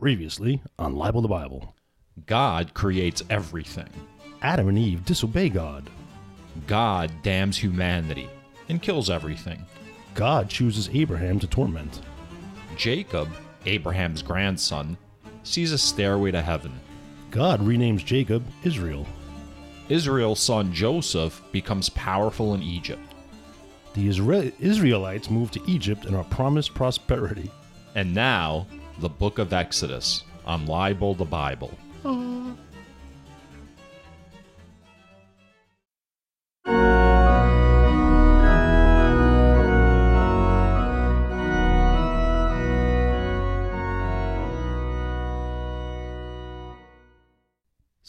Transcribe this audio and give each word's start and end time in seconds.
Previously 0.00 0.62
on 0.78 0.96
Libel 0.96 1.20
the 1.20 1.28
Bible. 1.28 1.74
God 2.24 2.72
creates 2.72 3.22
everything. 3.28 3.90
Adam 4.40 4.68
and 4.68 4.78
Eve 4.78 5.04
disobey 5.04 5.50
God. 5.50 5.90
God 6.66 7.12
damns 7.22 7.58
humanity 7.58 8.26
and 8.70 8.80
kills 8.80 9.10
everything. 9.10 9.62
God 10.14 10.48
chooses 10.48 10.88
Abraham 10.94 11.38
to 11.40 11.46
torment. 11.46 12.00
Jacob, 12.78 13.28
Abraham's 13.66 14.22
grandson, 14.22 14.96
sees 15.42 15.70
a 15.70 15.76
stairway 15.76 16.30
to 16.30 16.40
heaven. 16.40 16.72
God 17.30 17.60
renames 17.60 18.02
Jacob 18.02 18.42
Israel. 18.64 19.06
Israel's 19.90 20.40
son 20.40 20.72
Joseph 20.72 21.42
becomes 21.52 21.90
powerful 21.90 22.54
in 22.54 22.62
Egypt. 22.62 23.02
The 23.92 24.08
Isra- 24.08 24.54
Israelites 24.60 25.28
move 25.28 25.50
to 25.50 25.70
Egypt 25.70 26.06
and 26.06 26.16
are 26.16 26.24
promised 26.24 26.72
prosperity. 26.72 27.50
And 27.94 28.14
now, 28.14 28.66
the 29.00 29.08
book 29.08 29.38
of 29.38 29.52
Exodus 29.52 30.24
on 30.44 30.66
Libel 30.66 31.14
the 31.14 31.24
Bible. 31.24 31.72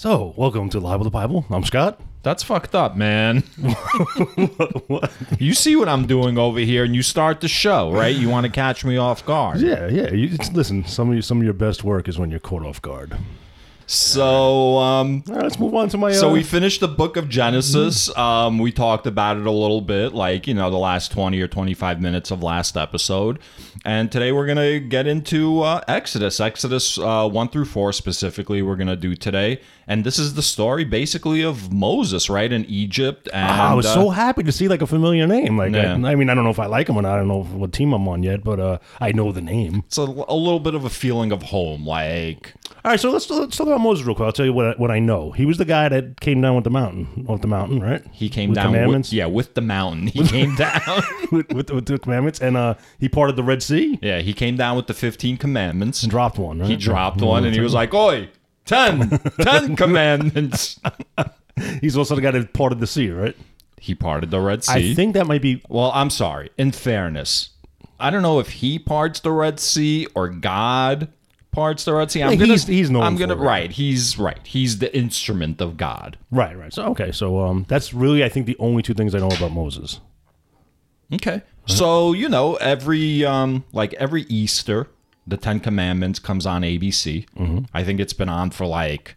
So, 0.01 0.33
welcome 0.35 0.67
to 0.69 0.79
Libel 0.79 1.03
the 1.03 1.11
Bible. 1.11 1.45
I'm 1.51 1.63
Scott. 1.63 2.01
That's 2.23 2.41
fucked 2.41 2.73
up, 2.73 2.97
man. 2.97 3.43
you 5.37 5.53
see 5.53 5.75
what 5.75 5.87
I'm 5.87 6.07
doing 6.07 6.39
over 6.39 6.57
here, 6.57 6.83
and 6.83 6.95
you 6.95 7.03
start 7.03 7.39
the 7.39 7.47
show, 7.47 7.93
right? 7.93 8.15
You 8.15 8.27
want 8.27 8.47
to 8.47 8.51
catch 8.51 8.83
me 8.83 8.97
off 8.97 9.23
guard. 9.23 9.59
Yeah, 9.59 9.87
yeah. 9.89 10.11
You, 10.11 10.35
listen, 10.53 10.85
some 10.85 11.09
of 11.09 11.15
you, 11.15 11.21
some 11.21 11.37
of 11.37 11.43
your 11.43 11.53
best 11.53 11.83
work 11.83 12.07
is 12.07 12.17
when 12.17 12.31
you're 12.31 12.39
caught 12.39 12.65
off 12.65 12.81
guard. 12.81 13.15
So, 13.91 14.77
um, 14.77 15.21
right, 15.27 15.43
let's 15.43 15.59
move 15.59 15.76
on 15.76 15.89
to 15.89 15.98
my. 15.98 16.13
So 16.13 16.29
uh, 16.29 16.31
we 16.31 16.43
finished 16.43 16.79
the 16.79 16.87
book 16.87 17.17
of 17.17 17.27
Genesis. 17.27 18.15
Um, 18.17 18.57
we 18.57 18.71
talked 18.71 19.05
about 19.05 19.35
it 19.35 19.45
a 19.45 19.51
little 19.51 19.81
bit, 19.81 20.13
like 20.13 20.48
you 20.48 20.54
know, 20.54 20.71
the 20.71 20.77
last 20.77 21.11
twenty 21.11 21.41
or 21.41 21.48
twenty-five 21.49 21.99
minutes 21.99 22.31
of 22.31 22.41
last 22.41 22.77
episode, 22.77 23.39
and 23.83 24.09
today 24.09 24.31
we're 24.31 24.48
gonna 24.48 24.79
get 24.79 25.07
into 25.07 25.63
uh, 25.63 25.81
Exodus. 25.89 26.39
Exodus 26.39 26.98
uh, 26.99 27.27
one 27.27 27.49
through 27.49 27.65
four 27.65 27.91
specifically. 27.91 28.61
We're 28.61 28.77
gonna 28.77 28.95
do 28.95 29.13
today, 29.13 29.59
and 29.91 30.05
this 30.05 30.17
is 30.17 30.35
the 30.35 30.41
story 30.41 30.85
basically 30.85 31.41
of 31.43 31.73
Moses, 31.73 32.29
right, 32.29 32.49
in 32.49 32.63
Egypt. 32.65 33.27
And 33.34 33.51
I 33.51 33.73
was 33.73 33.85
uh, 33.85 33.93
so 33.93 34.09
happy 34.09 34.41
to 34.43 34.51
see 34.51 34.70
like 34.70 34.81
a 34.81 34.87
familiar 34.87 35.27
name. 35.27 35.57
Like, 35.57 35.73
Yeah. 35.73 35.95
I, 36.01 36.11
I 36.11 36.15
mean, 36.15 36.29
I 36.29 36.33
don't 36.33 36.45
know 36.45 36.49
if 36.49 36.59
I 36.59 36.67
like 36.67 36.87
him 36.87 36.95
or 36.95 37.01
not. 37.01 37.15
I 37.15 37.17
don't 37.17 37.27
know 37.27 37.43
what 37.43 37.73
team 37.73 37.91
I'm 37.91 38.07
on 38.07 38.23
yet, 38.23 38.41
but 38.41 38.57
uh, 38.61 38.77
I 39.01 39.11
know 39.11 39.33
the 39.33 39.41
name. 39.41 39.83
it's 39.85 39.98
a, 39.98 40.03
a 40.03 40.37
little 40.45 40.61
bit 40.61 40.75
of 40.75 40.85
a 40.85 40.89
feeling 40.89 41.33
of 41.33 41.43
home, 41.43 41.85
like 41.85 42.53
All 42.85 42.91
right, 42.91 42.99
so 43.01 43.11
let's 43.11 43.29
let's 43.29 43.57
talk 43.57 43.67
about 43.67 43.81
Moses 43.81 44.05
real 44.05 44.15
quick. 44.15 44.27
I'll 44.27 44.31
tell 44.31 44.45
you 44.45 44.53
what 44.53 44.65
I, 44.65 44.71
what 44.77 44.91
I 44.91 44.99
know. 44.99 45.31
He 45.31 45.45
was 45.45 45.57
the 45.57 45.65
guy 45.65 45.89
that 45.89 46.21
came 46.21 46.39
down 46.39 46.55
with 46.55 46.63
the 46.63 46.70
mountain, 46.70 47.26
off 47.27 47.41
the 47.41 47.49
mountain, 47.49 47.81
right? 47.81 48.01
he 48.13 48.29
came 48.29 48.51
With 48.51 48.55
down. 48.55 48.67
commandments? 48.67 49.09
With, 49.09 49.17
yeah, 49.17 49.26
with 49.26 49.55
the 49.55 49.61
mountain, 49.61 50.07
he 50.07 50.23
came 50.35 50.55
down. 50.55 51.03
with, 51.33 51.51
with, 51.51 51.70
with 51.70 51.85
the 51.85 51.99
commandments, 51.99 52.39
and 52.39 52.55
uh, 52.55 52.76
he 52.98 53.09
parted 53.09 53.35
the 53.35 53.43
Red 53.43 53.61
Sea 53.61 53.99
yeah, 54.01 54.20
he 54.20 54.31
came 54.33 54.55
down 54.55 54.77
with 54.77 54.87
the 54.87 54.93
fifteen 54.93 55.35
commandments. 55.35 56.01
and 56.01 56.09
dropped 56.09 56.37
one. 56.39 56.59
Right? 56.59 56.70
He 56.70 56.77
dropped 56.77 57.21
one 57.21 57.43
and 57.43 57.53
he 57.53 57.59
was 57.59 57.73
like, 57.73 57.93
Oi, 57.93 58.29
10, 58.71 59.19
10 59.41 59.75
commandments. 59.75 60.79
He's 61.81 61.95
also 61.97 62.15
the 62.15 62.21
guy 62.21 62.31
that 62.31 62.53
parted 62.53 62.79
the 62.79 62.87
sea, 62.87 63.09
right? 63.11 63.35
He 63.79 63.93
parted 63.95 64.31
the 64.31 64.39
Red 64.39 64.63
Sea. 64.63 64.91
I 64.91 64.94
think 64.94 65.13
that 65.16 65.27
might 65.27 65.41
be. 65.41 65.61
well, 65.69 65.91
I'm 65.94 66.09
sorry. 66.09 66.50
In 66.57 66.72
fairness, 66.72 67.49
I 67.99 68.09
don't 68.09 68.22
know 68.22 68.39
if 68.39 68.49
he 68.49 68.79
parts 68.79 69.19
the 69.19 69.31
Red 69.31 69.59
Sea 69.59 70.07
or 70.16 70.29
God 70.29 71.07
parts 71.51 71.83
the 71.83 71.94
Red 71.94 72.09
Sea. 72.11 72.23
I'm 72.23 72.29
Yeah, 72.31 72.35
gonna, 72.38 72.45
he's- 72.53 72.67
he's 72.67 72.89
known 72.89 73.03
I'm 73.03 73.17
gonna 73.17 73.35
for 73.35 73.41
it. 73.44 73.45
right. 73.45 73.72
He's 73.72 74.17
right. 74.17 74.39
He's 74.45 74.77
the 74.79 74.95
instrument 74.95 75.59
of 75.61 75.77
God. 75.77 76.17
Right, 76.31 76.57
right. 76.57 76.72
So 76.73 76.85
okay, 76.91 77.11
so 77.11 77.39
um, 77.41 77.66
that's 77.67 77.94
really 77.94 78.23
I 78.23 78.29
think 78.29 78.45
the 78.45 78.55
only 78.59 78.81
two 78.83 78.94
things 78.94 79.13
I 79.15 79.19
know 79.19 79.27
about 79.29 79.51
Moses. 79.51 79.99
Okay. 81.13 81.41
So, 81.67 82.13
you 82.13 82.29
know, 82.29 82.55
every 82.55 83.25
um 83.25 83.63
like 83.73 83.93
every 83.95 84.23
Easter, 84.23 84.87
the 85.25 85.37
10 85.37 85.59
commandments 85.59 86.19
comes 86.19 86.45
on 86.45 86.61
ABC. 86.63 87.25
Mm-hmm. 87.37 87.65
I 87.73 87.83
think 87.83 87.99
it's 87.99 88.13
been 88.13 88.29
on 88.29 88.51
for 88.51 88.65
like 88.65 89.15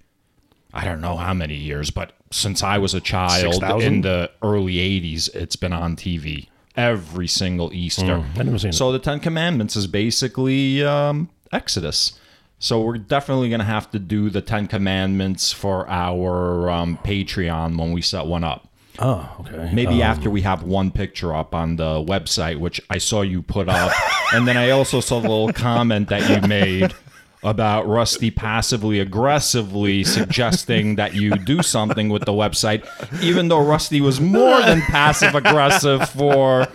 I 0.73 0.85
don't 0.85 1.01
know 1.01 1.17
how 1.17 1.35
many 1.35 1.55
years, 1.55 1.91
but 1.91 2.13
since 2.33 2.63
I 2.63 2.79
was 2.79 2.95
a 2.95 3.01
child 3.01 3.55
6,000? 3.55 3.87
in 3.87 4.01
the 4.01 4.31
early 4.43 4.75
80s, 4.75 5.33
it's 5.35 5.55
been 5.55 5.73
on 5.73 5.95
TV 5.95 6.49
every 6.77 7.29
single 7.29 7.73
Easter. 7.73 8.25
Never 8.37 8.59
seen 8.59 8.71
it. 8.71 8.75
So 8.75 8.91
the 8.91 8.99
10 8.99 9.21
commandments 9.21 9.77
is 9.77 9.87
basically 9.87 10.85
um 10.85 11.31
Exodus. 11.53 12.19
So 12.59 12.81
we're 12.81 12.99
definitely 12.99 13.51
going 13.51 13.61
to 13.61 13.67
have 13.67 13.91
to 13.91 13.99
do 13.99 14.31
the 14.31 14.41
10 14.41 14.69
commandments 14.69 15.53
for 15.53 15.87
our 15.89 16.71
um, 16.71 16.99
Patreon 17.05 17.79
when 17.79 17.93
we 17.93 18.01
set 18.01 18.25
one 18.27 18.43
up. 18.43 18.69
Oh, 19.01 19.29
okay. 19.41 19.71
Maybe 19.73 20.03
um, 20.03 20.11
after 20.11 20.31
we 20.31 20.43
have 20.43 20.63
one 20.63 20.91
picture 20.91 21.35
up 21.35 21.55
on 21.55 21.77
the 21.77 22.05
website, 22.07 22.59
which 22.59 22.81
I 22.91 22.99
saw 22.99 23.23
you 23.23 23.43
put 23.43 23.69
up, 23.69 23.93
and 24.33 24.47
then 24.47 24.57
I 24.57 24.71
also 24.71 25.01
saw 25.01 25.21
the 25.21 25.29
little 25.29 25.53
comment 25.53 26.09
that 26.11 26.29
you 26.31 26.47
made 26.49 26.95
about 27.43 27.87
Rusty 27.87 28.31
passively 28.31 29.01
aggressively 29.01 30.03
suggesting 30.05 30.97
that 30.97 31.15
you 31.15 31.37
do 31.39 31.63
something 31.63 32.09
with 32.09 32.25
the 32.25 32.33
website, 32.33 32.87
even 33.23 33.49
though 33.49 33.63
Rusty 33.63 34.01
was 34.01 34.21
more 34.21 34.61
than 34.63 34.81
passive 34.83 35.35
aggressive 35.35 36.09
for 36.09 36.67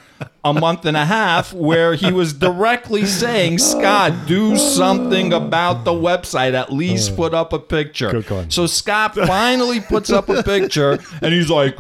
a 0.44 0.54
month 0.54 0.86
and 0.86 0.96
a 0.96 1.06
half, 1.06 1.54
where 1.54 1.96
he 1.96 2.12
was 2.12 2.34
directly 2.34 3.06
saying, 3.06 3.58
Scott, 3.60 4.14
do 4.28 4.58
something 4.58 5.34
about 5.34 5.84
the 5.84 5.92
website, 5.92 6.54
at 6.54 6.72
least 6.72 7.16
put 7.16 7.34
up 7.34 7.52
a 7.54 7.60
picture. 7.60 8.12
So 8.50 8.66
Scott 8.68 9.16
finally 9.16 9.82
puts 9.82 10.10
up 10.10 10.30
a 10.30 10.42
picture, 10.44 11.00
and 11.22 11.34
he's 11.34 11.50
like, 11.50 11.78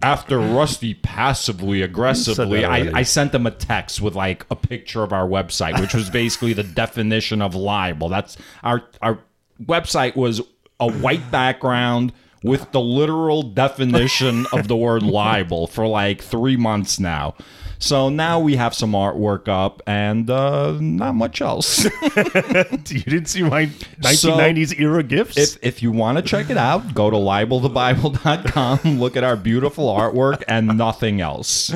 after 0.00 0.38
Rusty 0.38 0.94
passively 0.94 1.82
aggressively, 1.82 2.64
I. 2.64 2.98
I 2.98 3.02
sent 3.02 3.34
him 3.34 3.46
a 3.46 3.50
text 3.50 4.00
with 4.00 4.14
like 4.14 4.46
a 4.48 4.54
picture 4.54 5.02
of 5.02 5.12
our 5.12 5.26
website, 5.26 5.80
which 5.80 5.92
was 5.92 6.08
basically 6.08 6.52
the 6.52 6.62
definition 6.62 7.42
of 7.42 7.56
libel. 7.56 8.08
That's 8.08 8.36
our 8.62 8.84
our 9.02 9.18
website 9.64 10.14
was 10.14 10.40
a 10.78 10.88
white 10.90 11.30
background 11.32 12.12
with 12.44 12.70
the 12.70 12.80
literal 12.80 13.42
definition 13.42 14.46
of 14.52 14.68
the 14.68 14.76
word 14.76 15.02
libel 15.02 15.66
for 15.66 15.88
like 15.88 16.22
three 16.22 16.56
months 16.56 17.00
now. 17.00 17.34
So 17.80 18.08
now 18.08 18.40
we 18.40 18.56
have 18.56 18.74
some 18.74 18.92
artwork 18.92 19.46
up 19.46 19.82
and 19.86 20.28
uh, 20.28 20.72
not 20.80 21.14
much 21.14 21.40
else. 21.40 21.84
you 22.02 23.00
didn't 23.02 23.26
see 23.26 23.42
my 23.42 23.66
1990s 24.00 24.78
era 24.80 25.02
gifts. 25.04 25.36
If, 25.36 25.58
if 25.62 25.82
you 25.82 25.92
want 25.92 26.18
to 26.18 26.22
check 26.22 26.50
it 26.50 26.56
out, 26.56 26.92
go 26.94 27.08
to 27.08 27.16
libelthebible.com, 27.16 28.98
look 28.98 29.16
at 29.16 29.22
our 29.22 29.36
beautiful 29.36 29.86
artwork 29.94 30.42
and 30.48 30.66
nothing 30.76 31.20
else. 31.20 31.72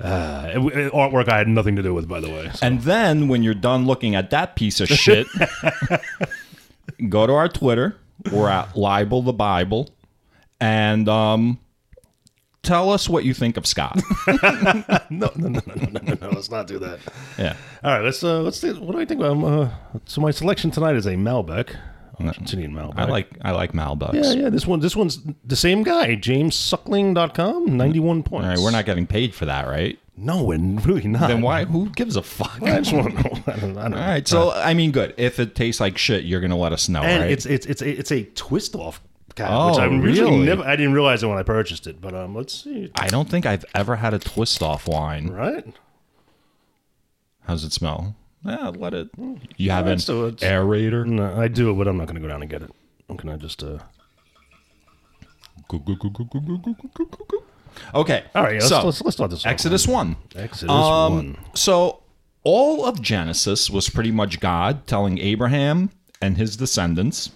Uh, 0.00 0.50
it- 0.54 0.92
artwork 0.92 1.28
I 1.28 1.38
had 1.38 1.48
nothing 1.48 1.76
to 1.76 1.82
do 1.82 1.92
with, 1.92 2.08
by 2.08 2.20
the 2.20 2.30
way. 2.30 2.50
So- 2.54 2.66
And 2.66 2.80
then 2.80 3.28
when 3.28 3.42
you're 3.42 3.52
done 3.54 3.86
looking 3.86 4.14
at 4.14 4.30
that 4.30 4.56
piece 4.56 4.80
of 4.80 4.88
shit, 4.88 5.26
go 7.08 7.26
to 7.26 7.32
our 7.34 7.48
Twitter. 7.48 7.96
We're 8.32 8.48
at 8.48 8.76
libel 8.76 9.20
the 9.22 9.32
Bible, 9.32 9.90
and 10.60 11.08
um, 11.08 11.58
tell 12.62 12.90
us 12.90 13.08
what 13.08 13.24
you 13.24 13.34
think 13.34 13.56
of 13.56 13.66
Scott. 13.66 14.00
no, 14.28 14.34
no, 15.10 15.30
no, 15.36 15.48
no, 15.48 15.48
no, 15.48 15.74
no, 15.74 16.00
no, 16.02 16.14
no. 16.20 16.28
Let's 16.30 16.50
not 16.50 16.66
do 16.66 16.78
that. 16.78 17.00
yeah. 17.38 17.56
All 17.82 17.92
right, 17.92 18.04
let's 18.04 18.22
uh, 18.22 18.40
let's. 18.40 18.58
See, 18.58 18.72
what 18.72 18.92
do 18.92 19.00
I 19.00 19.04
think? 19.04 19.20
Um, 19.20 19.44
uh, 19.44 19.70
so 20.06 20.20
my 20.20 20.30
selection 20.30 20.70
tonight 20.70 20.96
is 20.96 21.06
a 21.06 21.14
Malbec, 21.14 21.76
Argentinian 22.18 22.72
Malbec. 22.72 22.98
I 22.98 23.04
like 23.04 23.28
I 23.42 23.50
like 23.52 23.72
Malbecs. 23.72 24.14
Yeah, 24.14 24.32
yeah. 24.32 24.48
This 24.48 24.66
one, 24.66 24.80
this 24.80 24.96
one's 24.96 25.20
the 25.44 25.56
same 25.56 25.82
guy, 25.82 26.16
JamesSuckling.com, 26.16 27.76
91 27.76 28.22
points. 28.22 28.44
All 28.44 28.50
right, 28.50 28.58
we're 28.58 28.70
not 28.70 28.86
getting 28.86 29.06
paid 29.06 29.34
for 29.34 29.46
that, 29.46 29.66
right? 29.66 29.98
No, 30.14 30.50
and 30.50 30.84
really 30.86 31.08
not. 31.08 31.28
Then 31.28 31.40
why? 31.40 31.64
Who 31.64 31.88
gives 31.90 32.16
a 32.16 32.22
fuck? 32.22 32.62
I 32.62 32.80
just 32.80 32.92
want 32.92 33.16
to 33.16 33.22
know. 33.22 33.42
I 33.46 33.56
don't, 33.56 33.78
I 33.78 33.82
don't 33.88 33.94
All 33.94 34.00
right, 34.00 34.28
so 34.28 34.52
I 34.52 34.74
mean, 34.74 34.92
good. 34.92 35.14
If 35.16 35.40
it 35.40 35.54
tastes 35.54 35.80
like 35.80 35.96
shit, 35.98 36.24
you're 36.24 36.40
gonna 36.40 36.56
let 36.56 36.72
us 36.72 36.88
know, 36.88 37.02
and 37.02 37.22
right? 37.22 37.30
it's 37.32 37.46
it's 37.46 37.66
it's 37.66 37.82
a, 37.82 37.90
it's 37.90 38.12
a 38.12 38.24
twist 38.24 38.76
off 38.76 39.00
cap, 39.34 39.48
Oh, 39.52 39.70
which 39.70 39.78
I 39.78 39.84
really 39.86 40.20
really? 40.20 40.46
never. 40.46 40.62
I 40.64 40.76
didn't 40.76 40.92
realize 40.94 41.22
it 41.22 41.26
when 41.26 41.38
I 41.38 41.42
purchased 41.42 41.86
it, 41.86 42.00
but 42.00 42.14
um, 42.14 42.34
let's 42.34 42.52
see. 42.62 42.90
I 42.96 43.08
don't 43.08 43.28
think 43.28 43.46
I've 43.46 43.64
ever 43.74 43.96
had 43.96 44.14
a 44.14 44.18
twist 44.18 44.62
off 44.62 44.86
wine. 44.88 45.28
Right? 45.28 45.64
How's 47.46 47.64
it 47.64 47.72
smell? 47.72 48.14
Yeah, 48.44 48.68
let 48.74 48.92
it. 48.94 49.08
You 49.56 49.70
have 49.70 49.86
an 49.86 49.98
so 49.98 50.30
aerator. 50.32 51.06
No, 51.06 51.34
I 51.40 51.48
do, 51.48 51.70
it, 51.70 51.74
but 51.74 51.86
I'm 51.88 51.96
not 51.96 52.06
going 52.06 52.16
to 52.16 52.20
go 52.20 52.28
down 52.28 52.42
and 52.42 52.50
get 52.50 52.62
it. 52.62 52.70
Can 53.18 53.28
to 53.30 53.36
just. 53.38 53.62
uh 53.62 53.78
Okay. 57.94 58.24
All 58.34 58.42
right, 58.42 58.54
let's, 58.54 58.68
so 58.68 58.84
let's, 58.84 59.02
let's 59.02 59.16
start 59.16 59.30
this. 59.30 59.46
Exodus 59.46 59.86
one. 59.88 60.16
Exodus 60.34 60.70
Um, 60.70 61.14
one. 61.14 61.38
So 61.54 62.02
all 62.44 62.84
of 62.84 63.00
Genesis 63.00 63.70
was 63.70 63.88
pretty 63.88 64.10
much 64.10 64.40
God 64.40 64.86
telling 64.86 65.18
Abraham 65.18 65.90
and 66.20 66.36
his 66.36 66.56
descendants, 66.56 67.30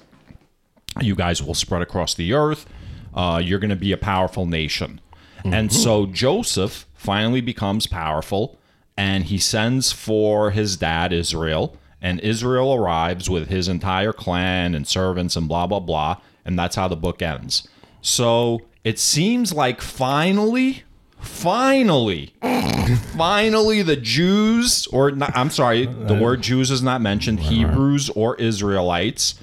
"You 1.00 1.14
guys 1.14 1.42
will 1.42 1.54
spread 1.54 1.82
across 1.82 2.14
the 2.14 2.32
earth. 2.32 2.66
Uh, 3.14 3.40
you're 3.42 3.58
going 3.58 3.70
to 3.70 3.76
be 3.76 3.92
a 3.92 3.96
powerful 3.96 4.46
nation." 4.46 5.00
And 5.44 5.72
so 5.72 6.06
Joseph 6.06 6.86
finally 6.94 7.40
becomes 7.40 7.86
powerful, 7.86 8.58
and 8.96 9.24
he 9.24 9.38
sends 9.38 9.92
for 9.92 10.50
his 10.50 10.76
dad 10.76 11.12
Israel, 11.12 11.76
and 12.02 12.18
Israel 12.20 12.74
arrives 12.74 13.30
with 13.30 13.48
his 13.48 13.68
entire 13.68 14.12
clan 14.12 14.74
and 14.74 14.86
servants 14.88 15.36
and 15.36 15.46
blah 15.46 15.66
blah 15.66 15.80
blah, 15.80 16.16
and 16.44 16.58
that's 16.58 16.74
how 16.76 16.88
the 16.88 16.96
book 16.96 17.22
ends. 17.22 17.68
So 18.00 18.62
it 18.84 18.98
seems 18.98 19.52
like 19.52 19.80
finally, 19.80 20.84
finally, 21.18 22.34
finally, 23.16 23.82
the 23.82 23.96
Jews, 23.96 24.86
or 24.88 25.10
not, 25.10 25.36
I'm 25.36 25.50
sorry, 25.50 25.86
the 25.86 26.14
word 26.14 26.42
Jews 26.42 26.70
is 26.70 26.82
not 26.82 27.00
mentioned, 27.00 27.40
Hebrews 27.40 28.10
or 28.10 28.36
Israelites, 28.36 29.34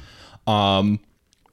um, 0.47 0.99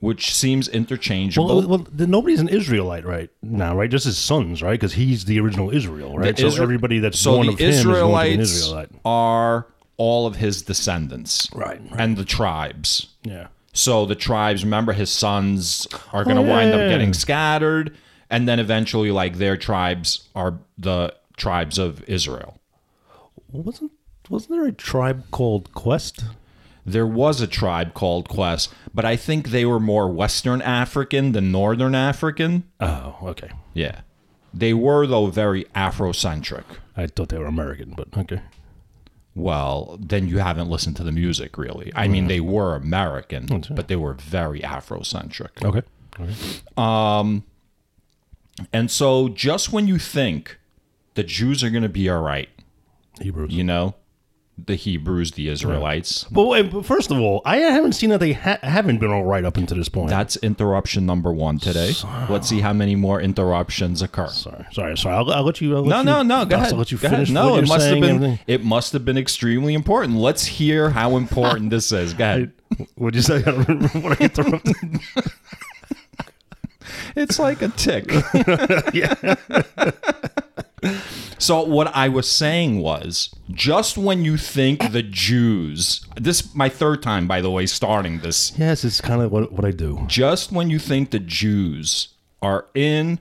which 0.01 0.35
seems 0.35 0.67
interchangeable. 0.69 1.47
Well, 1.47 1.69
well, 1.69 1.87
nobody's 2.07 2.41
an 2.41 2.49
Israelite 2.49 3.05
right 3.05 3.31
now, 3.43 3.77
right? 3.77 3.91
Just 3.91 4.07
his 4.07 4.19
sons, 4.19 4.63
right? 4.63 4.73
Because 4.79 4.95
he's 4.95 5.27
the 5.27 5.39
original 5.41 5.71
Israel, 5.71 6.19
right? 6.19 6.35
The 6.37 6.51
so 6.51 6.59
Isra- 6.59 6.63
everybody 6.63 6.99
that's 6.99 7.19
so 7.21 7.35
born 7.37 7.49
of 7.49 7.59
him 7.59 7.69
is 7.69 7.85
going 7.85 7.97
to 7.97 8.29
be 8.29 8.35
an 8.35 8.41
Israelite. 8.41 8.89
are 9.05 9.67
all 9.99 10.27
of 10.27 10.37
his 10.37 10.63
descendants, 10.63 11.49
Right, 11.55 11.81
right. 11.91 12.01
And 12.01 12.17
the 12.17 12.25
tribes. 12.25 13.09
Yeah. 13.23 13.49
So 13.75 14.07
the 14.07 14.15
tribes, 14.15 14.65
remember, 14.65 14.93
his 14.95 15.11
sons 15.11 15.87
are 16.13 16.25
going 16.25 16.37
to 16.37 16.43
Oh, 16.43 16.47
yeah, 16.47 16.51
wind 16.57 16.71
yeah, 16.71 16.75
up 16.77 16.81
yeah. 16.81 16.89
getting 16.89 17.13
scattered, 17.13 17.95
and 18.31 18.49
then 18.49 18.59
eventually, 18.59 19.11
like 19.11 19.37
their 19.37 19.57
tribes 19.59 20.29
are 20.35 20.59
the 20.79 21.15
tribes 21.37 21.79
of 21.79 22.03
Israel. 22.09 22.59
Wasn't 23.53 23.93
wasn't 24.29 24.53
there 24.53 24.67
a 24.67 24.73
tribe 24.73 25.25
called 25.31 25.73
Quest? 25.75 26.25
There 26.91 27.07
was 27.07 27.41
a 27.41 27.47
tribe 27.47 27.95
called 27.95 28.29
Quest, 28.29 28.73
but 28.95 29.05
I 29.05 29.17
think 29.17 29.49
they 29.49 29.65
were 29.65 29.81
more 29.81 30.09
Western 30.09 30.63
African 30.63 31.33
than 31.33 31.53
Northern 31.53 31.95
African. 31.95 32.65
Oh, 32.81 33.17
okay. 33.23 33.51
Yeah, 33.75 34.01
they 34.53 34.75
were 34.75 35.07
though 35.07 35.27
very 35.27 35.65
Afrocentric. 35.75 36.65
I 36.97 37.07
thought 37.07 37.29
they 37.29 37.39
were 37.39 37.47
American, 37.47 37.95
but 37.97 38.09
okay. 38.17 38.41
Well, 39.35 39.97
then 40.01 40.27
you 40.29 40.39
haven't 40.39 40.69
listened 40.69 40.97
to 40.97 41.05
the 41.05 41.13
music, 41.13 41.57
really. 41.57 41.93
I 41.95 42.09
mean, 42.09 42.27
they 42.27 42.41
were 42.41 42.75
American, 42.75 43.65
but 43.71 43.89
they 43.89 43.97
were 43.97 44.15
very 44.15 44.61
Afrocentric. 44.61 45.65
Okay. 45.65 45.83
okay. 46.19 46.35
Um, 46.77 47.45
and 48.73 48.91
so, 48.91 49.29
just 49.29 49.73
when 49.73 49.87
you 49.87 49.99
think 49.99 50.59
the 51.15 51.23
Jews 51.23 51.63
are 51.63 51.71
going 51.71 51.85
to 51.85 51.89
be 51.89 52.09
all 52.11 52.21
right, 52.21 52.49
Hebrews. 53.21 53.53
you 53.53 53.63
know, 53.63 53.95
the 54.67 54.75
Hebrews, 54.75 55.33
the 55.33 55.49
Israelites, 55.49 56.25
But, 56.31 56.45
wait, 56.45 56.71
but 56.71 56.85
first 56.85 57.11
of 57.11 57.19
all, 57.19 57.43
I 57.45 57.59
haven't 57.59 57.93
seen 57.93 58.11
that 58.11 58.21
they 58.21 58.33
ha- 58.33 58.59
haven't 58.63 58.99
been 58.99 59.11
all 59.11 59.25
right 59.25 59.45
up 59.45 59.57
until 59.57 59.77
this 59.77 59.89
point. 59.89 60.11
that's 60.11 60.37
interruption 60.37 61.07
number 61.07 61.33
one 61.33 61.59
today. 61.59 61.93
Let's 62.29 62.49
see 62.49 62.61
how 62.61 62.73
many 62.73 62.95
more 62.97 63.21
interruptions 63.21 64.03
occur. 64.03 64.29
sorry, 64.29 64.67
sorry, 64.73 64.97
sorry. 64.99 65.15
I'll, 65.17 65.31
I'll 65.33 65.43
let 65.45 65.61
you. 65.61 65.77
I'll 65.77 65.83
let 65.85 66.05
No, 66.05 66.19
you, 66.19 66.25
no, 66.25 66.41
no. 66.41 66.45
Go 66.45 66.57
I'll 66.57 66.63
ahead. 66.63 66.77
let 66.79 66.93
you 66.93 66.99
Go 66.99 67.09
finish. 67.09 67.31
ahead. 67.31 67.35
No, 67.35 67.51
what 67.51 67.53
it 67.53 67.67
you're 67.67 67.69
must 67.69 67.73
have 67.87 67.91
saying, 67.93 68.01
been. 68.03 68.15
everything. 68.17 68.39
It 68.47 68.65
must 68.65 68.93
have 68.93 69.05
been 69.05 69.19
extremely 69.19 69.75
important. 69.75 70.17
Let's 70.19 70.45
hear 70.45 70.91
how 70.91 71.17
important 71.17 71.71
this 71.71 71.91
is. 71.93 72.15
Go 72.15 72.25
ahead. 72.25 72.53
What'd 72.95 73.17
you 73.17 73.23
say? 73.23 73.39
I 73.39 73.43
don't 73.43 73.67
remember 73.69 73.99
what 74.01 74.21
I 74.21 74.25
interrupted. 74.25 74.77
It's 77.17 77.39
like 77.39 77.63
a 77.63 77.69
tick. 77.69 78.11
So 81.41 81.65
what 81.65 81.87
I 81.97 82.11
was 82.11 82.29
saying 82.29 82.81
was, 82.81 83.35
just 83.51 83.97
when 83.97 84.27
you 84.27 84.37
think 84.37 84.93
the 84.93 85.03
Jews, 85.03 86.07
this 86.15 86.55
my 86.55 86.69
third 86.69 87.03
time 87.03 87.27
by 87.27 87.41
the 87.41 87.51
way 87.51 87.65
starting 87.65 88.21
this. 88.21 88.53
yes, 88.59 88.85
it's 88.85 89.01
kind 89.01 89.23
of 89.23 89.33
what, 89.33 89.51
what 89.51 89.65
I 89.65 89.71
do. 89.71 90.05
Just 90.07 90.53
when 90.53 90.69
you 90.69 90.79
think 90.79 91.11
the 91.11 91.19
Jews 91.19 92.09
are 92.43 92.67
in 92.75 93.21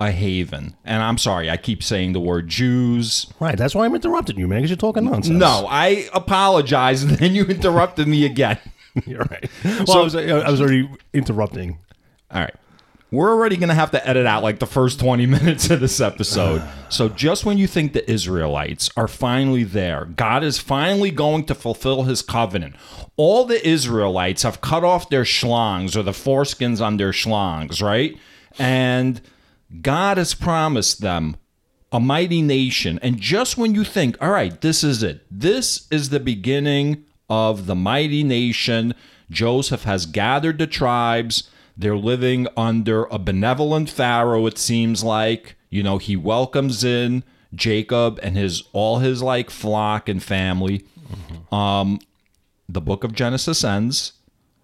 a 0.00 0.10
haven, 0.10 0.74
and 0.84 1.00
I'm 1.00 1.16
sorry, 1.16 1.48
I 1.48 1.56
keep 1.56 1.84
saying 1.84 2.12
the 2.12 2.20
word 2.20 2.48
Jews. 2.48 3.32
Right. 3.38 3.56
That's 3.56 3.74
why 3.74 3.84
I'm 3.84 3.94
interrupting 3.94 4.36
you, 4.36 4.48
man. 4.48 4.58
Because 4.58 4.70
you're 4.70 4.76
talking 4.76 5.04
nonsense. 5.04 5.38
No, 5.38 5.66
I 5.70 6.08
apologize, 6.12 7.02
and 7.04 7.12
then 7.12 7.36
you 7.36 7.44
interrupted 7.44 8.08
me 8.08 8.24
again. 8.24 8.58
you're 9.06 9.20
right. 9.20 9.48
Well, 9.86 9.98
I 9.98 10.02
was 10.02 10.16
I 10.16 10.50
was 10.50 10.60
already 10.60 10.90
interrupting. 11.12 11.78
All 12.32 12.40
right. 12.40 12.54
We're 13.10 13.30
already 13.30 13.56
going 13.56 13.70
to 13.70 13.74
have 13.74 13.90
to 13.90 14.08
edit 14.08 14.24
out 14.24 14.42
like 14.42 14.60
the 14.60 14.66
first 14.66 15.00
20 15.00 15.26
minutes 15.38 15.68
of 15.70 15.80
this 15.80 16.00
episode. 16.00 16.62
So, 16.88 17.08
just 17.08 17.44
when 17.44 17.58
you 17.58 17.66
think 17.66 17.92
the 17.92 18.08
Israelites 18.08 18.90
are 18.96 19.08
finally 19.08 19.64
there, 19.64 20.04
God 20.04 20.44
is 20.44 20.58
finally 20.58 21.10
going 21.10 21.44
to 21.46 21.54
fulfill 21.54 22.04
his 22.04 22.22
covenant. 22.22 22.76
All 23.16 23.44
the 23.44 23.66
Israelites 23.66 24.42
have 24.44 24.60
cut 24.60 24.84
off 24.84 25.10
their 25.10 25.24
schlongs 25.24 25.96
or 25.96 26.02
the 26.02 26.12
foreskins 26.12 26.80
on 26.80 26.96
their 26.96 27.10
schlongs, 27.10 27.82
right? 27.82 28.16
And 28.58 29.20
God 29.82 30.16
has 30.16 30.34
promised 30.34 31.00
them 31.00 31.36
a 31.92 32.00
mighty 32.00 32.42
nation. 32.42 32.98
And 33.02 33.18
just 33.18 33.58
when 33.58 33.74
you 33.74 33.84
think, 33.84 34.16
all 34.20 34.30
right, 34.30 34.60
this 34.60 34.84
is 34.84 35.02
it, 35.02 35.26
this 35.30 35.88
is 35.90 36.10
the 36.10 36.20
beginning 36.20 37.04
of 37.28 37.66
the 37.66 37.74
mighty 37.74 38.22
nation, 38.22 38.94
Joseph 39.30 39.84
has 39.84 40.06
gathered 40.06 40.58
the 40.58 40.66
tribes. 40.66 41.50
They're 41.80 41.96
living 41.96 42.46
under 42.58 43.04
a 43.04 43.18
benevolent 43.18 43.88
Pharaoh, 43.88 44.44
it 44.46 44.58
seems 44.58 45.02
like. 45.02 45.56
You 45.70 45.82
know, 45.82 45.96
he 45.96 46.14
welcomes 46.14 46.84
in 46.84 47.24
Jacob 47.54 48.20
and 48.22 48.36
his 48.36 48.64
all 48.74 48.98
his 48.98 49.22
like 49.22 49.48
flock 49.48 50.06
and 50.06 50.22
family. 50.22 50.84
Um, 51.50 51.98
the 52.68 52.82
book 52.82 53.02
of 53.02 53.14
Genesis 53.14 53.64
ends, 53.64 54.12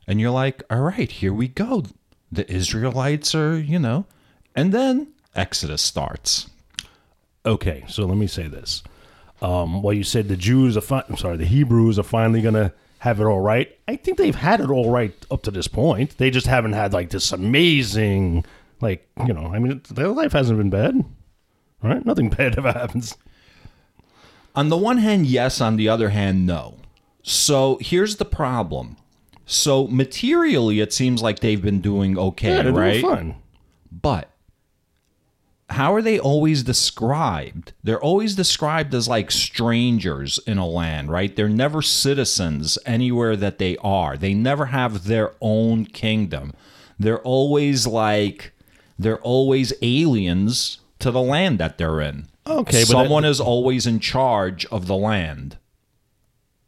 and 0.06 0.20
you're 0.20 0.30
like, 0.30 0.62
all 0.68 0.82
right, 0.82 1.10
here 1.10 1.32
we 1.32 1.48
go. 1.48 1.84
The 2.30 2.50
Israelites 2.52 3.34
are, 3.34 3.58
you 3.58 3.78
know, 3.78 4.04
and 4.54 4.72
then 4.72 5.08
Exodus 5.34 5.80
starts. 5.80 6.50
Okay, 7.46 7.84
so 7.88 8.04
let 8.04 8.19
me 8.19 8.26
say 8.26 8.46
this. 8.46 8.82
Um, 9.40 9.82
well, 9.82 9.94
you 9.94 10.04
said 10.04 10.28
the 10.28 10.36
Jews 10.36 10.76
are. 10.76 10.82
Fi- 10.82 11.04
I'm 11.08 11.16
sorry, 11.16 11.38
the 11.38 11.46
Hebrews 11.46 11.98
are 11.98 12.02
finally 12.02 12.42
gonna 12.42 12.74
have 13.06 13.20
it 13.20 13.25
all 13.25 13.41
right. 13.41 13.76
I 13.87 13.94
think 13.97 14.19
they've 14.19 14.35
had 14.35 14.61
it 14.61 14.69
all 14.69 14.91
right 14.91 15.14
up 15.31 15.43
to 15.44 15.50
this 15.53 15.69
point. 15.69 16.19
They 16.19 16.29
just 16.31 16.47
haven't 16.49 16.73
had 16.73 16.93
like 16.93 17.11
this 17.11 17.31
amazing, 17.32 18.44
like 18.81 19.08
you 19.26 19.32
know. 19.32 19.47
I 19.55 19.58
mean, 19.61 19.81
their 19.91 20.08
life 20.08 20.32
hasn't 20.32 20.58
been 20.58 20.70
bad, 20.70 21.05
right? 21.82 22.05
Nothing 22.05 22.31
bad 22.37 22.58
ever 22.58 22.73
happens. 22.73 23.17
On 24.55 24.69
the 24.70 24.76
one 24.76 24.99
hand, 24.99 25.26
yes. 25.26 25.61
On 25.61 25.76
the 25.76 25.88
other 25.88 26.08
hand, 26.08 26.47
no. 26.47 26.79
So 27.23 27.79
here's 27.81 28.17
the 28.17 28.25
problem. 28.25 28.97
So 29.44 29.87
materially, 29.87 30.81
it 30.81 30.93
seems 30.93 31.23
like 31.23 31.38
they've 31.38 31.62
been 31.62 31.81
doing 31.81 32.19
okay, 32.19 32.56
Yeah, 32.56 32.70
right? 32.70 33.00
doing. 33.00 33.37
But 33.93 34.31
how 35.70 35.94
are 35.94 36.02
they 36.02 36.18
always 36.18 36.62
described? 36.62 37.72
They're 37.82 38.00
always 38.00 38.34
described 38.34 38.94
as 38.94 39.08
like 39.08 39.30
strangers 39.30 40.38
in 40.46 40.58
a 40.58 40.66
land, 40.66 41.10
right? 41.10 41.34
They're 41.34 41.48
never 41.48 41.82
citizens 41.82 42.78
anywhere 42.86 43.36
that 43.36 43.58
they 43.58 43.76
are. 43.78 44.16
They 44.16 44.32
never 44.32 44.66
have 44.66 45.04
their 45.04 45.32
own 45.40 45.86
kingdom. 45.86 46.52
They're 46.98 47.20
always 47.20 47.86
like 47.86 48.52
they're 48.98 49.20
always 49.20 49.72
aliens 49.82 50.79
to 51.00 51.10
the 51.10 51.20
land 51.20 51.58
that 51.58 51.79
they're 51.79 52.00
in. 52.00 52.29
Okay, 52.46 52.82
but 52.82 52.86
someone 52.86 53.24
is 53.24 53.41
always 53.41 53.86
in 53.86 53.98
charge 53.98 54.64
of 54.67 54.86
the 54.86 54.96
land. 54.96 55.58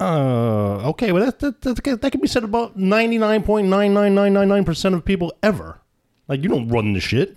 Uh, 0.01 0.89
okay, 0.91 1.13
well 1.13 1.25
that 1.25 1.39
that, 1.39 1.61
that 1.63 2.01
that 2.03 2.11
can 2.11 2.21
be 2.21 2.27
said 2.27 2.45
about 2.45 2.77
ninety 2.77 3.17
nine 3.17 3.45
point 3.45 3.69
nine 3.69 3.95
nine 3.95 4.15
nine 4.15 4.33
nine 4.33 4.49
nine 4.49 4.65
percent 4.65 4.95
of 4.95 5.05
people 5.05 5.33
ever. 5.43 5.81
Like 6.27 6.43
you 6.43 6.49
don't 6.49 6.69
run 6.69 6.93
the 6.93 7.01
shit. 7.01 7.37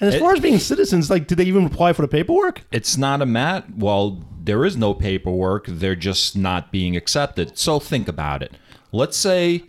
And 0.00 0.12
as 0.12 0.20
far 0.20 0.32
as 0.34 0.40
being 0.40 0.58
citizens, 0.58 1.08
like, 1.10 1.26
did 1.26 1.38
they 1.38 1.44
even 1.44 1.64
apply 1.64 1.92
for 1.94 2.02
the 2.02 2.08
paperwork? 2.08 2.62
It's 2.70 2.96
not 2.96 3.22
a 3.22 3.26
mat. 3.26 3.64
Well, 3.76 4.22
there 4.42 4.64
is 4.64 4.76
no 4.76 4.92
paperwork. 4.94 5.66
They're 5.66 5.96
just 5.96 6.36
not 6.36 6.70
being 6.70 6.96
accepted. 6.96 7.56
So 7.58 7.80
think 7.80 8.06
about 8.08 8.42
it. 8.42 8.52
Let's 8.92 9.16
say, 9.16 9.64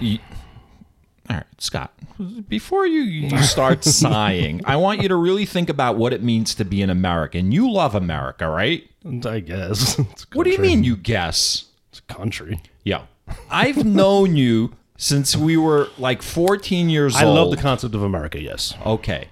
you, 0.00 0.18
all 1.28 1.36
right, 1.36 1.44
Scott. 1.58 1.92
Before 2.48 2.86
you, 2.86 3.00
you 3.02 3.42
start 3.42 3.84
sighing, 3.84 4.60
I 4.64 4.76
want 4.76 5.02
you 5.02 5.08
to 5.08 5.16
really 5.16 5.44
think 5.46 5.68
about 5.68 5.96
what 5.96 6.12
it 6.12 6.22
means 6.22 6.54
to 6.56 6.64
be 6.64 6.80
an 6.82 6.90
American. 6.90 7.50
You 7.50 7.70
love 7.70 7.94
America, 7.94 8.48
right? 8.48 8.88
I 9.26 9.40
guess. 9.40 9.98
What 10.32 10.44
do 10.44 10.50
you 10.50 10.58
mean 10.58 10.82
you 10.84 10.96
guess? 10.96 11.66
It's 11.90 11.98
a 12.00 12.12
country. 12.12 12.60
Yeah, 12.84 13.02
I've 13.50 13.84
known 13.84 14.36
you 14.36 14.72
since 14.96 15.36
we 15.36 15.56
were 15.56 15.88
like 15.98 16.22
14 16.22 16.88
years 16.88 17.14
I 17.16 17.24
old. 17.24 17.36
I 17.36 17.40
love 17.40 17.50
the 17.50 17.56
concept 17.56 17.94
of 17.94 18.02
America. 18.02 18.40
Yes, 18.40 18.74
Okay, 18.84 19.28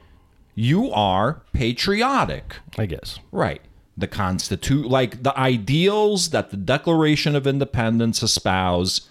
you 0.54 0.90
are 0.90 1.42
patriotic. 1.52 2.56
I 2.78 2.86
guess. 2.86 3.18
Right. 3.30 3.62
The 3.96 4.06
constitute 4.06 4.86
like 4.86 5.22
the 5.22 5.38
ideals 5.38 6.30
that 6.30 6.50
the 6.50 6.56
Declaration 6.56 7.36
of 7.36 7.46
Independence 7.46 8.22
espouse 8.22 9.08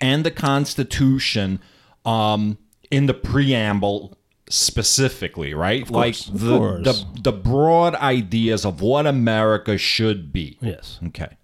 and 0.00 0.24
the 0.24 0.30
Constitution 0.30 1.60
um 2.04 2.58
in 2.90 3.06
the 3.06 3.14
preamble 3.14 4.16
specifically, 4.50 5.54
right? 5.54 5.90
like 5.90 6.14
course, 6.14 6.28
of 6.28 6.40
the, 6.40 6.58
course. 6.58 6.84
the 6.84 7.20
the 7.22 7.32
broad 7.32 7.94
ideas 7.96 8.64
of 8.64 8.80
what 8.80 9.06
America 9.06 9.78
should 9.78 10.32
be. 10.32 10.58
Yes. 10.60 10.98
Okay. 11.08 11.36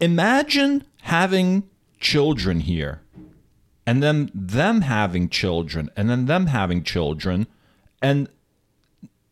Imagine 0.00 0.84
having 1.02 1.68
children 1.98 2.60
here 2.60 3.00
and 3.86 4.02
then 4.02 4.30
them 4.32 4.82
having 4.82 5.28
children 5.28 5.90
and 5.96 6.08
then 6.08 6.26
them 6.26 6.46
having 6.46 6.84
children 6.84 7.46
and 8.02 8.28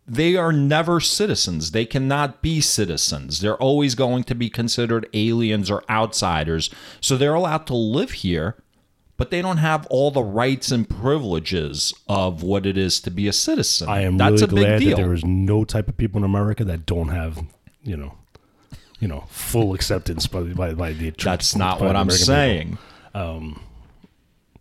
they 0.09 0.37
are 0.37 0.53
never 0.53 1.01
citizens. 1.01 1.73
They 1.73 1.85
cannot 1.85 2.41
be 2.43 2.61
citizens. 2.61 3.41
They're 3.41 3.57
always 3.57 3.95
going 3.95 4.23
to 4.25 4.35
be 4.35 4.49
considered 4.49 5.09
aliens 5.13 5.71
or 5.71 5.83
outsiders. 5.91 6.71
So 7.01 7.17
they're 7.17 7.35
allowed 7.35 7.67
to 7.69 7.75
live 7.75 8.13
here, 8.13 8.55
but 9.17 9.31
they 9.33 9.43
don't 9.43 9.57
have 9.57 9.85
all 9.89 10.11
the 10.13 10.23
rights 10.23 10.71
and 10.71 10.89
privileges 10.89 11.93
of 12.09 12.43
what 12.45 12.67
it 12.67 12.79
is 12.79 13.01
to 13.01 13.11
be 13.11 13.27
a 13.27 13.33
citizen. 13.33 13.89
I 13.89 14.03
am 14.03 14.17
That's 14.17 14.43
really 14.43 14.45
a 14.45 14.47
big 14.49 14.57
glad 14.67 14.79
deal. 14.81 14.97
that 14.97 15.03
there 15.03 15.13
is 15.13 15.25
no 15.25 15.65
type 15.65 15.89
of 15.89 15.97
people 15.97 16.19
in 16.19 16.25
America 16.25 16.65
that 16.65 16.87
don't 16.87 17.09
have, 17.09 17.45
you 17.83 17.97
know, 17.97 18.15
you 19.01 19.09
know, 19.09 19.25
full 19.29 19.75
acceptance 19.75 20.27
by 20.29 20.43
by, 20.43 20.73
by 20.75 20.93
the. 20.93 21.11
That's 21.11 21.57
not 21.57 21.81
what 21.81 21.97
I'm 21.97 22.03
American 22.09 22.17
people. 22.17 22.27
saying. 22.27 22.79
Um, 23.13 23.61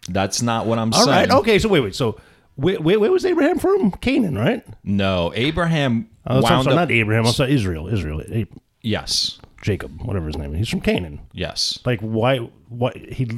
That's 0.09 0.41
not 0.41 0.65
what 0.65 0.79
I'm 0.79 0.91
All 0.93 1.05
saying. 1.05 1.29
right. 1.29 1.31
Okay. 1.39 1.59
So 1.59 1.69
wait, 1.69 1.81
wait. 1.81 1.95
So 1.95 2.19
where, 2.55 2.79
where, 2.81 2.99
where 2.99 3.11
was 3.11 3.25
Abraham 3.25 3.59
from? 3.59 3.91
Canaan, 3.91 4.37
right? 4.37 4.65
No, 4.83 5.31
Abraham 5.35 6.09
Oh, 6.27 6.41
wound 6.41 6.63
so 6.63 6.71
up. 6.71 6.75
not 6.75 6.91
Abraham. 6.91 7.25
I'm 7.27 7.33
sorry, 7.33 7.53
Israel. 7.53 7.87
Israel. 7.87 8.21
A- 8.21 8.47
yes, 8.81 9.39
Jacob, 9.61 10.01
whatever 10.01 10.27
his 10.27 10.37
name 10.37 10.53
is. 10.53 10.59
He's 10.59 10.69
from 10.69 10.81
Canaan. 10.81 11.19
yes. 11.33 11.79
Like 11.85 11.99
why? 12.01 12.37
Why 12.69 12.91
he? 13.11 13.29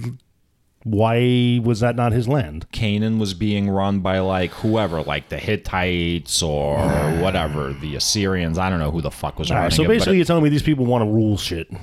Why 0.83 1.59
was 1.61 1.81
that 1.81 1.97
not 1.97 2.13
his 2.13 2.29
land? 2.29 2.71
Canaan 2.71 3.19
was 3.19 3.33
being 3.33 3.69
run 3.69 3.99
by 3.99 4.19
like 4.19 4.51
whoever, 4.51 5.01
like 5.01 5.27
the 5.27 5.37
Hittites 5.37 6.41
or 6.41 6.77
whatever, 7.19 7.73
the 7.73 7.95
Assyrians. 7.97 8.57
I 8.57 8.69
don't 8.69 8.79
know 8.79 8.91
who 8.91 9.01
the 9.01 9.11
fuck 9.11 9.37
was 9.37 9.51
All 9.51 9.55
running 9.57 9.65
right, 9.65 9.73
so 9.75 9.83
it, 9.83 9.87
basically, 9.89 10.15
you're 10.15 10.25
telling 10.25 10.43
me 10.43 10.49
these 10.49 10.63
people 10.63 10.85
want 10.85 11.01
to 11.03 11.09
rule 11.09 11.35
shit. 11.37 11.69
They, 11.69 11.77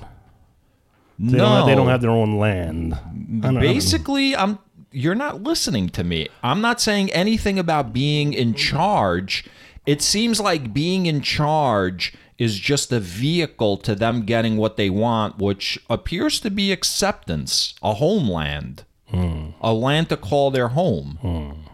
no, 1.18 1.38
don't 1.38 1.56
have, 1.56 1.66
they 1.66 1.74
don't 1.74 1.88
have 1.88 2.00
their 2.00 2.10
own 2.10 2.38
land. 2.38 2.98
Basically, 3.60 4.34
I'm. 4.34 4.58
You're 4.94 5.14
not 5.14 5.42
listening 5.42 5.88
to 5.90 6.04
me. 6.04 6.28
I'm 6.42 6.60
not 6.60 6.80
saying 6.80 7.10
anything 7.12 7.58
about 7.58 7.92
being 7.92 8.32
in 8.32 8.54
charge. 8.54 9.44
It 9.86 10.00
seems 10.00 10.40
like 10.40 10.72
being 10.72 11.06
in 11.06 11.20
charge 11.20 12.14
is 12.38 12.58
just 12.58 12.92
a 12.92 13.00
vehicle 13.00 13.76
to 13.78 13.94
them 13.94 14.22
getting 14.24 14.56
what 14.56 14.76
they 14.76 14.90
want, 14.90 15.38
which 15.38 15.78
appears 15.90 16.40
to 16.40 16.50
be 16.50 16.72
acceptance, 16.72 17.74
a 17.82 17.94
homeland, 17.94 18.84
a 19.12 19.72
land 19.72 20.08
to 20.08 20.16
call 20.16 20.50
their 20.50 20.68
home. 20.68 21.66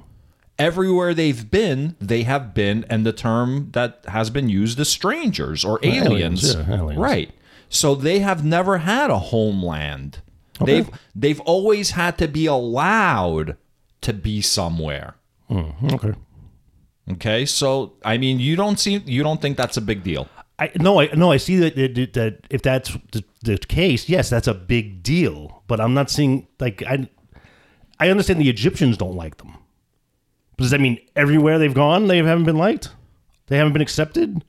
Everywhere 0.58 1.14
they've 1.14 1.50
been, 1.50 1.96
they 2.00 2.24
have 2.24 2.52
been, 2.52 2.84
and 2.90 3.06
the 3.06 3.14
term 3.14 3.70
that 3.72 4.00
has 4.08 4.28
been 4.28 4.50
used 4.50 4.78
is 4.78 4.90
strangers 4.90 5.64
or 5.64 5.78
aliens. 5.82 6.44
aliens, 6.54 6.54
yeah, 6.54 6.74
aliens. 6.76 6.98
Right. 7.00 7.30
So 7.70 7.94
they 7.94 8.18
have 8.18 8.44
never 8.44 8.78
had 8.78 9.08
a 9.10 9.18
homeland. 9.18 10.18
They've 10.66 10.90
they've 11.14 11.40
always 11.40 11.92
had 11.92 12.18
to 12.18 12.28
be 12.28 12.46
allowed 12.46 13.56
to 14.02 14.12
be 14.12 14.40
somewhere. 14.40 15.16
Mm-hmm. 15.50 15.94
okay. 15.94 16.12
Okay? 17.12 17.46
So 17.46 17.94
I 18.04 18.18
mean, 18.18 18.38
you 18.40 18.56
don't 18.56 18.78
see 18.78 19.02
you 19.06 19.22
don't 19.22 19.40
think 19.40 19.56
that's 19.56 19.76
a 19.76 19.80
big 19.80 20.02
deal. 20.02 20.28
I 20.58 20.70
no, 20.76 21.00
I 21.00 21.06
no, 21.14 21.32
I 21.32 21.38
see 21.38 21.56
that 21.56 21.74
that, 21.76 22.12
that 22.14 22.46
if 22.50 22.62
that's 22.62 22.96
the, 23.12 23.24
the 23.42 23.58
case, 23.58 24.08
yes, 24.08 24.28
that's 24.28 24.46
a 24.46 24.54
big 24.54 25.02
deal. 25.02 25.62
But 25.66 25.80
I'm 25.80 25.94
not 25.94 26.10
seeing 26.10 26.46
like 26.58 26.82
I, 26.86 27.08
I 27.98 28.10
understand 28.10 28.40
the 28.40 28.50
Egyptians 28.50 28.96
don't 28.96 29.16
like 29.16 29.38
them. 29.38 29.54
But 30.56 30.64
does 30.64 30.70
that 30.72 30.80
mean 30.80 30.98
everywhere 31.16 31.58
they've 31.58 31.72
gone, 31.74 32.06
they 32.06 32.18
haven't 32.18 32.44
been 32.44 32.58
liked? 32.58 32.90
They 33.46 33.56
haven't 33.56 33.72
been 33.72 33.82
accepted. 33.82 34.44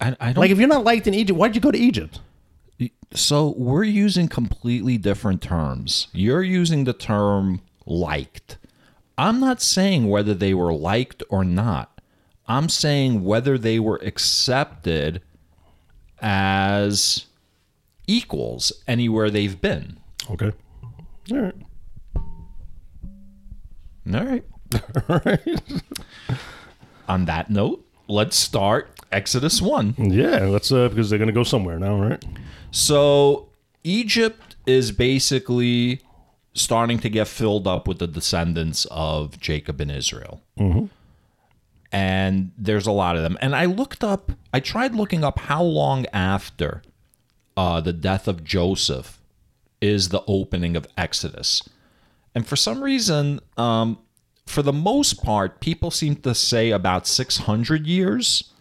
I, 0.00 0.16
I 0.20 0.26
don't 0.32 0.38
Like 0.38 0.50
if 0.50 0.58
you're 0.58 0.68
not 0.68 0.84
liked 0.84 1.06
in 1.06 1.14
Egypt, 1.14 1.38
why'd 1.38 1.54
you 1.54 1.60
go 1.60 1.70
to 1.70 1.78
Egypt? 1.78 2.20
So 3.12 3.54
we're 3.56 3.84
using 3.84 4.28
completely 4.28 4.98
different 4.98 5.40
terms. 5.40 6.08
You're 6.12 6.42
using 6.42 6.84
the 6.84 6.92
term 6.92 7.62
liked. 7.86 8.58
I'm 9.16 9.40
not 9.40 9.62
saying 9.62 10.08
whether 10.08 10.34
they 10.34 10.52
were 10.52 10.72
liked 10.72 11.22
or 11.30 11.44
not. 11.44 12.00
I'm 12.46 12.68
saying 12.68 13.24
whether 13.24 13.56
they 13.56 13.78
were 13.78 14.00
accepted 14.02 15.22
as 16.20 17.26
equals 18.06 18.72
anywhere 18.86 19.30
they've 19.30 19.60
been. 19.60 19.98
Okay. 20.30 20.52
All 21.32 21.38
right. 21.38 21.54
All 25.08 25.20
right. 25.24 25.62
On 27.08 27.24
that 27.24 27.50
note, 27.50 27.84
let's 28.08 28.36
start 28.36 28.90
Exodus 29.12 29.62
1. 29.62 29.94
Yeah, 29.98 30.44
let's 30.46 30.70
uh 30.72 30.88
because 30.88 31.10
they're 31.10 31.18
gonna 31.18 31.32
go 31.32 31.44
somewhere 31.44 31.78
now, 31.78 32.00
right? 32.00 32.24
So 32.76 33.48
Egypt 33.84 34.54
is 34.66 34.92
basically 34.92 36.02
starting 36.52 36.98
to 36.98 37.08
get 37.08 37.26
filled 37.26 37.66
up 37.66 37.88
with 37.88 38.00
the 38.00 38.06
descendants 38.06 38.86
of 38.90 39.40
Jacob 39.40 39.80
and 39.80 39.90
Israel. 39.90 40.42
And 41.90 42.52
there's 42.58 42.86
a 42.86 42.92
lot 42.92 43.16
of 43.16 43.22
them. 43.22 43.38
And 43.40 43.56
I 43.56 43.64
looked 43.64 44.04
up, 44.04 44.30
I 44.52 44.60
tried 44.60 44.94
looking 44.94 45.24
up 45.24 45.38
how 45.38 45.62
long 45.62 46.04
after 46.12 46.82
uh, 47.56 47.80
the 47.80 47.94
death 47.94 48.28
of 48.28 48.44
Joseph 48.44 49.22
is 49.80 50.10
the 50.10 50.22
opening 50.26 50.76
of 50.76 50.86
Exodus. 50.98 51.66
And 52.34 52.46
for 52.46 52.56
some 52.56 52.84
reason, 52.84 53.40
um, 53.56 53.98
for 54.44 54.60
the 54.60 54.74
most 54.74 55.24
part, 55.24 55.60
people 55.60 55.90
seem 55.90 56.16
to 56.16 56.34
say 56.34 56.72
about 56.72 57.06
600 57.06 57.86
years. 57.86 58.52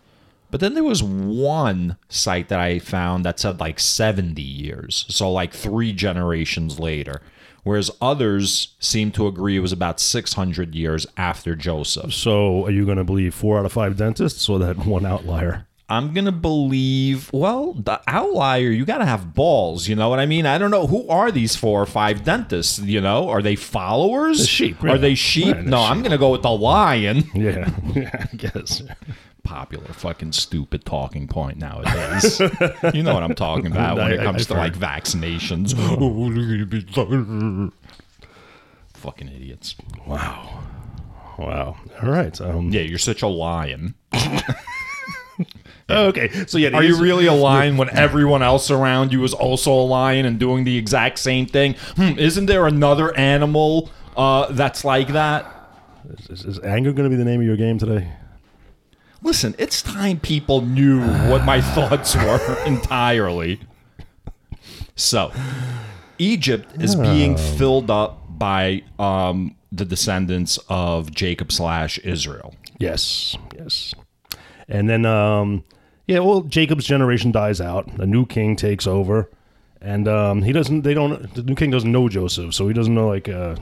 But 0.56 0.62
then 0.62 0.74
there 0.74 0.86
was 0.86 1.04
one 1.04 1.98
site 2.08 2.48
that 2.48 2.62
I 2.62 2.80
found 2.80 3.26
that 3.26 3.42
said 3.42 3.60
like 3.60 3.78
70 3.78 4.42
years. 4.42 5.06
So 5.10 5.30
like 5.30 5.54
three 5.54 5.92
generations 5.92 6.80
later. 6.80 7.22
Whereas 7.64 7.92
others 8.00 8.74
seem 8.80 9.12
to 9.12 9.28
agree 9.28 9.58
it 9.58 9.60
was 9.60 9.74
about 9.74 10.00
600 10.00 10.74
years 10.74 11.06
after 11.18 11.58
Joseph. 11.58 12.14
So 12.14 12.64
are 12.64 12.72
you 12.72 12.86
gonna 12.86 13.04
believe 13.04 13.36
four 13.36 13.60
out 13.60 13.66
of 13.66 13.74
five 13.74 13.98
dentists 13.98 14.48
or 14.48 14.58
that 14.60 14.78
one 14.86 15.06
outlier? 15.06 15.68
I'm 15.88 16.14
going 16.14 16.26
to 16.26 16.32
believe, 16.32 17.32
well, 17.32 17.74
the 17.74 18.02
outlier, 18.08 18.70
you 18.70 18.86
got 18.86 18.98
to 19.00 19.06
have 19.06 19.36
balls. 19.36 19.88
You 19.88 19.96
know 19.96 20.10
what 20.10 20.20
I 20.20 20.26
mean? 20.26 20.48
I 20.48 20.58
don't 20.58 20.72
know. 20.72 20.88
Who 20.88 21.08
are 21.10 21.32
these 21.32 21.56
four 21.56 21.80
or 21.80 21.86
five 21.86 22.24
dentists? 22.24 22.80
You 22.80 23.02
know, 23.02 23.30
are 23.30 23.44
they 23.44 23.56
followers? 23.56 24.40
The 24.40 24.48
sheep, 24.48 24.84
Are 24.84 24.88
yeah. 24.88 24.98
they 24.98 25.14
sheep? 25.14 25.56
Right, 25.56 25.64
no, 25.66 25.84
I'm 25.84 26.00
going 26.00 26.12
to 26.12 26.18
go 26.18 26.32
with 26.32 26.42
the 26.42 26.50
lion. 26.50 27.30
Yeah, 27.36 27.70
yeah, 27.94 28.28
I 28.32 28.36
guess. 28.36 28.82
Popular 29.46 29.88
fucking 29.94 30.34
stupid 30.34 30.84
talking 30.84 31.28
point 31.28 31.58
nowadays. 31.58 32.40
you 32.94 33.04
know 33.04 33.14
what 33.14 33.24
I'm 33.24 33.36
talking 33.36 33.68
about 33.68 33.96
when 33.98 34.12
it 34.12 34.18
comes 34.24 34.48
to 34.48 34.56
like 34.56 34.74
vaccinations. 34.74 35.72
fucking 38.94 39.30
idiots. 39.30 39.76
Wow. 40.06 40.64
Wow. 41.38 41.78
All 42.02 42.10
right. 42.10 42.40
Um, 42.42 42.70
Yeah, 42.72 42.82
you're 42.82 42.98
such 42.98 43.22
a 43.22 43.28
lion. 43.28 43.96
Okay. 45.88 46.30
So 46.48 46.58
yeah, 46.58 46.70
Are 46.70 46.84
you 46.84 47.00
really 47.00 47.28
a 47.28 47.34
lion 47.34 47.78
when 47.78 47.90
everyone 47.92 48.42
else 48.42 48.72
around 48.72 49.12
you 49.14 49.24
is 49.24 49.34
also 49.34 49.72
a 49.72 49.86
lion 49.86 50.26
and 50.26 50.40
doing 50.40 50.64
the 50.64 50.78
exact 50.78 51.20
same 51.20 51.46
thing? 51.46 51.76
Hmm, 51.96 52.18
isn't 52.18 52.48
there 52.48 52.66
another 52.66 53.16
animal 53.16 53.92
uh, 54.18 54.52
that's 54.52 54.84
like 54.84 55.10
that? 55.10 55.46
Is, 56.30 56.44
is 56.44 56.60
anger 56.62 56.92
going 56.92 57.08
to 57.08 57.16
be 57.16 57.18
the 57.18 57.26
name 57.30 57.40
of 57.40 57.46
your 57.46 57.56
game 57.58 57.78
today? 57.78 58.12
Listen, 59.26 59.56
it's 59.58 59.82
time 59.82 60.20
people 60.20 60.62
knew 60.62 61.02
what 61.02 61.46
my 61.46 61.60
thoughts 61.74 62.16
were 62.16 62.64
entirely. 62.68 63.60
So, 64.96 65.32
Egypt 66.20 66.70
is 66.80 66.96
being 66.96 67.36
filled 67.36 67.90
up 67.90 68.22
by 68.30 68.84
um, 69.00 69.56
the 69.72 69.84
descendants 69.84 70.60
of 70.70 71.10
Jacob 71.10 71.52
slash 71.52 71.98
Israel. 72.04 72.54
Yes. 72.78 73.36
Yes. 73.58 73.96
And 74.68 74.88
then, 74.88 75.08
um, 75.08 75.64
yeah. 76.06 76.20
Well, 76.20 76.42
Jacob's 76.42 76.86
generation 76.86 77.32
dies 77.32 77.60
out. 77.60 77.88
A 78.00 78.06
new 78.06 78.28
king 78.28 78.56
takes 78.56 78.86
over, 78.86 79.32
and 79.82 80.08
um, 80.08 80.44
he 80.44 80.52
doesn't. 80.52 80.84
They 80.84 80.94
don't. 80.94 81.34
The 81.34 81.42
new 81.42 81.56
king 81.56 81.72
doesn't 81.72 81.92
know 81.92 82.10
Joseph, 82.10 82.54
so 82.54 82.68
he 82.68 82.76
doesn't 82.76 82.94
know 82.94 83.08
like. 83.08 83.28
Uh, 83.28 83.56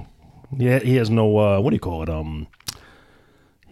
yeah, 0.58 0.80
he 0.80 0.98
has 0.98 1.10
no. 1.10 1.38
Uh, 1.38 1.62
what 1.62 1.70
do 1.70 1.78
you 1.78 1.80
call 1.80 2.04
it? 2.04 2.10
Um, 2.10 2.48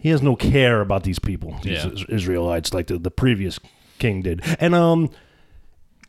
he 0.02 0.08
has 0.08 0.20
no 0.20 0.34
care 0.34 0.80
about 0.80 1.04
these 1.04 1.20
people, 1.20 1.56
these 1.62 1.84
Yeah. 1.84 1.90
Israelites, 2.08 2.74
like 2.74 2.88
the, 2.88 2.98
the 2.98 3.10
previous 3.10 3.60
king 4.00 4.20
did. 4.22 4.42
And 4.58 4.74
um, 4.74 5.10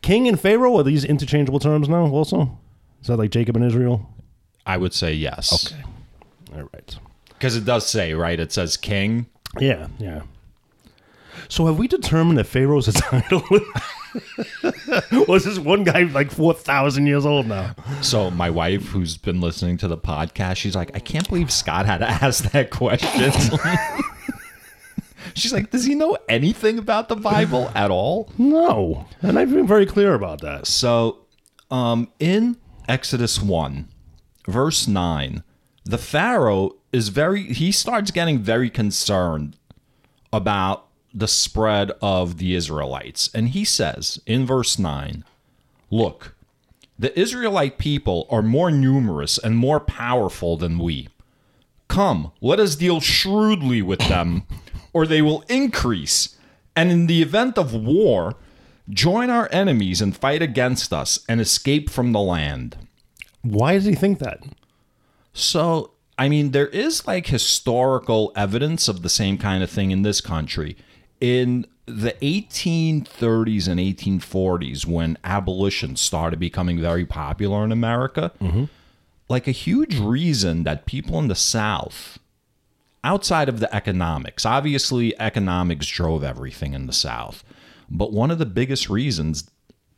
king 0.02 0.26
and 0.26 0.38
pharaoh 0.38 0.76
are 0.78 0.82
these 0.82 1.04
interchangeable 1.04 1.60
terms 1.60 1.88
now? 1.88 2.06
Also, 2.08 2.58
is 3.00 3.06
that 3.06 3.16
like 3.18 3.30
Jacob 3.30 3.54
and 3.54 3.64
Israel? 3.64 4.10
I 4.66 4.78
would 4.78 4.92
say 4.92 5.12
yes. 5.14 5.72
Okay. 5.72 5.82
All 6.56 6.68
right. 6.72 6.98
Because 7.28 7.54
it 7.54 7.64
does 7.64 7.86
say, 7.86 8.14
right? 8.14 8.40
It 8.40 8.50
says 8.52 8.76
king. 8.76 9.26
Yeah, 9.60 9.86
yeah. 9.98 10.22
So 11.48 11.66
have 11.66 11.78
we 11.78 11.86
determined 11.86 12.38
that 12.38 12.44
Pharaoh's 12.48 12.88
a 12.88 12.92
title? 13.10 13.42
Was 15.28 15.44
this 15.44 15.58
one 15.58 15.84
guy 15.84 16.04
like 16.04 16.30
four 16.30 16.54
thousand 16.54 17.06
years 17.06 17.26
old 17.26 17.46
now? 17.46 17.74
So 18.02 18.30
my 18.30 18.50
wife, 18.50 18.88
who's 18.88 19.16
been 19.16 19.40
listening 19.40 19.76
to 19.78 19.88
the 19.88 19.98
podcast, 19.98 20.56
she's 20.56 20.76
like, 20.76 20.90
I 20.94 21.00
can't 21.00 21.28
believe 21.28 21.50
Scott 21.50 21.86
had 21.86 21.98
to 21.98 22.08
ask 22.08 22.50
that 22.52 22.70
question. 22.70 23.32
she's 25.34 25.52
like, 25.52 25.70
does 25.70 25.84
he 25.84 25.94
know 25.94 26.16
anything 26.28 26.78
about 26.78 27.08
the 27.08 27.16
Bible 27.16 27.70
at 27.74 27.90
all? 27.90 28.30
No, 28.38 29.06
and 29.22 29.38
I've 29.38 29.50
been 29.50 29.66
very 29.66 29.86
clear 29.86 30.14
about 30.14 30.40
that. 30.42 30.66
So, 30.66 31.26
um, 31.70 32.10
in 32.18 32.56
Exodus 32.88 33.40
1, 33.40 33.88
verse 34.46 34.86
9, 34.86 35.42
the 35.84 35.98
Pharaoh 35.98 36.76
is 36.92 37.08
very, 37.08 37.52
he 37.52 37.72
starts 37.72 38.10
getting 38.10 38.38
very 38.38 38.70
concerned 38.70 39.56
about 40.32 40.83
the 41.14 41.28
spread 41.28 41.92
of 42.02 42.38
the 42.38 42.54
Israelites. 42.54 43.30
And 43.32 43.50
he 43.50 43.64
says 43.64 44.20
in 44.26 44.44
verse 44.44 44.78
9, 44.78 45.24
Look, 45.90 46.34
the 46.98 47.18
Israelite 47.18 47.78
people 47.78 48.26
are 48.30 48.42
more 48.42 48.70
numerous 48.70 49.38
and 49.38 49.56
more 49.56 49.80
powerful 49.80 50.56
than 50.56 50.78
we. 50.78 51.08
Come, 51.88 52.32
let 52.40 52.58
us 52.58 52.76
deal 52.76 53.00
shrewdly 53.00 53.80
with 53.80 54.00
them, 54.00 54.42
or 54.92 55.06
they 55.06 55.22
will 55.22 55.44
increase. 55.48 56.36
And 56.74 56.90
in 56.90 57.06
the 57.06 57.22
event 57.22 57.56
of 57.58 57.74
war, 57.74 58.34
join 58.90 59.30
our 59.30 59.48
enemies 59.52 60.00
and 60.00 60.16
fight 60.16 60.42
against 60.42 60.92
us 60.92 61.20
and 61.28 61.40
escape 61.40 61.90
from 61.90 62.12
the 62.12 62.20
land. 62.20 62.76
Why 63.42 63.74
does 63.74 63.84
he 63.84 63.94
think 63.94 64.18
that? 64.18 64.42
So, 65.32 65.92
I 66.16 66.28
mean, 66.28 66.52
there 66.52 66.68
is 66.68 67.06
like 67.06 67.26
historical 67.26 68.32
evidence 68.34 68.88
of 68.88 69.02
the 69.02 69.08
same 69.08 69.36
kind 69.36 69.62
of 69.62 69.70
thing 69.70 69.90
in 69.90 70.02
this 70.02 70.20
country. 70.20 70.76
In 71.20 71.66
the 71.86 72.12
1830s 72.22 73.68
and 73.68 73.78
1840s, 73.78 74.86
when 74.86 75.18
abolition 75.22 75.96
started 75.96 76.40
becoming 76.40 76.80
very 76.80 77.04
popular 77.04 77.64
in 77.64 77.72
America, 77.72 78.32
mm-hmm. 78.40 78.64
like 79.28 79.46
a 79.46 79.52
huge 79.52 79.98
reason 79.98 80.64
that 80.64 80.86
people 80.86 81.18
in 81.18 81.28
the 81.28 81.34
South, 81.34 82.18
outside 83.02 83.48
of 83.48 83.60
the 83.60 83.74
economics, 83.74 84.46
obviously 84.46 85.18
economics 85.20 85.86
drove 85.86 86.24
everything 86.24 86.72
in 86.72 86.86
the 86.86 86.92
South, 86.92 87.44
but 87.90 88.12
one 88.12 88.30
of 88.30 88.38
the 88.38 88.46
biggest 88.46 88.88
reasons, 88.88 89.50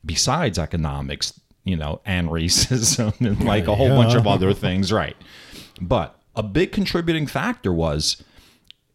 besides 0.04 0.58
economics, 0.58 1.40
you 1.64 1.76
know, 1.76 2.00
and 2.04 2.28
racism 2.28 3.18
and 3.24 3.44
like 3.44 3.68
a 3.68 3.74
whole 3.74 3.90
bunch 3.90 4.14
of 4.14 4.26
other 4.26 4.52
things, 4.52 4.92
right? 4.92 5.16
But 5.80 6.18
a 6.34 6.42
big 6.42 6.72
contributing 6.72 7.26
factor 7.26 7.72
was 7.72 8.22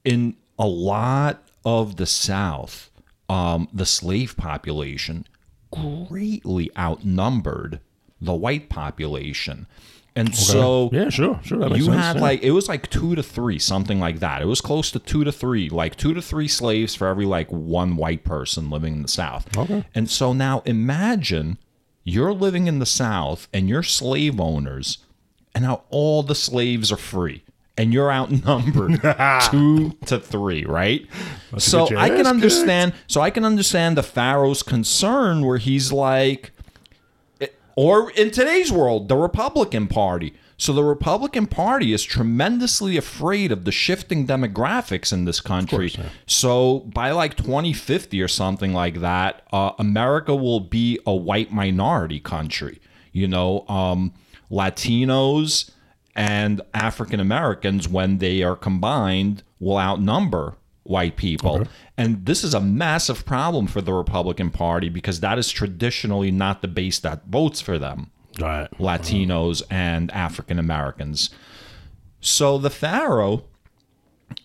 in 0.03 0.35
a 0.59 0.67
lot 0.67 1.43
of 1.65 1.97
the 1.97 2.05
South, 2.05 2.89
um, 3.29 3.67
the 3.73 3.85
slave 3.85 4.35
population 4.37 5.25
greatly 5.71 6.69
outnumbered 6.77 7.79
the 8.19 8.33
white 8.33 8.69
population. 8.69 9.67
And 10.15 10.35
so 10.35 10.89
Yeah, 10.91 11.09
sure, 11.09 11.39
sure. 11.43 11.59
That 11.59 11.69
makes 11.69 11.79
you 11.79 11.85
sense. 11.85 11.97
had 12.03 12.15
yeah. 12.17 12.21
like 12.21 12.43
it 12.43 12.51
was 12.51 12.67
like 12.67 12.89
two 12.89 13.15
to 13.15 13.23
three, 13.23 13.57
something 13.57 13.99
like 13.99 14.19
that. 14.19 14.41
It 14.41 14.45
was 14.45 14.59
close 14.59 14.91
to 14.91 14.99
two 14.99 15.23
to 15.23 15.31
three, 15.31 15.69
like 15.69 15.95
two 15.95 16.13
to 16.13 16.21
three 16.21 16.49
slaves 16.49 16.93
for 16.95 17.07
every 17.07 17.25
like 17.25 17.47
one 17.49 17.95
white 17.95 18.25
person 18.25 18.69
living 18.69 18.95
in 18.95 19.01
the 19.03 19.07
South. 19.07 19.55
Okay. 19.57 19.85
And 19.95 20.09
so 20.09 20.33
now 20.33 20.63
imagine 20.65 21.57
you're 22.03 22.33
living 22.33 22.67
in 22.67 22.79
the 22.79 22.85
South 22.85 23.47
and 23.53 23.69
you're 23.69 23.83
slave 23.83 24.39
owners, 24.39 24.97
and 25.55 25.63
now 25.63 25.83
all 25.89 26.23
the 26.23 26.35
slaves 26.35 26.91
are 26.91 26.97
free. 26.97 27.43
And 27.77 27.93
you're 27.93 28.11
outnumbered 28.11 29.01
two 29.49 29.91
to 30.05 30.19
three, 30.19 30.65
right? 30.65 31.07
so 31.57 31.87
I 31.97 32.09
can 32.09 32.27
understand. 32.27 32.93
So 33.07 33.21
I 33.21 33.29
can 33.29 33.45
understand 33.45 33.97
the 33.97 34.03
Pharaoh's 34.03 34.61
concern, 34.61 35.45
where 35.45 35.57
he's 35.57 35.91
like, 35.91 36.51
or 37.75 38.11
in 38.11 38.31
today's 38.31 38.71
world, 38.71 39.07
the 39.07 39.15
Republican 39.15 39.87
Party. 39.87 40.33
So 40.57 40.73
the 40.73 40.83
Republican 40.83 41.47
Party 41.47 41.91
is 41.91 42.03
tremendously 42.03 42.95
afraid 42.95 43.51
of 43.51 43.65
the 43.65 43.71
shifting 43.71 44.27
demographics 44.27 45.11
in 45.11 45.25
this 45.25 45.39
country. 45.39 45.91
So 46.27 46.81
by 46.81 47.09
like 47.11 47.35
2050 47.35 48.21
or 48.21 48.27
something 48.27 48.71
like 48.71 48.99
that, 48.99 49.41
uh, 49.51 49.71
America 49.79 50.35
will 50.35 50.59
be 50.59 50.99
a 51.07 51.15
white 51.15 51.51
minority 51.51 52.19
country. 52.19 52.79
You 53.11 53.27
know, 53.27 53.67
um, 53.67 54.13
Latinos 54.51 55.71
and 56.21 56.61
African 56.75 57.19
Americans, 57.19 57.89
when 57.89 58.19
they 58.19 58.43
are 58.43 58.55
combined, 58.55 59.41
will 59.59 59.79
outnumber 59.79 60.55
white 60.83 61.15
people. 61.15 61.65
And 61.97 62.27
this 62.27 62.43
is 62.43 62.53
a 62.53 62.61
massive 62.61 63.25
problem 63.25 63.65
for 63.65 63.81
the 63.81 63.93
Republican 63.93 64.51
Party 64.51 64.87
because 64.87 65.21
that 65.21 65.39
is 65.39 65.49
traditionally 65.49 66.29
not 66.29 66.61
the 66.61 66.67
base 66.67 66.99
that 66.99 67.25
votes 67.25 67.59
for 67.59 67.79
them. 67.79 68.11
Right. 68.39 68.69
Latinos 68.77 69.63
and 69.71 70.11
African 70.11 70.59
Americans. 70.59 71.31
So 72.19 72.59
the 72.59 72.69
Pharaoh 72.69 73.45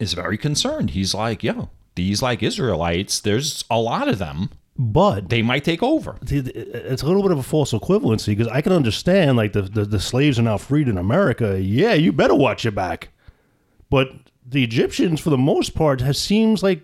is 0.00 0.14
very 0.14 0.38
concerned. 0.38 0.90
He's 0.90 1.12
like, 1.12 1.42
yo, 1.42 1.68
these 1.94 2.22
like 2.22 2.42
Israelites, 2.42 3.20
there's 3.20 3.64
a 3.70 3.78
lot 3.78 4.08
of 4.08 4.18
them. 4.18 4.48
But 4.78 5.30
They 5.30 5.42
might 5.42 5.64
take 5.64 5.82
over. 5.82 6.16
it's 6.22 7.02
a 7.02 7.06
little 7.06 7.22
bit 7.22 7.30
of 7.32 7.38
a 7.38 7.42
false 7.42 7.72
equivalency 7.72 8.26
because 8.36 8.48
I 8.48 8.60
can 8.60 8.72
understand 8.72 9.36
like 9.36 9.52
the, 9.54 9.62
the 9.62 9.84
the 9.84 10.00
slaves 10.00 10.38
are 10.38 10.42
now 10.42 10.58
freed 10.58 10.88
in 10.88 10.98
America. 10.98 11.58
Yeah, 11.60 11.94
you 11.94 12.12
better 12.12 12.34
watch 12.34 12.64
your 12.64 12.72
back. 12.72 13.08
But 13.88 14.10
the 14.46 14.62
Egyptians, 14.62 15.20
for 15.20 15.30
the 15.30 15.38
most 15.38 15.74
part, 15.74 16.00
has 16.02 16.20
seems 16.20 16.62
like. 16.62 16.82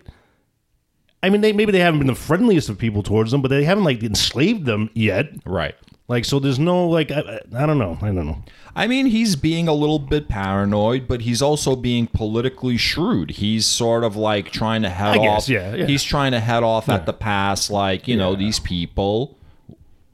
I 1.21 1.29
mean, 1.29 1.41
they 1.41 1.53
maybe 1.53 1.71
they 1.71 1.79
haven't 1.79 1.99
been 1.99 2.07
the 2.07 2.15
friendliest 2.15 2.67
of 2.67 2.77
people 2.77 3.03
towards 3.03 3.31
them, 3.31 3.41
but 3.41 3.47
they 3.49 3.63
haven't 3.63 3.83
like 3.85 4.01
enslaved 4.03 4.65
them 4.65 4.89
yet. 4.93 5.27
Right. 5.45 5.75
Like, 6.07 6.25
so 6.25 6.39
there's 6.39 6.59
no 6.59 6.87
like 6.87 7.11
I, 7.11 7.39
I 7.55 7.65
don't 7.65 7.77
know, 7.77 7.97
I 8.01 8.07
don't 8.07 8.25
know. 8.27 8.43
I 8.75 8.87
mean, 8.87 9.05
he's 9.05 9.35
being 9.35 9.67
a 9.67 9.73
little 9.73 9.99
bit 9.99 10.27
paranoid, 10.27 11.07
but 11.07 11.21
he's 11.21 11.41
also 11.41 11.75
being 11.75 12.07
politically 12.07 12.75
shrewd. 12.77 13.31
He's 13.31 13.65
sort 13.65 14.03
of 14.03 14.15
like 14.15 14.51
trying 14.51 14.81
to 14.81 14.89
head 14.89 15.17
I 15.17 15.17
guess, 15.19 15.43
off. 15.43 15.49
yeah, 15.49 15.75
yeah. 15.75 15.85
He's 15.85 16.03
trying 16.03 16.31
to 16.33 16.39
head 16.39 16.63
off 16.63 16.89
at 16.89 17.05
the 17.05 17.13
pass, 17.13 17.69
like 17.69 18.07
you 18.07 18.17
know 18.17 18.35
these 18.35 18.59
people 18.59 19.37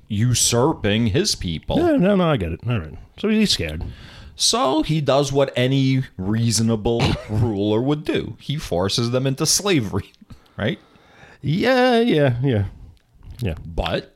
usurping 0.08 1.08
his 1.08 1.36
people. 1.36 1.78
Yeah, 1.78 1.95
no, 1.95 2.15
no, 2.15 2.30
I 2.30 2.38
get 2.38 2.52
it. 2.52 2.60
All 2.67 2.80
right, 2.80 2.97
so 3.17 3.30
he's 3.30 3.52
scared. 3.52 3.84
So 4.36 4.84
he 4.84 5.02
does 5.02 5.32
what 5.34 5.52
any 5.56 6.04
reasonable 6.17 7.02
ruler 7.30 7.82
would 7.82 8.06
do. 8.06 8.38
He 8.39 8.58
forces 8.58 9.12
them 9.12 9.28
into 9.28 9.45
slavery, 9.45 10.12
right? 10.58 10.80
Yeah, 11.41 11.99
yeah, 11.99 12.38
yeah, 12.41 12.65
yeah. 13.39 13.56
But 13.65 14.15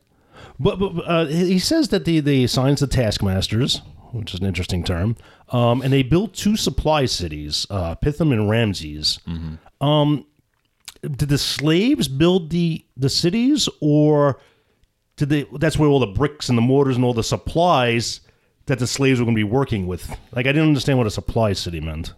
But, 0.59 0.79
but 0.79 0.99
uh, 1.05 1.25
he 1.25 1.59
says 1.59 1.89
that 1.89 2.05
they, 2.05 2.19
they 2.19 2.43
assigns 2.43 2.79
the 2.79 2.87
taskmasters, 2.87 3.81
which 4.11 4.33
is 4.33 4.39
an 4.39 4.45
interesting 4.45 4.83
term, 4.83 5.15
um, 5.49 5.81
and 5.81 5.91
they 5.91 6.03
built 6.03 6.33
two 6.33 6.55
supply 6.55 7.05
cities, 7.05 7.65
uh, 7.69 7.95
Pithom 7.95 8.31
and 8.31 8.49
Ramses. 8.49 9.19
Um, 9.81 10.25
did 11.01 11.29
the 11.29 11.37
slaves 11.37 12.07
build 12.07 12.49
the 12.49 12.85
the 12.95 13.09
cities, 13.09 13.67
or 13.81 14.39
did 15.17 15.29
they? 15.29 15.45
That's 15.59 15.77
where 15.77 15.89
all 15.89 15.99
the 15.99 16.07
bricks 16.07 16.47
and 16.49 16.57
the 16.57 16.61
mortars 16.61 16.95
and 16.95 17.03
all 17.03 17.13
the 17.13 17.23
supplies 17.23 18.21
that 18.67 18.79
the 18.79 18.87
slaves 18.87 19.19
were 19.19 19.25
going 19.25 19.35
to 19.35 19.39
be 19.39 19.43
working 19.43 19.87
with. 19.87 20.09
Like 20.31 20.45
I 20.45 20.53
didn't 20.53 20.69
understand 20.69 20.97
what 20.97 21.07
a 21.07 21.11
supply 21.11 21.51
city 21.53 21.81
meant. 21.81 22.13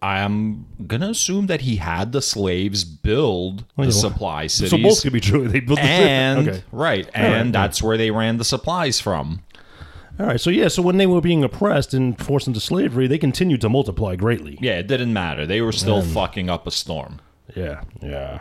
I'm 0.00 0.66
gonna 0.86 1.10
assume 1.10 1.46
that 1.48 1.62
he 1.62 1.76
had 1.76 2.12
the 2.12 2.22
slaves 2.22 2.84
build 2.84 3.64
the 3.76 3.84
yeah. 3.84 3.90
supply 3.90 4.46
cities. 4.46 4.70
So 4.70 4.78
both 4.78 5.02
could 5.02 5.12
be 5.12 5.20
true. 5.20 5.48
They 5.48 5.60
built 5.60 5.80
the 5.80 5.84
and 5.84 6.48
okay. 6.48 6.62
right, 6.70 7.08
and 7.14 7.46
right, 7.46 7.52
that's 7.52 7.82
where 7.82 7.96
they 7.96 8.10
ran 8.10 8.38
the 8.38 8.44
supplies 8.44 9.00
from. 9.00 9.42
All 10.20 10.26
right. 10.26 10.40
So 10.40 10.50
yeah. 10.50 10.68
So 10.68 10.82
when 10.82 10.98
they 10.98 11.06
were 11.06 11.20
being 11.20 11.42
oppressed 11.42 11.94
and 11.94 12.20
forced 12.20 12.46
into 12.46 12.60
slavery, 12.60 13.06
they 13.06 13.18
continued 13.18 13.60
to 13.62 13.68
multiply 13.68 14.14
greatly. 14.16 14.58
Yeah, 14.60 14.78
it 14.78 14.86
didn't 14.86 15.12
matter. 15.12 15.46
They 15.46 15.60
were 15.60 15.72
still 15.72 16.02
fucking 16.02 16.48
up 16.48 16.66
a 16.66 16.70
storm. 16.70 17.20
Yeah, 17.54 17.82
yeah. 18.00 18.40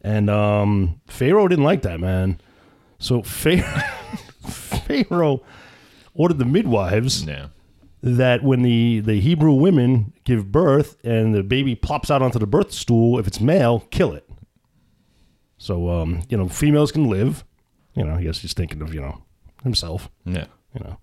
And 0.00 0.28
um 0.30 1.00
Pharaoh 1.06 1.48
didn't 1.48 1.64
like 1.64 1.82
that, 1.82 1.98
man. 1.98 2.40
So 2.98 3.22
Pharaoh, 3.22 3.64
Pharaoh 4.48 5.42
ordered 6.14 6.38
the 6.38 6.44
midwives 6.44 7.24
Yeah. 7.24 7.48
That 8.06 8.44
when 8.44 8.60
the, 8.60 9.00
the 9.00 9.18
Hebrew 9.18 9.52
women 9.54 10.12
give 10.24 10.52
birth 10.52 10.98
and 11.04 11.34
the 11.34 11.42
baby 11.42 11.74
plops 11.74 12.10
out 12.10 12.20
onto 12.20 12.38
the 12.38 12.46
birth 12.46 12.70
stool, 12.70 13.18
if 13.18 13.26
it's 13.26 13.40
male, 13.40 13.80
kill 13.90 14.12
it. 14.12 14.28
So 15.56 15.88
um, 15.88 16.22
you 16.28 16.36
know, 16.36 16.46
females 16.48 16.92
can 16.92 17.08
live. 17.08 17.44
You 17.94 18.04
know, 18.04 18.14
I 18.16 18.22
guess 18.22 18.40
he's 18.40 18.52
thinking 18.52 18.82
of, 18.82 18.92
you 18.92 19.00
know, 19.00 19.22
himself, 19.62 20.10
Yeah. 20.26 20.46
you 20.74 20.84
know. 20.84 20.98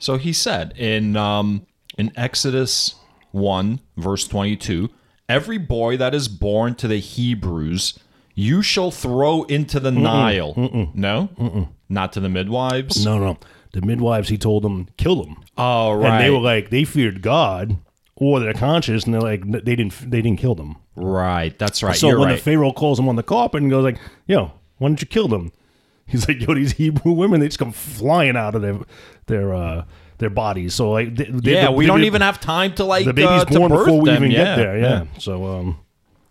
So 0.00 0.16
he 0.16 0.32
said 0.32 0.74
in 0.76 1.16
um, 1.16 1.66
in 1.96 2.10
Exodus 2.16 2.96
one 3.30 3.80
verse 3.96 4.26
twenty 4.26 4.56
two, 4.56 4.90
every 5.28 5.58
boy 5.58 5.96
that 5.98 6.14
is 6.14 6.26
born 6.26 6.74
to 6.76 6.88
the 6.88 6.98
Hebrews, 6.98 7.96
you 8.34 8.60
shall 8.60 8.90
throw 8.90 9.44
into 9.44 9.78
the 9.78 9.92
Nile. 9.92 10.90
No, 10.94 11.68
not 11.88 12.12
to 12.14 12.20
the 12.20 12.28
midwives. 12.28 13.04
No, 13.04 13.18
no. 13.20 13.38
The 13.74 13.82
midwives 13.82 14.28
he 14.30 14.38
told 14.38 14.62
them 14.64 14.88
kill 14.96 15.22
them. 15.22 15.36
Oh 15.58 15.92
right, 15.92 16.10
And 16.14 16.24
they 16.24 16.30
were 16.30 16.38
like 16.40 16.70
they 16.70 16.84
feared 16.84 17.20
God 17.22 17.76
or 18.16 18.40
they're 18.40 18.54
conscious 18.54 19.04
and 19.04 19.12
they're 19.12 19.20
like 19.20 19.42
they 19.50 19.76
didn't 19.76 20.10
they 20.10 20.22
didn't 20.22 20.38
kill 20.38 20.54
them. 20.54 20.76
right. 20.96 21.56
That's 21.58 21.82
right. 21.82 21.94
So 21.96 22.08
You're 22.08 22.18
when 22.20 22.28
right. 22.30 22.36
the 22.36 22.42
Pharaoh 22.42 22.72
calls 22.72 22.98
him 22.98 23.08
on 23.08 23.16
the 23.16 23.22
carpet 23.22 23.60
and 23.62 23.70
goes 23.70 23.84
like, 23.84 23.98
"Yo, 24.26 24.52
why 24.78 24.88
don't 24.88 25.00
you 25.00 25.06
kill 25.06 25.28
them?" 25.28 25.52
He's 26.06 26.26
like, 26.28 26.40
"Yo, 26.40 26.54
these 26.54 26.72
Hebrew 26.72 27.12
women, 27.12 27.40
they 27.40 27.46
just 27.48 27.58
come 27.58 27.72
flying 27.72 28.36
out 28.36 28.54
of 28.54 28.62
their 28.62 28.78
their 29.26 29.52
uh, 29.54 29.84
their 30.18 30.30
bodies." 30.30 30.74
So 30.74 30.90
like, 30.92 31.16
they, 31.16 31.24
they- 31.24 31.52
yeah, 31.54 31.64
the- 31.66 31.72
we 31.72 31.84
the- 31.84 31.88
don't 31.88 32.04
even 32.04 32.20
have 32.22 32.40
time 32.40 32.74
to 32.76 32.84
like 32.84 33.04
the 33.06 33.12
baby's 33.14 33.42
uh, 33.42 33.44
to 33.46 33.58
born 33.58 33.72
birth 33.72 33.86
before 33.86 34.00
we 34.02 34.10
them. 34.10 34.22
even 34.24 34.30
yeah, 34.30 34.44
get 34.44 34.56
there. 34.56 34.78
Yeah. 34.78 35.04
So 35.18 35.44
um, 35.46 35.78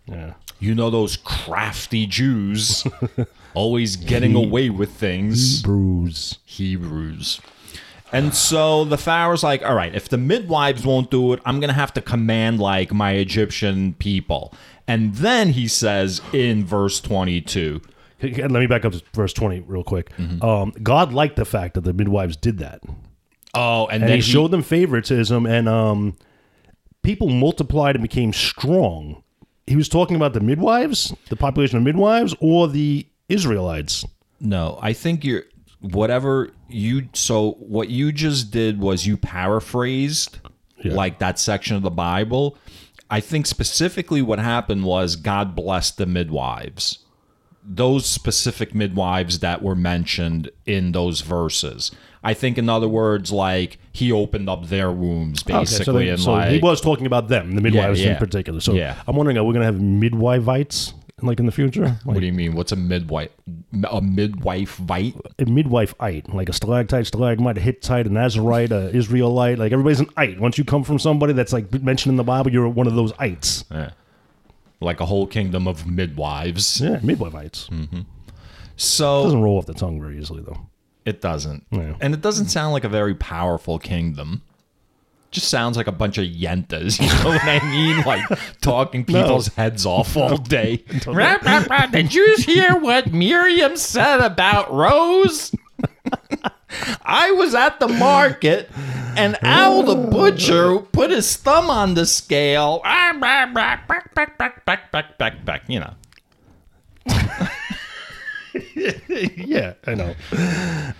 yeah. 0.05 0.33
You 0.59 0.75
know 0.75 0.89
those 0.89 1.17
crafty 1.17 2.05
Jews 2.05 2.85
always 3.53 3.95
getting 3.95 4.35
away 4.35 4.69
with 4.69 4.91
things. 4.91 5.57
Hebrews. 5.57 6.39
Hebrews. 6.45 7.41
And 8.13 8.33
so 8.33 8.85
the 8.85 8.97
Pharaoh's 8.97 9.43
like, 9.43 9.63
all 9.63 9.73
right, 9.75 9.93
if 9.93 10.07
the 10.07 10.17
midwives 10.17 10.85
won't 10.85 11.09
do 11.09 11.33
it, 11.33 11.41
I'm 11.45 11.59
going 11.59 11.69
to 11.69 11.73
have 11.73 11.93
to 11.95 12.01
command 12.01 12.59
like 12.59 12.93
my 12.93 13.13
Egyptian 13.13 13.95
people. 13.95 14.53
And 14.87 15.15
then 15.15 15.49
he 15.49 15.67
says 15.67 16.21
in 16.31 16.63
verse 16.63 17.01
22, 17.01 17.81
Let 18.21 18.51
me 18.51 18.67
back 18.67 18.85
up 18.85 18.93
to 18.93 19.01
verse 19.13 19.33
20 19.33 19.61
real 19.61 19.83
quick. 19.83 20.11
Um, 20.41 20.73
God 20.83 21.11
liked 21.11 21.35
the 21.37 21.45
fact 21.45 21.73
that 21.73 21.81
the 21.81 21.93
midwives 21.93 22.37
did 22.37 22.59
that. 22.59 22.81
oh, 23.55 23.87
and, 23.87 24.03
And 24.03 24.03
then 24.03 24.17
he 24.17 24.21
showed 24.21 24.51
them 24.51 24.61
favoritism, 24.63 25.45
and 25.45 25.67
um, 25.67 26.15
people 27.01 27.29
multiplied 27.29 27.95
and 27.95 28.01
became 28.03 28.31
strong. 28.31 29.22
He 29.67 29.75
was 29.75 29.87
talking 29.89 30.15
about 30.15 30.33
the 30.33 30.39
midwives, 30.41 31.13
the 31.29 31.35
population 31.35 31.77
of 31.77 31.83
midwives, 31.83 32.35
or 32.39 32.67
the 32.67 33.07
Israelites. 33.29 34.03
No, 34.39 34.77
I 34.81 34.93
think 34.93 35.23
you're 35.23 35.43
whatever 35.79 36.49
you 36.69 37.09
so 37.13 37.51
what 37.59 37.89
you 37.89 38.11
just 38.11 38.51
did 38.51 38.79
was 38.79 39.05
you 39.05 39.17
paraphrased 39.17 40.39
Yeah. 40.83 40.93
like 40.93 41.19
that 41.19 41.39
section 41.39 41.75
of 41.75 41.81
the 41.81 41.91
Bible. 41.91 42.57
I 43.09 43.19
think 43.19 43.45
specifically 43.45 44.21
what 44.21 44.39
happened 44.39 44.83
was 44.85 45.15
God 45.15 45.55
blessed 45.55 45.97
the 45.97 46.05
midwives. 46.05 46.99
Those 47.65 48.05
specific 48.05 48.73
midwives 48.75 49.39
that 49.39 49.61
were 49.61 49.75
mentioned 49.75 50.49
in 50.65 50.91
those 50.91 51.21
verses. 51.21 51.91
I 52.23 52.33
think 52.33 52.57
in 52.57 52.67
other 52.69 52.87
words 52.89 53.31
like 53.31 53.77
he 53.93 54.11
opened 54.11 54.49
up 54.49 54.67
their 54.67 54.91
wombs 54.91 55.43
basically 55.43 55.85
so, 55.85 55.93
they- 55.93 56.09
and 56.09 56.19
so 56.19 56.31
like 56.33 56.49
he 56.51 56.59
was 56.59 56.81
talking 56.81 57.05
about 57.05 57.27
them, 57.27 57.53
the 57.55 57.61
midwives 57.61 58.01
yeah. 58.01 58.11
in 58.13 58.17
particular. 58.17 58.59
So 58.59 58.73
Yeah. 58.73 59.01
I'm 59.07 59.15
wondering, 59.15 59.37
are 59.37 59.43
we 59.43 59.53
going 59.53 59.61
to 59.61 59.71
have 59.71 59.75
midwivites 59.81 60.93
like 61.21 61.39
in 61.39 61.45
the 61.45 61.51
future? 61.51 61.97
what 62.03 62.19
do 62.19 62.25
you 62.25 62.33
mean? 62.33 62.53
What's 62.55 62.71
a 62.71 62.75
midwife? 62.75 63.29
A 63.89 64.01
midwife 64.01 64.75
vite? 64.77 65.15
a 65.39 65.45
midwife-ite, 65.45 66.33
like 66.33 66.49
a 66.49 66.53
stalactite, 66.53 67.07
stalagmite, 67.07 67.57
a 67.57 67.61
Hittite, 67.61 68.07
a 68.07 68.09
Nazarite, 68.09 68.71
a 68.71 68.89
Israelite. 68.95 69.59
Like 69.59 69.71
everybody's 69.71 69.99
an 69.99 70.09
ite. 70.17 70.39
Once 70.39 70.57
you 70.57 70.65
come 70.65 70.83
from 70.83 70.97
somebody 70.99 71.33
that's 71.33 71.53
like 71.53 71.71
mentioned 71.81 72.11
in 72.11 72.17
the 72.17 72.23
Bible, 72.23 72.51
you're 72.51 72.67
one 72.67 72.87
of 72.87 72.95
those 72.95 73.13
ites. 73.19 73.63
Yeah. 73.71 73.91
Like 74.81 74.99
a 74.99 75.05
whole 75.05 75.27
kingdom 75.27 75.67
of 75.67 75.87
midwives. 75.87 76.81
Yeah, 76.81 76.97
midwivites. 76.99 77.69
Mm-hmm. 77.69 78.01
So 78.75 79.21
it 79.21 79.23
Doesn't 79.25 79.41
roll 79.41 79.57
off 79.59 79.65
the 79.67 79.73
tongue 79.75 80.01
very 80.01 80.17
easily 80.19 80.41
though. 80.43 80.67
It 81.05 81.21
doesn't. 81.21 81.65
Yeah. 81.71 81.95
And 81.99 82.13
it 82.13 82.21
doesn't 82.21 82.47
sound 82.47 82.73
like 82.73 82.83
a 82.83 82.89
very 82.89 83.13
powerful 83.15 83.79
kingdom. 83.79 84.41
Just 85.31 85.49
sounds 85.49 85.77
like 85.77 85.87
a 85.87 85.91
bunch 85.91 86.17
of 86.19 86.25
yentas. 86.25 87.01
You 87.01 87.07
know 87.07 87.29
what 87.29 87.43
I 87.43 87.59
mean? 87.71 88.03
Like 88.05 88.23
talking 88.61 89.03
people's 89.03 89.47
heads 89.47 89.85
off 89.85 90.15
all 90.15 90.37
day. 90.37 90.83
Rah, 91.07 91.37
rah, 91.41 91.65
rah. 91.69 91.87
Did 91.87 92.13
you 92.13 92.35
hear 92.37 92.75
what 92.77 93.11
Miriam 93.11 93.75
said 93.75 94.19
about 94.19 94.71
Rose? 94.71 95.53
I 97.03 97.31
was 97.31 97.55
at 97.55 97.79
the 97.79 97.87
market 97.87 98.69
and 99.17 99.37
Al 99.43 99.83
the 99.83 99.95
butcher 99.95 100.79
put 100.79 101.09
his 101.09 101.35
thumb 101.35 101.69
on 101.69 101.95
the 101.95 102.05
scale. 102.05 102.81
Rah, 102.85 103.11
rah, 103.11 103.43
rah, 103.53 103.79
back, 103.87 104.13
back, 104.13 104.37
back, 104.37 104.63
back, 104.65 104.91
back, 104.91 105.17
back, 105.17 105.45
back. 105.45 105.63
You 105.67 105.79
know. 105.79 105.93
yeah, 109.35 109.73
I 109.87 109.95
know. 109.95 110.13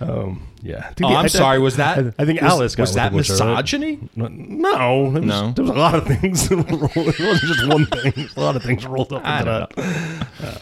Um, 0.01 0.47
yeah. 0.61 0.87
I 0.89 0.93
think 0.93 1.01
Oh, 1.05 1.09
the- 1.09 1.15
I'm 1.17 1.25
I- 1.25 1.27
sorry. 1.27 1.59
Was 1.59 1.75
that? 1.77 1.97
I, 1.99 2.13
I 2.19 2.25
think 2.25 2.41
was, 2.41 2.51
Alice 2.51 2.75
got 2.75 2.83
was 2.83 2.89
with 2.91 2.95
that 2.95 3.11
the 3.11 3.17
butcher, 3.17 3.33
right? 3.35 3.49
misogyny? 3.63 3.99
No, 4.15 5.11
there 5.11 5.21
was, 5.21 5.29
No. 5.29 5.51
There 5.51 5.63
was 5.63 5.69
a 5.71 5.73
lot 5.73 5.95
of 5.95 6.05
things. 6.07 6.47
it 6.51 6.57
wasn't 6.57 7.41
just 7.41 7.67
one 7.67 7.85
thing. 7.85 8.29
A 8.35 8.39
lot 8.41 8.55
of 8.55 8.63
things 8.63 8.85
rolled 8.85 9.13
up 9.13 9.23
into 9.25 9.67
that. 9.75 10.61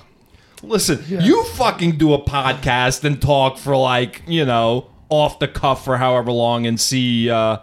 Listen, 0.63 1.03
you 1.07 1.43
fucking 1.45 1.97
do 1.97 2.13
a 2.13 2.21
podcast 2.23 3.03
and 3.03 3.19
talk 3.21 3.57
for 3.57 3.75
like, 3.75 4.21
you 4.27 4.45
know, 4.45 4.87
off 5.09 5.39
the 5.39 5.47
cuff 5.47 5.83
for 5.83 5.97
however 5.97 6.31
long 6.31 6.65
and 6.67 6.79
see 6.79 7.29
uh 7.29 7.57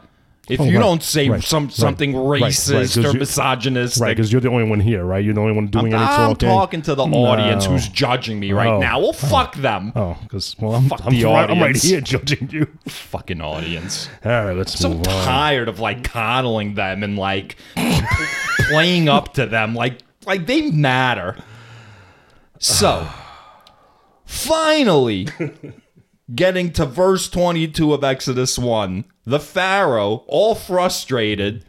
if 0.48 0.61
oh, 0.61 0.64
you 0.64 0.70
Oh, 0.76 0.80
right, 0.80 0.87
don't 0.87 1.02
say 1.02 1.28
right, 1.28 1.42
some 1.42 1.70
something 1.70 2.16
right, 2.16 2.40
right, 2.40 2.68
or 2.70 3.12
you- 3.12 3.18
misogynistic. 3.18 4.02
Right, 4.02 4.16
because 4.16 4.32
you're 4.32 4.40
the 4.40 4.48
only 4.50 4.68
one 4.68 4.80
here, 4.80 5.04
right? 5.04 5.22
You're 5.24 5.34
the 5.34 5.40
only 5.40 5.52
one 5.52 5.66
doing 5.66 5.92
any 5.92 5.96
I'm 6.02 6.30
talking. 6.34 6.48
talking 6.48 6.82
to 6.82 6.94
the 6.94 7.04
audience 7.04 7.64
No. 7.66 7.72
who's 7.72 7.88
judging 7.88 8.40
me 8.40 8.52
right 8.52 8.68
Oh. 8.68 8.80
now. 8.80 8.98
Well, 8.98 9.11
oh. 9.11 9.12
fuck 9.12 9.54
them. 9.56 9.92
Oh, 9.94 10.16
because 10.22 10.56
well, 10.58 10.74
I'm, 10.74 10.88
Fuck 10.88 11.04
I'm, 11.04 11.12
the 11.12 11.24
right, 11.24 11.50
I'm 11.50 11.61
right 11.61 11.76
here 11.76 12.00
judging 12.00 12.48
you. 12.50 12.66
Fucking 12.87 13.40
audience. 13.40 14.08
All 14.24 14.30
right, 14.30 14.56
let's 14.56 14.78
So 14.78 14.88
move 14.90 15.06
on. 15.08 15.24
tired 15.24 15.68
of 15.68 15.80
like 15.80 16.04
coddling 16.04 16.74
them 16.74 17.02
and 17.02 17.18
like 17.18 17.56
playing 18.68 19.08
up 19.08 19.34
to 19.34 19.46
them 19.46 19.74
like 19.74 19.98
like 20.26 20.46
they 20.46 20.70
matter. 20.70 21.37
So 22.58 23.06
finally 24.24 25.28
getting 26.35 26.73
to 26.73 26.85
verse 26.87 27.29
22 27.29 27.95
of 27.95 28.05
Exodus 28.05 28.59
1, 28.59 29.05
the 29.25 29.41
Pharaoh, 29.41 30.25
all 30.27 30.55
frustrated 30.55 31.64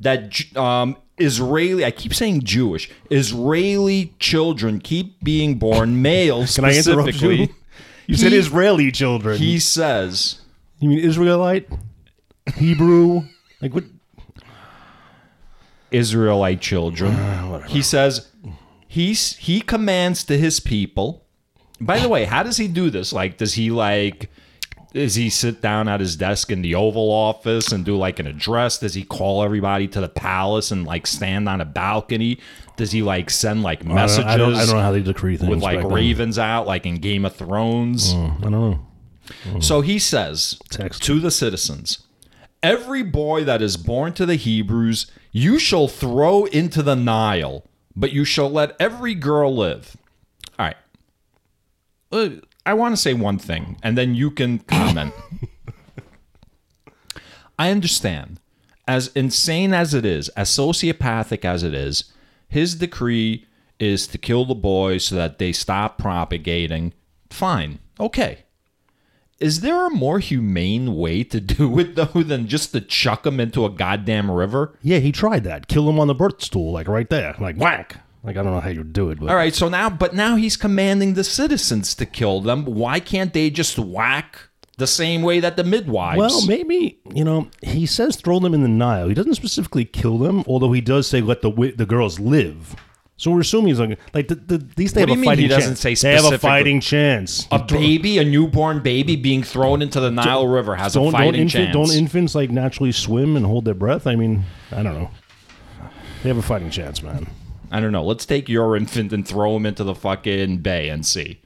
that 0.00 0.56
um, 0.56 0.96
Israeli, 1.18 1.84
I 1.84 1.90
keep 1.90 2.14
saying 2.14 2.42
Jewish, 2.42 2.90
Israeli 3.10 4.14
children 4.18 4.80
keep 4.80 5.22
being 5.22 5.58
born, 5.58 6.02
males 6.02 6.56
Can 6.56 6.64
I 6.64 6.76
interrupt 6.76 7.20
you? 7.20 7.48
You 8.08 8.16
said 8.16 8.32
Israeli 8.32 8.90
children. 8.90 9.38
He 9.38 9.60
says, 9.60 10.40
you 10.80 10.88
mean 10.88 10.98
Israelite? 10.98 11.68
Hebrew? 12.56 13.22
Like 13.62 13.72
what? 13.72 13.84
Israelite 15.92 16.60
children. 16.60 17.12
he 17.68 17.80
says 17.80 18.28
he's 18.88 19.36
he 19.36 19.60
commands 19.60 20.24
to 20.24 20.36
his 20.36 20.58
people. 20.58 21.21
By 21.84 21.98
the 21.98 22.08
way, 22.08 22.24
how 22.24 22.42
does 22.42 22.56
he 22.56 22.68
do 22.68 22.90
this? 22.90 23.12
Like, 23.12 23.36
does 23.36 23.54
he 23.54 23.70
like? 23.70 24.30
Does 24.92 25.14
he 25.14 25.30
sit 25.30 25.62
down 25.62 25.88
at 25.88 26.00
his 26.00 26.16
desk 26.16 26.50
in 26.50 26.60
the 26.60 26.74
Oval 26.74 27.10
Office 27.10 27.72
and 27.72 27.82
do 27.82 27.96
like 27.96 28.18
an 28.18 28.26
address? 28.26 28.78
Does 28.78 28.92
he 28.92 29.04
call 29.04 29.42
everybody 29.42 29.88
to 29.88 30.02
the 30.02 30.08
palace 30.08 30.70
and 30.70 30.86
like 30.86 31.06
stand 31.06 31.48
on 31.48 31.62
a 31.62 31.64
balcony? 31.64 32.38
Does 32.76 32.92
he 32.92 33.02
like 33.02 33.30
send 33.30 33.62
like 33.62 33.80
I 33.80 33.84
don't, 33.84 33.94
messages 33.94 34.26
I 34.26 34.36
don't, 34.36 34.54
I 34.54 34.66
don't 34.66 34.76
know 34.76 34.82
how 34.82 34.92
they 34.92 35.00
decree 35.00 35.38
things. 35.38 35.48
with 35.48 35.62
like 35.62 35.78
back 35.78 35.84
then. 35.86 35.94
ravens 35.94 36.38
out, 36.38 36.66
like 36.66 36.84
in 36.84 36.96
Game 36.96 37.24
of 37.24 37.34
Thrones? 37.34 38.12
Oh, 38.12 38.36
I 38.38 38.42
don't 38.42 38.52
know. 38.52 38.86
Oh. 39.54 39.60
So 39.60 39.80
he 39.80 39.98
says 39.98 40.58
Text. 40.68 41.02
to 41.04 41.20
the 41.20 41.30
citizens 41.30 42.06
Every 42.62 43.02
boy 43.02 43.42
that 43.42 43.60
is 43.60 43.76
born 43.76 44.12
to 44.14 44.24
the 44.24 44.36
Hebrews, 44.36 45.10
you 45.32 45.58
shall 45.58 45.88
throw 45.88 46.44
into 46.44 46.80
the 46.80 46.94
Nile, 46.94 47.64
but 47.96 48.12
you 48.12 48.24
shall 48.24 48.48
let 48.48 48.76
every 48.78 49.16
girl 49.16 49.54
live. 49.54 49.96
Uh, 52.12 52.28
I 52.64 52.74
want 52.74 52.94
to 52.94 53.00
say 53.00 53.14
one 53.14 53.38
thing, 53.38 53.78
and 53.82 53.96
then 53.98 54.14
you 54.14 54.30
can 54.30 54.58
comment. 54.68 55.14
I 57.58 57.70
understand. 57.70 58.38
As 58.86 59.08
insane 59.08 59.72
as 59.72 59.94
it 59.94 60.04
is, 60.04 60.28
as 60.30 60.50
sociopathic 60.50 61.44
as 61.44 61.62
it 61.62 61.72
is, 61.72 62.12
his 62.48 62.74
decree 62.74 63.46
is 63.78 64.06
to 64.08 64.18
kill 64.18 64.44
the 64.44 64.54
boys 64.54 65.04
so 65.06 65.14
that 65.14 65.38
they 65.38 65.52
stop 65.52 65.98
propagating. 65.98 66.92
Fine. 67.30 67.78
Okay. 67.98 68.44
Is 69.38 69.60
there 69.60 69.86
a 69.86 69.90
more 69.90 70.18
humane 70.18 70.94
way 70.94 71.24
to 71.24 71.40
do 71.40 71.78
it 71.78 71.94
though 71.94 72.22
than 72.22 72.46
just 72.46 72.72
to 72.72 72.80
chuck 72.80 73.22
them 73.22 73.40
into 73.40 73.64
a 73.64 73.70
goddamn 73.70 74.30
river? 74.30 74.78
Yeah, 74.82 74.98
he 74.98 75.12
tried 75.12 75.44
that. 75.44 75.68
Kill 75.68 75.88
him 75.88 75.98
on 75.98 76.08
the 76.08 76.14
birth 76.14 76.42
stool, 76.42 76.72
like 76.72 76.88
right 76.88 77.08
there, 77.08 77.34
like 77.40 77.56
whack. 77.56 78.00
Like 78.24 78.36
I 78.36 78.42
don't 78.42 78.52
know 78.52 78.60
how 78.60 78.68
you 78.68 78.84
do 78.84 79.10
it, 79.10 79.18
but 79.18 79.28
All 79.30 79.34
right, 79.36 79.54
so 79.54 79.68
now 79.68 79.90
but 79.90 80.14
now 80.14 80.36
he's 80.36 80.56
commanding 80.56 81.14
the 81.14 81.24
citizens 81.24 81.94
to 81.96 82.06
kill 82.06 82.40
them. 82.40 82.64
Why 82.64 83.00
can't 83.00 83.32
they 83.32 83.50
just 83.50 83.78
whack 83.78 84.38
the 84.78 84.86
same 84.86 85.22
way 85.22 85.40
that 85.40 85.56
the 85.56 85.64
midwives? 85.64 86.18
Well, 86.18 86.46
maybe 86.46 87.00
you 87.14 87.24
know 87.24 87.48
he 87.62 87.84
says 87.86 88.16
throw 88.16 88.38
them 88.38 88.54
in 88.54 88.62
the 88.62 88.68
Nile. 88.68 89.08
He 89.08 89.14
doesn't 89.14 89.34
specifically 89.34 89.84
kill 89.84 90.18
them, 90.18 90.44
although 90.46 90.70
he 90.72 90.80
does 90.80 91.06
say 91.08 91.20
let 91.20 91.42
the 91.42 91.50
the 91.76 91.86
girls 91.86 92.20
live. 92.20 92.76
So 93.16 93.30
we're 93.30 93.40
assuming 93.40 93.68
he's 93.68 93.80
like 93.80 93.98
like 94.14 94.28
the, 94.28 94.34
the, 94.36 94.58
these 94.76 94.92
they 94.94 95.02
What 95.02 95.10
have 95.10 95.18
a 95.18 95.20
mean 95.20 95.22
he 95.22 95.26
fighting 95.36 95.48
doesn't 95.48 95.76
chance. 95.76 96.00
say 96.00 96.08
they 96.08 96.14
have 96.22 96.32
a 96.32 96.38
fighting 96.38 96.80
chance. 96.80 97.46
a 97.52 97.58
baby, 97.58 98.18
a 98.18 98.24
newborn 98.24 98.80
baby 98.80 99.16
being 99.16 99.42
thrown 99.42 99.82
into 99.82 100.00
the 100.00 100.10
Nile 100.10 100.46
River 100.46 100.74
has 100.76 100.94
a 100.96 100.98
Don't 101.00 101.12
don't, 101.12 101.12
fighting 101.20 101.42
infant, 101.42 101.72
chance. 101.72 101.72
don't 101.74 101.96
infants 101.96 102.34
like 102.34 102.50
naturally 102.50 102.90
swim 102.92 103.36
and 103.36 103.44
hold 103.46 103.64
their 103.64 103.74
breath? 103.74 104.06
I 104.06 104.14
mean, 104.16 104.44
I 104.72 104.82
don't 104.82 104.94
know. 104.94 105.10
They 106.22 106.28
have 106.30 106.38
a 106.38 106.42
fighting 106.42 106.70
chance, 106.70 107.02
man. 107.02 107.26
I 107.72 107.80
don't 107.80 107.90
know. 107.90 108.04
Let's 108.04 108.26
take 108.26 108.50
your 108.50 108.76
infant 108.76 109.14
and 109.14 109.26
throw 109.26 109.56
him 109.56 109.64
into 109.64 109.82
the 109.82 109.94
fucking 109.94 110.58
bay 110.58 110.90
and 110.90 111.06
see. 111.06 111.40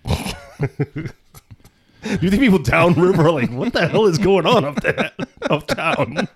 Do 0.59 2.19
you 2.21 2.31
think 2.31 2.43
people 2.43 2.59
downriver 2.59 3.23
are 3.23 3.31
like, 3.31 3.51
what 3.53 3.73
the 3.73 3.87
hell 3.87 4.07
is 4.07 4.19
going 4.19 4.45
on 4.45 4.65
up 4.65 4.81
there, 4.81 5.13
uptown? 5.43 6.29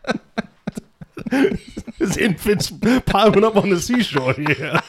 There's 1.98 2.16
infants 2.16 2.70
piling 2.70 3.44
up 3.44 3.56
on 3.56 3.70
the 3.70 3.80
seashore 3.80 4.34
here. 4.34 4.80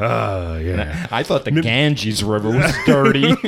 Ah, 0.00 0.56
yeah. 0.58 1.06
I 1.10 1.22
thought 1.22 1.44
the 1.44 1.52
Ganges 1.52 2.24
River 2.24 2.50
was 2.50 2.72
dirty. 2.84 3.34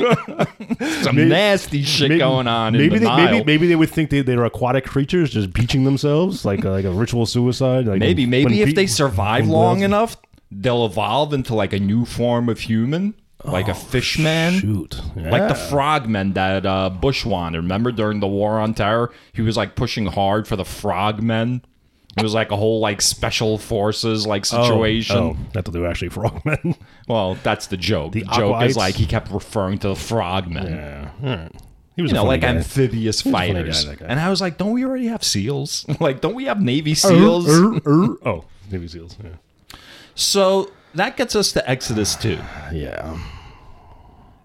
Some 1.03 1.27
nasty 1.27 1.83
shit 1.83 2.17
going 2.17 2.47
on 2.47 2.73
in 2.75 2.81
maybe 2.81 2.95
the 2.99 2.99
they, 2.99 3.05
Nile. 3.05 3.31
Maybe, 3.31 3.43
maybe 3.45 3.67
they 3.67 3.75
would 3.75 3.89
think 3.89 4.09
they, 4.09 4.21
they're 4.21 4.45
aquatic 4.45 4.85
creatures 4.85 5.29
just 5.29 5.51
beaching 5.53 5.83
themselves 5.83 6.45
like 6.45 6.63
a, 6.63 6.69
like 6.69 6.85
a 6.85 6.91
ritual 6.91 7.25
suicide. 7.25 7.85
Like 7.85 7.99
Maybe, 7.99 8.23
when- 8.23 8.29
maybe 8.29 8.45
when 8.45 8.53
if 8.55 8.67
pe- 8.69 8.73
they 8.73 8.87
survive 8.87 9.47
long 9.47 9.81
enough, 9.81 10.15
they'll 10.51 10.85
evolve 10.85 11.33
into 11.33 11.53
like 11.53 11.73
a 11.73 11.79
new 11.79 12.05
form 12.05 12.47
of 12.47 12.59
human, 12.61 13.13
like 13.43 13.67
a 13.67 13.73
fish 13.73 14.17
man. 14.17 14.53
Oh, 14.55 14.59
Shoot, 14.59 15.01
Like 15.15 15.49
the 15.49 15.55
Yeah. 15.59 15.69
frogmen 15.69 16.33
that 16.33 16.65
uh, 16.65 16.89
Bush 16.89 17.25
wanted. 17.25 17.57
Remember 17.59 17.91
during 17.91 18.19
the 18.21 18.27
War 18.27 18.59
on 18.59 18.73
Terror? 18.73 19.11
He 19.33 19.41
was 19.41 19.57
like 19.57 19.75
pushing 19.75 20.05
hard 20.05 20.47
for 20.47 20.55
the 20.55 20.63
frogmen. 20.65 21.61
It 22.17 22.23
was 22.23 22.33
like 22.33 22.51
a 22.51 22.55
whole 22.55 22.79
like 22.79 23.01
special 23.01 23.57
forces 23.59 24.25
like 24.25 24.45
situation. 24.45 25.15
Oh, 25.17 25.37
thought 25.53 25.71
they 25.71 25.79
were 25.79 25.87
actually 25.87 26.09
frogmen. 26.17 26.75
Well, 27.07 27.35
that's 27.43 27.67
the 27.67 27.77
joke. 27.77 28.13
The, 28.13 28.21
The 28.21 28.25
joke 28.27 28.55
Aquaites? 28.55 28.69
is 28.69 28.77
like 28.77 28.95
he 28.95 29.05
kept 29.05 29.29
referring 29.31 29.77
to 29.79 29.89
the 29.89 29.95
frogmen. 29.95 30.65
yeah. 30.67 31.09
Right. 31.21 31.51
He 31.95 32.01
was 32.03 32.11
You 32.11 32.15
know, 32.15 32.25
like 32.25 32.41
guy. 32.41 32.49
amphibious 32.49 33.21
fighters. 33.23 33.85
guy, 33.85 34.05
and 34.07 34.19
I 34.19 34.29
was 34.29 34.39
like, 34.39 34.57
don't 34.57 34.71
we 34.71 34.85
already 34.85 35.07
have 35.07 35.23
SEALs? 35.23 35.85
like, 35.99 36.21
don't 36.21 36.35
we 36.35 36.45
have 36.45 36.61
Navy 36.61 36.93
SEAls? 36.93 37.47
Er, 37.47 37.81
er. 37.87 38.17
Oh, 38.27 38.45
Navy 38.71 38.87
SEAls. 38.87 39.15
Yeah. 39.23 39.77
So 40.13 40.71
that 40.93 41.17
gets 41.17 41.35
us 41.35 41.51
to 41.53 41.67
Exodus 41.69 42.15
2. 42.15 42.37
yeah. 42.73 43.19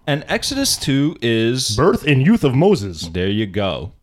And 0.07 0.25
Exodus 0.27 0.75
2 0.77 1.17
is 1.21 1.75
Birth 1.77 2.05
and 2.05 2.25
youth 2.25 2.43
of 2.43 2.53
Moses. 2.55 3.07
there 3.07 3.29
you 3.29 3.45
go. 3.45 3.93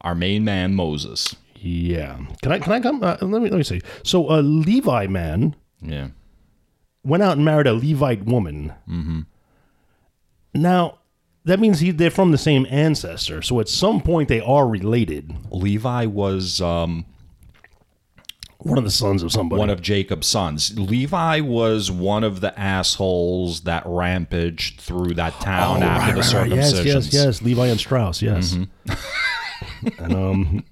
Our 0.00 0.14
main 0.14 0.44
man 0.44 0.74
Moses. 0.74 1.36
Yeah. 1.60 2.18
Can 2.42 2.52
I? 2.52 2.58
Can 2.58 2.72
I 2.72 2.80
come? 2.80 3.02
Uh, 3.02 3.16
let 3.20 3.42
me. 3.42 3.50
Let 3.50 3.56
me 3.58 3.62
see. 3.62 3.80
So 4.04 4.30
a 4.30 4.40
Levi 4.42 5.06
man 5.08 5.56
Yeah. 5.82 6.08
went 7.04 7.22
out 7.22 7.36
and 7.36 7.44
married 7.44 7.66
a 7.66 7.74
Levite 7.74 8.24
woman. 8.24 8.72
Mm-hmm. 8.88 9.20
Now, 10.54 10.98
that 11.44 11.60
means 11.60 11.80
he, 11.80 11.90
they're 11.90 12.10
from 12.10 12.30
the 12.32 12.38
same 12.38 12.66
ancestor. 12.70 13.42
So 13.42 13.60
at 13.60 13.68
some 13.68 14.00
point 14.00 14.28
they 14.28 14.40
are 14.40 14.66
related. 14.66 15.32
Levi 15.50 16.06
was 16.06 16.60
um, 16.60 17.04
One 18.58 18.78
of 18.78 18.84
the 18.84 18.90
sons 18.90 19.22
of 19.22 19.30
somebody. 19.32 19.58
one 19.60 19.70
of 19.70 19.80
Jacob's 19.80 20.26
sons. 20.26 20.78
Levi 20.78 21.40
was 21.40 21.90
one 21.90 22.24
of 22.24 22.40
the 22.40 22.58
assholes 22.58 23.62
that 23.62 23.82
rampaged 23.86 24.80
through 24.80 25.14
that 25.14 25.32
town 25.40 25.82
after 25.82 26.14
the 26.16 26.22
circumcision. 26.22 26.56
Yes, 26.58 26.72
circumcisions. 26.74 27.12
yes, 27.12 27.14
yes. 27.14 27.42
Levi 27.42 27.66
and 27.66 27.78
Strauss. 27.80 28.20
Yes. 28.22 28.56
and 29.98 30.14
um, 30.14 30.64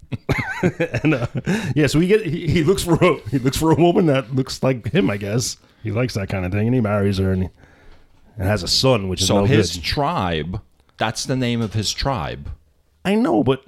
and 1.02 1.14
uh, 1.14 1.26
yeah. 1.74 1.86
So 1.86 1.98
we 1.98 2.06
get 2.06 2.24
he, 2.24 2.46
he 2.48 2.64
looks 2.64 2.82
for 2.82 2.94
a 2.94 3.18
he 3.30 3.38
looks 3.38 3.56
for 3.56 3.72
a 3.72 3.74
woman 3.74 4.06
that 4.06 4.34
looks 4.34 4.62
like 4.62 4.92
him. 4.92 5.10
I 5.10 5.16
guess 5.16 5.56
he 5.82 5.90
likes 5.90 6.14
that 6.14 6.28
kind 6.28 6.44
of 6.44 6.52
thing, 6.52 6.66
and 6.66 6.74
he 6.74 6.80
marries 6.80 7.18
her, 7.18 7.32
and, 7.32 7.44
he, 7.44 7.48
and 8.36 8.46
has 8.46 8.62
a 8.62 8.68
son, 8.68 9.08
which 9.08 9.20
is 9.20 9.26
So 9.28 9.40
no 9.40 9.44
his 9.44 9.74
good. 9.76 9.84
tribe, 9.84 10.60
that's 10.98 11.24
the 11.24 11.36
name 11.36 11.60
of 11.60 11.74
his 11.74 11.92
tribe. 11.92 12.50
I 13.04 13.14
know, 13.14 13.44
but 13.44 13.64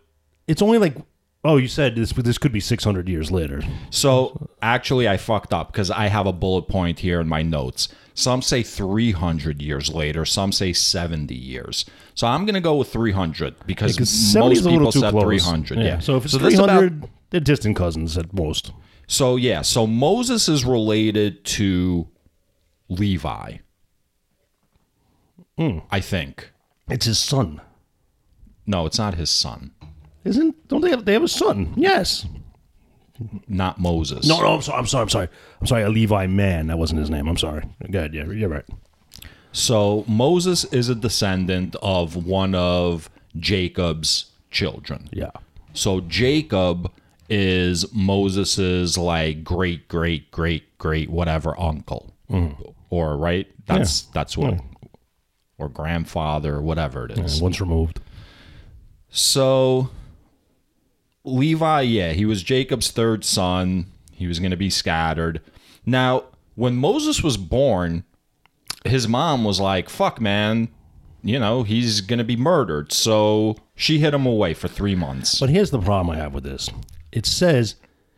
it's 0.46 0.62
only 0.62 0.78
like 0.78 0.96
oh, 1.44 1.56
you 1.56 1.68
said 1.68 1.94
this, 1.94 2.12
this 2.12 2.38
could 2.38 2.52
be 2.52 2.60
six 2.60 2.84
hundred 2.84 3.08
years 3.08 3.30
later. 3.30 3.62
So 3.90 4.50
actually, 4.60 5.08
I 5.08 5.16
fucked 5.16 5.52
up 5.52 5.72
because 5.72 5.90
I 5.90 6.08
have 6.08 6.26
a 6.26 6.32
bullet 6.32 6.68
point 6.68 7.00
here 7.00 7.20
in 7.20 7.28
my 7.28 7.42
notes. 7.42 7.88
Some 8.18 8.42
say 8.42 8.64
300 8.64 9.62
years 9.62 9.90
later, 9.94 10.24
some 10.24 10.50
say 10.50 10.72
70 10.72 11.32
years. 11.36 11.84
So 12.16 12.26
I'm 12.26 12.44
going 12.46 12.54
to 12.54 12.60
go 12.60 12.74
with 12.74 12.92
300 12.92 13.54
because, 13.64 13.92
Because 13.92 14.34
most 14.34 14.66
people 14.66 14.90
said 14.90 15.12
close. 15.12 15.22
300. 15.22 15.78
Yeah. 15.78 16.00
So 16.00 16.16
if 16.16 16.24
it's 16.24 16.34
this 16.34 16.56
three 16.56 16.64
about- 16.64 16.92
they're 17.30 17.40
distant 17.40 17.76
cousins 17.76 18.18
at 18.18 18.32
most. 18.32 18.72
so 19.06 19.36
yeah, 19.36 19.62
so 19.62 19.86
Moses 19.86 20.48
is 20.48 20.64
related 20.64 21.44
to 21.44 22.08
Levi. 22.88 23.58
Hmm. 25.56 25.78
I 25.90 26.00
think. 26.00 26.50
It's 26.88 27.06
his 27.06 27.18
son, 27.20 27.60
No, 28.66 28.84
it's 28.86 28.98
not 28.98 29.14
his 29.14 29.30
son. 29.30 29.70
isn't? 30.24 30.66
Don't 30.68 30.80
they 30.80 30.90
have? 30.90 31.04
They 31.04 31.12
have 31.12 31.22
a 31.22 31.28
son? 31.28 31.72
Yes. 31.76 32.26
Not 33.48 33.80
Moses. 33.80 34.26
No, 34.26 34.40
no. 34.40 34.54
I'm 34.54 34.62
sorry. 34.62 34.78
I'm 34.78 34.86
sorry. 34.86 35.02
I'm 35.02 35.08
sorry. 35.08 35.28
I'm 35.60 35.66
sorry. 35.66 35.82
A 35.82 35.88
Levi 35.88 36.26
man. 36.26 36.68
That 36.68 36.78
wasn't 36.78 37.00
his 37.00 37.10
name. 37.10 37.28
I'm 37.28 37.36
sorry. 37.36 37.64
Good. 37.90 38.14
Yeah, 38.14 38.26
you're 38.26 38.48
right. 38.48 38.64
So 39.52 40.04
Moses 40.06 40.64
is 40.64 40.88
a 40.88 40.94
descendant 40.94 41.74
of 41.82 42.26
one 42.26 42.54
of 42.54 43.10
Jacob's 43.36 44.26
children. 44.50 45.08
Yeah. 45.12 45.30
So 45.72 46.00
Jacob 46.00 46.92
is 47.28 47.92
Moses's 47.92 48.96
like 48.96 49.44
great 49.44 49.88
great 49.88 50.30
great 50.30 50.78
great 50.78 51.10
whatever 51.10 51.58
uncle. 51.60 52.14
Mm-hmm. 52.30 52.62
Or 52.90 53.16
right? 53.16 53.46
That's 53.66 54.02
that's 54.02 54.36
what 54.36 54.60
or 55.58 55.68
grandfather 55.68 56.56
or 56.56 56.62
whatever 56.62 57.06
it 57.06 57.18
is. 57.18 57.42
Once 57.42 57.60
removed. 57.60 58.00
So 59.10 59.90
Levi, 61.32 61.82
yeah, 61.82 62.12
he 62.12 62.24
was 62.24 62.42
Jacob's 62.42 62.90
third 62.90 63.24
son. 63.24 63.86
He 64.12 64.26
was 64.26 64.38
going 64.38 64.50
to 64.50 64.56
be 64.56 64.70
scattered. 64.70 65.40
Now, 65.86 66.24
when 66.54 66.76
Moses 66.76 67.22
was 67.22 67.36
born, 67.36 68.04
his 68.84 69.06
mom 69.06 69.44
was 69.44 69.60
like, 69.60 69.88
"Fuck, 69.88 70.20
man, 70.20 70.68
you 71.22 71.38
know, 71.38 71.62
he's 71.62 72.00
going 72.00 72.18
to 72.18 72.24
be 72.24 72.36
murdered." 72.36 72.92
So 72.92 73.56
she 73.74 73.98
hid 73.98 74.14
him 74.14 74.26
away 74.26 74.54
for 74.54 74.68
3 74.68 74.94
months. 74.94 75.38
But 75.38 75.50
here's 75.50 75.70
the 75.70 75.80
problem 75.80 76.16
I 76.16 76.20
have 76.20 76.34
with 76.34 76.44
this. 76.44 76.68
It 77.12 77.26
says 77.26 77.76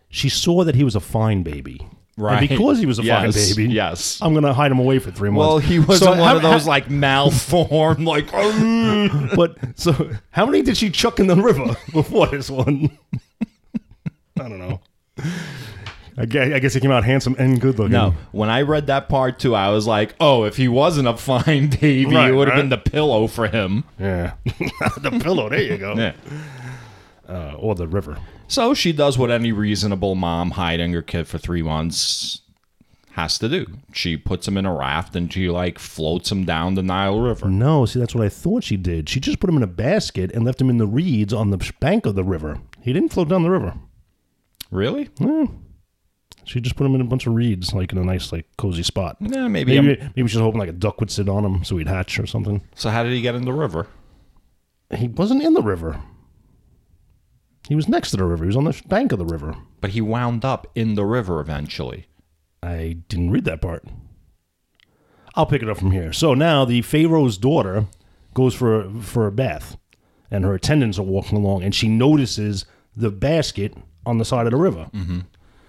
she 0.09 0.29
saw 0.29 0.65
that 0.65 0.75
he 0.75 0.85
was 0.85 0.97
a 0.97 1.01
fine 1.01 1.43
baby. 1.43 1.87
Right. 2.21 2.39
And 2.41 2.49
because 2.49 2.79
he 2.79 2.87
was 2.87 2.99
a 2.99 3.03
Yes, 3.03 3.35
fine 3.35 3.57
baby, 3.57 3.73
yes. 3.73 4.19
I'm 4.21 4.33
going 4.35 4.45
to 4.45 4.53
hide 4.53 4.71
him 4.71 4.79
away 4.79 4.99
for 4.99 5.11
three 5.11 5.31
months. 5.31 5.49
well, 5.49 5.59
he 5.59 5.79
wasn't 5.79 5.99
So 6.05 6.11
one 6.11 6.19
how- 6.19 6.37
of 6.37 6.43
those 6.43 6.67
like 6.67 6.91
malformed 6.91 8.05
like. 8.07 8.31
But 9.35 9.57
so, 9.77 10.11
how 10.31 10.45
many 10.47 10.63
did 10.63 10.77
she 10.77 10.91
chuck 10.91 11.19
in 11.19 11.27
the 11.27 11.37
river 11.37 11.77
before 11.93 12.27
this 12.29 12.51
one? 12.51 12.91
I 14.39 14.49
don't 14.49 14.59
know. 14.59 14.81
I 16.19 16.27
guess, 16.27 16.53
I 16.53 16.59
guess 16.59 16.75
he 16.75 16.81
came 16.81 16.91
out 16.91 17.05
handsome 17.05 17.35
and 17.39 17.61
good 17.61 17.79
looking. 17.79 17.93
No, 17.93 18.15
when 18.33 18.51
I 18.51 18.63
read 18.63 18.89
that 18.89 19.09
part 19.09 19.39
too, 19.39 19.55
I 19.55 19.71
was 19.71 19.87
like, 19.87 20.15
"Oh, 20.21 20.45
if 20.45 20.57
he 20.57 20.69
wasn't 20.69 21.09
a 21.09 21.17
fine 21.17 21.69
baby, 21.81 22.07
Right, 22.07 22.31
it 22.31 22.35
would 22.35 22.49
have 22.49 22.57
right. 22.57 22.63
been 22.63 22.69
the 22.69 22.79
pillow 22.79 23.27
for 23.27 23.47
him." 23.49 23.85
Yeah. 23.99 24.33
the 24.45 25.19
pillow. 25.23 25.49
There 25.49 25.63
you 25.63 25.79
go. 25.79 25.95
Yeah. 25.95 26.13
Uh, 27.29 27.55
or 27.59 27.75
the 27.75 27.87
river. 27.89 28.19
So 28.51 28.75
she 28.75 28.93
does 28.93 29.17
what 29.17 29.31
any 29.31 29.53
reasonable 29.53 30.17
mom 30.17 30.51
hiding 30.53 30.93
her 30.93 31.03
kid 31.03 31.29
for 31.29 31.39
three 31.39 31.63
months 31.63 32.41
has 33.13 33.39
to 33.39 33.49
do. 33.49 33.65
She 33.93 34.17
puts 34.17 34.49
him 34.49 34.57
in 34.57 34.67
a 34.67 34.75
raft 34.75 35.15
and 35.15 35.33
she 35.33 35.49
like 35.49 35.79
floats 35.79 36.33
him 36.33 36.45
down 36.45 36.75
the 36.75 36.83
Nile 36.83 37.21
River. 37.21 37.49
No, 37.49 37.87
see, 37.87 38.01
that's 38.01 38.13
what 38.15 38.25
I 38.25 38.29
thought 38.29 38.65
she 38.65 38.77
did. 38.77 39.09
She 39.09 39.21
just 39.21 39.39
put 39.39 39.49
him 39.49 39.57
in 39.57 39.63
a 39.63 39.69
basket 39.69 40.33
and 40.33 40.45
left 40.45 40.61
him 40.61 40.69
in 40.69 40.79
the 40.79 40.87
reeds 40.87 41.33
on 41.33 41.51
the 41.51 41.73
bank 41.79 42.07
of 42.07 42.17
the 42.17 42.25
river. 42.25 42.61
He 42.81 42.93
didn't 42.93 43.11
float 43.11 43.29
down 43.29 43.45
the 43.45 43.51
river. 43.51 43.75
Really? 44.73 45.09
She 46.45 46.61
just 46.61 46.75
put 46.75 46.87
him 46.87 46.95
in 46.97 47.01
a 47.01 47.05
bunch 47.05 47.27
of 47.29 47.35
reeds, 47.35 47.73
like 47.73 47.93
in 47.93 47.99
a 47.99 48.05
nice, 48.05 48.33
like 48.33 48.47
cozy 48.59 48.83
spot. 48.83 49.17
Yeah, 49.21 49.47
maybe. 49.47 49.77
I'm- 49.77 49.87
Maybe, 49.87 50.11
maybe 50.17 50.29
she's 50.29 50.41
hoping 50.41 50.59
like 50.59 50.69
a 50.69 50.73
duck 50.73 50.99
would 50.99 51.11
sit 51.13 51.29
on 51.29 51.45
him 51.45 51.63
so 51.63 51.77
he'd 51.77 51.87
hatch 51.87 52.19
or 52.19 52.27
something. 52.27 52.63
so 52.75 52.91
how 52.91 53.05
did 53.05 53.13
he 53.13 53.21
get 53.21 53.37
in 53.37 53.45
the 53.45 53.53
river? 53.53 53.87
He 54.97 55.07
wasn't 55.07 55.43
in 55.45 55.55
the 55.55 55.63
river. 55.63 56.01
He 57.71 57.75
was 57.77 57.89
next 57.89 58.11
to 58.11 58.17
the 58.19 58.25
river. 58.25 58.43
He 58.45 58.49
was 58.49 58.57
on 58.57 58.65
the 58.65 58.83
bank 58.89 59.13
of 59.13 59.19
the 59.19 59.25
river. 59.25 59.55
But 59.81 59.91
he 59.91 60.01
wound 60.03 60.45
up 60.45 60.67
in 60.75 60.97
the 60.97 61.05
river 61.07 61.41
eventually. 61.41 62.07
I 62.63 62.99
didn't 63.09 63.31
read 63.31 63.45
that 63.47 63.63
part. 63.63 63.85
I'll 65.37 65.47
pick 65.47 65.63
it 65.63 65.69
up 65.71 65.79
from 65.79 65.93
here. 65.93 66.13
So 66.13 66.35
now 66.35 66.65
the 66.65 66.83
Pharaoh's 66.83 67.39
daughter 67.39 67.87
goes 68.35 68.55
for 68.55 68.81
a, 68.83 68.91
for 69.01 69.27
a 69.29 69.33
bath, 69.33 69.77
and 70.31 70.45
her 70.45 70.53
attendants 70.55 70.99
are 70.99 71.05
walking 71.05 71.39
along, 71.39 71.63
and 71.63 71.73
she 71.75 71.89
notices 71.89 72.67
the 72.97 73.11
basket 73.11 73.75
on 74.05 74.19
the 74.19 74.25
side 74.25 74.47
of 74.47 74.51
the 74.51 74.57
river. 74.59 74.91
Mm-hmm. 74.93 75.21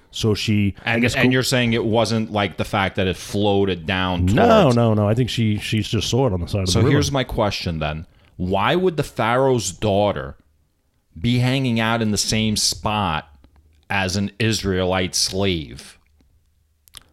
So 0.10 0.34
she, 0.34 0.76
I 0.84 0.94
And, 0.94 1.02
guess, 1.04 1.16
and 1.16 1.32
you're 1.32 1.44
saying 1.44 1.74
it 1.74 1.86
wasn't 1.86 2.32
like 2.32 2.58
the 2.58 2.66
fact 2.66 2.96
that 2.96 3.08
it 3.08 3.16
floated 3.16 3.86
down 3.86 4.22
towards. 4.22 4.34
no, 4.34 4.72
no, 4.72 4.94
no. 4.96 5.08
I 5.08 5.14
think 5.14 5.30
she 5.30 5.58
she 5.60 5.82
just 5.84 6.10
saw 6.10 6.28
it 6.28 6.34
on 6.34 6.42
the 6.42 6.48
side 6.48 6.64
of 6.64 6.70
So 6.70 6.80
the 6.80 6.86
river. 6.86 6.96
here's 6.96 7.12
my 7.12 7.24
question 7.24 7.78
then. 7.80 8.08
Why 8.38 8.76
would 8.76 8.98
the 8.98 9.04
Pharaoh's 9.04 9.72
daughter 9.72 10.36
be 11.19 11.39
hanging 11.39 11.80
out 11.80 12.02
in 12.02 12.12
the 12.12 12.17
same 12.17 12.56
spot 12.56 13.30
as 13.89 14.15
an 14.15 14.32
Israelite 14.39 15.15
slave? 15.15 15.97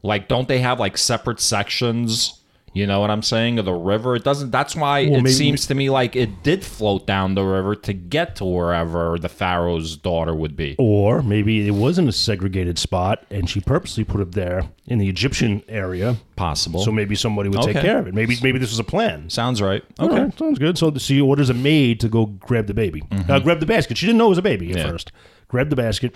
Like, 0.03 0.29
don't 0.29 0.49
they 0.49 0.61
have 0.61 0.81
like 0.81 0.97
separate 0.97 1.41
sections? 1.41 2.41
You 2.75 2.87
know 2.87 3.01
what 3.01 3.11
I'm 3.11 3.23
saying? 3.23 3.59
Of 3.59 3.65
the 3.65 3.73
river? 3.73 4.15
It 4.17 4.25
doesn't 4.25 4.51
that's 4.51 4.77
why 4.77 5.01
it 5.01 5.11
maybe- 5.11 5.31
seems 5.31 5.67
to 5.67 5.75
me 5.75 5.91
like 5.91 6.15
it 6.15 6.43
did 6.43 6.65
float 6.65 7.07
down 7.07 7.35
the 7.35 7.43
river 7.43 7.75
to 7.75 7.93
get 7.93 8.37
to 8.37 8.45
wherever 8.45 9.19
the 9.19 9.29
Pharaoh's 9.29 9.97
daughter 9.97 10.35
would 10.35 10.55
be. 10.57 10.77
Or 10.79 11.23
maybe 11.23 11.67
it 11.67 11.73
wasn't 11.73 12.09
a 12.09 12.13
segregated 12.13 12.79
spot, 12.79 13.25
and 13.31 13.49
she 13.49 13.61
purposely 13.61 14.05
put 14.05 14.21
it 14.21 14.33
there 14.33 14.65
in 14.87 14.99
the 14.99 15.09
Egyptian 15.09 15.63
area, 15.69 16.17
Possible. 16.37 16.81
so 16.81 16.93
maybe 16.93 17.15
somebody 17.15 17.49
would 17.49 17.63
take 17.63 17.77
care 17.81 17.99
of 17.99 18.07
it. 18.07 18.15
Maybe 18.15 18.37
maybe 18.43 18.59
this 18.59 18.71
was 18.71 18.79
a 18.79 18.85
plan. 18.85 19.29
Sounds 19.31 19.61
right. 19.61 19.83
Okay, 19.99 20.21
Okay. 20.21 20.37
sounds 20.37 20.59
good. 20.59 20.79
So 20.79 20.93
she 20.99 21.21
orders 21.21 21.51
a 21.51 21.55
maid 21.55 22.01
to 22.01 22.09
go 22.09 22.27
grab 22.27 22.67
the 22.67 22.75
baby. 22.75 23.03
Uh, 23.29 23.39
grab 23.41 23.61
the 23.61 23.67
basket. 23.67 23.97
She 23.99 24.07
didn't 24.07 24.19
know 24.19 24.27
it 24.27 24.31
was 24.31 24.39
a 24.39 24.43
baby 24.43 24.71
at 24.71 24.77
Mm-hmm. 24.77 24.87
Yeah. 24.87 24.93
first. 24.93 25.13
Grab 25.49 25.71
the 25.71 25.77
basket. 25.77 26.15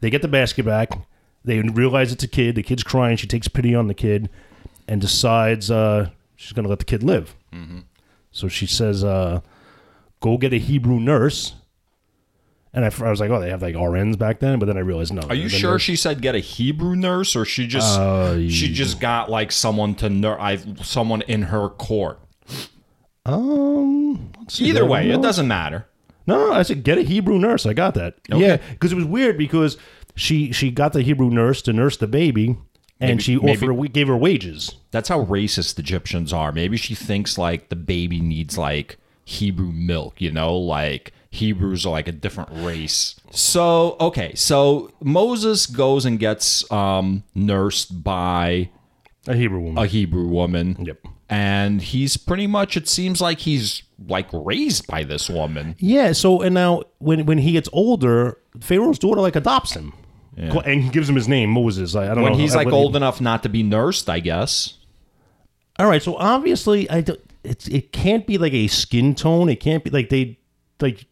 They 0.00 0.10
get 0.10 0.22
the 0.22 0.28
basket 0.28 0.64
back. 0.66 0.90
They 1.44 1.60
realize 1.60 2.12
it's 2.12 2.24
a 2.24 2.28
kid. 2.28 2.56
The 2.56 2.62
kid's 2.62 2.82
crying. 2.82 3.16
She 3.16 3.26
takes 3.28 3.46
pity 3.48 3.74
on 3.74 3.86
the 3.86 3.94
kid 3.94 4.28
and 4.88 5.00
decides 5.00 5.70
uh, 5.70 6.10
she's 6.36 6.52
going 6.52 6.64
to 6.64 6.70
let 6.70 6.78
the 6.78 6.84
kid 6.84 7.02
live. 7.02 7.34
Mm-hmm. 7.52 7.80
So 8.30 8.48
she 8.48 8.66
says, 8.66 9.02
uh, 9.02 9.40
"Go 10.20 10.38
get 10.38 10.52
a 10.52 10.58
Hebrew 10.58 11.00
nurse." 11.00 11.54
And 12.72 12.84
I, 12.84 12.92
I 13.04 13.10
was 13.10 13.20
like, 13.20 13.30
"Oh, 13.30 13.40
they 13.40 13.48
have 13.48 13.62
like 13.62 13.74
RNs 13.74 14.18
back 14.18 14.40
then," 14.40 14.58
but 14.58 14.66
then 14.66 14.76
I 14.76 14.80
realized 14.80 15.12
no. 15.14 15.22
Are 15.22 15.34
you 15.34 15.48
sure 15.48 15.78
she 15.78 15.96
said 15.96 16.20
get 16.20 16.34
a 16.34 16.40
Hebrew 16.40 16.94
nurse, 16.94 17.34
or 17.34 17.44
she 17.44 17.66
just 17.66 17.98
Uh, 17.98 18.48
she 18.48 18.72
just 18.72 19.00
got 19.00 19.30
like 19.30 19.50
someone 19.50 19.94
to 19.96 20.10
nurse, 20.10 20.38
I 20.40 20.56
someone 20.82 21.22
in 21.22 21.44
her 21.44 21.70
court? 21.70 22.20
Um, 23.24 24.30
see. 24.48 24.66
Either 24.66 24.84
way, 24.84 25.10
it 25.10 25.22
doesn't 25.22 25.48
matter. 25.48 25.86
No, 26.26 26.48
no, 26.48 26.52
I 26.52 26.62
said 26.62 26.84
get 26.84 26.98
a 26.98 27.02
Hebrew 27.02 27.38
nurse. 27.38 27.66
I 27.66 27.72
got 27.72 27.94
that. 27.94 28.16
Okay. 28.30 28.40
Yeah, 28.40 28.56
because 28.56 28.92
it 28.92 28.96
was 28.96 29.04
weird 29.04 29.38
because 29.38 29.76
she 30.14 30.52
she 30.52 30.70
got 30.70 30.92
the 30.92 31.02
Hebrew 31.02 31.30
nurse 31.30 31.62
to 31.62 31.72
nurse 31.72 31.96
the 31.96 32.06
baby, 32.06 32.56
and 33.00 33.10
Maybe- 33.10 33.22
she 33.22 33.36
maybe- 33.36 33.88
gave 33.88 34.08
her 34.08 34.16
wages. 34.16 34.74
That's 34.90 35.08
how 35.08 35.24
racist 35.24 35.78
Egyptians 35.78 36.32
are. 36.32 36.52
Maybe 36.52 36.76
she 36.76 36.94
thinks 36.94 37.36
like 37.38 37.68
the 37.68 37.76
baby 37.76 38.20
needs 38.20 38.56
like 38.56 38.96
Hebrew 39.24 39.72
milk, 39.72 40.20
you 40.20 40.30
know, 40.32 40.56
like 40.56 41.12
Hebrews 41.30 41.84
are 41.84 41.90
like 41.90 42.08
a 42.08 42.12
different 42.12 42.48
race. 42.52 43.16
So, 43.30 43.96
okay, 44.00 44.34
so 44.34 44.90
Moses 45.02 45.66
goes 45.66 46.04
and 46.06 46.18
gets 46.18 46.70
um 46.72 47.24
nursed 47.34 48.02
by 48.02 48.70
A 49.28 49.34
Hebrew 49.34 49.60
woman. 49.60 49.82
a 49.82 49.86
Hebrew 49.86 50.26
woman. 50.28 50.76
Yep. 50.80 51.00
And 51.28 51.82
he's 51.82 52.16
pretty 52.16 52.46
much 52.46 52.76
it 52.76 52.88
seems 52.88 53.20
like 53.20 53.40
he's 53.40 53.82
like 54.08 54.28
raised 54.32 54.86
by 54.86 55.02
this 55.02 55.28
woman. 55.28 55.74
Yeah. 55.80 56.12
So 56.12 56.40
and 56.40 56.54
now 56.54 56.84
when 56.98 57.26
when 57.26 57.38
he 57.38 57.52
gets 57.52 57.68
older, 57.72 58.38
Pharaoh's 58.60 58.98
daughter 59.00 59.20
like 59.20 59.36
adopts 59.36 59.72
him, 59.74 59.92
and 60.36 60.82
he 60.82 60.90
gives 60.90 61.08
him 61.08 61.14
his 61.16 61.28
name 61.28 61.50
Moses. 61.50 61.94
I, 61.94 62.04
I 62.10 62.14
don't 62.14 62.22
When 62.24 62.32
know 62.32 62.38
he's 62.38 62.54
I- 62.54 62.58
like 62.58 62.66
what- 62.66 62.74
old 62.74 62.96
enough 62.96 63.20
not 63.20 63.42
to 63.44 63.48
be 63.48 63.62
nursed, 63.62 64.08
I 64.10 64.20
guess. 64.20 64.74
All 65.78 65.86
right. 65.86 66.02
So 66.02 66.16
obviously, 66.16 66.88
I 66.90 67.00
don't- 67.02 67.20
it's 67.44 67.68
it 67.68 67.92
can't 67.92 68.26
be 68.26 68.38
like 68.38 68.52
a 68.54 68.66
skin 68.66 69.14
tone. 69.14 69.48
It 69.48 69.56
can't 69.60 69.84
be 69.84 69.90
like 69.90 70.08
they 70.08 70.38
like 70.80 71.06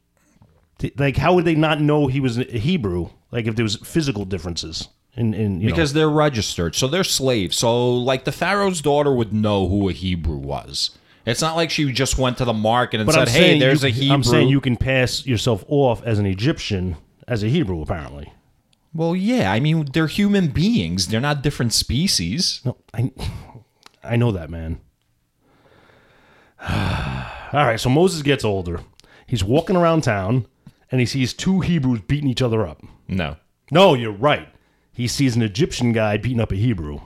like 0.99 1.17
how 1.17 1.35
would 1.35 1.45
they 1.45 1.55
not 1.55 1.81
know 1.81 2.07
he 2.09 2.21
was 2.21 2.39
a 2.39 2.45
Hebrew? 2.45 3.11
Like 3.31 3.47
if 3.47 3.57
there 3.57 3.63
was 3.63 3.77
physical 3.77 4.25
differences 4.25 4.89
in 5.17 5.33
in 5.35 5.61
you 5.61 5.69
know. 5.69 5.73
Because 5.75 5.93
they're 5.93 6.11
registered, 6.11 6.75
so 6.75 6.89
they're 6.89 7.05
slaves. 7.05 7.57
So, 7.57 7.91
like, 7.95 8.25
the 8.25 8.33
Pharaoh's 8.33 8.81
daughter 8.81 9.15
would 9.15 9.33
know 9.33 9.69
who 9.69 9.89
a 9.89 9.93
Hebrew 9.93 10.37
was. 10.39 10.91
It's 11.25 11.41
not 11.41 11.55
like 11.57 11.71
she 11.71 11.91
just 11.93 12.19
went 12.19 12.37
to 12.39 12.45
the 12.45 12.53
market 12.53 12.99
and 13.01 13.07
But 13.07 13.15
said, 13.15 13.29
"Hey, 13.29 13.59
there's 13.59 13.83
you, 13.83 13.89
a 13.89 13.93
Hebrew." 13.93 14.15
I'm 14.15 14.25
saying 14.25 14.49
you 14.49 14.61
can 14.61 14.77
pass 14.77 15.25
yourself 15.25 15.65
off 15.69 16.03
as 16.05 16.19
an 16.19 16.27
Egyptian 16.27 16.97
as 17.29 17.43
a 17.43 17.49
Hebrew. 17.49 17.81
Apparently. 17.81 18.33
Well, 18.95 19.15
yeah. 19.17 19.53
I 19.53 19.61
mean, 19.61 19.89
they're 19.93 20.07
human 20.07 20.49
beings. 20.49 21.09
They're 21.09 21.21
not 21.21 21.43
different 21.43 21.73
species. 21.73 22.61
No, 22.65 22.77
I, 22.95 23.11
I 24.05 24.17
know 24.17 24.33
that, 24.33 24.51
man. 24.51 24.81
All 26.69 27.67
right, 27.67 27.79
so 27.81 27.91
Moses 27.91 28.23
gets 28.23 28.45
older. 28.45 28.81
He's 29.27 29.45
walking 29.45 29.77
around 29.77 30.03
town, 30.03 30.47
and 30.91 31.01
he 31.01 31.07
sees 31.07 31.35
two 31.35 31.61
Hebrews 31.61 32.01
beating 32.07 32.31
each 32.31 32.43
other 32.43 32.67
up. 32.67 32.83
No. 33.09 33.37
No, 33.71 33.95
you're 33.95 34.13
right. 34.13 34.49
He 34.93 35.09
sees 35.09 35.37
an 35.37 35.43
Egyptian 35.43 35.93
guy 35.93 36.17
beating 36.17 36.41
up 36.41 36.53
a 36.53 36.57
Hebrew. 36.57 37.01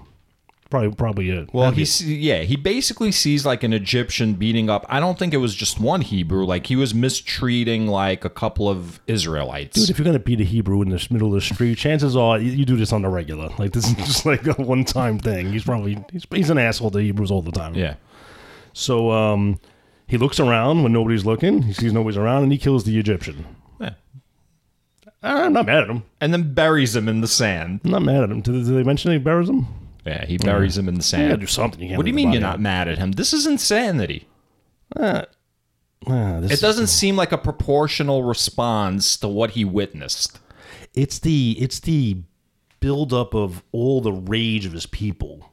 Probably, 0.71 0.95
probably 0.95 1.31
it. 1.31 1.49
Well, 1.55 1.71
he's 1.71 2.05
yeah. 2.07 2.43
He 2.43 2.55
basically 2.55 3.11
sees 3.11 3.47
like 3.47 3.63
an 3.63 3.73
Egyptian 3.73 4.35
beating 4.35 4.69
up. 4.69 4.85
I 4.91 5.01
don't 5.01 5.19
think 5.19 5.33
it 5.33 5.39
was 5.39 5.55
just 5.55 5.81
one 5.81 6.03
Hebrew. 6.03 6.45
Like 6.45 6.67
he 6.67 6.77
was 6.77 6.95
mistreating 6.95 7.87
like 7.87 8.27
a 8.27 8.29
couple 8.29 8.69
of 8.69 9.01
Israelites. 9.07 9.77
Dude, 9.77 9.89
if 9.89 9.99
you're 9.99 10.05
gonna 10.05 10.19
beat 10.19 10.43
a 10.43 10.45
Hebrew 10.45 10.83
in 10.83 10.91
the 10.91 11.07
middle 11.11 11.29
of 11.29 11.35
the 11.35 11.41
street, 11.41 11.79
chances 11.79 12.17
are 12.17 12.39
you, 12.39 12.53
you 12.53 12.65
do 12.67 12.77
this 12.77 12.93
on 12.93 13.01
the 13.01 13.09
regular. 13.09 13.49
Like 13.59 13.73
this 13.73 13.87
is 13.87 13.95
just 14.07 14.27
like 14.27 14.47
a 14.47 14.53
one-time 14.63 15.19
thing. 15.19 15.51
He's 15.53 15.65
probably 15.65 16.05
he's, 16.13 16.27
he's 16.31 16.51
an 16.51 16.59
asshole 16.59 16.91
to 16.91 16.99
Hebrews 16.99 17.31
all 17.31 17.41
the 17.41 17.53
time. 17.53 17.75
yeah. 17.75 17.95
So 18.75 19.11
um, 19.11 19.59
he 20.07 20.19
looks 20.19 20.39
around 20.39 20.83
when 20.83 20.93
nobody's 20.93 21.25
looking. 21.25 21.63
He 21.63 21.73
sees 21.73 21.95
nobody's 21.95 22.19
around, 22.19 22.43
and 22.43 22.53
he 22.53 22.59
kills 22.59 22.85
the 22.85 22.99
Egyptian. 22.99 23.47
Yeah. 23.81 23.95
I'm 25.23 25.53
not 25.55 25.67
mad 25.67 25.85
at 25.85 25.91
him. 25.91 26.05
And 26.21 26.33
then 26.33 26.53
buries 26.55 26.95
him 26.95 27.09
in 27.09 27.21
the 27.23 27.27
sand. 27.27 27.81
I'm 27.85 27.91
not 27.91 28.03
mad 28.03 28.23
at 28.23 28.31
him. 28.31 28.41
Did, 28.43 28.53
did 28.53 28.67
they 28.67 28.85
mention 28.85 29.11
he 29.11 29.19
buries 29.19 29.49
him? 29.49 29.67
Yeah, 30.07 30.25
he 30.25 30.39
buries 30.39 30.79
him 30.79 30.89
in 30.89 30.95
the 30.95 30.99
You 31.05 31.11
gotta 31.13 31.29
sand. 31.29 31.41
do 31.41 31.47
something. 31.47 31.81
You 31.81 31.89
can't 31.89 31.97
What 31.99 32.05
do 32.05 32.11
you 32.11 32.17
leave 32.17 32.25
mean 32.27 32.31
the 32.31 32.39
you're 32.39 32.49
body 32.49 32.53
not 32.53 32.61
mad 32.61 32.89
at 32.89 32.99
him? 32.99 33.13
This 33.13 33.33
is 33.33 33.47
insanity. 33.47 34.27
out. 34.99 35.29
Ah, 36.07 36.41
this 36.41 36.53
It 36.53 36.61
doesn't 36.61 36.87
seem 36.87 37.17
like 37.17 37.33
a 37.33 37.39
proportional 37.39 38.23
response 38.23 39.17
to 39.19 39.29
what 39.29 39.51
he 39.51 39.65
witnessed. 39.65 40.39
It's 40.95 41.19
the 41.19 41.57
it's 41.61 41.81
the 41.81 42.23
buildup 42.81 43.35
of 43.35 43.63
all 43.73 44.01
the 44.01 44.13
rage 44.13 44.65
of 44.65 44.73
his 44.73 44.87
people 44.87 45.51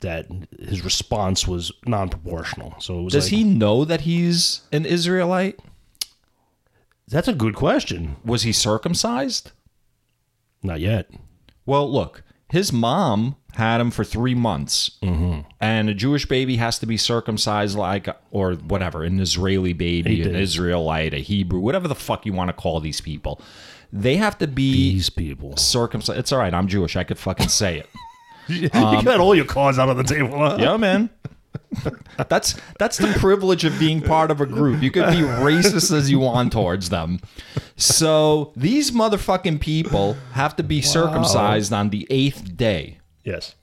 that 0.00 0.26
his 0.60 0.84
response 0.84 1.46
was 1.48 1.72
non-proportional. 1.86 2.74
So 2.80 2.98
it 3.00 3.02
was 3.04 3.12
Does 3.14 3.24
like, 3.32 3.38
he 3.38 3.44
know 3.44 3.84
that 3.84 4.02
he's 4.02 4.62
an 4.72 4.84
Israelite? 4.84 5.58
That's 7.08 7.28
a 7.28 7.32
good 7.32 7.54
question. 7.54 8.16
Was 8.24 8.42
he 8.42 8.52
circumcised? 8.52 9.52
Not 10.62 10.80
yet. 10.80 11.08
Well, 11.64 11.90
look, 11.90 12.22
his 12.50 12.72
mom 12.72 13.36
had 13.56 13.80
him 13.80 13.90
for 13.90 14.04
three 14.04 14.34
months, 14.34 14.90
mm-hmm. 15.02 15.40
and 15.62 15.88
a 15.88 15.94
Jewish 15.94 16.26
baby 16.26 16.56
has 16.56 16.78
to 16.80 16.86
be 16.86 16.98
circumcised 16.98 17.74
like, 17.74 18.06
or 18.30 18.52
whatever, 18.52 19.02
an 19.02 19.18
Israeli 19.18 19.72
baby, 19.72 20.20
an. 20.20 20.36
Israelite, 20.36 21.14
a 21.14 21.18
Hebrew, 21.18 21.58
whatever 21.60 21.88
the 21.88 21.94
fuck 21.94 22.26
you 22.26 22.34
want 22.34 22.48
to 22.48 22.52
call 22.52 22.80
these 22.80 23.00
people. 23.00 23.40
They 23.90 24.16
have 24.16 24.36
to 24.38 24.46
be 24.46 24.92
These 24.92 25.08
people. 25.08 25.56
circumcised. 25.56 26.18
It's 26.18 26.32
all 26.32 26.38
right. 26.38 26.52
I'm 26.52 26.68
Jewish. 26.68 26.96
I 26.96 27.04
could 27.04 27.18
fucking 27.18 27.48
say 27.48 27.78
it. 27.78 27.88
you 28.48 28.68
got 28.68 29.06
um, 29.06 29.20
all 29.22 29.34
your 29.34 29.46
cards 29.46 29.78
out 29.78 29.88
on 29.88 29.96
the 29.96 30.04
table. 30.04 30.36
Huh? 30.36 30.58
Yeah, 30.60 30.76
man. 30.76 31.08
that's 32.28 32.56
that's 32.78 32.98
the 32.98 33.08
privilege 33.18 33.64
of 33.64 33.78
being 33.78 34.02
part 34.02 34.30
of 34.30 34.42
a 34.42 34.46
group. 34.46 34.82
You 34.82 34.90
could 34.90 35.06
be 35.06 35.22
racist 35.22 35.96
as 35.96 36.10
you 36.10 36.18
want 36.18 36.52
towards 36.52 36.90
them. 36.90 37.20
So 37.76 38.52
these 38.54 38.90
motherfucking 38.90 39.60
people 39.60 40.14
have 40.32 40.56
to 40.56 40.62
be 40.62 40.82
circumcised 40.82 41.72
on 41.72 41.88
the 41.88 42.06
eighth 42.10 42.54
day. 42.54 42.98
Yes. 43.26 43.54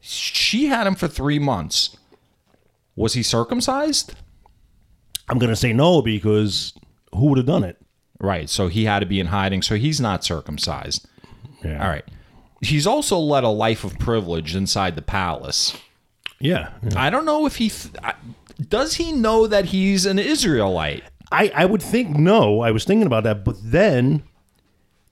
She 0.00 0.66
had 0.66 0.86
him 0.86 0.94
for 0.94 1.08
three 1.08 1.38
months. 1.38 1.96
Was 2.96 3.14
he 3.14 3.22
circumcised? 3.22 4.14
I'm 5.28 5.38
gonna 5.38 5.56
say 5.56 5.72
no 5.72 6.00
because 6.02 6.72
who 7.14 7.26
would 7.26 7.38
have 7.38 7.46
done 7.46 7.64
it? 7.64 7.76
Right. 8.20 8.48
So 8.48 8.68
he 8.68 8.84
had 8.84 9.00
to 9.00 9.06
be 9.06 9.18
in 9.20 9.26
hiding. 9.26 9.62
So 9.62 9.76
he's 9.76 10.00
not 10.00 10.24
circumcised. 10.24 11.06
Yeah. 11.64 11.82
All 11.82 11.90
right. 11.90 12.04
He's 12.60 12.86
also 12.86 13.18
led 13.18 13.42
a 13.44 13.48
life 13.48 13.82
of 13.82 13.98
privilege 13.98 14.54
inside 14.54 14.94
the 14.94 15.02
palace. 15.02 15.76
Yeah. 16.38 16.70
I 16.96 17.10
don't 17.10 17.24
know 17.24 17.46
if 17.46 17.56
he 17.56 17.68
th- 17.70 17.94
I- 18.02 18.14
does. 18.68 18.94
He 18.94 19.10
know 19.12 19.46
that 19.48 19.66
he's 19.66 20.06
an 20.06 20.18
Israelite. 20.20 21.02
I, 21.32 21.50
I 21.54 21.64
would 21.64 21.82
think 21.82 22.16
no. 22.16 22.60
I 22.60 22.70
was 22.70 22.84
thinking 22.84 23.06
about 23.06 23.24
that, 23.24 23.44
but 23.44 23.56
then 23.62 24.22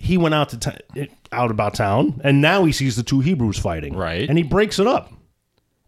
he 0.01 0.17
went 0.17 0.35
out 0.35 0.49
to 0.51 0.59
t- 0.95 1.09
out 1.33 1.51
about 1.51 1.75
town, 1.75 2.21
and 2.25 2.41
now 2.41 2.65
he 2.65 2.73
sees 2.73 2.97
the 2.97 3.03
two 3.03 3.21
Hebrews 3.21 3.59
fighting. 3.59 3.95
Right. 3.95 4.29
and 4.29 4.39
he 4.39 4.45
breaks 4.45 4.79
it 4.79 4.87
up, 4.87 5.13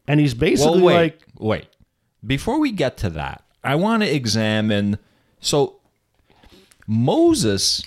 and 0.07 0.21
he's 0.21 0.35
Well, 0.35 0.41
basically 0.41 0.83
wait, 0.83 0.95
like, 0.97 1.21
wait. 1.39 1.67
Before 2.25 2.61
we 2.61 2.71
get 2.71 2.97
to 2.99 3.11
that, 3.11 3.43
I 3.65 3.75
want 3.75 4.03
to 4.03 4.15
examine. 4.15 4.99
So, 5.41 5.81
Moses 6.87 7.83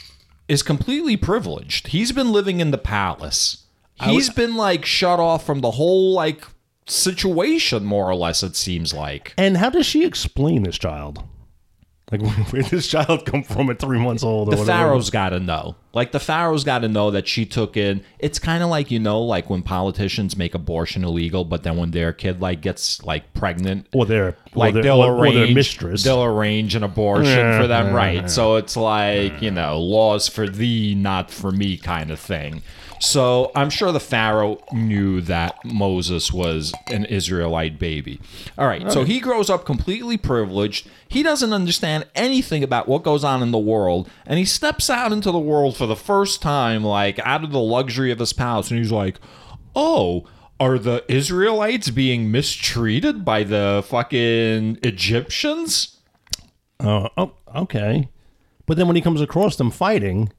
is 0.47 0.61
completely 0.63 1.17
privileged. 1.17 1.87
He's 1.87 2.11
been 2.11 2.31
living 2.31 2.59
in 2.59 2.71
the 2.71 2.77
palace. 2.77 3.63
He's 4.01 4.29
been 4.29 4.55
like 4.55 4.85
shut 4.85 5.19
off 5.19 5.45
from 5.45 5.61
the 5.61 5.71
whole 5.71 6.13
like 6.13 6.45
situation, 6.87 7.85
more 7.85 8.09
or 8.09 8.15
less. 8.15 8.43
It 8.43 8.55
seems 8.55 8.93
like. 8.93 9.33
and 9.37 9.57
how 9.57 9.69
does 9.69 9.85
she 9.85 10.05
explain 10.05 10.63
this 10.63 10.77
child? 10.77 11.23
Like, 12.11 12.21
where 12.51 12.61
did 12.61 12.65
this 12.71 12.87
child 12.87 13.25
come 13.25 13.41
from 13.43 13.69
at 13.71 13.79
three 13.79 13.97
months 13.99 14.23
old? 14.23 14.49
Or 14.49 14.51
The 14.51 14.57
whatever? 14.57 14.77
Pharaoh's 14.79 15.09
got 15.09 15.29
to 15.29 15.39
know. 15.39 15.75
Like 15.91 16.11
the 16.11 16.19
Pharaoh's 16.19 16.63
got 16.63 16.79
to 16.79 16.87
know 16.89 17.09
that 17.11 17.27
she 17.27 17.45
took 17.45 17.75
in. 17.77 18.03
It's 18.19 18.37
kind 18.37 18.61
of 18.61 18.69
like 18.69 18.91
you 18.91 18.99
know, 18.99 19.21
like 19.21 19.49
when 19.49 19.63
politicians 19.63 20.37
make 20.37 20.53
abortion 20.53 21.03
illegal, 21.03 21.45
but 21.45 21.63
then 21.63 21.77
when 21.77 21.91
their 21.91 22.11
kid 22.13 22.41
like 22.41 22.61
gets 22.61 23.01
like 23.03 23.33
pregnant, 23.33 23.87
or 23.93 24.05
their 24.05 24.35
like 24.53 24.71
or 24.71 24.73
their, 24.73 24.83
they'll 24.83 25.01
or, 25.01 25.13
or 25.15 25.21
arrange 25.23 25.35
their 25.35 25.55
mistress. 25.55 26.03
they'll 26.03 26.23
arrange 26.23 26.75
an 26.75 26.83
abortion 26.83 27.25
Yeah, 27.37 27.61
for 27.61 27.67
them 27.67 27.87
yeah, 27.87 27.93
right 27.93 28.15
yeah. 28.21 28.27
so 28.27 28.55
it's 28.57 28.75
like 28.75 29.41
you 29.41 29.51
know 29.51 29.79
laws 29.79 30.27
for 30.27 30.47
thee 30.49 30.95
not 30.95 31.31
for 31.31 31.51
me 31.51 31.77
kind 31.77 32.11
of 32.11 32.19
thing 32.19 32.61
so 32.99 33.51
i'm 33.55 33.69
sure 33.69 33.91
the 33.91 33.99
pharaoh 33.99 34.61
knew 34.71 35.21
that 35.21 35.55
moses 35.65 36.31
was 36.31 36.73
an 36.87 37.05
israelite 37.05 37.77
baby 37.79 38.19
all 38.57 38.67
right 38.67 38.91
so 38.91 39.03
he 39.03 39.19
grows 39.19 39.49
up 39.49 39.65
completely 39.65 40.17
privileged 40.17 40.87
he 41.07 41.23
doesn't 41.23 41.53
understand 41.53 42.05
anything 42.15 42.63
about 42.63 42.87
what 42.87 43.03
goes 43.03 43.23
on 43.23 43.41
in 43.41 43.51
the 43.51 43.57
world 43.57 44.09
and 44.25 44.39
he 44.39 44.45
steps 44.45 44.89
out 44.89 45.11
into 45.11 45.31
the 45.31 45.39
world 45.39 45.75
for 45.75 45.85
the 45.85 45.95
first 45.95 46.41
time 46.41 46.83
like 46.83 47.19
out 47.19 47.43
of 47.43 47.51
the 47.51 47.59
luxury 47.59 48.11
of 48.11 48.19
his 48.19 48.33
palace 48.33 48.69
and 48.69 48.79
he's 48.79 48.91
like 48.91 49.19
oh 49.75 50.25
are 50.59 50.79
the 50.79 51.03
Israelites 51.11 51.89
being 51.89 52.31
mistreated 52.31 53.25
by 53.25 53.43
the 53.43 53.83
fucking 53.87 54.79
Egyptians? 54.83 55.97
Oh, 56.79 57.09
oh, 57.17 57.33
okay. 57.55 58.09
But 58.65 58.77
then 58.77 58.87
when 58.87 58.95
he 58.95 59.01
comes 59.01 59.21
across 59.21 59.57
them 59.57 59.71
fighting, 59.71 60.31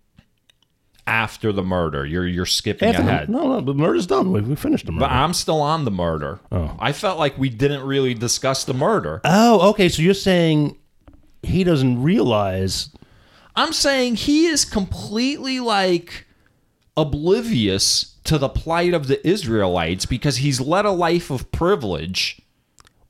After 1.08 1.52
the 1.52 1.62
murder, 1.62 2.04
you're 2.04 2.26
you're 2.26 2.46
skipping 2.46 2.88
ahead. 2.88 3.28
no, 3.28 3.46
no, 3.46 3.60
the 3.60 3.74
murder's 3.74 4.06
done. 4.06 4.32
We, 4.32 4.40
we 4.40 4.56
finished 4.56 4.86
the 4.86 4.92
murder. 4.92 5.06
But 5.06 5.12
I'm 5.12 5.32
still 5.34 5.60
on 5.60 5.84
the 5.84 5.90
murder. 5.92 6.40
Oh. 6.50 6.76
I 6.80 6.92
felt 6.92 7.16
like 7.18 7.38
we 7.38 7.48
didn't 7.48 7.82
really 7.86 8.12
discuss 8.12 8.64
the 8.64 8.74
murder. 8.74 9.20
oh, 9.24 9.70
okay. 9.70 9.88
So 9.88 10.02
you're 10.02 10.14
saying 10.14 10.76
he 11.42 11.62
doesn't 11.62 12.02
realize 12.02 12.90
I'm 13.54 13.72
saying 13.72 14.16
he 14.16 14.46
is 14.46 14.64
completely 14.64 15.60
like 15.60 16.26
oblivious 16.96 18.16
to 18.24 18.38
the 18.38 18.48
plight 18.48 18.92
of 18.92 19.06
the 19.06 19.24
Israelites 19.26 20.06
because 20.06 20.38
he's 20.38 20.60
led 20.60 20.84
a 20.84 20.90
life 20.90 21.30
of 21.30 21.50
privilege. 21.52 22.40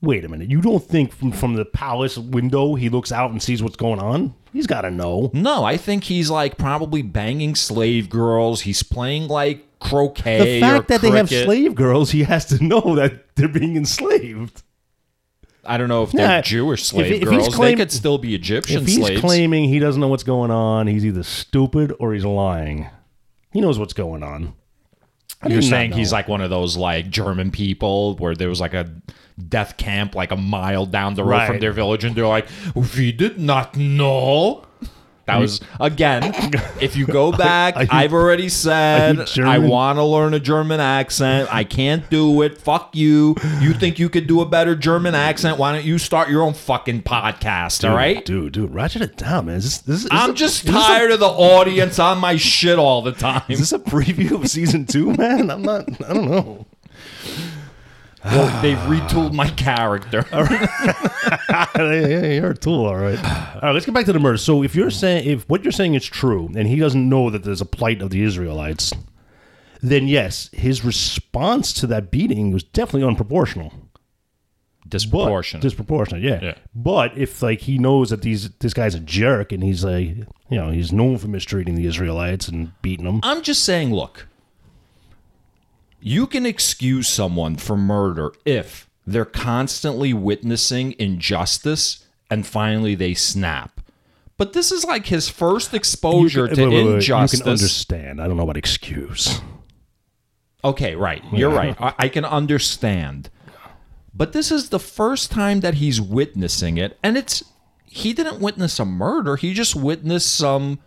Wait 0.03 0.25
a 0.25 0.29
minute. 0.29 0.51
You 0.51 0.61
don't 0.61 0.83
think 0.85 1.13
from, 1.13 1.33
from 1.33 1.55
the 1.55 1.65
palace 1.65 2.19
window 2.19 2.75
he 2.75 2.89
looks 2.89 3.11
out 3.11 3.31
and 3.31 3.43
sees 3.43 3.63
what's 3.63 3.77
going 3.77 3.99
on? 3.99 4.35
He's 4.53 4.67
got 4.67 4.83
to 4.83 4.91
know. 4.91 5.31
No, 5.33 5.65
I 5.65 5.77
think 5.77 6.05
he's 6.05 6.31
like 6.31 6.59
probably 6.59 7.03
banging 7.03 7.55
slave 7.55 8.09
girls. 8.11 8.61
He's 8.63 8.83
playing 8.83 9.29
like 9.29 9.65
croquet. 9.81 10.39
The 10.39 10.61
fact 10.61 10.89
that 10.89 11.01
they 11.01 11.11
have 11.11 11.29
slave 11.29 11.75
girls, 11.75 12.11
he 12.11 12.25
has 12.25 12.45
to 12.47 12.63
know 12.63 12.95
that 12.97 13.35
they're 13.37 13.49
being 13.49 13.77
enslaved. 13.77 14.63
I 15.65 15.79
don't 15.79 15.89
know 15.89 16.05
if 16.05 16.15
Yeah, 16.15 16.27
they're 16.29 16.43
Jewish 16.43 16.85
slave 16.85 17.11
if 17.23 17.29
he's 17.29 17.41
girls. 17.41 17.55
claim- 17.57 17.77
they 17.77 17.83
could 17.83 17.91
still 17.91 18.19
be 18.19 18.35
Egyptian 18.35 18.83
If 18.83 18.87
he's 18.89 18.97
slaves. 18.99 19.21
claiming 19.21 19.65
he 19.69 19.79
doesn't 19.79 20.01
know 20.01 20.09
what's 20.09 20.23
going 20.23 20.51
on, 20.51 20.87
he's 20.87 21.05
either 21.05 21.23
stupid 21.25 21.93
or 21.99 22.13
he's 22.15 22.25
lying. 22.25 22.89
He 23.53 23.61
knows 23.61 23.79
what's 23.79 23.95
going 23.95 24.23
on. 24.23 24.53
I 25.43 25.49
You're 25.49 25.63
saying 25.63 25.93
he's 25.93 26.13
like 26.13 26.29
one 26.29 26.41
of 26.41 26.51
those 26.51 26.77
like 26.77 27.11
German 27.11 27.51
people 27.51 28.15
where 28.17 28.35
there 28.35 28.49
was 28.49 28.61
like 28.61 28.75
a 28.75 28.91
death 29.49 29.77
camp 29.77 30.15
like 30.15 30.33
a 30.33 30.37
mile 30.37 30.87
down 30.87 31.15
the 31.15 31.23
road 31.25 31.31
Right. 31.31 31.47
from 31.49 31.61
their 31.61 31.73
village, 31.73 32.05
and 32.05 32.15
they're 32.17 32.27
like, 32.27 32.47
"We 32.75 33.13
did 33.13 33.39
not 33.39 33.77
know." 33.77 34.63
That 35.27 35.41
was 35.41 35.61
again. 35.81 36.33
If 36.81 36.95
you 36.95 37.05
go 37.05 37.33
back, 37.33 37.75
are 37.77 37.83
you- 37.83 37.89
I've 37.91 38.13
already 38.13 38.49
said 38.49 39.19
I 39.41 39.59
want 39.59 39.99
to 39.99 40.05
learn 40.05 40.35
a 40.35 40.39
German 40.39 40.79
accent. 40.79 41.49
I 41.53 41.65
can't 41.65 42.09
do 42.11 42.43
it. 42.43 42.59
Fuck 42.59 42.95
you. 42.95 43.35
You 43.61 43.73
think 43.75 43.99
you 43.99 44.09
could 44.09 44.29
do 44.29 44.41
a 44.41 44.47
better 44.47 44.77
German 44.77 45.17
accent? 45.17 45.59
Why 45.59 45.73
don't 45.73 45.85
you 45.85 45.99
start 45.99 46.29
your 46.31 46.43
own 46.43 46.55
fucking 46.55 47.03
podcast? 47.03 47.89
all 47.89 47.97
right. 47.97 48.25
dude, 48.25 48.53
dude, 48.53 48.73
ratchet 48.73 49.03
it 49.03 49.17
down, 49.17 49.47
man. 49.47 49.57
Is 49.57 49.65
this, 49.65 49.79
this, 49.79 50.01
is 50.05 50.09
I'm 50.13 50.31
this- 50.31 50.39
just 50.39 50.65
this 50.67 50.77
a- 50.77 50.79
tired 50.79 51.11
of 51.11 51.19
the 51.19 51.27
audience 51.27 51.99
on 51.99 52.19
my 52.19 52.37
shit 52.37 52.79
all 52.79 53.03
the 53.03 53.11
time. 53.13 53.43
Is 53.49 53.59
this 53.59 53.73
a 53.73 53.81
preview 53.81 54.31
of 54.41 54.49
season 54.49 54.87
two, 54.87 55.13
man? 55.15 55.51
I'm 55.51 55.63
not. 55.63 55.89
I 56.09 56.15
don't 56.15 56.31
know. 56.31 56.67
Well, 58.27 58.63
they've 58.63 58.77
retooled 58.79 59.33
my 59.33 59.49
character. 59.51 60.25
yeah, 60.33 62.33
you're 62.33 62.51
a 62.51 62.57
tool, 62.57 62.87
all 62.87 62.97
right. 62.97 63.19
All 63.25 63.61
right, 63.63 63.73
let's 63.73 63.87
get 63.87 63.95
back 63.95 64.07
to 64.07 64.13
the 64.13 64.19
murder. 64.19 64.39
So, 64.39 64.63
if 64.63 64.75
you're 64.75 64.91
saying 64.91 65.29
if 65.29 65.49
what 65.49 65.63
you're 65.65 65.73
saying 65.73 65.95
is 65.95 66.05
true, 66.05 66.51
and 66.57 66.67
he 66.67 66.77
doesn't 66.77 67.09
know 67.09 67.31
that 67.31 67.45
there's 67.45 67.61
a 67.61 67.65
plight 67.67 68.03
of 68.03 68.11
the 68.11 68.23
Israelites, 68.23 68.93
then 69.81 70.09
yes, 70.09 70.51
his 70.53 70.85
response 70.85 71.73
to 71.75 71.87
that 71.87 72.11
beating 72.11 72.51
was 72.51 72.65
definitely 72.65 73.09
unproportional. 73.15 73.71
But- 73.71 74.91
Disproportionate. 74.91 75.63
disproportionate, 75.63 76.23
yeah. 76.23 76.39
Yeah. 76.43 76.55
But 76.75 77.17
if 77.19 77.43
like 77.43 77.61
he 77.63 77.77
knows 77.79 78.11
that 78.11 78.23
these 78.23 78.51
this 78.61 78.73
guy's 78.73 78.95
a 78.95 79.01
jerk 79.01 79.51
and 79.51 79.63
he's 79.63 79.85
like, 79.85 80.07
you 80.09 80.27
know, 80.51 80.71
he's 80.71 80.93
known 80.93 81.19
for 81.19 81.27
mistreating 81.27 81.75
the 81.75 81.87
Israelites 81.87 82.47
and 82.47 82.71
beating 82.83 83.05
them. 83.05 83.19
I'm 83.25 83.43
just 83.43 83.65
saying, 83.65 83.93
look, 83.93 84.29
you 86.09 86.25
can 86.29 86.47
excuse 86.47 87.09
someone 87.09 87.57
for 87.57 87.77
murder 87.77 88.31
if 88.45 88.89
they're 89.05 89.25
constantly 89.25 90.13
witnessing 90.15 90.95
injustice 91.01 92.05
and 92.31 92.47
finally 92.47 92.95
they 92.95 93.13
snap. 93.13 93.81
But 94.37 94.53
this 94.53 94.71
is 94.71 94.85
like 94.85 95.07
his 95.07 95.29
first 95.29 95.75
exposure 95.75 96.43
You 96.43 96.49
to 96.51 96.55
can- 96.55 96.71
wait, 96.71 96.77
wait, 96.77 96.87
wait. 96.87 96.95
injustice. 96.97 97.41
You 97.41 97.43
can 97.45 97.51
understand. 97.53 98.21
I 98.23 98.29
don't 98.29 98.37
know 98.37 98.45
about 98.45 98.57
excuse. 98.57 99.41
Okay, 100.63 100.95
right. 100.95 101.25
You're 101.33 101.51
right. 101.51 101.77
I, 101.81 101.95
I 101.99 102.09
can 102.09 102.25
understand. 102.25 103.29
But 104.15 104.33
this 104.33 104.53
is 104.53 104.69
the 104.69 104.79
first 104.79 105.33
time 105.33 105.59
that 105.61 105.75
he's 105.75 106.01
witnessing 106.01 106.79
it. 106.79 106.99
And 107.03 107.17
it's, 107.17 107.43
he 107.85 108.13
didn't 108.13 108.41
witness 108.41 108.79
a 108.79 108.85
murder. 108.85 109.35
He 109.37 109.55
just 109.55 109.75
witnessed 109.75 110.33
some 110.37 110.79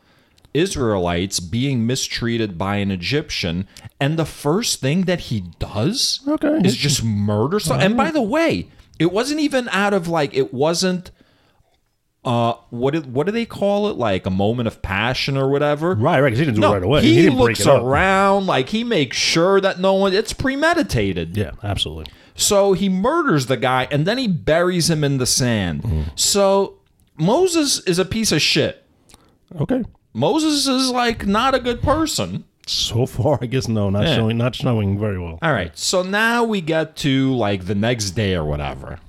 Israelites 0.53 1.39
being 1.39 1.85
mistreated 1.85 2.57
by 2.57 2.77
an 2.77 2.91
Egyptian. 2.91 3.67
And 3.99 4.17
the 4.17 4.25
first 4.25 4.79
thing 4.81 5.03
that 5.03 5.19
he 5.21 5.41
does 5.59 6.21
Okay. 6.27 6.59
is 6.63 6.75
just 6.75 7.03
murder. 7.03 7.59
So, 7.59 7.75
and 7.75 7.95
by 7.95 8.11
the 8.11 8.21
way, 8.21 8.67
it 8.97 9.11
wasn't 9.11 9.39
even 9.39 9.69
out 9.69 9.93
of 9.93 10.07
like, 10.07 10.33
it 10.33 10.53
wasn't. 10.53 11.11
Uh, 12.25 12.53
what 12.69 12.91
did, 12.93 13.13
what 13.13 13.25
do 13.25 13.31
they 13.31 13.45
call 13.45 13.87
it? 13.89 13.95
Like 13.95 14.25
a 14.25 14.29
moment 14.29 14.67
of 14.67 14.81
passion 14.81 15.37
or 15.37 15.49
whatever. 15.49 15.95
Right, 15.95 16.19
right. 16.19 16.25
Because 16.25 16.39
he 16.39 16.45
didn't 16.45 16.55
do 16.55 16.61
No, 16.61 16.71
it 16.71 16.73
right 16.73 16.83
away. 16.83 17.01
he, 17.01 17.15
didn't 17.15 17.37
break 17.37 17.57
looks 17.57 17.65
around 17.65 18.45
like 18.45 18.69
he 18.69 18.83
makes 18.83 19.15
sure 19.15 19.61
that 19.61 19.79
no 19.79 19.93
one. 19.93 20.13
It's 20.13 20.33
premeditated. 20.33 21.37
Yeah, 21.37 21.51
absolutely. 21.63 22.11
So 22.35 22.73
he 22.73 22.89
murders 22.89 23.45
the 23.45 23.55
guy 23.55 23.87
and 23.89 24.05
then 24.05 24.17
he 24.17 24.27
buries 24.27 24.89
him 24.89 25.03
in 25.05 25.17
the 25.17 25.25
sand. 25.25 26.11
So 26.15 26.79
Moses 27.17 27.79
is 27.85 27.99
a 27.99 28.05
piece 28.05 28.33
of 28.33 28.41
shit. 28.41 28.85
Okay. 29.59 29.83
Moses 30.13 30.67
is 30.67 30.89
like 30.89 31.25
not 31.25 31.53
a 31.55 31.59
good 31.59 31.81
person. 31.81 32.45
So 32.65 33.05
far, 33.05 33.39
I 33.41 33.47
guess 33.47 33.67
no, 33.67 33.89
not 33.89 34.05
Yeah. 34.05 34.15
showing, 34.15 34.37
not 34.37 34.53
showing 34.55 34.99
very 34.99 35.17
well. 35.19 35.39
All 35.41 35.53
right. 35.53 35.75
So 35.77 36.03
now 36.03 36.43
we 36.43 36.61
get 36.61 36.95
to 36.97 37.33
like 37.35 37.65
the 37.65 37.75
next 37.75 38.11
day 38.11 38.35
or 38.35 38.43
whatever. 38.45 38.99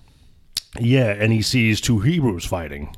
Yeah, 0.78 1.10
and 1.10 1.32
he 1.32 1.42
sees 1.42 1.80
two 1.80 1.98
Hebrews 2.00 2.44
fighting. 2.44 2.94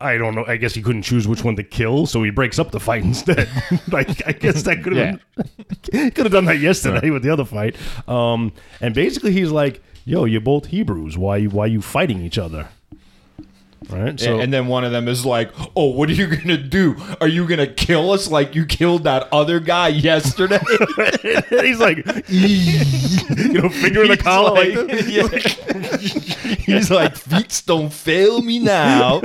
I 0.00 0.16
don't 0.16 0.34
know. 0.34 0.44
I 0.46 0.56
guess 0.58 0.74
he 0.74 0.82
couldn't 0.82 1.02
choose 1.02 1.26
which 1.26 1.42
one 1.42 1.56
to 1.56 1.64
kill, 1.64 2.06
so 2.06 2.22
he 2.22 2.30
breaks 2.30 2.58
up 2.58 2.70
the 2.70 2.78
fight 2.80 3.02
instead. 3.12 3.48
like 3.92 4.26
I 4.26 4.32
guess 4.32 4.62
that 4.62 4.82
could 4.84 4.94
have 4.96 5.20
been 5.90 6.10
could 6.12 6.24
have 6.26 6.32
done 6.32 6.44
that 6.44 6.58
yesterday 6.58 7.10
with 7.10 7.22
the 7.22 7.30
other 7.30 7.44
fight. 7.44 7.76
Um, 8.08 8.52
and 8.80 8.94
basically, 8.94 9.32
he's 9.32 9.50
like, 9.50 9.82
"Yo, 10.04 10.24
you're 10.24 10.40
both 10.40 10.66
Hebrews. 10.66 11.16
Why 11.18 11.44
why 11.44 11.66
you 11.66 11.80
fighting 11.82 12.20
each 12.20 12.38
other?" 12.38 12.68
Right. 13.88 14.18
So 14.18 14.40
and 14.40 14.52
then 14.52 14.66
one 14.66 14.84
of 14.84 14.90
them 14.92 15.06
is 15.08 15.24
like, 15.24 15.50
"Oh, 15.76 15.86
what 15.90 16.08
are 16.10 16.12
you 16.12 16.26
gonna 16.26 16.56
do? 16.56 16.96
Are 17.20 17.28
you 17.28 17.46
gonna 17.46 17.66
kill 17.66 18.10
us 18.10 18.28
like 18.30 18.54
you 18.54 18.66
killed 18.66 19.04
that 19.04 19.28
other 19.32 19.60
guy 19.60 19.88
yesterday?" 19.88 20.58
he's 21.50 21.78
like, 21.78 21.98
you 22.28 23.52
know, 23.52 23.68
finger 23.68 24.02
in 24.02 24.08
the 24.10 24.18
collar 24.20 24.50
like, 24.54 24.74
like- 24.74 24.86
this. 24.88 25.08
yeah. 25.08 26.54
He's 26.56 26.90
like, 26.90 27.16
feet 27.16 27.62
don't 27.66 27.92
fail 27.92 28.42
me 28.42 28.58
now. 28.58 29.20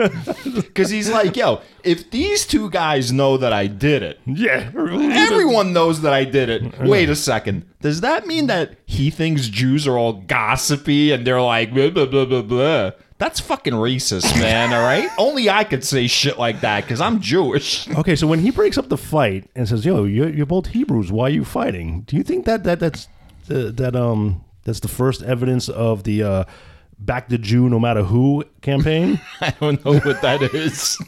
Because 0.54 0.89
he's 0.89 1.10
like, 1.10 1.36
yo, 1.36 1.62
if 1.84 2.10
these 2.12 2.45
two 2.45 2.70
guys 2.70 3.12
know 3.12 3.38
that 3.38 3.51
I 3.54 3.68
did 3.68 4.04
it, 4.04 4.20
Yeah. 4.26 4.72
everyone 4.76 5.74
knows 5.74 6.01
that 6.01 6.14
I 6.14 6.24
did 6.26 6.49
it. 6.49 6.80
Wait 6.80 7.10
a 7.10 7.16
second. 7.16 7.66
Does 7.82 8.01
that 8.01 8.26
mean 8.28 8.47
that 8.47 8.76
he 8.86 9.10
thinks 9.10 9.47
Jews 9.47 9.88
are 9.88 9.97
all 9.97 10.14
gossipy 10.14 11.12
and 11.12 11.26
they're 11.28 11.41
like, 11.41 11.74
blah, 11.74 11.89
blah, 11.89 12.06
blah, 12.06 12.26
blah, 12.26 12.41
blah? 12.41 12.91
That's 13.24 13.39
fucking 13.39 13.71
racist, 13.71 14.38
man, 14.38 14.74
all 14.74 14.82
right? 14.82 15.07
Only 15.17 15.49
I 15.49 15.63
could 15.63 15.86
say 15.86 16.07
shit 16.07 16.38
like 16.38 16.59
that 16.59 16.84
because 16.84 16.99
I'm 16.99 17.21
Jewish. 17.21 17.88
Okay, 18.03 18.17
so 18.17 18.28
when 18.28 18.39
he 18.39 18.51
breaks 18.51 18.78
up 18.78 18.89
the 18.89 18.97
fight 18.97 19.49
and 19.55 19.69
says, 19.69 19.86
"Yo, 19.86 20.03
you're, 20.03 20.28
you're 20.28 20.45
both 20.45 20.67
Hebrews. 20.67 21.09
Why 21.09 21.28
are 21.28 21.30
you 21.30 21.45
fighting?" 21.45 22.01
Do 22.01 22.17
you 22.17 22.24
think 22.24 22.43
that 22.45 22.65
that 22.65 22.82
that's 22.82 23.07
uh, 23.49 23.71
that 23.76 23.95
um 23.95 24.43
that's 24.65 24.82
the 24.82 24.89
first 24.89 25.21
evidence 25.24 25.69
of 25.69 26.03
the 26.03 26.24
uh, 26.24 26.43
"Back 26.99 27.30
the 27.30 27.38
Jew, 27.38 27.69
no 27.69 27.80
matter 27.80 28.03
who" 28.03 28.43
campaign? 28.61 29.21
I 29.39 29.51
don't 29.51 29.84
know 29.86 29.99
what 29.99 30.21
that 30.21 30.41
is. 30.53 31.01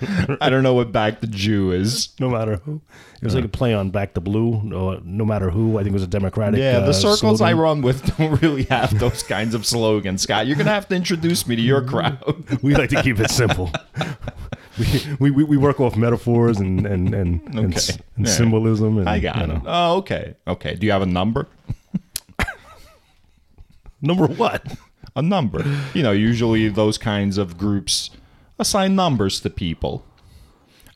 I 0.40 0.48
don't 0.50 0.62
know 0.62 0.74
what 0.74 0.92
back 0.92 1.20
the 1.20 1.26
Jew 1.26 1.72
is. 1.72 2.10
no 2.20 2.28
matter 2.30 2.56
who. 2.64 2.80
It 3.20 3.24
was 3.24 3.34
like 3.34 3.44
a 3.44 3.48
play 3.48 3.74
on 3.74 3.90
"Back 3.90 4.14
the 4.14 4.20
Blue." 4.20 4.62
No, 4.62 5.00
no 5.04 5.24
matter 5.24 5.50
who. 5.50 5.76
I 5.76 5.82
think 5.82 5.90
it 5.90 5.94
was 5.94 6.04
a 6.04 6.06
Democratic. 6.06 6.60
Yeah, 6.60 6.78
uh, 6.78 6.86
the 6.86 6.92
circles 6.94 7.40
I 7.40 7.52
run 7.52 7.82
with 7.82 8.16
don't 8.16 8.40
really 8.40 8.62
have 8.64 8.96
those 9.00 9.22
kinds 9.24 9.54
of 9.54 9.66
slogans, 9.66 10.22
Scott. 10.22 10.46
You're 10.46 10.56
gonna 10.56 10.70
have 10.70 10.86
to 10.88 10.94
introduce 10.94 11.46
me 11.46 11.56
to 11.56 11.62
your 11.62 11.82
crowd. 11.86 12.22
We 12.62 12.74
like 12.76 12.90
to 12.90 13.02
keep 13.02 13.18
it 13.18 13.30
simple. 13.30 13.72
we, 15.18 15.32
we, 15.32 15.42
we 15.42 15.56
work 15.56 15.80
off 15.80 15.96
metaphors 15.96 16.60
and 16.60 16.86
and 16.86 17.12
and, 17.12 17.42
and, 17.54 17.74
Okay. 17.76 17.94
and 18.16 18.26
Yeah. 18.26 18.32
symbolism. 18.32 18.98
And, 18.98 19.08
I 19.08 19.18
got 19.18 19.48
you 19.48 19.54
it. 19.54 19.62
Oh, 19.66 19.96
okay, 19.96 20.36
okay. 20.46 20.76
Do 20.76 20.86
you 20.86 20.92
have 20.92 21.02
a 21.02 21.06
number? 21.06 21.48
Number 24.00 24.26
what? 24.28 24.76
A 25.16 25.22
number. 25.22 25.64
You 25.94 26.04
know, 26.04 26.12
usually 26.12 26.68
those 26.68 26.98
kinds 26.98 27.36
of 27.38 27.58
groups 27.58 28.10
assign 28.58 28.96
numbers 28.96 29.40
to 29.40 29.50
people. 29.50 30.04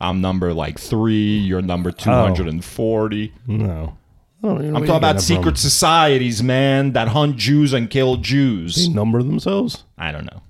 I'm 0.00 0.20
number 0.20 0.52
like 0.52 0.78
three. 0.78 1.38
You're 1.38 1.62
number 1.62 1.92
two 1.92 2.10
hundred 2.10 2.48
and 2.48 2.64
forty. 2.64 3.32
No. 3.46 3.96
I 4.42 4.48
don't 4.48 4.56
even 4.58 4.72
know 4.72 4.78
I'm 4.80 4.86
talking 4.86 4.96
about 4.96 5.20
secret 5.20 5.56
societies, 5.56 6.42
man, 6.42 6.94
that 6.94 7.08
hunt 7.08 7.36
Jews 7.36 7.72
and 7.72 7.88
kill 7.88 8.16
Jews. 8.16 8.74
They 8.88 8.92
number 8.92 9.22
themselves. 9.22 9.84
I 9.96 10.10
don't 10.10 10.24
know. 10.24 10.42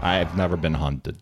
I've 0.00 0.34
never 0.34 0.56
been 0.56 0.74
hunted. 0.74 1.18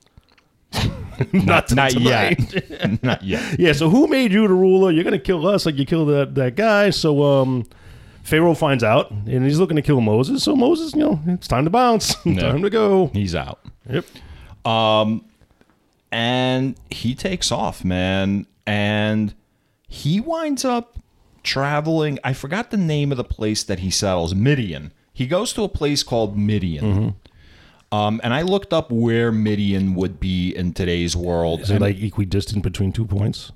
Not, 1.33 1.47
Not 1.47 1.68
tonight. 1.68 1.99
yet. 1.99 3.03
Not 3.03 3.24
yet. 3.24 3.59
Yeah, 3.59 3.72
so 3.72 3.89
who 3.89 4.07
made 4.07 4.31
you 4.33 4.47
the 4.47 4.55
ruler? 4.55 4.93
You're 4.93 5.03
gonna 5.05 5.18
kill 5.18 5.47
us 5.49 5.66
like 5.66 5.77
you 5.77 5.87
killed 5.87 6.09
that, 6.11 6.35
that 6.37 6.55
guy. 6.55 6.91
So 6.91 7.22
um 7.24 7.64
Pharaoh 8.22 8.55
finds 8.55 8.85
out 8.85 9.11
and 9.11 9.45
he's 9.45 9.59
looking 9.59 9.77
to 9.77 9.83
kill 9.83 10.01
Moses. 10.01 10.45
So 10.45 10.55
Moses, 10.55 10.93
you 10.95 11.01
know, 11.01 11.20
it's 11.27 11.49
time 11.49 11.64
to 11.64 11.70
bounce. 11.70 12.14
time 12.24 12.62
to 12.62 12.70
go. 12.70 13.09
He's 13.12 13.35
out. 13.35 13.61
Yep. 13.91 14.05
And 16.12 16.77
he 16.91 17.14
takes 17.14 17.51
off, 17.53 17.85
man. 17.85 18.47
And 18.67 19.35
he 19.89 20.21
winds 20.21 20.64
up 20.64 20.99
traveling. 21.43 22.19
I 22.25 22.33
forgot 22.33 22.71
the 22.71 22.77
name 22.77 23.11
of 23.12 23.17
the 23.19 23.25
place 23.25 23.62
that 23.64 23.79
he 23.81 23.91
settles. 23.91 24.35
Midian. 24.35 24.93
He 25.12 25.27
goes 25.27 25.53
to 25.55 25.62
a 25.62 25.69
place 25.69 26.03
called 26.03 26.37
Midian. 26.37 27.14
Um, 27.93 28.21
and 28.25 28.35
I 28.35 28.43
looked 28.43 28.73
up 28.73 28.91
where 28.91 29.31
Midian 29.33 29.95
would 29.95 30.19
be 30.21 30.55
in 30.55 30.73
today's 30.75 31.14
world. 31.17 31.61
Is 31.61 31.71
it 31.71 31.75
and 31.75 31.81
like 31.83 31.99
equidistant 32.03 32.62
between 32.62 32.93
two 32.93 33.07
points? 33.07 33.53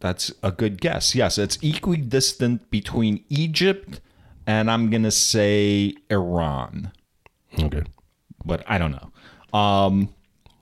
that's 0.00 0.32
a 0.42 0.50
good 0.50 0.80
guess. 0.80 1.14
Yes, 1.14 1.38
it's 1.38 1.58
equidistant 1.62 2.68
between 2.70 3.22
Egypt 3.28 4.00
and 4.44 4.68
I'm 4.68 4.90
gonna 4.90 5.12
say 5.12 5.94
Iran, 6.10 6.90
Okay. 7.56 7.82
but 8.44 8.64
I 8.66 8.78
don't 8.78 8.90
know. 8.90 9.12
Um, 9.52 10.08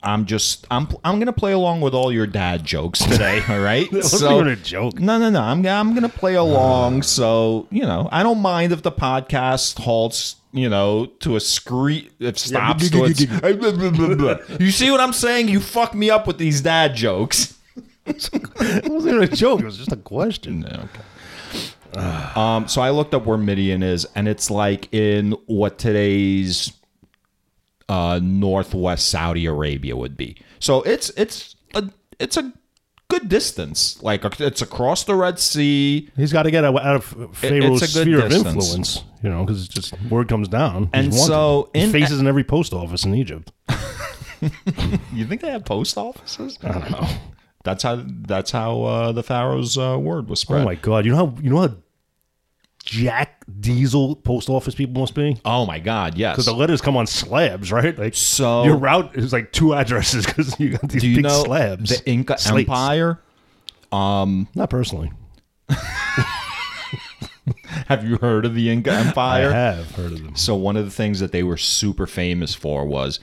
I'm 0.05 0.26
just 0.26 0.66
I'm 0.70 0.87
I'm 1.03 1.18
gonna 1.18 1.32
play 1.32 1.53
along 1.53 1.80
with 1.80 1.95
all 1.95 2.12
your 2.12 2.26
dad 2.26 2.64
jokes 2.64 3.01
today. 3.01 3.43
All 3.49 3.61
right. 3.61 3.89
even 3.93 4.49
a 4.49 4.57
joke. 4.57 5.01
No, 5.01 5.18
no, 5.18 5.30
no. 5.30 5.41
I'm 5.41 5.66
I'm 5.66 5.95
gonna 5.95 6.09
play 6.09 6.35
along. 6.35 7.03
So 7.03 7.66
you 7.70 7.82
know, 7.82 8.09
I 8.12 8.22
don't 8.22 8.41
mind 8.41 8.72
if 8.72 8.82
the 8.82 8.93
podcast 8.93 9.78
halts. 9.78 10.37
You 10.53 10.68
know, 10.68 11.07
to 11.18 11.35
a 11.35 11.41
screech, 11.41 12.12
if 12.20 12.39
stops 12.39 12.89
to 12.91 13.05
a. 13.05 13.09
you 14.61 14.70
see 14.70 14.89
what 14.89 15.01
I'm 15.01 15.12
saying? 15.12 15.49
You 15.49 15.59
fuck 15.59 15.95
me 15.97 16.11
up 16.11 16.28
with 16.28 16.39
these 16.39 16.61
dad 16.61 16.95
jokes. 16.95 17.59
It 18.07 18.91
wasn't 18.91 19.14
even 19.14 19.22
a 19.22 19.26
joke. 19.26 19.61
It 19.61 19.64
was 19.64 19.78
just 19.78 19.91
a 19.91 19.97
question. 19.97 20.66
Okay. 20.66 21.97
um, 22.37 22.68
so 22.68 22.82
I 22.82 22.91
looked 22.91 23.14
up 23.14 23.24
where 23.24 23.39
Midian 23.39 23.82
is, 23.82 24.07
and 24.14 24.28
it's 24.28 24.51
like 24.51 24.93
in 24.93 25.32
what 25.47 25.78
today's 25.78 26.70
uh, 27.89 28.20
northwest 28.22 29.09
Saudi 29.09 29.47
Arabia 29.47 29.97
would 29.97 30.16
be. 30.16 30.37
So 30.59 30.82
it's 30.82 31.11
it's 31.11 31.57
a 31.74 31.91
it's 32.18 32.37
a 32.37 32.53
good 33.09 33.28
distance. 33.28 34.03
Like 34.03 34.24
it's 34.41 34.62
across 34.62 35.05
the 35.05 35.14
Red 35.14 35.39
Sea. 35.39 36.11
He's 36.16 36.32
got 36.32 36.45
to 36.45 36.51
get 36.51 36.64
out 36.64 36.74
of 36.76 37.05
Pharaoh's 37.37 37.89
sphere 37.91 38.24
of 38.24 38.32
influence, 38.32 39.05
you 39.22 39.30
know, 39.30 39.45
because 39.45 39.64
it's 39.64 39.72
just 39.74 39.95
word 40.11 40.28
comes 40.28 40.49
down. 40.49 40.91
And 40.93 41.14
so 41.14 41.70
in- 41.74 41.91
face 41.93 42.11
is 42.11 42.20
in 42.20 42.26
every 42.26 42.45
post 42.45 42.72
office 42.72 43.05
in 43.05 43.14
Egypt. 43.14 43.53
You 45.12 45.24
think 45.24 45.41
they 45.41 45.51
have 45.51 45.64
post 45.64 45.97
offices? 45.97 46.59
I 46.62 46.72
don't 46.72 46.91
know. 46.91 47.09
That's 47.62 47.82
how 47.82 48.05
that's 48.07 48.51
how 48.51 48.82
uh, 48.82 49.12
the 49.12 49.22
Pharaoh's 49.22 49.78
uh, 49.78 49.97
word 49.99 50.28
was 50.28 50.41
spread. 50.41 50.61
Oh 50.62 50.64
my 50.66 50.74
god! 50.74 51.07
You 51.07 51.12
know 51.12 51.16
how 51.16 51.35
you 51.43 51.49
know 51.49 51.61
how 51.62 51.74
Jack 53.03 53.45
Diesel 53.61 54.16
post 54.16 54.49
office 54.49 54.74
people 54.74 55.01
must 55.01 55.14
be? 55.14 55.36
Oh 55.45 55.66
my 55.66 55.78
God! 55.78 56.16
Yes. 56.16 56.34
Because 56.34 56.47
the 56.47 56.55
letters 56.55 56.80
come 56.80 56.97
on 56.97 57.07
slabs, 57.07 57.70
right? 57.72 57.99
Like 57.99 58.14
So- 58.14 58.64
your 58.64 58.76
route 58.76 59.16
is 59.16 59.32
like 59.32 59.53
two 59.53 59.74
addresses 59.74 60.24
because 60.26 60.59
you 60.61 60.70
got 60.70 60.88
these 60.88 61.03
Do 61.03 61.09
you 61.09 61.16
big 61.16 61.24
know 61.24 61.45
slabs. 61.45 61.90
the 62.01 62.11
Inca 62.11 62.38
Slates. 62.38 62.68
Empire? 62.68 63.20
Um, 63.92 64.49
not 64.55 64.70
personally. 64.70 65.12
Have 67.88 68.05
you 68.09 68.16
heard 68.16 68.47
of 68.47 68.55
the 68.55 68.70
Inca 68.70 68.90
Empire? 68.92 69.51
I 69.51 69.53
have 69.53 69.90
heard 69.92 70.12
of 70.12 70.22
them. 70.22 70.34
So 70.36 70.55
one 70.55 70.76
of 70.76 70.84
the 70.86 70.90
things 70.90 71.20
that 71.20 71.32
they 71.32 71.42
were 71.42 71.59
super 71.59 72.07
famous 72.07 72.55
for 72.55 72.86
was 72.86 73.20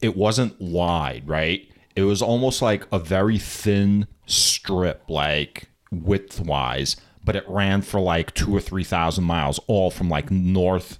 it 0.00 0.16
wasn't 0.16 0.58
wide, 0.60 1.28
right? 1.28 1.68
It 1.94 2.02
was 2.04 2.22
almost 2.22 2.62
like 2.62 2.86
a 2.92 2.98
very 2.98 3.38
thin 3.38 4.06
strip, 4.26 5.02
like 5.08 5.68
width 5.90 6.40
wise, 6.40 6.96
but 7.28 7.36
it 7.36 7.44
ran 7.46 7.82
for 7.82 8.00
like 8.00 8.32
two 8.32 8.56
or 8.56 8.60
three 8.60 8.82
thousand 8.84 9.24
miles, 9.24 9.60
all 9.66 9.90
from 9.90 10.08
like 10.08 10.30
north 10.30 10.98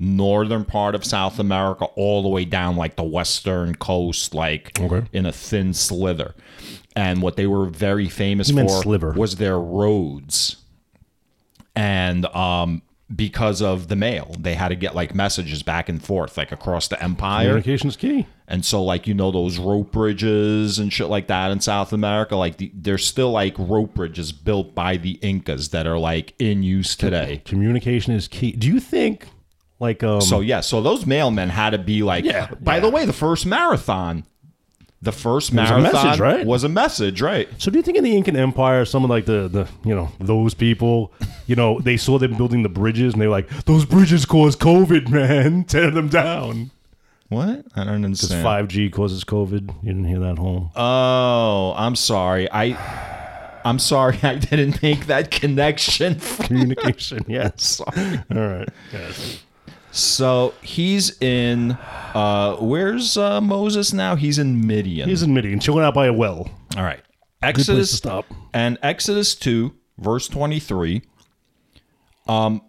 northern 0.00 0.64
part 0.64 0.94
of 0.96 1.04
South 1.04 1.38
America 1.38 1.84
all 1.96 2.22
the 2.22 2.28
way 2.28 2.44
down 2.44 2.74
like 2.76 2.96
the 2.96 3.02
western 3.04 3.74
coast, 3.76 4.34
like 4.34 4.78
Okay. 4.80 5.06
in 5.12 5.24
a 5.24 5.30
thin 5.32 5.72
slither. 5.72 6.34
And 6.96 7.22
what 7.22 7.36
they 7.36 7.46
were 7.46 7.66
very 7.66 8.08
famous 8.08 8.48
You 8.50 8.56
for 8.56 8.82
sliver. 8.82 9.12
was 9.12 9.36
their 9.36 9.58
roads 9.58 10.56
and 11.76 12.26
um 12.26 12.82
because 13.14 13.62
of 13.62 13.88
the 13.88 13.96
mail 13.96 14.36
they 14.38 14.54
had 14.54 14.68
to 14.68 14.74
get 14.74 14.94
like 14.94 15.14
messages 15.14 15.62
back 15.62 15.88
and 15.88 16.02
forth 16.04 16.36
like 16.36 16.52
across 16.52 16.88
the 16.88 17.02
empire 17.02 17.46
Communication's 17.48 17.96
key. 17.96 18.26
and 18.46 18.64
so 18.66 18.82
like 18.84 19.06
you 19.06 19.14
know 19.14 19.30
those 19.30 19.58
rope 19.58 19.92
bridges 19.92 20.78
and 20.78 20.92
shit 20.92 21.06
like 21.08 21.26
that 21.26 21.50
in 21.50 21.58
south 21.60 21.92
america 21.94 22.36
like 22.36 22.58
the, 22.58 22.70
there's 22.74 23.06
still 23.06 23.30
like 23.30 23.54
rope 23.58 23.94
bridges 23.94 24.30
built 24.32 24.74
by 24.74 24.98
the 24.98 25.12
incas 25.22 25.70
that 25.70 25.86
are 25.86 25.98
like 25.98 26.34
in 26.38 26.62
use 26.62 26.94
today 26.94 27.40
Communication 27.46 28.12
is 28.12 28.28
key. 28.28 28.52
Do 28.52 28.66
you 28.68 28.78
think, 28.78 29.26
like, 29.80 30.02
um, 30.02 30.20
so 30.20 30.40
yeah 30.40 30.60
so 30.60 30.82
those 30.82 31.04
mailmen 31.04 31.48
had 31.48 31.70
to 31.70 31.78
be 31.78 32.02
like 32.02 32.24
Yeah, 32.24 32.50
by 32.60 32.74
yeah. 32.74 32.80
the 32.80 32.90
way 32.90 33.06
the 33.06 33.12
first 33.14 33.46
marathon 33.46 34.26
the 35.00 35.12
first 35.12 35.52
was 35.52 35.70
a 35.70 35.78
marathon 35.78 36.04
message, 36.06 36.20
right? 36.20 36.44
was 36.46 36.64
a 36.64 36.68
message 36.68 37.22
right 37.22 37.48
So 37.58 37.70
do 37.70 37.78
you 37.78 37.82
think 37.84 37.98
in 37.98 38.04
the 38.04 38.16
Incan 38.16 38.34
Empire, 38.36 38.84
some 38.84 39.04
of 39.04 39.10
like 39.10 39.26
the 39.26 39.46
the 39.48 39.68
you 39.84 39.94
know 39.94 40.10
those 40.18 40.54
people, 40.54 41.12
you 41.46 41.54
know, 41.56 41.78
they 41.80 41.96
saw 41.96 42.18
them 42.18 42.36
building 42.36 42.62
the 42.64 42.68
bridges 42.68 43.12
and 43.14 43.22
they 43.22 43.26
were 43.28 43.32
like, 43.32 43.48
those 43.64 43.84
bridges 43.84 44.24
cause 44.26 44.56
COVID, 44.56 45.08
man, 45.08 45.64
tear 45.68 45.90
them 45.90 46.08
down. 46.08 46.70
what 47.28 47.64
i 47.76 47.84
don't 47.84 48.04
understand 48.04 48.30
Because 48.40 48.42
Five 48.42 48.68
G 48.68 48.90
causes 48.90 49.22
COVID. 49.24 49.68
You 49.82 49.88
didn't 49.92 50.04
hear 50.06 50.18
that 50.20 50.38
whole. 50.38 50.72
Oh, 50.74 51.74
I'm 51.76 51.94
sorry. 51.94 52.48
I 52.50 52.76
I'm 53.64 53.78
sorry 53.78 54.18
I 54.22 54.34
didn't 54.36 54.82
make 54.82 55.06
that 55.06 55.30
connection. 55.30 56.18
Communication, 56.40 57.24
yes. 57.28 57.80
All 57.80 57.94
right. 58.30 58.68
Yes. 58.92 59.42
So 59.90 60.54
he's 60.62 61.20
in 61.22 61.72
uh 62.14 62.56
where's 62.56 63.16
uh 63.16 63.40
Moses 63.40 63.92
now? 63.92 64.16
He's 64.16 64.38
in 64.38 64.66
Midian. 64.66 65.08
He's 65.08 65.22
in 65.22 65.32
Midian, 65.34 65.60
chilling 65.60 65.84
out 65.84 65.94
by 65.94 66.06
a 66.06 66.12
well. 66.12 66.48
All 66.76 66.84
right. 66.84 67.00
Good 67.42 67.54
place 67.54 67.66
to 67.66 67.72
Exodus 67.72 67.96
stop. 67.96 68.26
and 68.52 68.78
Exodus 68.82 69.34
2 69.34 69.74
verse 69.98 70.28
23 70.28 71.02
um 72.28 72.62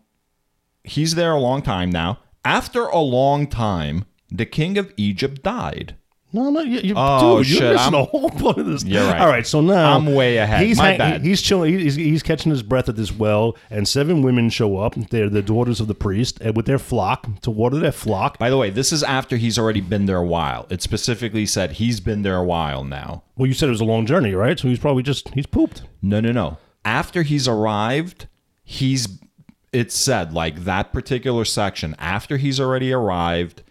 he's 0.84 1.16
there 1.16 1.32
a 1.34 1.40
long 1.40 1.62
time 1.62 1.90
now. 1.90 2.20
After 2.46 2.86
a 2.86 3.00
long 3.00 3.48
time, 3.48 4.06
the 4.32 4.46
king 4.46 4.78
of 4.78 4.94
Egypt 4.96 5.44
died. 5.44 5.96
No, 6.32 6.52
no, 6.52 6.62
you, 6.62 6.80
you, 6.82 6.94
Oh, 6.96 7.38
dude, 7.40 7.48
shit, 7.48 7.60
you're 7.62 7.74
missing 7.74 7.94
I'm- 7.96 8.04
a 8.04 8.04
whole 8.04 8.30
part 8.30 8.60
of 8.60 8.66
this. 8.68 8.84
You're 8.86 9.04
right. 9.04 9.20
All 9.20 9.28
right, 9.28 9.48
so 9.48 9.62
now 9.62 9.96
I'm 9.98 10.14
way 10.14 10.38
ahead. 10.38 10.64
He's 10.66 10.78
My 10.78 10.90
hang- 10.90 10.98
bad. 11.00 11.22
He's 11.26 11.42
chilling. 11.42 11.78
He's, 11.80 11.96
he's 11.96 12.22
catching 12.22 12.52
his 12.52 12.62
breath 12.62 12.88
at 12.88 12.96
this 12.96 13.12
well, 13.12 13.58
and 13.72 13.88
seven 13.88 14.22
women 14.22 14.50
show 14.52 14.78
up. 14.78 14.94
They're 14.96 15.28
the 15.30 15.42
daughters 15.42 15.80
of 15.80 15.88
the 15.88 15.96
priest, 15.96 16.38
and 16.42 16.56
with 16.56 16.68
their 16.68 16.78
flock 16.78 17.28
to 17.42 17.50
water 17.50 17.80
their 17.80 17.92
flock. 17.92 18.38
By 18.38 18.52
the 18.52 18.58
way, 18.58 18.70
this 18.70 18.94
is 18.94 19.02
after 19.02 19.38
he's 19.38 19.58
already 19.58 19.82
been 19.82 20.06
there 20.06 20.18
a 20.18 20.26
while. 20.26 20.68
It 20.70 20.84
specifically 20.84 21.48
said 21.48 21.74
he's 21.74 22.00
been 22.00 22.22
there 22.22 22.36
a 22.38 22.44
while 22.44 22.84
now. 22.84 23.24
Well, 23.36 23.48
you 23.48 23.54
said 23.56 23.68
it 23.68 23.72
was 23.72 23.82
a 23.82 23.86
long 23.86 24.06
journey, 24.06 24.36
right? 24.36 24.60
So 24.60 24.68
he's 24.68 24.80
probably 24.80 25.02
just 25.04 25.30
he's 25.30 25.48
pooped. 25.48 25.82
No, 26.04 26.20
no, 26.20 26.32
no. 26.32 26.58
After 26.86 27.24
he's 27.24 27.48
arrived, 27.48 28.28
he's 28.64 29.08
it 29.74 29.92
said 29.92 30.34
like 30.34 30.64
that 30.66 30.92
particular 30.94 31.46
section 31.46 31.96
after 32.00 32.38
he's 32.38 32.60
already 32.60 32.92
arrived 32.92 33.62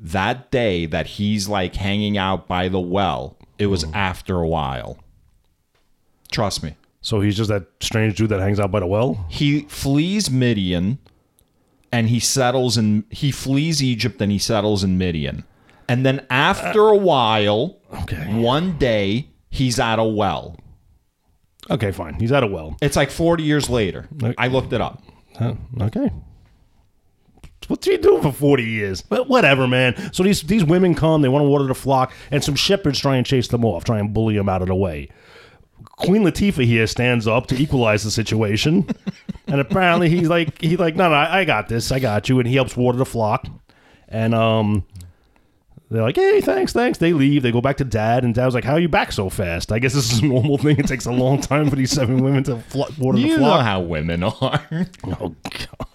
that 0.00 0.50
day 0.50 0.86
that 0.86 1.06
he's 1.06 1.48
like 1.48 1.76
hanging 1.76 2.16
out 2.16 2.48
by 2.48 2.68
the 2.68 2.80
well, 2.80 3.36
it 3.58 3.66
was 3.66 3.84
mm. 3.84 3.94
after 3.94 4.36
a 4.36 4.48
while. 4.48 4.98
Trust 6.32 6.62
me. 6.62 6.76
So 7.02 7.20
he's 7.20 7.36
just 7.36 7.48
that 7.50 7.66
strange 7.80 8.16
dude 8.16 8.30
that 8.30 8.40
hangs 8.40 8.60
out 8.60 8.70
by 8.70 8.80
the 8.80 8.86
well. 8.86 9.26
He 9.28 9.62
flees 9.62 10.30
Midian 10.30 10.98
and 11.92 12.08
he 12.08 12.20
settles 12.20 12.76
in 12.76 13.04
he 13.10 13.30
flees 13.30 13.82
Egypt 13.82 14.20
and 14.20 14.30
he 14.32 14.38
settles 14.38 14.84
in 14.84 14.98
Midian. 14.98 15.44
And 15.88 16.06
then 16.06 16.24
after 16.30 16.88
a 16.88 16.96
while, 16.96 17.78
Okay. 18.02 18.32
one 18.40 18.78
day 18.78 19.28
he's 19.50 19.80
at 19.80 19.98
a 19.98 20.04
well. 20.04 20.56
Okay, 21.68 21.90
fine. 21.90 22.14
He's 22.14 22.32
at 22.32 22.42
a 22.42 22.46
well. 22.46 22.76
It's 22.80 22.96
like 22.96 23.10
40 23.10 23.42
years 23.42 23.68
later. 23.68 24.08
Okay. 24.22 24.34
I 24.38 24.48
looked 24.48 24.72
it 24.72 24.80
up. 24.80 25.02
Huh, 25.36 25.54
okay. 25.80 26.10
What's 27.70 27.86
he 27.86 27.96
doing 27.98 28.20
for 28.20 28.32
forty 28.32 28.64
years? 28.64 29.00
But 29.00 29.28
whatever, 29.28 29.68
man. 29.68 30.12
So 30.12 30.24
these 30.24 30.42
these 30.42 30.64
women 30.64 30.94
come, 30.96 31.22
they 31.22 31.28
want 31.28 31.44
to 31.44 31.48
water 31.48 31.66
the 31.66 31.74
flock, 31.74 32.12
and 32.32 32.42
some 32.42 32.56
shepherds 32.56 32.98
try 32.98 33.14
and 33.16 33.24
chase 33.24 33.46
them 33.46 33.64
off, 33.64 33.84
try 33.84 34.00
and 34.00 34.12
bully 34.12 34.36
them 34.36 34.48
out 34.48 34.60
of 34.60 34.68
the 34.68 34.74
way. 34.74 35.08
Queen 35.84 36.24
Latifah 36.24 36.64
here 36.64 36.86
stands 36.88 37.28
up 37.28 37.46
to 37.46 37.62
equalize 37.62 38.02
the 38.02 38.10
situation, 38.10 38.88
and 39.46 39.60
apparently 39.60 40.08
he's 40.08 40.28
like 40.28 40.60
he's 40.60 40.80
like, 40.80 40.96
no, 40.96 41.08
no, 41.10 41.14
I 41.14 41.40
I 41.40 41.44
got 41.44 41.68
this, 41.68 41.92
I 41.92 42.00
got 42.00 42.28
you, 42.28 42.40
and 42.40 42.48
he 42.48 42.56
helps 42.56 42.76
water 42.76 42.98
the 42.98 43.06
flock, 43.06 43.46
and 44.08 44.34
um. 44.34 44.84
They're 45.92 46.02
like, 46.02 46.14
hey, 46.14 46.40
thanks, 46.40 46.72
thanks. 46.72 46.98
They 46.98 47.12
leave. 47.12 47.42
They 47.42 47.50
go 47.50 47.60
back 47.60 47.78
to 47.78 47.84
dad, 47.84 48.22
and 48.22 48.32
dad's 48.32 48.54
like, 48.54 48.62
how 48.62 48.74
are 48.74 48.78
you 48.78 48.88
back 48.88 49.10
so 49.10 49.28
fast? 49.28 49.72
I 49.72 49.80
guess 49.80 49.92
this 49.92 50.12
is 50.12 50.20
a 50.20 50.24
normal 50.24 50.56
thing. 50.56 50.78
It 50.78 50.86
takes 50.86 51.04
a 51.04 51.10
long 51.10 51.40
time 51.40 51.68
for 51.68 51.74
these 51.74 51.90
seven 51.90 52.22
women 52.22 52.44
to 52.44 52.58
flo- 52.60 52.86
water 52.96 53.18
the 53.18 53.24
flock. 53.24 53.30
You 53.32 53.38
know 53.38 53.58
how 53.58 53.80
women 53.80 54.22
are. 54.22 54.86
Oh, 55.04 55.34
God. 55.42 55.88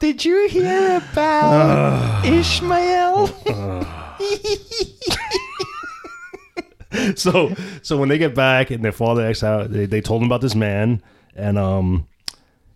Did 0.00 0.24
you 0.24 0.48
hear 0.48 0.96
about 0.96 2.24
Ishmael? 2.24 3.26
so 7.16 7.54
so 7.82 7.98
when 7.98 8.08
they 8.08 8.16
get 8.16 8.34
back 8.34 8.70
and 8.70 8.82
their 8.82 8.92
father 8.92 9.26
asks 9.26 9.44
out, 9.44 9.70
they, 9.70 9.84
they 9.84 10.00
told 10.00 10.22
him 10.22 10.26
about 10.26 10.40
this 10.40 10.54
man, 10.54 11.02
and 11.36 11.58
um, 11.58 12.08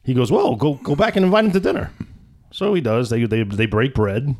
he 0.02 0.12
goes, 0.12 0.30
"Well, 0.30 0.54
go 0.54 0.74
go 0.74 0.94
back 0.94 1.16
and 1.16 1.24
invite 1.24 1.46
him 1.46 1.52
to 1.52 1.60
dinner." 1.60 1.90
So 2.52 2.74
he 2.74 2.82
does. 2.82 3.08
They 3.08 3.24
they 3.24 3.42
they 3.42 3.66
break 3.66 3.94
bread, 3.94 4.36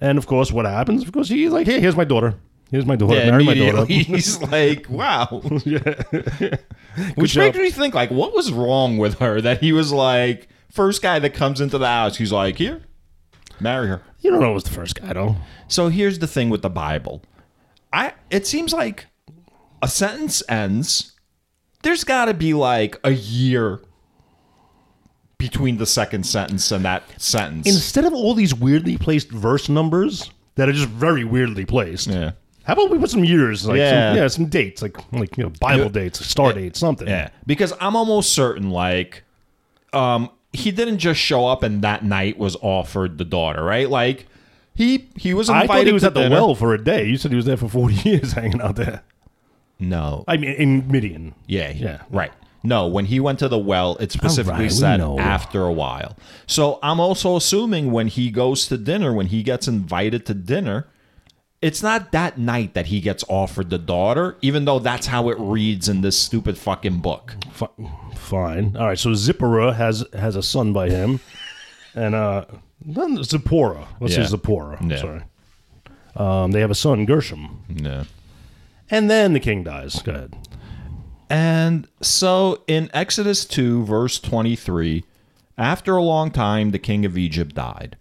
and 0.00 0.16
of 0.16 0.26
course, 0.26 0.50
what 0.50 0.64
happens? 0.64 1.02
Of 1.02 1.12
course, 1.12 1.28
he's 1.28 1.52
like, 1.52 1.66
"Hey, 1.66 1.78
here's 1.78 1.94
my 1.94 2.04
daughter. 2.04 2.36
Here's 2.70 2.86
my 2.86 2.96
daughter. 2.96 3.16
Yeah, 3.16 3.32
Marry 3.32 3.44
my 3.44 3.54
daughter." 3.54 3.84
he's 3.84 4.40
like, 4.50 4.88
wow. 4.88 5.26
Which 7.16 7.32
job. 7.32 7.44
makes 7.44 7.58
me 7.58 7.70
think, 7.70 7.94
like, 7.94 8.10
what 8.10 8.32
was 8.32 8.50
wrong 8.50 8.96
with 8.96 9.18
her 9.18 9.42
that 9.42 9.60
he 9.60 9.72
was 9.72 9.92
like, 9.92 10.48
first 10.70 11.02
guy 11.02 11.18
that 11.18 11.30
comes 11.34 11.60
into 11.60 11.78
the 11.78 11.86
house, 11.86 12.16
he's 12.16 12.32
like, 12.32 12.56
here, 12.58 12.82
marry 13.60 13.88
her. 13.88 14.02
You 14.20 14.30
don't 14.30 14.40
know 14.40 14.50
it 14.50 14.54
was 14.54 14.64
the 14.64 14.70
first 14.70 15.00
guy, 15.00 15.12
though. 15.12 15.36
So 15.68 15.88
here's 15.88 16.18
the 16.18 16.26
thing 16.26 16.50
with 16.50 16.62
the 16.62 16.70
Bible. 16.70 17.22
I 17.92 18.14
it 18.30 18.46
seems 18.46 18.72
like 18.72 19.06
a 19.82 19.88
sentence 19.88 20.42
ends. 20.48 21.12
There's 21.82 22.04
got 22.04 22.24
to 22.26 22.34
be 22.34 22.54
like 22.54 22.98
a 23.04 23.10
year 23.12 23.80
between 25.38 25.76
the 25.76 25.86
second 25.86 26.24
sentence 26.24 26.70
and 26.72 26.84
that 26.84 27.02
sentence. 27.20 27.66
Instead 27.66 28.04
of 28.04 28.14
all 28.14 28.34
these 28.34 28.54
weirdly 28.54 28.96
placed 28.96 29.30
verse 29.30 29.68
numbers 29.68 30.30
that 30.54 30.68
are 30.68 30.72
just 30.72 30.88
very 30.88 31.24
weirdly 31.24 31.64
placed. 31.66 32.06
yeah. 32.06 32.32
How 32.64 32.72
about 32.72 32.88
we 32.90 32.98
put 32.98 33.10
some 33.10 33.24
years, 33.24 33.66
like 33.66 33.76
Yeah. 33.76 34.10
some, 34.12 34.16
yeah, 34.16 34.28
some 34.28 34.46
dates, 34.46 34.80
like 34.80 34.96
like 35.12 35.36
you 35.36 35.44
know, 35.44 35.50
Bible 35.60 35.90
dates, 35.90 36.24
star 36.26 36.54
dates, 36.54 36.78
something. 36.80 37.06
Yeah, 37.06 37.28
because 37.46 37.74
I'm 37.78 37.94
almost 37.94 38.32
certain, 38.32 38.70
like, 38.70 39.22
um, 39.92 40.30
he 40.54 40.70
didn't 40.70 40.98
just 40.98 41.20
show 41.20 41.46
up 41.46 41.62
and 41.62 41.82
that 41.82 42.04
night 42.04 42.38
was 42.38 42.56
offered 42.62 43.18
the 43.18 43.24
daughter, 43.24 43.62
right? 43.62 43.88
Like, 43.90 44.26
he 44.74 45.08
he 45.16 45.34
was 45.34 45.50
I 45.50 45.62
invited 45.62 45.80
thought 45.80 45.86
he 45.86 45.92
was 45.92 46.02
to 46.02 46.06
at 46.08 46.14
the 46.14 46.22
dinner. 46.22 46.34
well 46.36 46.54
for 46.54 46.72
a 46.74 46.82
day. 46.82 47.04
You 47.06 47.16
said 47.16 47.30
he 47.30 47.36
was 47.36 47.44
there 47.44 47.56
for 47.56 47.68
forty 47.68 47.94
years, 48.08 48.32
hanging 48.32 48.60
out 48.60 48.76
there. 48.76 49.02
No, 49.78 50.24
I 50.28 50.36
mean, 50.36 50.52
in 50.54 50.88
Midian. 50.90 51.34
yeah, 51.46 51.72
he- 51.72 51.84
Yeah. 51.84 52.02
right. 52.10 52.32
No, 52.66 52.86
when 52.86 53.04
he 53.06 53.20
went 53.20 53.38
to 53.40 53.48
the 53.48 53.58
well, 53.58 53.96
it 54.00 54.10
specifically 54.10 54.52
right, 54.52 54.62
we 54.62 54.68
said 54.70 54.96
know. 54.96 55.18
after 55.18 55.64
a 55.64 55.72
while. 55.72 56.16
So 56.46 56.78
I'm 56.82 56.98
also 56.98 57.36
assuming 57.36 57.92
when 57.92 58.06
he 58.08 58.30
goes 58.30 58.66
to 58.68 58.78
dinner, 58.78 59.12
when 59.12 59.26
he 59.26 59.42
gets 59.42 59.68
invited 59.68 60.24
to 60.26 60.34
dinner, 60.34 60.86
it's 61.64 61.82
not 61.82 62.12
that 62.12 62.36
night 62.38 62.74
that 62.74 62.86
he 62.86 63.00
gets 63.00 63.24
offered 63.28 63.70
the 63.70 63.78
daughter, 63.78 64.36
even 64.42 64.64
though 64.66 64.78
that's 64.78 65.06
how 65.06 65.30
it 65.30 65.36
reads 65.38 65.88
in 65.88 66.02
this 66.02 66.18
stupid 66.18 66.58
fucking 66.58 67.00
book. 67.00 67.34
Fi- 67.52 67.68
Fine. 68.16 68.76
All 68.76 68.86
right. 68.86 68.98
So 68.98 69.14
Zipporah 69.14 69.72
has 69.74 70.04
has 70.12 70.36
a 70.36 70.42
son 70.42 70.72
by 70.72 70.90
him, 70.90 71.20
and 71.94 72.14
uh, 72.14 72.44
then 72.84 73.22
Zipporah. 73.24 73.86
Let's 74.00 74.16
Yeah. 74.16 74.24
say 74.24 74.30
Zipporah. 74.36 74.76
I'm 74.80 74.90
Yeah. 74.90 75.00
Sorry. 75.00 75.22
Um, 76.16 76.52
they 76.52 76.60
have 76.60 76.70
a 76.70 76.74
son, 76.76 77.06
Gershom, 77.06 77.64
Yeah. 77.74 78.04
and 78.90 79.10
then 79.10 79.32
the 79.32 79.40
king 79.40 79.64
dies. 79.64 80.00
Go 80.02 80.12
ahead. 80.12 80.36
And 81.30 81.88
so 82.02 82.62
in 82.68 82.90
Exodus 82.92 83.44
2, 83.46 83.84
verse 83.84 84.20
23, 84.20 85.02
after 85.58 85.96
a 85.96 86.02
long 86.02 86.30
time, 86.30 86.70
the 86.70 86.78
king 86.78 87.04
of 87.04 87.16
Egypt 87.18 87.54
died. 87.56 87.96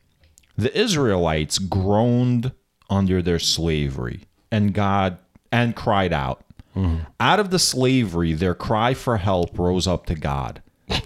The 0.57 0.77
Israelites 0.77 1.57
groaned 1.57 2.51
under 2.89 3.21
their 3.21 3.39
slavery, 3.39 4.21
and 4.51 4.73
God 4.73 5.17
and 5.51 5.75
cried 5.75 6.13
out. 6.13 6.43
Mm-hmm. 6.75 7.03
Out 7.19 7.39
of 7.39 7.51
the 7.51 7.59
slavery, 7.59 8.33
their 8.33 8.55
cry 8.55 8.93
for 8.93 9.17
help 9.17 9.57
rose 9.59 9.87
up 9.87 10.05
to 10.07 10.15
God. 10.15 10.61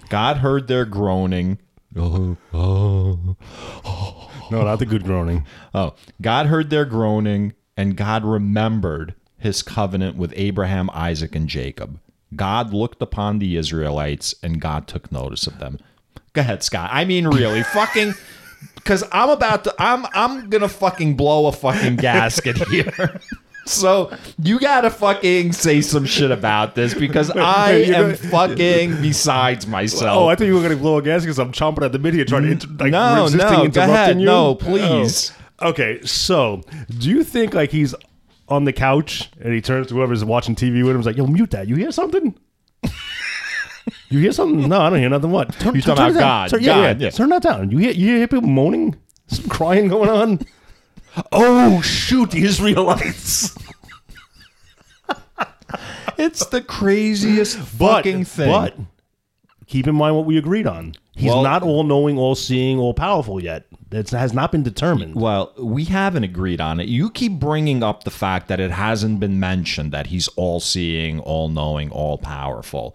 God 0.08 0.38
heard 0.38 0.66
their 0.68 0.84
groaning. 0.84 1.58
Oh, 1.96 2.36
No, 4.50 4.62
not 4.62 4.78
the 4.78 4.86
good 4.86 5.04
groaning. 5.04 5.44
Oh, 5.74 5.94
God 6.22 6.46
heard 6.46 6.70
their 6.70 6.84
groaning, 6.84 7.52
and 7.76 7.96
God 7.96 8.24
remembered 8.24 9.14
his 9.38 9.62
covenant 9.62 10.16
with 10.16 10.32
Abraham, 10.36 10.88
Isaac, 10.92 11.34
and 11.34 11.48
Jacob. 11.48 12.00
God 12.34 12.72
looked 12.72 13.02
upon 13.02 13.38
the 13.38 13.56
Israelites, 13.56 14.34
and 14.42 14.60
God 14.60 14.86
took 14.86 15.12
notice 15.12 15.46
of 15.46 15.58
them. 15.58 15.78
Go 16.32 16.40
ahead, 16.40 16.62
Scott. 16.62 16.90
I 16.92 17.04
mean, 17.04 17.26
really, 17.26 17.62
fucking, 17.62 18.14
because 18.88 19.04
I'm 19.12 19.28
about 19.28 19.64
to, 19.64 19.74
I'm, 19.78 20.06
I'm 20.14 20.48
gonna 20.48 20.66
fucking 20.66 21.14
blow 21.14 21.46
a 21.46 21.52
fucking 21.52 21.96
gasket 21.96 22.56
here. 22.70 23.20
So 23.66 24.10
you 24.42 24.58
gotta 24.58 24.88
fucking 24.88 25.52
say 25.52 25.82
some 25.82 26.06
shit 26.06 26.30
about 26.30 26.74
this 26.74 26.94
because 26.94 27.30
I 27.30 27.72
am 27.72 27.92
gonna- 27.92 28.16
fucking 28.16 28.92
besides 29.02 29.66
myself. 29.66 30.16
Oh, 30.16 30.28
I 30.28 30.36
thought 30.36 30.46
you 30.46 30.54
were 30.58 30.66
to 30.66 30.74
blow 30.76 30.96
a 30.96 31.02
gasket 31.02 31.26
because 31.26 31.38
I'm 31.38 31.52
chomping 31.52 31.84
at 31.84 31.92
the 31.92 31.98
bit 31.98 32.14
here 32.14 32.24
trying 32.24 32.44
to 32.44 32.50
inter- 32.52 32.68
like 32.82 32.92
No, 32.92 33.24
resisting 33.24 33.40
no, 33.58 33.64
interrupting 33.64 33.90
ahead. 33.94 34.20
you. 34.20 34.24
No, 34.24 34.54
please. 34.54 35.32
Oh. 35.60 35.68
Okay, 35.68 36.00
so 36.02 36.62
do 36.98 37.10
you 37.10 37.22
think 37.24 37.52
like 37.52 37.70
he's 37.70 37.94
on 38.48 38.64
the 38.64 38.72
couch 38.72 39.28
and 39.38 39.52
he 39.52 39.60
turns 39.60 39.88
to 39.88 39.94
whoever's 39.96 40.24
watching 40.24 40.54
TV 40.54 40.82
with 40.82 40.92
him? 40.92 40.96
He's 40.98 41.06
like, 41.06 41.16
"Yo, 41.18 41.26
mute 41.26 41.50
that. 41.50 41.68
You 41.68 41.76
hear 41.76 41.92
something? 41.92 42.34
you 44.08 44.18
hear 44.20 44.32
something? 44.32 44.68
No, 44.68 44.80
I 44.80 44.90
don't 44.90 44.98
hear 44.98 45.08
nothing. 45.08 45.30
What? 45.30 45.52
Turn, 45.58 45.74
You 45.74 45.82
turn- 45.82 45.96
talking 45.96 46.16
about. 46.16 46.20
God, 46.20 46.50
Turn, 46.50 46.62
yeah, 46.62 46.74
God, 46.74 47.00
yeah. 47.00 47.04
yeah. 47.06 47.10
Turn 47.10 47.28
that 47.30 47.42
down. 47.42 47.70
You 47.70 47.78
hear? 47.78 47.90
You 47.92 48.16
hear 48.16 48.28
people 48.28 48.48
moaning? 48.48 48.96
Some 49.28 49.48
crying 49.48 49.88
going 49.88 50.08
on? 50.10 50.40
Oh 51.32 51.80
shoot! 51.82 52.30
The 52.30 52.42
Israelites. 52.44 53.56
It's 56.16 56.44
the 56.46 56.60
craziest 56.60 57.58
But, 57.78 57.96
fucking 57.98 58.24
thing. 58.24 58.50
but 58.50 58.76
keep 59.66 59.86
in 59.86 59.94
mind 59.94 60.16
what 60.16 60.24
we 60.26 60.36
agreed 60.36 60.66
on. 60.66 60.94
He's 61.14 61.30
Well- 61.30 61.42
not 61.42 61.62
all 61.62 61.84
knowing, 61.84 62.18
all 62.18 62.34
seeing, 62.34 62.78
all 62.78 62.94
powerful 62.94 63.42
yet. 63.42 63.66
That 63.90 64.10
has 64.10 64.32
not 64.34 64.52
been 64.52 64.62
determined. 64.62 65.14
Well, 65.14 65.52
we 65.58 65.84
haven't 65.84 66.24
agreed 66.24 66.60
on 66.60 66.78
it. 66.80 66.88
You 66.88 67.08
keep 67.10 67.38
bringing 67.40 67.82
up 67.82 68.04
the 68.04 68.10
fact 68.10 68.48
that 68.48 68.60
it 68.60 68.70
hasn't 68.70 69.18
been 69.20 69.40
mentioned 69.40 69.92
that 69.92 70.08
he's 70.08 70.28
all 70.36 70.60
seeing, 70.60 71.20
all 71.20 71.48
knowing, 71.48 71.90
all 71.90 72.18
powerful. 72.18 72.94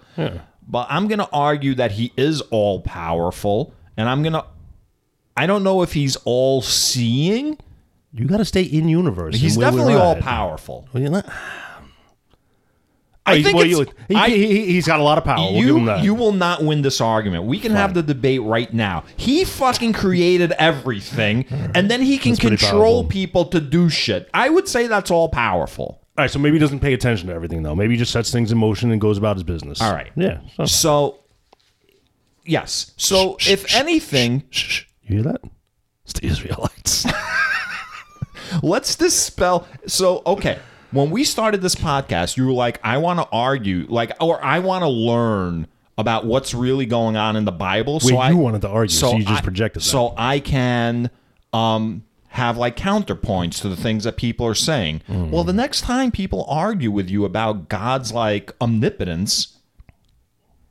But 0.68 0.88
I'm 0.89 1.07
going 1.07 1.20
to 1.20 1.30
argue 1.32 1.76
that 1.76 1.91
he 1.93 2.11
is 2.18 2.41
all 2.41 2.82
powerful. 2.82 3.74
And 3.97 4.07
I'm 4.09 4.24
going 4.24 4.34
to. 4.34 4.45
I 5.36 5.45
don't 5.47 5.64
know 5.64 5.82
if 5.82 5.93
he's 5.93 6.16
all 6.26 6.61
seeing. 6.61 7.57
You 8.11 8.26
got 8.26 8.38
to 8.38 8.45
stay 8.45 8.61
in 8.64 8.88
universe. 8.88 9.36
He's 9.36 9.55
and 9.55 9.64
where 9.64 9.72
we're 9.72 9.78
definitely 9.80 10.01
all 10.01 10.16
powerful. 10.18 10.88
Well, 10.93 11.01
you're 11.01 11.11
not- 11.11 11.26
I 13.26 13.41
think 13.41 13.55
well, 13.55 13.66
you- 13.66 13.86
he, 14.09 14.16
I- 14.16 14.28
he, 14.30 14.66
he's 14.66 14.86
got 14.86 14.99
a 14.99 15.03
lot 15.03 15.18
of 15.18 15.24
power. 15.24 15.38
we'll 15.51 15.53
You, 15.53 15.95
you 16.03 16.14
will 16.14 16.34
not 16.34 16.61
win 16.61 16.82
this 16.82 16.99
argument. 16.99 17.45
We 17.45 17.57
can 17.57 17.72
have 17.72 17.93
the 17.93 18.03
debate 18.03 18.41
right 18.41 18.72
now. 18.74 19.05
He 19.16 19.45
fucking 19.45 19.93
created 19.93 20.51
everything, 20.53 21.45
and 21.74 21.89
then 21.89 22.01
he 22.01 22.18
can 22.18 22.36
control 22.36 23.03
powerful. 23.03 23.03
people 23.05 23.45
to 23.45 23.61
do 23.61 23.89
shit. 23.89 24.30
I 24.34 24.49
would 24.49 24.68
say 24.68 24.88
that's 24.88 25.09
all 25.09 25.30
powerful. 25.30 26.01
All 26.16 26.24
right, 26.24 26.30
so 26.30 26.38
maybe 26.38 26.55
he 26.55 26.59
doesn't 26.59 26.80
pay 26.80 26.93
attention 26.93 27.28
to 27.30 27.34
everything 27.34 27.64
though. 27.64 27.76
Maybe 27.76 27.93
he 27.93 27.97
just 27.97 28.11
sets 28.11 28.32
things 28.32 28.51
in 28.51 28.57
motion 28.57 28.91
and 28.91 29.01
goes 29.01 29.18
about 29.18 29.36
his 29.36 29.43
business. 29.43 29.82
All 29.82 29.93
right. 29.93 30.11
Yeah. 30.16 30.41
So, 30.55 30.66
So, 30.66 31.20
yes. 32.45 32.91
So, 32.97 33.38
if 33.39 33.74
anything, 33.76 34.43
shh. 34.51 34.84
You 35.03 35.16
hear 35.16 35.24
that? 35.32 35.41
It's 36.05 36.14
the 36.14 36.28
Israelites. 36.28 37.05
let's 38.61 38.95
dispel. 38.95 39.68
So, 39.88 40.22
okay. 40.26 40.59
When 40.91 41.09
we 41.09 41.24
started 41.24 41.61
this 41.61 41.74
podcast, 41.74 42.38
you 42.38 42.45
were 42.45 42.51
like, 42.53 42.80
I 42.84 42.99
want 42.99 43.20
to 43.20 43.28
argue, 43.32 43.88
like, 43.89 44.11
or 44.22 44.43
I 44.43 44.59
want 44.59 44.84
to 44.84 44.89
learn 44.89 45.66
about 45.97 46.26
what's 46.26 46.53
really 46.53 46.86
going 46.86 47.16
on 47.18 47.36
in 47.36 47.45
the 47.45 47.51
Bible. 47.51 47.99
so 47.99 48.16
Wait, 48.16 48.22
I 48.22 48.30
you 48.30 48.38
wanted 48.38 48.61
to 48.61 48.70
argue, 48.70 48.93
so 48.95 49.16
you 49.16 49.26
just 49.26 49.43
projected 49.43 49.82
that. 49.82 49.86
So 49.86 50.14
I 50.16 50.39
can 50.39 51.09
um, 51.51 52.03
have 52.34 52.57
like 52.57 52.75
counterpoints 52.75 53.61
to 53.61 53.69
the 53.69 53.75
things 53.75 54.05
that 54.05 54.17
people 54.17 54.45
are 54.47 54.55
saying. 54.55 55.03
Mm. 55.07 55.29
Well, 55.29 55.43
the 55.43 55.53
next 55.53 55.81
time 55.81 56.09
people 56.09 56.45
argue 56.49 56.89
with 56.89 57.07
you 57.07 57.25
about 57.25 57.69
God's 57.69 58.11
like 58.11 58.51
omnipotence, 58.59 59.59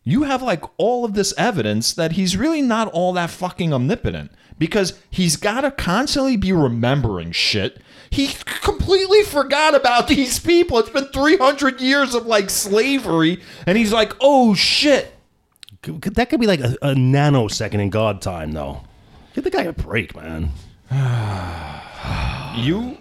you 0.02 0.24
have 0.24 0.42
like 0.42 0.64
all 0.76 1.04
of 1.04 1.14
this 1.14 1.32
evidence 1.38 1.94
that 1.94 2.12
he's 2.12 2.36
really 2.36 2.62
not 2.62 2.88
all 2.88 3.12
that 3.12 3.30
fucking 3.30 3.72
omnipotent 3.72 4.32
because 4.58 4.98
he's 5.08 5.36
got 5.36 5.60
to 5.60 5.70
constantly 5.70 6.36
be 6.36 6.52
remembering 6.52 7.30
shit. 7.30 7.80
He 8.10 8.30
completely 8.44 9.22
forgot 9.22 9.76
about 9.76 10.08
these 10.08 10.40
people. 10.40 10.80
It's 10.80 10.90
been 10.90 11.06
300 11.06 11.80
years 11.80 12.16
of 12.16 12.26
like 12.26 12.50
slavery 12.50 13.40
and 13.66 13.78
he's 13.78 13.92
like, 13.92 14.12
"Oh 14.20 14.54
shit." 14.54 15.14
That 15.82 16.28
could 16.28 16.40
be 16.40 16.46
like 16.48 16.60
a, 16.60 16.76
a 16.82 16.94
nanosecond 16.94 17.80
in 17.80 17.90
God 17.90 18.20
time, 18.20 18.50
though. 18.50 18.82
Give 19.34 19.44
the 19.44 19.50
guy 19.50 19.62
a 19.62 19.72
break, 19.72 20.16
man. 20.16 20.50
You 22.56 22.98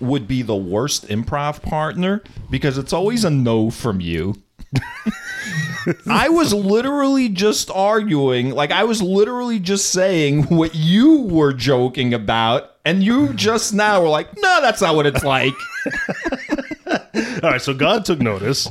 would 0.00 0.26
be 0.26 0.40
the 0.40 0.56
worst 0.56 1.08
improv 1.08 1.60
partner 1.60 2.22
because 2.50 2.78
it's 2.78 2.94
always 2.94 3.24
a 3.24 3.30
no 3.30 3.70
from 3.70 4.00
you. 4.00 4.34
I 6.08 6.28
was 6.30 6.52
literally 6.54 7.28
just 7.28 7.70
arguing, 7.70 8.50
like 8.50 8.70
I 8.70 8.84
was 8.84 9.02
literally 9.02 9.58
just 9.58 9.90
saying 9.92 10.44
what 10.44 10.74
you 10.74 11.22
were 11.22 11.52
joking 11.52 12.14
about, 12.14 12.72
and 12.84 13.02
you 13.04 13.32
just 13.34 13.74
now 13.74 14.00
were 14.00 14.08
like, 14.08 14.28
"No, 14.38 14.60
that's 14.62 14.80
not 14.80 14.96
what 14.96 15.06
it's 15.06 15.22
like." 15.22 15.54
All 17.42 17.50
right, 17.50 17.60
so 17.60 17.74
God 17.74 18.04
took 18.04 18.18
notice. 18.18 18.68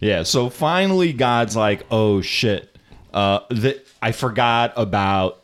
yeah. 0.00 0.22
So 0.22 0.50
finally, 0.50 1.12
God's 1.12 1.56
like, 1.56 1.84
"Oh 1.90 2.20
shit, 2.20 2.76
uh, 3.14 3.40
I 4.02 4.12
forgot 4.12 4.72
about 4.76 5.42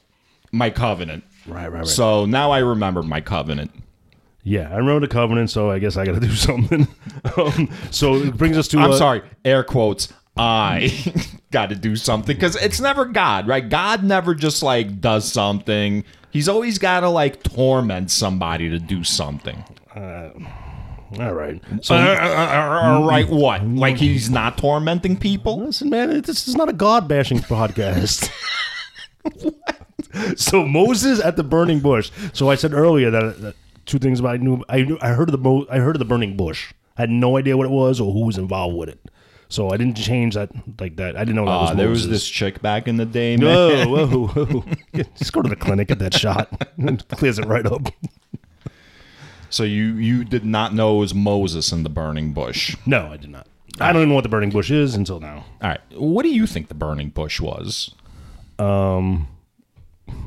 my 0.52 0.70
covenant." 0.70 1.24
Right, 1.48 1.70
right, 1.72 1.78
right. 1.80 1.86
So 1.86 2.26
now 2.26 2.50
I 2.50 2.58
remember 2.58 3.02
my 3.02 3.20
covenant. 3.20 3.72
Yeah, 4.42 4.70
I 4.70 4.76
remember 4.76 5.00
the 5.00 5.12
covenant, 5.12 5.50
so 5.50 5.70
I 5.70 5.78
guess 5.78 5.96
I 5.96 6.04
got 6.04 6.14
to 6.14 6.20
do 6.20 6.34
something. 6.34 6.88
um, 7.36 7.70
so 7.90 8.14
it 8.16 8.36
brings 8.36 8.56
us 8.56 8.68
to. 8.68 8.78
I'm 8.78 8.92
uh, 8.92 8.96
sorry, 8.96 9.22
air 9.44 9.64
quotes. 9.64 10.12
I 10.36 10.92
got 11.50 11.70
to 11.70 11.74
do 11.74 11.96
something 11.96 12.36
because 12.36 12.54
it's 12.56 12.80
never 12.80 13.04
God, 13.04 13.48
right? 13.48 13.68
God 13.68 14.04
never 14.04 14.34
just 14.34 14.62
like 14.62 15.00
does 15.00 15.30
something. 15.30 16.04
He's 16.30 16.48
always 16.48 16.78
got 16.78 17.00
to 17.00 17.08
like 17.08 17.42
torment 17.42 18.10
somebody 18.10 18.68
to 18.68 18.78
do 18.78 19.02
something. 19.02 19.64
All 21.18 21.32
right. 21.32 21.60
So, 21.80 21.94
uh, 21.94 21.98
uh, 21.98 23.00
uh, 23.00 23.06
right? 23.06 23.28
What? 23.28 23.64
Like 23.64 23.96
he's 23.96 24.28
not 24.28 24.58
tormenting 24.58 25.16
people? 25.16 25.60
Listen, 25.60 25.88
man, 25.88 26.20
this 26.20 26.46
is 26.46 26.54
not 26.54 26.68
a 26.68 26.72
God 26.72 27.08
bashing 27.08 27.38
podcast. 27.38 28.30
so 30.36 30.66
Moses 30.66 31.20
at 31.20 31.36
the 31.36 31.44
burning 31.44 31.80
bush. 31.80 32.10
So 32.32 32.50
I 32.50 32.54
said 32.54 32.72
earlier 32.72 33.10
that, 33.10 33.40
that 33.40 33.54
two 33.86 33.98
things 33.98 34.20
about 34.20 34.34
I 34.34 34.36
knew. 34.38 34.62
I 34.68 34.82
knew 34.82 34.98
I 35.00 35.08
heard 35.10 35.28
of 35.28 35.32
the 35.32 35.38
Mo, 35.38 35.66
I 35.70 35.78
heard 35.78 35.96
of 35.96 36.00
the 36.00 36.04
burning 36.04 36.36
bush. 36.36 36.72
I 36.96 37.02
had 37.02 37.10
no 37.10 37.36
idea 37.36 37.56
what 37.56 37.66
it 37.66 37.70
was 37.70 38.00
or 38.00 38.12
who 38.12 38.24
was 38.26 38.38
involved 38.38 38.76
with 38.76 38.88
it. 38.88 38.98
So 39.50 39.70
I 39.70 39.76
didn't 39.78 39.96
change 39.96 40.34
that 40.34 40.50
like 40.78 40.96
that. 40.96 41.16
I 41.16 41.20
didn't 41.20 41.36
know 41.36 41.46
that 41.46 41.50
Uh, 41.52 41.60
was 41.68 41.76
there 41.76 41.88
was 41.88 42.08
this 42.08 42.28
chick 42.28 42.60
back 42.60 42.86
in 42.86 42.96
the 42.98 43.06
day, 43.06 43.36
man. 43.36 43.88
Whoa, 43.88 44.06
whoa, 44.06 44.26
whoa. 44.46 44.64
Just 45.16 45.32
go 45.32 45.40
to 45.40 45.48
the 45.48 45.56
clinic, 45.56 45.88
get 45.88 45.98
that 46.00 46.12
shot. 46.14 46.48
It 46.78 47.08
clears 47.08 47.38
it 47.38 47.46
right 47.46 47.64
up. 47.64 47.88
So 49.50 49.62
you 49.62 49.94
you 49.94 50.24
did 50.24 50.44
not 50.44 50.74
know 50.74 50.96
it 50.96 51.00
was 51.00 51.14
Moses 51.14 51.72
in 51.72 51.82
the 51.82 51.88
burning 51.88 52.32
bush. 52.34 52.76
No, 52.84 53.06
I 53.06 53.16
did 53.16 53.30
not. 53.30 53.46
I 53.80 53.92
don't 53.92 54.02
even 54.02 54.08
know 54.10 54.16
what 54.16 54.24
the 54.24 54.28
burning 54.28 54.50
bush 54.50 54.70
is 54.70 54.94
until 54.94 55.20
now. 55.20 55.44
All 55.62 55.68
right. 55.70 55.80
What 55.94 56.24
do 56.24 56.28
you 56.28 56.46
think 56.46 56.68
the 56.68 56.74
burning 56.74 57.08
bush 57.10 57.40
was? 57.40 57.94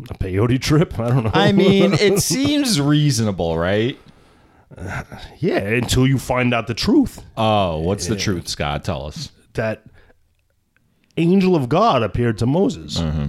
A 0.09 0.13
peyote 0.15 0.59
trip? 0.61 0.97
I 0.99 1.09
don't 1.09 1.23
know. 1.25 1.31
I 1.33 1.51
mean, 1.51 1.93
it 1.99 2.19
seems 2.21 2.79
reasonable, 2.81 3.57
right? 3.57 3.97
yeah, 5.39 5.57
until 5.57 6.07
you 6.07 6.17
find 6.17 6.53
out 6.53 6.67
the 6.67 6.73
truth 6.73 7.21
Oh, 7.35 7.79
what's 7.79 8.07
the 8.07 8.15
truth, 8.15 8.47
Scott? 8.47 8.83
Tell 8.85 9.05
us. 9.05 9.31
that 9.55 9.83
angel 11.17 11.55
of 11.57 11.67
God 11.67 12.03
appeared 12.03 12.37
to 12.37 12.45
Moses. 12.45 12.97
Mm-hmm. 12.97 13.27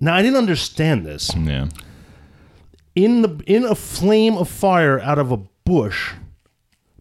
Now 0.00 0.14
I 0.16 0.22
didn't 0.22 0.36
understand 0.38 1.06
this. 1.06 1.30
Yeah. 1.36 1.68
In 2.96 3.22
the 3.22 3.40
in 3.46 3.64
a 3.64 3.74
flame 3.76 4.36
of 4.36 4.48
fire 4.48 4.98
out 4.98 5.18
of 5.20 5.30
a 5.30 5.36
bush, 5.64 6.12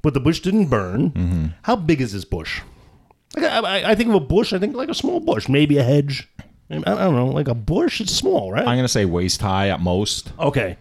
but 0.03 0.13
the 0.13 0.19
bush 0.19 0.39
didn't 0.41 0.67
burn. 0.67 1.09
Mm-hmm. 1.11 1.45
How 1.63 1.75
big 1.75 2.01
is 2.01 2.13
this 2.13 2.25
bush? 2.25 2.61
Like, 3.35 3.45
I- 3.45 3.91
I 3.91 3.95
think 3.95 4.09
of 4.09 4.15
a 4.15 4.19
bush. 4.19 4.53
I 4.53 4.59
think 4.59 4.75
like 4.75 4.89
a 4.89 4.93
small 4.93 5.19
bush, 5.19 5.49
maybe 5.49 5.77
a 5.77 5.83
hedge. 5.83 6.29
I 6.71 6.75
I 6.77 6.79
don't 6.81 7.15
know, 7.15 7.27
like 7.27 7.47
a 7.47 7.55
bush. 7.55 8.01
It's 8.01 8.15
small, 8.15 8.51
right? 8.51 8.65
I'm 8.67 8.77
gonna 8.77 8.87
say 8.87 9.05
waist 9.05 9.41
high 9.41 9.69
at 9.69 9.79
most. 9.81 10.31
Okay. 10.39 10.77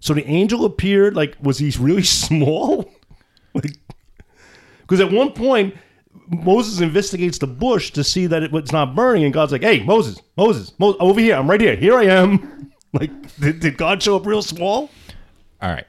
So 0.00 0.14
the 0.14 0.26
angel 0.26 0.64
appeared 0.64 1.14
like 1.14 1.36
was 1.42 1.58
he 1.58 1.70
really 1.78 2.02
small? 2.24 2.90
like 3.54 3.76
because 4.82 5.00
at 5.00 5.10
one 5.12 5.32
point 5.32 5.74
Moses 6.28 6.80
investigates 6.80 7.38
the 7.38 7.46
bush 7.46 7.90
to 7.92 8.04
see 8.04 8.26
that 8.26 8.42
it, 8.42 8.54
it's 8.54 8.72
not 8.72 8.94
burning, 8.94 9.24
and 9.24 9.32
God's 9.32 9.52
like, 9.52 9.62
"Hey, 9.62 9.82
Moses, 9.84 10.20
Moses, 10.36 10.72
Mo- 10.78 10.96
over 11.00 11.20
here. 11.20 11.36
I'm 11.36 11.48
right 11.48 11.60
here. 11.60 11.76
Here 11.76 11.96
I 11.96 12.04
am." 12.04 12.56
Like, 12.92 13.36
did, 13.38 13.60
did 13.60 13.76
God 13.76 14.02
show 14.02 14.16
up 14.16 14.26
real 14.26 14.42
small? 14.42 14.90
All 15.62 15.70
right. 15.70 15.86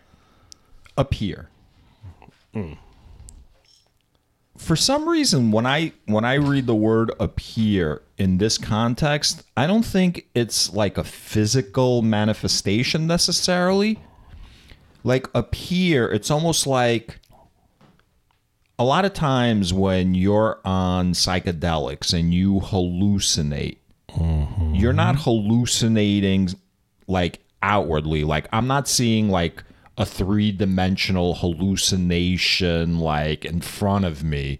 Appear. 0.99 1.49
Hmm. 2.53 2.73
For 4.55 4.75
some 4.75 5.09
reason 5.09 5.49
when 5.49 5.65
I 5.65 5.93
when 6.05 6.23
I 6.25 6.35
read 6.35 6.67
the 6.67 6.75
word 6.75 7.11
appear 7.19 8.03
in 8.21 8.37
this 8.37 8.59
context, 8.59 9.43
I 9.57 9.65
don't 9.65 9.83
think 9.83 10.27
it's 10.35 10.71
like 10.73 10.99
a 10.99 11.03
physical 11.03 12.03
manifestation 12.03 13.07
necessarily. 13.07 13.97
Like 15.03 15.27
appear, 15.33 16.07
it's 16.11 16.29
almost 16.29 16.67
like 16.67 17.17
a 18.77 18.83
lot 18.83 19.05
of 19.05 19.13
times 19.13 19.73
when 19.73 20.13
you're 20.13 20.59
on 20.63 21.13
psychedelics 21.13 22.13
and 22.13 22.31
you 22.31 22.59
hallucinate, 22.59 23.77
mm-hmm. 24.09 24.75
you're 24.75 24.93
not 24.93 25.15
hallucinating 25.15 26.49
like 27.07 27.39
outwardly. 27.63 28.23
Like 28.23 28.47
I'm 28.53 28.67
not 28.67 28.87
seeing 28.87 29.29
like 29.29 29.63
a 29.97 30.05
three 30.05 30.51
dimensional 30.51 31.33
hallucination 31.33 32.99
like 32.99 33.45
in 33.45 33.61
front 33.61 34.05
of 34.05 34.23
me. 34.23 34.59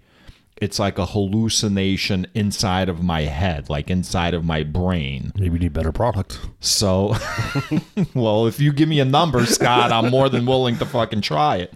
It's 0.61 0.79
like 0.79 0.97
a 0.99 1.07
hallucination 1.07 2.27
inside 2.35 2.87
of 2.87 3.03
my 3.03 3.21
head, 3.21 3.69
like 3.69 3.89
inside 3.89 4.33
of 4.33 4.45
my 4.45 4.63
brain. 4.63 5.33
Maybe 5.35 5.49
we 5.49 5.59
need 5.59 5.73
better 5.73 5.91
product. 5.91 6.39
So, 6.59 7.15
well, 8.13 8.45
if 8.45 8.59
you 8.59 8.71
give 8.71 8.87
me 8.87 8.99
a 8.99 9.05
number, 9.05 9.45
Scott, 9.47 9.91
I'm 9.91 10.11
more 10.11 10.29
than 10.29 10.45
willing 10.45 10.77
to 10.77 10.85
fucking 10.85 11.21
try 11.21 11.57
it. 11.57 11.73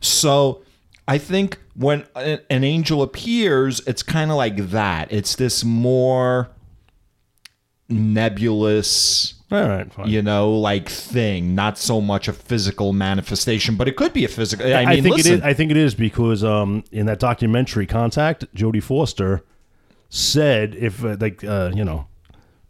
So, 0.00 0.62
I 1.08 1.18
think 1.18 1.58
when 1.74 2.04
an 2.14 2.64
angel 2.64 3.00
appears, 3.02 3.80
it's 3.86 4.02
kind 4.02 4.30
of 4.30 4.36
like 4.36 4.70
that. 4.70 5.12
It's 5.12 5.36
this 5.36 5.64
more 5.64 6.50
nebulous, 7.88 9.34
All 9.50 9.68
right, 9.68 9.92
fine. 9.92 10.08
you 10.08 10.22
know, 10.22 10.50
like 10.50 10.88
thing, 10.88 11.54
not 11.54 11.78
so 11.78 12.00
much 12.00 12.26
a 12.26 12.32
physical 12.32 12.92
manifestation, 12.92 13.76
but 13.76 13.86
it 13.86 13.96
could 13.96 14.12
be 14.12 14.24
a 14.24 14.28
physical. 14.28 14.66
I 14.66 14.82
I, 14.82 15.00
think 15.00 15.16
listen, 15.16 15.34
it 15.34 15.38
is. 15.38 15.42
I 15.42 15.54
think 15.54 15.70
it 15.70 15.76
is 15.76 15.94
because 15.94 16.42
um, 16.42 16.82
in 16.90 17.06
that 17.06 17.20
documentary, 17.20 17.86
Contact, 17.86 18.52
Jodie 18.54 18.82
Foster 18.82 19.44
said 20.08 20.74
if 20.74 21.04
uh, 21.04 21.16
like 21.20 21.44
uh, 21.44 21.70
you 21.74 21.84
know 21.84 22.08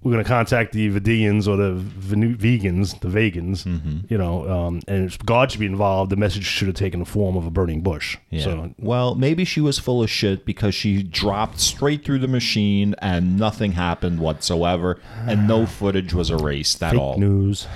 we're 0.03 0.13
going 0.13 0.23
to 0.23 0.29
contact 0.29 0.73
the 0.73 0.89
Vedeans 0.91 1.49
or 1.49 1.57
the 1.57 1.73
Venu- 1.73 2.37
vegans, 2.37 3.01
the 3.01 3.09
vegans, 3.09 3.65
Mm-hmm. 3.65 3.99
you 4.09 4.17
know, 4.19 4.49
um, 4.49 4.81
and 4.87 5.05
if 5.07 5.19
God 5.25 5.51
should 5.51 5.59
be 5.61 5.67
involved, 5.67 6.13
the 6.13 6.17
message 6.17 6.45
should 6.45 6.69
have 6.69 6.77
taken 6.77 7.01
the 7.01 7.07
form 7.07 7.37
of 7.37 7.45
a 7.45 7.51
burning 7.51 7.81
bush. 7.81 8.17
Yeah. 8.31 8.45
So 8.45 8.75
well, 8.79 9.15
maybe 9.17 9.45
she 9.45 9.61
was 9.61 9.79
full 9.81 10.03
of 10.05 10.11
shit 10.11 10.45
because 10.45 10.75
she 10.77 11.03
dropped 11.03 11.59
straight 11.59 12.05
through 12.05 12.21
the 12.21 12.29
machine 12.29 12.95
and 12.99 13.37
nothing 13.39 13.73
happened 13.73 14.21
whatsoever, 14.21 15.01
and 15.27 15.49
no 15.49 15.67
footage 15.67 16.15
was 16.15 16.31
erased 16.31 16.83
at 16.83 16.93
fake 16.93 17.01
all. 17.01 17.19
news. 17.19 17.67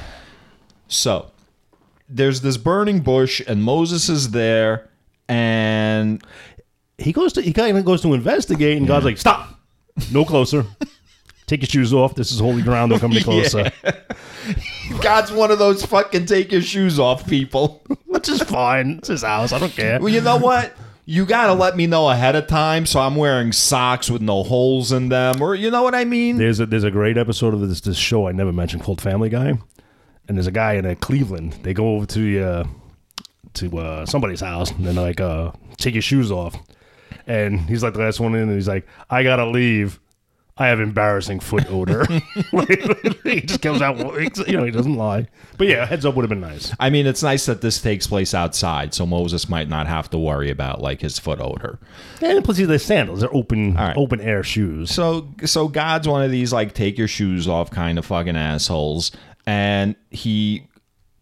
So 0.88 1.30
there's 2.08 2.42
this 2.42 2.56
burning 2.58 3.00
bush, 3.00 3.40
and 3.48 3.62
Moses 3.64 4.08
is 4.08 4.30
there, 4.30 4.88
and 5.28 6.22
He 6.98 7.12
goes 7.12 7.32
to 7.32 7.42
he 7.42 7.52
kind 7.52 7.76
of 7.78 7.84
goes 7.84 8.02
to 8.02 8.12
investigate, 8.14 8.76
and 8.76 8.86
God's 8.86 9.04
like, 9.06 9.18
"Stop, 9.18 9.58
no 10.12 10.24
closer." 10.24 10.64
Take 11.50 11.62
your 11.62 11.68
shoes 11.68 11.92
off. 11.92 12.14
This 12.14 12.30
is 12.30 12.38
holy 12.38 12.62
ground. 12.62 12.90
Don't 12.90 13.00
come 13.00 13.10
any 13.10 13.22
closer. 13.24 13.72
God's 15.00 15.32
one 15.32 15.50
of 15.50 15.58
those 15.58 15.84
fucking 15.84 16.26
take 16.26 16.52
your 16.52 16.62
shoes 16.62 17.00
off 17.00 17.26
people. 17.26 17.82
Which 18.06 18.28
is 18.28 18.40
fine. 18.40 18.98
It's 18.98 19.08
his 19.08 19.22
house. 19.22 19.52
I 19.52 19.58
don't 19.58 19.72
care. 19.72 19.98
well, 19.98 20.10
you 20.10 20.20
know 20.20 20.36
what? 20.36 20.72
You 21.06 21.26
gotta 21.26 21.52
let 21.54 21.76
me 21.76 21.88
know 21.88 22.08
ahead 22.08 22.36
of 22.36 22.46
time, 22.46 22.86
so 22.86 23.00
I'm 23.00 23.16
wearing 23.16 23.50
socks 23.50 24.08
with 24.08 24.22
no 24.22 24.44
holes 24.44 24.92
in 24.92 25.08
them, 25.08 25.42
or 25.42 25.56
you 25.56 25.72
know 25.72 25.82
what 25.82 25.92
I 25.92 26.04
mean? 26.04 26.36
There's 26.36 26.60
a 26.60 26.66
there's 26.66 26.84
a 26.84 26.90
great 26.92 27.18
episode 27.18 27.52
of 27.52 27.68
this 27.68 27.80
this 27.80 27.96
show 27.96 28.28
I 28.28 28.32
never 28.32 28.52
mentioned 28.52 28.84
called 28.84 29.00
Family 29.00 29.28
Guy, 29.28 29.58
and 30.28 30.36
there's 30.38 30.46
a 30.46 30.52
guy 30.52 30.74
in 30.74 30.86
uh, 30.86 30.94
Cleveland. 31.00 31.54
They 31.64 31.74
go 31.74 31.96
over 31.96 32.06
to 32.06 32.40
uh, 32.40 32.64
to 33.54 33.76
uh, 33.78 34.06
somebody's 34.06 34.40
house 34.40 34.70
and 34.70 34.86
they're 34.86 34.94
like, 34.94 35.20
uh, 35.20 35.50
"Take 35.78 35.94
your 35.96 36.02
shoes 36.02 36.30
off," 36.30 36.54
and 37.26 37.58
he's 37.62 37.82
like 37.82 37.94
the 37.94 37.98
last 38.00 38.20
one 38.20 38.36
in, 38.36 38.42
and 38.42 38.52
he's 38.52 38.68
like, 38.68 38.86
"I 39.08 39.24
gotta 39.24 39.46
leave. 39.46 39.98
I 40.60 40.68
have 40.68 40.78
embarrassing 40.78 41.40
foot 41.40 41.68
odor." 41.70 42.06
He 43.30 43.42
just 43.42 43.62
comes 43.62 43.80
out, 43.80 43.96
you 44.48 44.56
know, 44.56 44.64
he 44.64 44.72
doesn't 44.72 44.96
lie. 44.96 45.28
But 45.56 45.68
yeah, 45.68 45.86
heads 45.86 46.04
up 46.04 46.16
would 46.16 46.22
have 46.22 46.30
been 46.30 46.40
nice. 46.40 46.72
I 46.80 46.90
mean, 46.90 47.06
it's 47.06 47.22
nice 47.22 47.46
that 47.46 47.60
this 47.60 47.80
takes 47.80 48.08
place 48.08 48.34
outside, 48.34 48.92
so 48.92 49.06
Moses 49.06 49.48
might 49.48 49.68
not 49.68 49.86
have 49.86 50.10
to 50.10 50.18
worry 50.18 50.50
about 50.50 50.80
like 50.80 51.00
his 51.00 51.18
foot 51.18 51.40
odor. 51.40 51.78
And 52.20 52.44
plus, 52.44 52.58
they're 52.58 52.78
sandals. 52.78 53.20
They're 53.20 53.34
open 53.34 53.74
right. 53.74 53.96
open 53.96 54.20
air 54.20 54.42
shoes. 54.42 54.90
So 54.90 55.28
so 55.44 55.68
God's 55.68 56.08
one 56.08 56.22
of 56.22 56.30
these 56.30 56.52
like 56.52 56.74
take 56.74 56.98
your 56.98 57.08
shoes 57.08 57.46
off 57.46 57.70
kind 57.70 57.98
of 57.98 58.06
fucking 58.06 58.36
assholes 58.36 59.12
and 59.46 59.96
he 60.10 60.68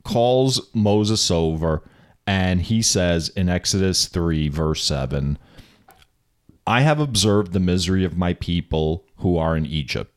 calls 0.05 0.69
Moses 0.75 1.31
over 1.31 1.83
and 2.27 2.63
he 2.63 2.83
says 2.83 3.29
in 3.31 3.49
Exodus 3.49 4.07
3 4.07 4.49
verse 4.49 4.83
7 4.85 5.39
I 6.67 6.83
have 6.83 7.01
observed 7.01 7.53
the 7.53 7.61
misery 7.61 8.05
of 8.05 8.17
my 8.17 8.35
people 8.35 9.05
who 9.19 9.37
are 9.37 9.57
in 9.57 9.67
Egypt. 9.67 10.13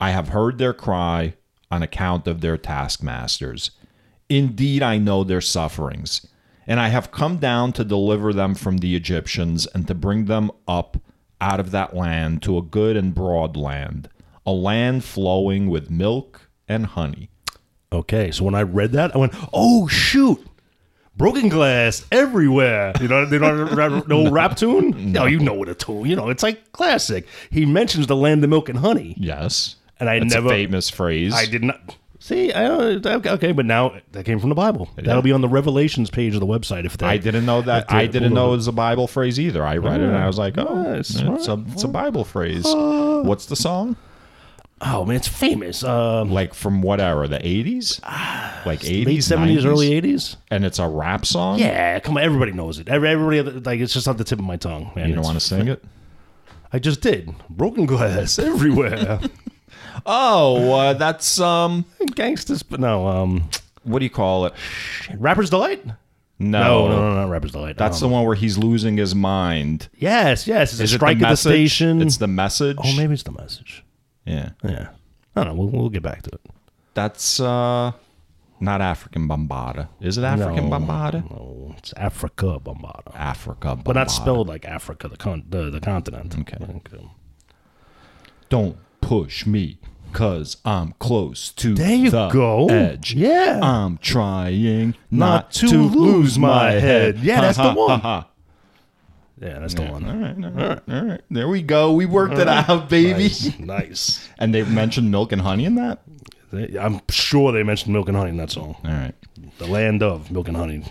I 0.00 0.10
have 0.10 0.28
heard 0.28 0.58
their 0.58 0.72
cry 0.72 1.34
on 1.70 1.82
account 1.82 2.26
of 2.26 2.40
their 2.40 2.56
taskmasters. 2.56 3.70
Indeed, 4.28 4.82
I 4.82 4.98
know 4.98 5.24
their 5.24 5.40
sufferings, 5.40 6.26
and 6.66 6.80
I 6.80 6.88
have 6.88 7.10
come 7.10 7.38
down 7.38 7.72
to 7.74 7.84
deliver 7.84 8.32
them 8.32 8.54
from 8.54 8.78
the 8.78 8.96
Egyptians 8.96 9.66
and 9.66 9.86
to 9.88 9.94
bring 9.94 10.24
them 10.24 10.50
up 10.66 10.96
out 11.40 11.60
of 11.60 11.70
that 11.72 11.94
land 11.94 12.42
to 12.42 12.56
a 12.56 12.62
good 12.62 12.96
and 12.96 13.14
broad 13.14 13.56
land, 13.56 14.08
a 14.46 14.52
land 14.52 15.04
flowing 15.04 15.68
with 15.68 15.90
milk 15.90 16.48
and 16.68 16.86
honey. 16.86 17.30
Okay, 17.92 18.30
so 18.30 18.44
when 18.44 18.54
I 18.54 18.62
read 18.62 18.92
that, 18.92 19.14
I 19.14 19.18
went, 19.18 19.34
"Oh 19.52 19.86
shoot, 19.86 20.46
broken 21.16 21.48
glass 21.48 22.04
everywhere." 22.12 22.92
You 23.00 23.08
know, 23.08 23.24
they 23.26 23.38
don't 23.38 23.74
know 23.76 24.02
no 24.06 24.30
rap 24.30 24.56
tune. 24.56 25.12
No, 25.12 25.26
you 25.26 25.38
know 25.38 25.54
what 25.54 25.68
a 25.68 25.74
tune. 25.74 26.06
You 26.06 26.16
know, 26.16 26.28
it's 26.28 26.42
like 26.42 26.72
classic. 26.72 27.26
He 27.50 27.64
mentions 27.66 28.06
the 28.06 28.16
land 28.16 28.42
of 28.44 28.50
milk 28.50 28.68
and 28.68 28.78
honey, 28.78 29.14
Yes. 29.18 29.76
and 30.00 30.08
I 30.08 30.16
It's 30.16 30.34
never, 30.34 30.46
a 30.48 30.50
famous 30.50 30.90
phrase. 30.90 31.34
I 31.34 31.46
did 31.46 31.62
not 31.64 31.96
see. 32.18 32.52
I 32.52 32.68
don't, 32.68 33.04
okay, 33.06 33.30
okay, 33.30 33.52
but 33.52 33.66
now 33.66 33.94
that 34.12 34.24
came 34.24 34.38
from 34.38 34.48
the 34.48 34.54
Bible. 34.54 34.88
That'll 34.96 35.22
be 35.22 35.32
on 35.32 35.40
the 35.40 35.48
Revelations 35.48 36.08
page 36.10 36.34
of 36.34 36.40
the 36.40 36.46
website. 36.46 36.84
If 36.86 36.96
they, 36.98 37.06
I 37.06 37.16
didn't 37.16 37.44
know 37.46 37.62
that. 37.62 37.90
I 37.92 38.06
didn't 38.06 38.32
know 38.34 38.48
it 38.54 38.56
was 38.56 38.68
a 38.68 38.72
Bible 38.72 39.06
phrase 39.08 39.38
either. 39.40 39.64
I 39.64 39.76
read 39.78 40.00
it 40.00 40.06
and 40.08 40.16
I 40.16 40.26
was 40.26 40.38
like, 40.38 40.56
oh, 40.58 40.82
Nice. 40.82 41.16
it's, 41.16 41.48
a, 41.48 41.64
it's 41.72 41.84
a 41.84 41.88
Bible 41.88 42.24
phrase. 42.24 42.64
Ah. 42.66 43.22
What's 43.22 43.46
the 43.46 43.56
song? 43.56 43.96
Oh 44.84 45.04
man, 45.04 45.16
it's 45.16 45.28
famous. 45.28 45.84
Um, 45.84 46.30
Like 46.32 46.54
from 46.54 46.82
what 46.82 47.00
era? 47.00 47.28
The 47.28 47.38
80s? 47.38 48.02
Like 48.66 48.80
80s? 48.80 49.22
seventies, 49.22 49.64
early 49.64 49.92
eighties. 49.92 50.36
And 50.50 50.64
it's 50.64 50.78
a 50.80 50.88
rap 50.88 51.24
song? 51.24 51.58
Yeah, 51.60 52.00
come 52.00 52.16
on, 52.16 52.22
everybody 52.24 52.52
knows 52.52 52.78
it. 52.80 52.88
Every- 52.88 53.08
Everybody 53.10 53.42
like 53.60 53.80
it's 53.80 53.92
just 53.92 54.08
on 54.08 54.16
the 54.16 54.24
tip 54.24 54.38
of 54.40 54.44
my 54.44 54.56
tongue. 54.56 54.90
Man, 54.96 55.08
You 55.08 55.14
don't 55.14 55.20
It's- 55.20 55.26
want 55.26 55.38
to 55.40 55.44
sing 55.46 55.68
it? 55.68 55.84
I 56.72 56.78
just 56.78 57.00
did. 57.00 57.32
Broken 57.50 57.86
glass 57.86 58.38
everywhere. 58.40 59.20
Oh, 60.06 60.72
uh, 60.72 60.92
that's, 60.94 61.38
um, 61.38 61.84
Gangsters, 62.14 62.62
but 62.62 62.80
no. 62.80 63.06
Um, 63.06 63.48
what 63.84 63.98
do 64.00 64.04
you 64.04 64.10
call 64.10 64.46
it? 64.46 64.54
Rapper's 65.16 65.50
delight. 65.50 65.84
No, 66.38 66.88
no, 66.88 67.00
no, 67.00 67.14
not 67.14 67.30
Rapper's 67.30 67.52
Delight. 67.52 67.76
That's 67.78 68.02
Um, 68.02 68.08
the 68.08 68.14
one 68.14 68.24
where 68.26 68.34
he's 68.34 68.58
losing 68.58 68.96
his 68.96 69.14
mind. 69.14 69.88
Yes, 69.98 70.48
yes. 70.48 70.72
It's 70.72 70.80
Is 70.80 70.92
a 70.92 70.94
it 70.94 70.98
strike 70.98 71.18
the 71.18 71.26
at 71.26 71.28
the 71.28 71.32
message? 71.32 71.52
station. 71.72 72.02
It's 72.02 72.16
the 72.16 72.26
message. 72.26 72.78
oh, 72.82 72.96
maybe 72.96 73.12
it's 73.14 73.22
the 73.22 73.30
message. 73.30 73.84
Yeah. 74.24 74.50
Yeah. 74.64 74.88
I 75.36 75.44
don't 75.44 75.56
know. 75.56 75.62
We'll, 75.62 75.68
we'll 75.80 75.88
get 75.90 76.02
back 76.02 76.22
to 76.22 76.30
it. 76.32 76.40
That's 76.94 77.40
uh 77.40 77.92
not 78.60 78.80
African 78.80 79.26
Bambaataa. 79.28 79.88
Is 80.00 80.18
it 80.18 80.24
African 80.24 80.68
No. 80.70 80.78
Bambaataa? 80.78 81.30
No, 81.30 81.74
it's 81.78 81.92
Afrika 81.94 82.60
Bambaataa. 82.62 83.14
Afrika 83.14 83.76
Bambaataa. 83.76 83.84
But 83.84 83.96
not 83.96 84.10
spelled 84.10 84.48
like 84.48 84.64
Africa, 84.64 85.08
the 85.08 85.16
con- 85.16 85.44
the, 85.48 85.70
the 85.70 85.80
continent. 85.80 86.36
Okay. 86.38 86.58
Don't 88.48 88.76
push 89.00 89.46
me 89.46 89.78
cuz 90.12 90.58
I'm 90.64 90.92
close 90.98 91.50
to 91.52 91.74
There 91.74 91.94
you 91.94 92.10
the 92.10 92.28
go. 92.28 92.66
edge. 92.68 93.14
Yeah. 93.14 93.58
I'm 93.62 93.96
trying 93.98 94.94
Not 95.10 95.18
not, 95.34 95.52
to 95.52 95.66
lose 95.66 95.94
lose 95.96 96.38
my 96.38 96.72
head. 96.72 96.82
head. 96.82 97.18
Yeah, 97.24 97.40
that's 97.40 97.56
the 97.58 97.72
one. 97.72 98.24
Ha, 99.42 99.48
ha. 99.48 99.52
Yeah, 99.54 99.58
that's 99.58 99.74
the 99.74 99.82
one. 99.82 100.04
All 100.08 100.16
right, 100.16 100.44
all 100.44 100.50
right, 100.50 100.80
all 100.88 101.04
right. 101.08 101.20
There 101.30 101.48
we 101.48 101.62
go. 101.62 101.92
We 101.92 102.06
worked 102.06 102.38
it 102.38 102.48
out, 102.48 102.88
baby. 102.88 103.24
Nice. 103.24 103.58
nice. 103.58 104.28
And 104.38 104.54
they 104.54 104.62
mentioned 104.64 105.10
milk 105.10 105.32
and 105.32 105.42
honey 105.42 105.64
in 105.64 105.74
that. 105.76 106.02
They- 106.52 106.78
I'm 106.78 107.00
sure 107.10 107.52
they 107.52 107.62
mentioned 107.62 107.92
milk 107.92 108.08
and 108.08 108.16
honey 108.16 108.30
in 108.30 108.36
that 108.38 108.50
song. 108.50 108.76
All 108.84 108.90
right. 108.90 109.14
The 109.58 109.66
land 109.66 110.02
of 110.02 110.30
milk 110.30 110.48
and 110.48 110.56
honey. 110.56 110.84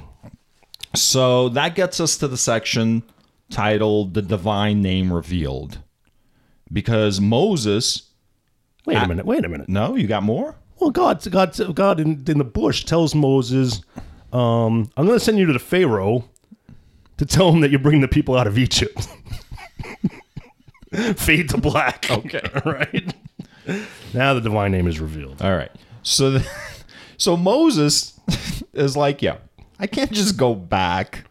So 0.95 1.49
that 1.49 1.75
gets 1.75 1.99
us 1.99 2.17
to 2.17 2.27
the 2.27 2.37
section 2.37 3.03
titled 3.49 4.13
"The 4.13 4.21
Divine 4.21 4.81
Name 4.81 5.11
Revealed," 5.13 5.79
because 6.71 7.19
Moses. 7.21 8.03
Wait 8.85 8.97
a 8.97 9.07
minute. 9.07 9.25
Wait 9.25 9.45
a 9.45 9.49
minute. 9.49 9.69
No, 9.69 9.95
you 9.95 10.07
got 10.07 10.23
more. 10.23 10.55
Well, 10.79 10.89
God, 10.89 11.23
God, 11.29 11.75
God 11.75 11.99
in, 11.99 12.23
in 12.27 12.39
the 12.39 12.43
bush 12.43 12.83
tells 12.85 13.13
Moses, 13.13 13.81
um, 14.33 14.89
"I'm 14.97 15.05
going 15.05 15.19
to 15.19 15.23
send 15.23 15.37
you 15.37 15.45
to 15.45 15.53
the 15.53 15.59
Pharaoh 15.59 16.25
to 17.21 17.25
tell 17.27 17.51
him 17.51 17.59
that 17.59 17.69
you're 17.69 17.79
bringing 17.79 18.01
the 18.01 18.07
people 18.07 18.35
out 18.35 18.47
of 18.47 18.57
Egypt." 18.57 19.07
Fade 21.15 21.49
to 21.49 21.57
black. 21.57 22.09
Okay. 22.09 22.41
All 22.65 22.71
right. 22.73 23.13
Now 24.13 24.33
the 24.33 24.41
divine 24.41 24.71
name 24.71 24.87
is 24.87 24.99
revealed. 24.99 25.41
All 25.41 25.55
right. 25.55 25.71
So, 26.03 26.31
the, 26.31 26.47
so 27.17 27.37
Moses 27.37 28.19
is 28.73 28.97
like, 28.97 29.21
yeah, 29.21 29.37
I 29.79 29.87
can't 29.87 30.11
just 30.11 30.35
go 30.35 30.53
back 30.55 31.25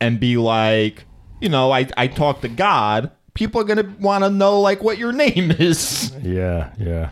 and 0.00 0.20
be 0.20 0.36
like, 0.36 1.04
you 1.40 1.48
know, 1.48 1.70
I 1.70 1.88
I 1.96 2.08
talk 2.08 2.40
to 2.42 2.48
God. 2.48 3.10
People 3.34 3.60
are 3.60 3.64
gonna 3.64 3.94
want 3.98 4.24
to 4.24 4.30
know 4.30 4.60
like 4.60 4.82
what 4.82 4.98
your 4.98 5.12
name 5.12 5.52
is. 5.52 6.12
Yeah, 6.20 6.72
yeah. 6.78 7.10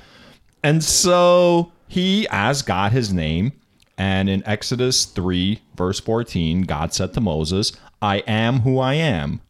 And 0.62 0.84
so 0.84 1.72
he 1.88 2.28
asked 2.28 2.66
God 2.66 2.92
his 2.92 3.12
name. 3.12 3.52
And 3.96 4.30
in 4.30 4.42
Exodus 4.46 5.04
3, 5.04 5.60
verse 5.76 6.00
14, 6.00 6.62
God 6.62 6.94
said 6.94 7.12
to 7.12 7.20
Moses, 7.20 7.72
I 8.02 8.18
am 8.18 8.60
who 8.60 8.78
I 8.78 8.94
am. 8.94 9.40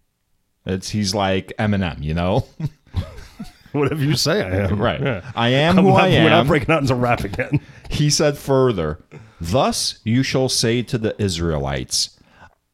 It's 0.66 0.90
he's 0.90 1.14
like 1.14 1.52
Eminem, 1.58 2.02
you 2.02 2.14
know? 2.14 2.46
Whatever 3.72 4.02
you 4.02 4.16
say, 4.16 4.42
I 4.42 4.66
am. 4.66 4.80
Right. 4.80 5.00
Yeah. 5.00 5.30
I 5.34 5.48
am 5.50 5.76
who 5.76 5.80
I'm 5.80 5.84
who 5.84 5.90
not- 5.92 6.02
I 6.02 6.24
We're 6.24 6.30
not 6.30 6.46
breaking 6.46 6.74
out 6.74 6.82
into 6.82 6.94
rap 6.94 7.20
again. 7.20 7.60
He 7.90 8.08
said 8.08 8.38
further, 8.38 9.00
Thus 9.40 9.98
you 10.04 10.22
shall 10.22 10.48
say 10.48 10.80
to 10.82 10.96
the 10.96 11.20
Israelites, 11.20 12.16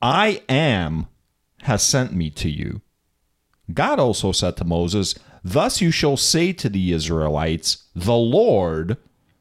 I 0.03 0.43
am 0.47 1.07
has 1.63 1.83
sent 1.83 2.13
me 2.13 2.29
to 2.31 2.51
you. 2.51 2.83
God 3.73 3.99
also 3.99 4.31
said 4.33 4.57
to 4.59 4.65
Moses, 4.65 5.15
Thus 5.43 5.81
you 5.81 5.91
shall 5.91 6.19
say 6.19 6.53
to 6.53 6.69
the 6.69 6.93
Israelites, 6.93 7.85
The 7.95 8.15
Lord, 8.15 8.99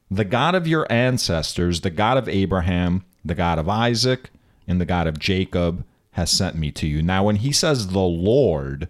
the 0.09 0.23
God 0.23 0.55
of 0.55 0.65
your 0.65 0.89
ancestors, 0.89 1.81
the 1.81 1.89
God 1.89 2.17
of 2.17 2.29
Abraham, 2.29 3.03
the 3.25 3.35
God 3.35 3.59
of 3.59 3.67
Isaac, 3.67 4.29
and 4.67 4.79
the 4.79 4.85
God 4.85 5.07
of 5.07 5.19
Jacob, 5.19 5.83
has 6.15 6.29
sent 6.31 6.55
me 6.57 6.71
to 6.71 6.87
you. 6.87 7.01
Now, 7.01 7.23
when 7.23 7.37
he 7.37 7.51
says 7.53 7.87
the 7.89 7.99
Lord, 7.99 8.89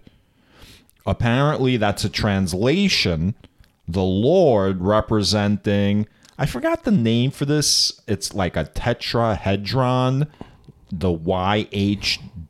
apparently 1.06 1.76
that's 1.76 2.04
a 2.04 2.08
translation 2.08 3.34
the 3.88 4.02
lord 4.02 4.80
representing 4.80 6.04
i 6.36 6.44
forgot 6.44 6.82
the 6.82 6.90
name 6.90 7.30
for 7.30 7.44
this 7.44 8.00
it's 8.08 8.34
like 8.34 8.56
a 8.56 8.64
tetrahedron 8.64 10.26
the 10.90 11.08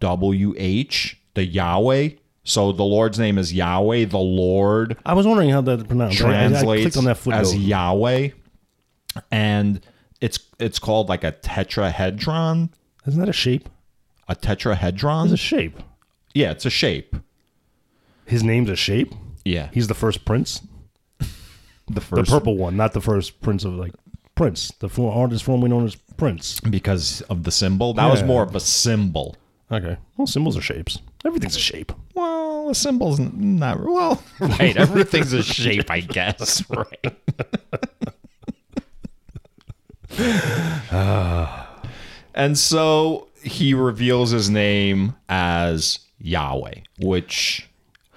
yhwh 0.00 1.14
the 1.34 1.44
yahweh 1.44 2.08
so 2.44 2.72
the 2.72 2.82
lord's 2.82 3.18
name 3.18 3.36
is 3.36 3.52
yahweh 3.52 4.06
the 4.06 4.16
lord 4.16 4.96
I 5.04 5.12
was 5.12 5.26
wondering 5.26 5.50
how 5.50 5.60
that 5.62 5.86
pronounced. 5.86 6.22
I- 6.22 6.24
I- 6.24 6.28
I, 6.28 6.48
translates 6.48 6.96
on 6.96 7.04
that 7.04 7.18
footnote. 7.18 7.40
as 7.40 7.54
yahweh 7.54 8.30
and 9.30 9.80
it's 10.22 10.38
it's 10.58 10.78
called 10.78 11.10
like 11.10 11.24
a 11.24 11.32
tetrahedron 11.32 12.70
Isn't 13.06 13.20
that 13.20 13.28
a 13.28 13.32
shape? 13.34 13.68
A 14.28 14.34
tetrahedron 14.34 15.24
It's 15.24 15.32
a 15.34 15.36
shape. 15.36 15.80
yeah 16.34 16.50
it's 16.50 16.66
a 16.66 16.70
shape 16.70 17.16
His 18.26 18.42
name's 18.42 18.70
a 18.70 18.76
shape. 18.76 19.14
yeah 19.44 19.68
He's 19.72 19.88
the 19.88 19.94
first 19.94 20.24
prince. 20.24 20.60
the 21.18 21.26
The 21.88 22.00
first 22.00 22.30
purple 22.30 22.56
one, 22.56 22.76
not 22.76 22.92
the 22.92 23.00
first 23.00 23.40
prince 23.40 23.64
of 23.64 23.74
like 23.74 23.92
Prince, 24.34 24.70
the 24.80 24.90
artist 25.02 25.44
formerly 25.44 25.70
known 25.70 25.84
as 25.86 25.94
Prince. 26.18 26.60
because 26.60 27.22
of 27.22 27.44
the 27.44 27.50
symbol 27.50 27.94
that 27.94 28.10
was 28.10 28.22
more 28.22 28.42
of 28.42 28.54
a 28.54 28.60
symbol 28.60 29.36
Okay. 29.70 29.96
Well, 30.16 30.28
symbols 30.28 30.56
are 30.56 30.60
shapes. 30.60 31.00
Everything's 31.24 31.56
a 31.56 31.60
shape. 31.60 31.90
Well, 32.14 32.70
a 32.70 32.74
symbol's 32.74 33.18
not 33.18 33.80
well. 33.82 34.22
Right, 34.40 34.76
everything's 34.76 35.32
a 35.32 35.42
shape, 35.42 35.90
I 35.90 36.00
guess. 36.00 36.62
Right. 36.70 37.16
and 42.34 42.56
so 42.58 43.28
he 43.46 43.74
reveals 43.74 44.30
his 44.30 44.50
name 44.50 45.14
as 45.28 46.00
Yahweh, 46.18 46.80
which 47.00 47.68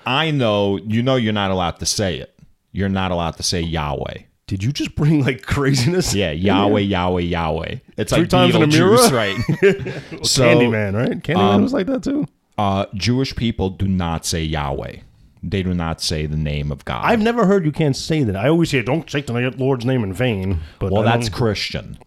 I 0.06 0.32
know. 0.32 0.78
You 0.78 1.02
know, 1.04 1.16
you're 1.16 1.34
not 1.34 1.52
allowed 1.52 1.80
to 1.80 1.86
say 1.86 2.18
it. 2.18 2.38
You're 2.72 2.90
not 2.90 3.12
allowed 3.12 3.38
to 3.38 3.44
say 3.44 3.62
Yahweh. 3.62 4.24
Did 4.48 4.64
you 4.64 4.72
just 4.72 4.96
bring 4.96 5.24
like 5.24 5.44
craziness? 5.44 6.14
Yeah, 6.14 6.32
Yahweh, 6.32 6.82
Yahweh, 6.82 7.22
Yahweh. 7.22 7.76
It's 7.98 8.12
Three 8.12 8.22
like 8.22 8.30
times 8.30 8.56
in 8.56 8.64
a 8.64 8.68
mirror? 8.68 8.98
right? 9.10 9.36
so, 10.26 10.44
Candyman, 10.44 10.96
right? 10.96 11.22
Candyman 11.22 11.38
um, 11.38 11.62
was 11.62 11.74
like 11.74 11.86
that 11.88 12.04
too. 12.04 12.26
uh, 12.58 12.86
Jewish 12.96 13.36
people 13.36 13.70
do 13.70 13.88
not 13.88 14.26
say 14.26 14.42
Yahweh. 14.44 14.98
They 15.42 15.64
do 15.64 15.74
not 15.74 16.02
say 16.02 16.26
the 16.26 16.36
name 16.36 16.72
of 16.72 16.84
God. 16.84 17.06
I've 17.06 17.22
never 17.22 17.46
heard 17.46 17.64
you 17.64 17.72
can't 17.72 17.96
say 17.96 18.24
that. 18.24 18.36
I 18.36 18.50
always 18.50 18.72
say 18.72 18.82
don't 18.82 19.08
take 19.08 19.28
the 19.28 19.54
Lord's 19.58 19.86
name 19.86 20.04
in 20.04 20.14
vain. 20.14 20.60
But 20.80 20.92
Well, 20.92 21.04
that's 21.04 21.30
Christian. 21.30 21.98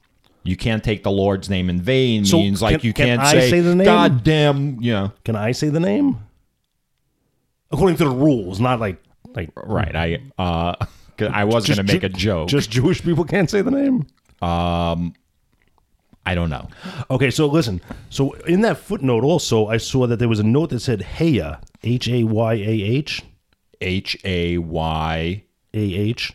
You 0.45 0.57
can't 0.57 0.83
take 0.83 1.03
the 1.03 1.11
Lord's 1.11 1.49
name 1.49 1.71
in 1.71 1.81
vain. 1.81 2.25
So 2.25 2.39
means 2.39 2.61
like 2.63 2.81
can- 2.81 2.87
you 2.87 2.93
can 2.93 3.07
can't 3.07 3.21
I 3.23 3.33
say, 3.33 3.51
say 3.51 3.61
the 3.61 3.75
name? 3.75 3.85
God 3.85 4.25
damn, 4.25 4.81
you 4.83 4.93
know. 4.93 5.13
Can 5.25 5.37
I 5.37 5.53
say 5.53 5.69
the 5.69 5.81
name? 5.81 6.19
According 7.71 7.97
to 7.99 8.05
the 8.05 8.11
rules, 8.11 8.61
not 8.61 8.81
like 8.81 9.03
like 9.35 9.51
Right. 9.57 9.95
I 9.95 10.21
uh 10.39 10.75
I 11.33 11.45
was 11.45 11.65
Just 11.65 11.79
gonna 11.79 11.93
make 11.93 12.03
a 12.03 12.09
joke. 12.09 12.49
Just 12.49 12.71
Jewish 12.71 13.03
people 13.03 13.25
can't 13.25 13.49
say 13.49 13.63
the 13.63 13.71
name. 13.71 14.07
Um 14.41 15.15
I 16.25 16.35
don't 16.37 16.51
know. 16.51 16.69
Okay, 17.11 17.31
so 17.31 17.47
listen. 17.47 17.81
So 18.09 18.33
in 18.47 18.61
that 18.61 18.79
footnote, 18.79 19.25
also, 19.25 19.67
I 19.67 19.79
saw 19.79 20.07
that 20.07 20.19
there 20.21 20.29
was 20.29 20.39
a 20.39 20.45
note 20.45 20.71
that 20.71 20.79
said 20.81 21.03
Haya, 21.03 21.61
H 21.83 22.09
A 22.09 22.23
Y 22.23 22.55
A 22.55 22.59
H, 22.83 23.25
H 23.81 24.17
A 24.25 24.59
Y 24.59 25.43
A 25.75 25.79
H, 25.79 26.33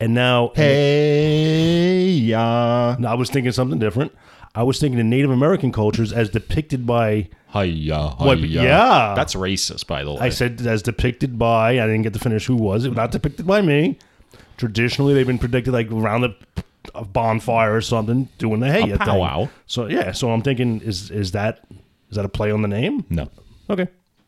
and 0.00 0.14
now 0.14 0.52
Hey 0.54 2.04
ya 2.08 2.96
Now, 2.98 3.12
I 3.12 3.14
was 3.14 3.30
thinking 3.30 3.52
something 3.52 3.78
different. 3.78 4.12
I 4.54 4.62
was 4.64 4.80
thinking 4.80 4.98
in 4.98 5.08
Native 5.10 5.30
American 5.30 5.70
cultures 5.70 6.12
as 6.12 6.28
depicted 6.28 6.84
by. 6.86 7.28
Hiya, 7.52 8.14
What, 8.18 8.38
hiya. 8.38 8.62
yeah. 8.62 9.14
That's 9.14 9.34
racist, 9.34 9.86
by 9.86 10.02
the 10.04 10.12
way. 10.14 10.18
I 10.20 10.28
said 10.30 10.60
as 10.66 10.82
depicted 10.82 11.38
by. 11.38 11.72
I 11.80 11.86
didn't 11.86 12.02
get 12.02 12.12
to 12.14 12.18
finish 12.18 12.46
who 12.46 12.56
was 12.56 12.84
it. 12.84 12.92
Not 12.94 13.12
depicted 13.12 13.46
by 13.46 13.60
me. 13.62 13.98
Traditionally, 14.56 15.14
they've 15.14 15.26
been 15.26 15.38
predicted 15.38 15.72
like 15.72 15.90
around 15.92 16.24
a, 16.24 16.34
a 16.94 17.04
bonfire 17.04 17.74
or 17.76 17.80
something, 17.80 18.28
doing 18.38 18.60
the 18.60 18.70
Haya 18.70 18.86
thing. 18.86 18.98
powwow. 18.98 19.48
So 19.66 19.86
yeah, 19.86 20.12
so 20.12 20.30
I'm 20.32 20.42
thinking 20.42 20.80
is 20.80 21.10
is 21.10 21.32
that 21.32 21.64
is 22.10 22.16
that 22.16 22.24
a 22.24 22.28
play 22.28 22.50
on 22.50 22.62
the 22.62 22.68
name? 22.68 23.04
no. 23.08 23.28
Okay, 23.70 23.86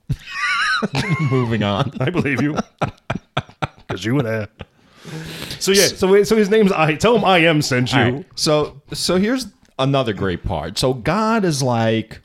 Moving 1.31 1.63
on. 1.65 1.93
I 2.01 2.11
believe 2.11 2.41
you. 2.43 2.57
Because 3.89 4.05
you 4.07 4.15
were 4.15 4.23
there. 4.23 4.49
So 5.59 5.73
yeah, 5.73 5.89
so 5.89 6.23
so 6.23 6.37
his 6.37 6.49
name's 6.49 6.73
I. 6.73 6.95
Tell 6.95 7.17
him 7.17 7.25
I 7.25 7.39
am 7.39 7.63
sent 7.63 7.93
you. 7.93 7.99
All 7.99 8.13
right. 8.13 8.27
So 8.35 8.83
so 8.93 9.17
here's 9.19 9.47
another 9.79 10.13
great 10.13 10.45
part. 10.45 10.79
So 10.79 10.95
God 10.95 11.45
is 11.45 11.63
like 11.63 12.21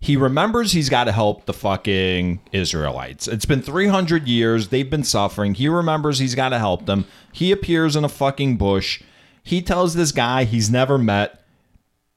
he 0.00 0.16
remembers 0.16 0.72
he's 0.72 0.88
got 0.88 1.04
to 1.04 1.12
help 1.12 1.46
the 1.46 1.52
fucking 1.52 2.40
Israelites. 2.52 3.26
It's 3.26 3.44
been 3.44 3.62
300 3.62 4.28
years. 4.28 4.68
They've 4.68 4.88
been 4.88 5.04
suffering. 5.04 5.54
He 5.54 5.68
remembers 5.68 6.18
he's 6.18 6.34
got 6.34 6.50
to 6.50 6.58
help 6.58 6.86
them. 6.86 7.06
He 7.32 7.50
appears 7.50 7.96
in 7.96 8.04
a 8.04 8.08
fucking 8.08 8.56
bush. 8.56 9.02
He 9.42 9.62
tells 9.62 9.94
this 9.94 10.12
guy 10.12 10.44
he's 10.44 10.70
never 10.70 10.98
met, 10.98 11.42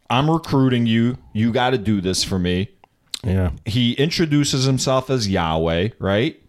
I'm 0.10 0.30
recruiting 0.30 0.86
you. 0.88 1.18
You 1.34 1.52
got 1.52 1.72
to 1.72 1.78
do 1.78 2.02
this 2.02 2.24
for 2.24 2.40
me. 2.40 2.70
Yeah. 3.24 3.52
He 3.66 3.94
introduces 3.94 4.66
himself 4.66 5.10
as 5.10 5.28
Yahweh, 5.28 5.90
right? 6.00 6.42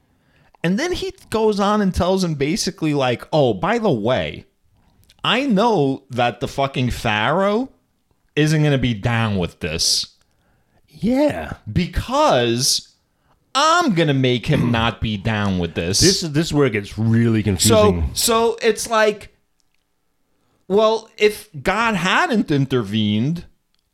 And 0.62 0.78
then 0.78 0.92
he 0.92 1.12
goes 1.30 1.58
on 1.58 1.80
and 1.80 1.94
tells 1.94 2.22
him 2.22 2.34
basically, 2.34 2.92
like, 2.94 3.26
oh, 3.32 3.54
by 3.54 3.78
the 3.78 3.90
way, 3.90 4.44
I 5.24 5.46
know 5.46 6.04
that 6.10 6.40
the 6.40 6.48
fucking 6.48 6.90
Pharaoh 6.90 7.70
isn't 8.36 8.60
going 8.60 8.72
to 8.72 8.78
be 8.78 8.94
down 8.94 9.36
with 9.38 9.60
this 9.60 10.16
Yeah. 10.88 11.54
because 11.70 12.94
I'm 13.54 13.94
going 13.94 14.08
to 14.08 14.14
make 14.14 14.46
him 14.46 14.70
not 14.72 15.00
be 15.00 15.16
down 15.16 15.58
with 15.58 15.74
this. 15.74 16.00
This 16.00 16.22
is 16.22 16.32
this 16.32 16.46
is 16.46 16.52
where 16.54 16.66
it 16.66 16.70
gets 16.72 16.96
really 16.98 17.42
confusing. 17.42 17.76
so 17.76 17.90
confusing. 17.92 18.14
so 18.14 18.58
it's 18.62 18.88
like 18.88 19.34
well, 20.68 21.10
if 21.16 21.48
God 21.64 21.96
hadn't 21.96 22.50
intervened, 22.52 23.44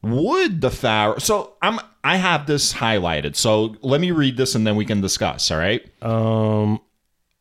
would 0.03 0.61
the 0.61 0.71
Pharaoh 0.71 1.19
So 1.19 1.55
I'm 1.61 1.81
I 2.05 2.17
have 2.17 2.47
this 2.47 2.73
highlighted. 2.75 3.35
So 3.35 3.77
let 3.83 4.01
me 4.01 4.13
read 4.13 4.37
this 4.37 4.55
and 4.55 4.67
then 4.67 4.77
we 4.77 4.85
can 4.85 5.01
discuss, 5.01 5.51
all 5.51 5.59
right? 5.59 5.83
um 6.03 6.81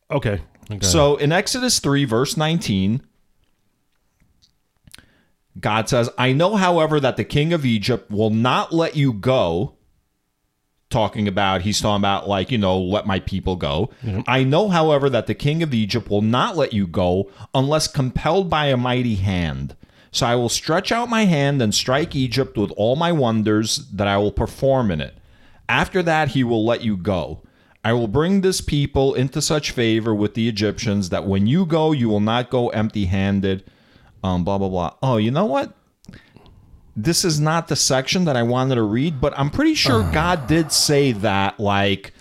okay. 0.10 0.42
okay. 0.72 0.86
So 0.86 1.18
in 1.18 1.32
Exodus 1.32 1.80
3, 1.80 2.06
verse 2.06 2.36
19, 2.38 3.02
God 5.60 5.88
says, 5.88 6.10
I 6.18 6.34
know, 6.34 6.56
however, 6.56 7.00
that 7.00 7.18
the 7.18 7.24
king 7.24 7.54
of 7.54 7.66
Egypt 7.66 8.12
will 8.12 8.30
not 8.30 8.74
let 8.74 8.96
you 8.96 9.14
go. 9.14 9.74
Talking 10.90 11.28
about, 11.28 11.62
he's 11.62 11.82
talking 11.82 12.02
about, 12.02 12.28
like, 12.30 12.52
you 12.52 12.58
know, 12.58 12.80
let 12.80 13.08
my 13.08 13.20
people 13.20 13.56
go. 13.56 13.90
I 14.28 14.44
know, 14.44 14.70
however, 14.70 15.10
that 15.10 15.28
the 15.28 15.34
king 15.34 15.64
of 15.64 15.74
Egypt 15.74 16.10
will 16.10 16.22
not 16.22 16.56
let 16.56 16.74
you 16.74 16.88
go 16.88 17.32
unless 17.54 17.88
compelled 17.88 18.50
by 18.50 18.68
a 18.68 18.78
mighty 18.78 19.16
hand. 19.16 19.76
So 20.16 20.26
I 20.26 20.36
will 20.36 20.48
stretch 20.48 20.94
out 20.94 21.10
my 21.10 21.26
hand 21.26 21.62
and 21.62 21.76
strike 21.76 22.16
Egypt 22.16 22.58
with 22.58 22.72
all 22.78 22.96
my 22.96 23.12
wonders 23.12 23.86
that 23.92 24.08
I 24.08 24.18
will 24.18 24.32
perform 24.32 24.90
in 24.90 25.02
it. 25.02 25.18
After 25.68 26.02
that, 26.04 26.30
he 26.30 26.42
will 26.42 26.66
let 26.66 26.86
you 26.86 26.96
go. 26.96 27.42
I 27.84 27.92
will 27.92 28.08
bring 28.08 28.40
this 28.40 28.62
people 28.62 29.14
into 29.14 29.42
such 29.42 29.72
favor 29.72 30.16
with 30.16 30.34
the 30.34 30.48
Egyptians 30.48 31.10
that 31.10 31.28
when 31.28 31.48
you 31.48 31.66
go, 31.66 31.92
you 31.92 32.08
will 32.08 32.22
not 32.22 32.50
go 32.50 32.70
empty 32.70 33.08
handed. 33.08 33.70
Um, 34.24 34.46
blah, 34.46 34.58
blah, 34.58 34.70
blah. 34.70 34.94
Oh, 35.04 35.18
you 35.18 35.32
know 35.32 35.44
what? 35.44 35.74
This 36.96 37.26
is 37.26 37.42
not 37.42 37.68
the 37.68 37.76
section 37.76 38.24
that 38.24 38.38
I 38.38 38.44
wanted 38.44 38.76
to 38.76 38.84
read, 38.84 39.20
but 39.20 39.38
I'm 39.38 39.50
pretty 39.50 39.76
sure 39.76 40.10
God 40.14 40.48
did 40.48 40.72
say 40.72 41.12
that, 41.12 41.60
like, 41.60 42.14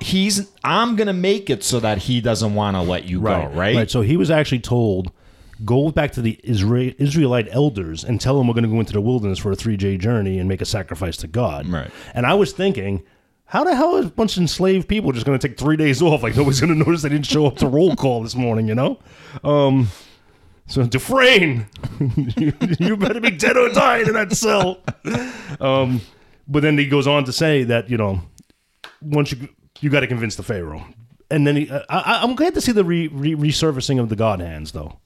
he's, 0.00 0.50
I'm 0.64 0.96
going 0.96 1.06
to 1.06 1.12
make 1.12 1.48
it 1.48 1.62
so 1.62 1.78
that 1.78 1.98
he 1.98 2.20
doesn't 2.20 2.56
want 2.56 2.76
to 2.76 2.82
let 2.82 3.04
you 3.04 3.20
right, 3.20 3.48
go, 3.48 3.56
right? 3.56 3.76
Right. 3.76 3.90
So 3.90 4.00
he 4.00 4.16
was 4.16 4.32
actually 4.32 4.60
told, 4.60 5.12
go 5.64 5.90
back 5.90 6.12
to 6.12 6.22
the 6.22 6.38
Isra- 6.44 6.94
Israelite 6.98 7.48
elders 7.50 8.04
and 8.04 8.20
tell 8.20 8.38
them 8.38 8.46
we're 8.46 8.54
going 8.54 8.64
to 8.64 8.70
go 8.70 8.80
into 8.80 8.92
the 8.92 9.00
wilderness 9.00 9.38
for 9.38 9.52
a 9.52 9.56
three 9.56 9.76
day 9.76 9.96
journey 9.96 10.38
and 10.38 10.48
make 10.48 10.60
a 10.60 10.66
sacrifice 10.66 11.16
to 11.18 11.26
God. 11.26 11.68
Right. 11.68 11.90
And 12.14 12.26
I 12.26 12.34
was 12.34 12.52
thinking, 12.52 13.02
how 13.46 13.64
the 13.64 13.74
hell 13.74 13.96
is 13.96 14.06
a 14.06 14.10
bunch 14.10 14.36
of 14.36 14.42
enslaved 14.42 14.88
people 14.88 15.12
just 15.12 15.26
going 15.26 15.38
to 15.38 15.48
take 15.48 15.58
three 15.58 15.76
days 15.76 16.00
off? 16.00 16.22
Like 16.22 16.36
nobody's 16.36 16.60
going 16.60 16.72
to 16.78 16.84
notice 16.84 17.02
they 17.02 17.08
didn't 17.08 17.26
show 17.26 17.46
up 17.46 17.56
to 17.56 17.66
roll 17.66 17.96
call 17.96 18.22
this 18.22 18.34
morning, 18.34 18.68
you 18.68 18.74
know? 18.74 18.98
Um, 19.44 19.88
so 20.70 20.86
Dufresne, 20.86 21.66
you, 22.36 22.52
you 22.78 22.96
better 22.96 23.20
be 23.20 23.30
dead 23.30 23.56
or 23.56 23.70
dying 23.70 24.06
in 24.06 24.14
that 24.14 24.32
cell. 24.32 24.80
Um, 25.58 26.00
but 26.46 26.62
then 26.62 26.78
he 26.78 26.86
goes 26.86 27.08
on 27.08 27.24
to 27.24 27.32
say 27.32 27.64
that 27.64 27.90
you 27.90 27.96
know, 27.96 28.22
once 29.00 29.32
you 29.32 29.48
you 29.80 29.90
got 29.90 30.00
to 30.00 30.06
convince 30.06 30.36
the 30.36 30.42
Pharaoh, 30.42 30.84
and 31.30 31.46
then 31.46 31.56
he, 31.56 31.70
I, 31.70 31.82
I, 31.88 32.22
I'm 32.22 32.36
glad 32.36 32.54
to 32.54 32.60
see 32.60 32.72
the 32.72 32.84
re, 32.84 33.08
re, 33.08 33.34
resurfacing 33.34 33.98
of 34.00 34.10
the 34.10 34.16
God 34.16 34.40
hands 34.40 34.72
though. 34.72 35.00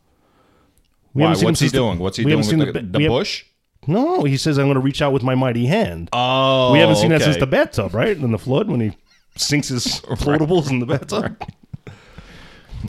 We 1.15 1.23
Why? 1.23 1.29
haven't 1.29 1.37
seen 1.39 1.47
him 1.47 1.51
What's 1.53 1.61
he 1.61 1.69
the- 1.69 1.73
doing? 1.79 1.99
What's 1.99 2.17
he 2.19 2.25
we 2.25 2.31
doing 2.33 2.43
haven't 2.43 2.59
with 2.59 2.75
seen 2.75 2.83
the, 2.87 2.93
the 2.93 2.99
we 2.99 3.05
have- 3.05 3.11
bush? 3.11 3.45
No, 3.87 4.25
he 4.25 4.37
says 4.39 4.59
I'm 4.59 4.65
going 4.67 4.75
to 4.77 4.81
reach 4.81 5.03
out 5.03 5.13
with 5.13 5.23
my 5.23 5.35
mighty 5.35 5.67
hand. 5.67 6.09
Oh, 6.13 6.73
we 6.73 6.79
haven't 6.79 6.97
seen 6.97 7.11
that 7.11 7.17
okay. 7.17 7.25
since 7.25 7.37
the 7.37 7.47
bathtub, 7.47 7.95
right? 7.95 8.17
In 8.17 8.33
the 8.33 8.39
flood 8.39 8.69
when 8.71 8.81
he 8.81 8.97
sinks 9.37 9.69
his 9.69 9.85
floatables 10.01 10.71
in 10.71 10.79
the 10.81 10.87
bathtub. 10.87 11.37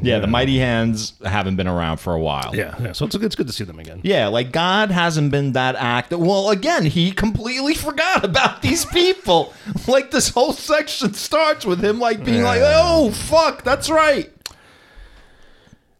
Yeah, 0.01 0.19
the 0.19 0.27
mighty 0.27 0.57
hands 0.57 1.13
haven't 1.23 1.55
been 1.55 1.69
around 1.69 1.97
for 2.01 2.13
a 2.13 2.19
while. 2.19 2.53
Yeah, 2.53 2.75
yeah. 2.81 2.91
So 2.91 3.05
it's, 3.05 3.15
it's 3.15 3.35
good 3.35 3.47
to 3.47 3.53
see 3.53 3.63
them 3.63 3.79
again. 3.79 4.01
Yeah, 4.03 4.27
like 4.27 4.51
God 4.51 4.91
hasn't 4.91 5.31
been 5.31 5.53
that 5.53 5.75
active. 5.77 6.19
Well, 6.19 6.49
again, 6.49 6.85
he 6.85 7.11
completely 7.13 7.73
forgot 7.87 8.25
about 8.25 8.61
these 8.61 8.83
people. 8.83 9.53
like 9.87 10.11
this 10.11 10.27
whole 10.27 10.51
section 10.51 11.13
starts 11.13 11.65
with 11.65 11.81
him 11.81 11.99
like 11.99 12.25
being 12.25 12.43
like, 12.43 12.59
"Oh, 12.61 13.11
fuck, 13.11 13.63
that's 13.63 13.89
right." 13.89 14.29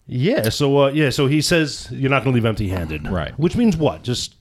Yeah. 0.08 0.50
So 0.50 0.78
uh, 0.86 0.88
yeah. 0.92 1.10
So 1.10 1.28
he 1.28 1.42
says 1.42 1.88
you're 1.92 2.10
not 2.12 2.24
going 2.24 2.34
to 2.34 2.36
leave 2.36 2.46
empty-handed, 2.46 3.08
Right. 3.08 3.38
Which 3.40 3.56
means 3.56 3.76
what? 3.78 4.04
Just 4.04 4.36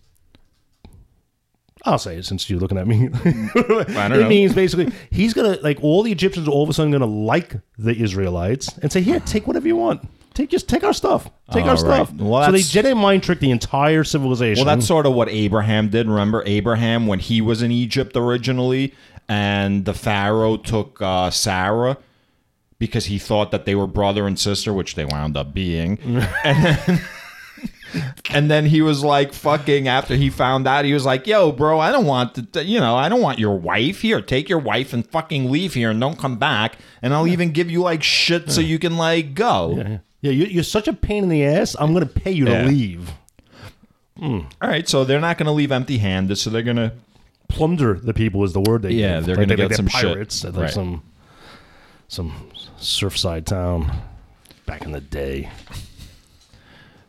I'll 1.87 1.99
say 1.99 2.17
it 2.17 2.25
since 2.25 2.49
you're 2.49 2.59
looking 2.61 2.79
at 2.79 2.87
me. 2.87 3.09
I 3.25 4.09
don't 4.09 4.13
it 4.13 4.21
know. 4.23 4.29
means 4.29 4.55
basically 4.55 4.91
he's 5.11 5.35
gonna 5.35 5.59
like 5.63 5.79
all 5.83 6.03
the 6.03 6.11
Egyptians 6.13 6.49
are 6.49 6.51
all 6.51 6.63
of 6.63 6.71
a 6.71 6.73
sudden 6.73 6.93
gonna 6.93 7.05
like 7.05 7.57
the 7.79 7.95
Israelites 7.95 8.77
and 8.79 8.91
say, 8.91 9.03
"Here, 9.03 9.21
take 9.21 9.47
whatever 9.47 9.67
you 9.69 9.77
want. 9.77 10.09
Take 10.33 10.49
just 10.51 10.67
take 10.69 10.83
our 10.83 10.95
stuff. 10.95 11.31
Take 11.53 11.65
our 11.65 11.77
All 11.77 11.85
right. 11.85 12.07
stuff." 12.07 12.13
Well, 12.15 12.45
so 12.47 12.53
they 12.53 12.63
that's- 12.63 12.73
Jedi 12.73 12.97
mind 12.97 13.23
trick 13.23 13.41
the 13.41 13.51
entire 13.51 14.03
civilization. 14.03 14.65
Well, 14.65 14.75
that's 14.75 14.87
sort 14.87 15.05
of 15.05 15.13
what 15.13 15.29
Abraham 15.29 15.91
did. 15.91 16.09
Remember 16.09 16.43
Abraham 16.47 17.07
when 17.07 17.19
he 17.19 17.43
was 17.43 17.61
in 17.61 17.71
Egypt 17.71 18.17
originally, 18.17 18.95
and 19.29 19.85
the 19.85 19.93
Pharaoh 19.95 20.57
took 20.57 21.03
uh, 21.03 21.29
Sarah 21.31 21.99
because 22.87 23.07
he 23.07 23.19
thought 23.19 23.51
that 23.51 23.65
they 23.65 23.75
were 23.75 23.87
brother 23.87 24.27
and 24.27 24.39
sister, 24.39 24.73
which 24.73 24.95
they 24.95 25.05
wound 25.05 25.37
up 25.37 25.53
being. 25.55 25.99
and 26.45 26.59
then, 26.79 27.01
and 28.31 28.51
then 28.51 28.67
he 28.67 28.83
was 28.83 29.05
like, 29.05 29.33
"Fucking!" 29.33 29.87
After 29.89 30.17
he 30.17 30.31
found 30.31 30.67
out, 30.67 30.85
he 30.85 30.93
was 30.93 31.05
like, 31.05 31.27
"Yo, 31.27 31.53
bro, 31.53 31.79
I 31.81 31.93
don't 31.93 32.07
want 32.07 32.53
to. 32.53 32.65
You 32.65 32.81
know, 32.81 32.97
I 32.97 33.09
don't 33.09 33.21
want 33.21 33.39
your 33.39 33.57
wife 33.57 34.01
here. 34.01 34.21
Take 34.21 34.49
your 34.49 34.59
wife 34.59 34.93
and 34.93 35.07
fucking 35.07 35.51
leave 35.51 35.75
here 35.75 35.91
and 35.91 36.01
don't 36.01 36.19
come 36.19 36.37
back. 36.39 36.77
And 37.03 37.15
I'll 37.15 37.27
even 37.29 37.51
give 37.53 37.71
you 37.71 37.83
like 37.83 38.03
shit 38.03 38.51
so 38.51 38.61
you 38.61 38.79
can 38.79 38.97
like 38.97 39.35
go." 39.35 39.75
yeah, 39.77 39.99
yeah. 40.23 40.31
You, 40.33 40.45
you're 40.47 40.65
such 40.65 40.89
a 40.89 40.93
pain 40.93 41.23
in 41.23 41.29
the 41.29 41.45
ass. 41.45 41.77
I'm 41.79 41.93
gonna 41.93 42.07
pay 42.07 42.33
you 42.33 42.47
Yeah. 42.49 42.63
to 42.63 42.69
leave. 42.69 43.11
Hmm. 44.19 44.41
All 44.63 44.69
right, 44.71 44.89
so 44.89 45.05
they're 45.05 45.19
not 45.21 45.39
going 45.39 45.47
to 45.47 45.53
leave 45.53 45.73
empty-handed. 45.73 46.37
So 46.37 46.49
they're 46.49 46.63
going 46.63 46.77
to 46.77 46.93
Plunder 47.49 47.95
the 47.95 48.15
people 48.15 48.45
is 48.45 48.53
the 48.53 48.61
word 48.61 48.83
they 48.83 48.93
Yeah, 48.93 49.19
they're 49.19 49.35
Like 49.35 49.47
gonna 49.49 49.57
they- 49.57 49.57
get 49.57 49.69
they're 49.71 49.77
some 49.77 49.89
shit. 49.89 50.03
pirates 50.13 50.45
at 50.45 50.55
like 50.55 50.63
Right. 50.67 50.71
some 50.73 51.03
some 52.07 52.33
surfside 52.85 53.45
town 53.47 53.91
back 54.67 54.83
in 54.83 54.93
the 54.93 55.01
day. 55.01 55.49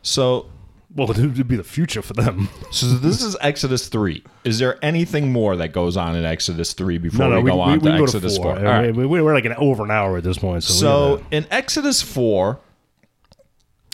so 0.02 0.46
Well, 0.94 1.10
it 1.10 1.18
would 1.18 1.48
be 1.48 1.56
the 1.56 1.64
future 1.64 2.02
for 2.02 2.14
them. 2.14 2.48
So 2.72 2.86
this 2.86 3.22
is 3.22 3.36
Exodus 3.40 3.88
three. 3.88 4.24
Is 4.44 4.58
there 4.58 4.78
anything 4.84 5.32
more 5.32 5.56
that 5.56 5.68
goes 5.72 5.96
on 5.96 6.16
in 6.16 6.24
Exodus 6.24 6.72
three 6.72 6.98
before 6.98 7.40
we, 7.40 7.50
go 7.50 7.60
on 7.60 7.80
to 7.80 7.90
Exodus 7.92 8.36
four? 8.38 8.52
Uh, 8.52 8.58
All 8.58 8.64
right. 8.64 8.94
We- 8.94 9.06
We're 9.06 9.34
like 9.34 9.44
an 9.44 9.54
over 9.54 9.84
an 9.84 9.90
hour 9.90 10.16
at 10.16 10.24
this 10.24 10.38
point. 10.38 10.64
So, 10.64 10.72
So 11.18 11.26
in 11.30 11.46
Exodus 11.50 12.02
four, 12.02 12.58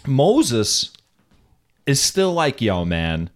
Moses 0.07 0.91
is 1.87 2.01
still 2.01 2.33
like, 2.33 2.61
"Yo, 2.61 2.85
man, 2.85 3.31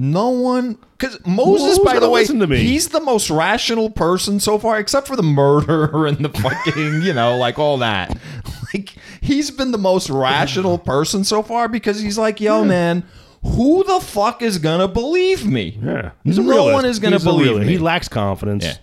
no 0.00 0.30
one." 0.30 0.78
Because 0.98 1.24
Moses, 1.26 1.78
Who's 1.78 1.86
by 1.86 1.98
the 1.98 2.10
way, 2.10 2.24
he's 2.24 2.88
the 2.88 3.00
most 3.00 3.30
rational 3.30 3.90
person 3.90 4.40
so 4.40 4.58
far, 4.58 4.78
except 4.78 5.06
for 5.06 5.16
the 5.16 5.22
murder 5.22 6.06
and 6.06 6.18
the 6.18 6.28
fucking, 6.28 7.02
you 7.02 7.12
know, 7.12 7.36
like 7.36 7.58
all 7.58 7.78
that. 7.78 8.16
Like 8.72 8.94
he's 9.20 9.50
been 9.50 9.72
the 9.72 9.78
most 9.78 10.08
rational 10.10 10.78
person 10.92 11.24
so 11.24 11.42
far 11.42 11.66
because 11.66 12.00
he's 12.00 12.16
like, 12.18 12.40
"Yo, 12.40 12.64
man." 12.64 13.04
Who 13.42 13.82
the 13.84 14.00
fuck 14.00 14.42
is 14.42 14.58
gonna 14.58 14.86
believe 14.86 15.46
me? 15.46 15.78
yeah, 15.82 16.10
he's 16.22 16.38
no 16.38 16.44
realist. 16.50 16.74
one 16.74 16.84
is 16.84 16.98
gonna 16.98 17.16
He's 17.16 17.24
believe 17.24 17.58
me. 17.58 17.66
He 17.66 17.78
lacks 17.78 18.06
confidence. 18.06 18.64
Yeah. 18.64 18.74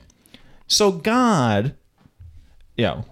So 0.66 0.92
God, 0.92 1.76
yo, 2.76 3.06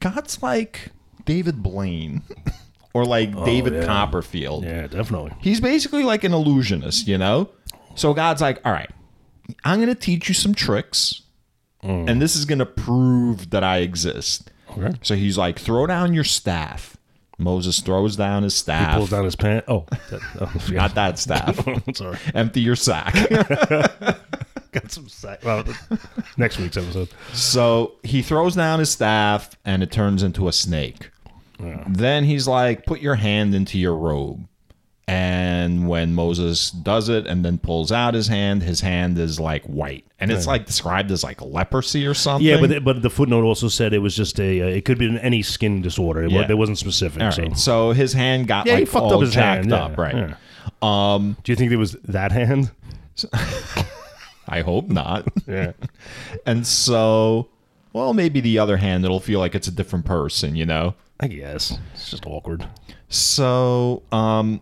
God's 0.00 0.42
like 0.42 0.92
David 1.24 1.62
Blaine 1.62 2.22
or 2.96 3.04
like 3.04 3.32
David 3.44 3.74
Oh, 3.74 3.80
yeah. 3.80 3.84
Copperfield. 3.86 4.64
Yeah, 4.64 4.86
definitely. 4.86 5.32
He's 5.40 5.60
basically 5.60 6.02
like 6.02 6.24
an 6.24 6.32
illusionist, 6.32 7.06
you 7.06 7.18
know? 7.18 7.50
So 7.94 8.14
God's 8.14 8.40
like, 8.40 8.60
all 8.64 8.72
right, 8.72 8.90
I'm 9.64 9.76
going 9.78 9.88
to 9.88 9.94
teach 10.00 10.28
you 10.28 10.34
some 10.34 10.54
tricks, 10.54 11.22
Mm. 11.84 12.08
and 12.10 12.22
this 12.22 12.34
is 12.34 12.46
going 12.46 12.58
to 12.58 12.66
prove 12.66 13.50
that 13.50 13.62
I 13.62 13.78
exist. 13.78 14.50
Okay. 14.76 14.96
So 15.02 15.14
he's 15.14 15.36
like, 15.38 15.58
throw 15.58 15.86
down 15.86 16.14
your 16.14 16.24
staff. 16.24 16.96
Moses 17.38 17.80
throws 17.80 18.16
down 18.16 18.42
his 18.44 18.54
staff. 18.54 18.96
Pulls 18.96 19.10
down 19.10 19.24
his 19.24 19.36
pants. 19.36 19.66
Oh, 19.68 19.84
that, 20.10 20.20
oh 20.40 20.52
Not 20.72 20.94
that 20.94 21.18
staff. 21.18 21.54
sorry. 21.94 22.18
Empty 22.34 22.60
your 22.62 22.76
sack. 22.76 23.14
Got 24.72 24.90
some. 24.90 25.08
Sack. 25.08 25.44
Well, 25.44 25.64
next 26.36 26.58
week's 26.58 26.76
episode. 26.76 27.08
So 27.34 27.92
he 28.02 28.22
throws 28.22 28.54
down 28.56 28.78
his 28.78 28.90
staff 28.90 29.50
and 29.64 29.82
it 29.82 29.90
turns 29.92 30.22
into 30.22 30.48
a 30.48 30.52
snake. 30.52 31.10
Then 31.88 32.24
he's 32.24 32.46
like, 32.46 32.84
put 32.86 33.00
your 33.00 33.14
hand 33.14 33.54
into 33.54 33.78
your 33.78 33.96
robe. 33.96 34.46
And 35.08 35.86
when 35.88 36.14
Moses 36.14 36.70
does 36.72 37.08
it 37.08 37.28
and 37.28 37.44
then 37.44 37.58
pulls 37.58 37.92
out 37.92 38.14
his 38.14 38.26
hand, 38.26 38.62
his 38.64 38.80
hand 38.80 39.16
is 39.18 39.38
like 39.38 39.64
white. 39.64 40.04
And 40.18 40.32
it's 40.32 40.46
like 40.48 40.66
described 40.66 41.12
as 41.12 41.22
like 41.22 41.40
leprosy 41.40 42.06
or 42.06 42.14
something. 42.14 42.44
Yeah, 42.46 42.60
but 42.60 42.70
the, 42.70 42.80
but 42.80 43.02
the 43.02 43.10
footnote 43.10 43.44
also 43.44 43.68
said 43.68 43.92
it 43.92 43.98
was 44.00 44.16
just 44.16 44.40
a. 44.40 44.62
Uh, 44.62 44.66
it 44.66 44.84
could 44.84 44.98
be 44.98 45.16
any 45.22 45.42
skin 45.42 45.80
disorder. 45.80 46.24
It, 46.24 46.32
Yeah. 46.32 46.46
it 46.50 46.58
wasn't 46.58 46.78
specific. 46.78 47.22
All 47.22 47.30
so. 47.30 47.42
right. 47.42 47.56
So 47.56 47.92
his 47.92 48.14
hand 48.14 48.48
got 48.48 48.66
Yeah, 48.66 48.72
like 48.72 48.80
he 48.80 48.84
fucked 48.86 49.04
all 49.04 49.14
up 49.14 49.20
his 49.20 49.32
jacked 49.34 49.66
hand. 49.66 49.70
yeah, 49.70 49.84
up, 49.84 49.96
right? 49.98 50.34
Um, 50.82 51.36
do 51.44 51.52
you 51.52 51.56
think 51.56 51.70
it 51.70 51.76
was 51.76 51.92
that 52.04 52.32
hand? 52.32 52.72
I 54.48 54.60
hope 54.62 54.88
not. 54.88 55.28
Yeah. 55.46 55.72
and 56.44 56.66
so, 56.66 57.48
well, 57.92 58.12
maybe 58.12 58.40
the 58.40 58.58
other 58.58 58.76
hand, 58.78 59.04
it'll 59.04 59.20
feel 59.20 59.38
like 59.38 59.54
it's 59.54 59.68
a 59.68 59.72
different 59.72 60.04
person, 60.04 60.56
you 60.56 60.66
know? 60.66 60.94
I 61.20 61.28
guess 61.28 61.78
it's 61.94 62.10
just 62.10 62.26
awkward. 62.26 62.66
So, 63.08 64.02
um, 64.12 64.60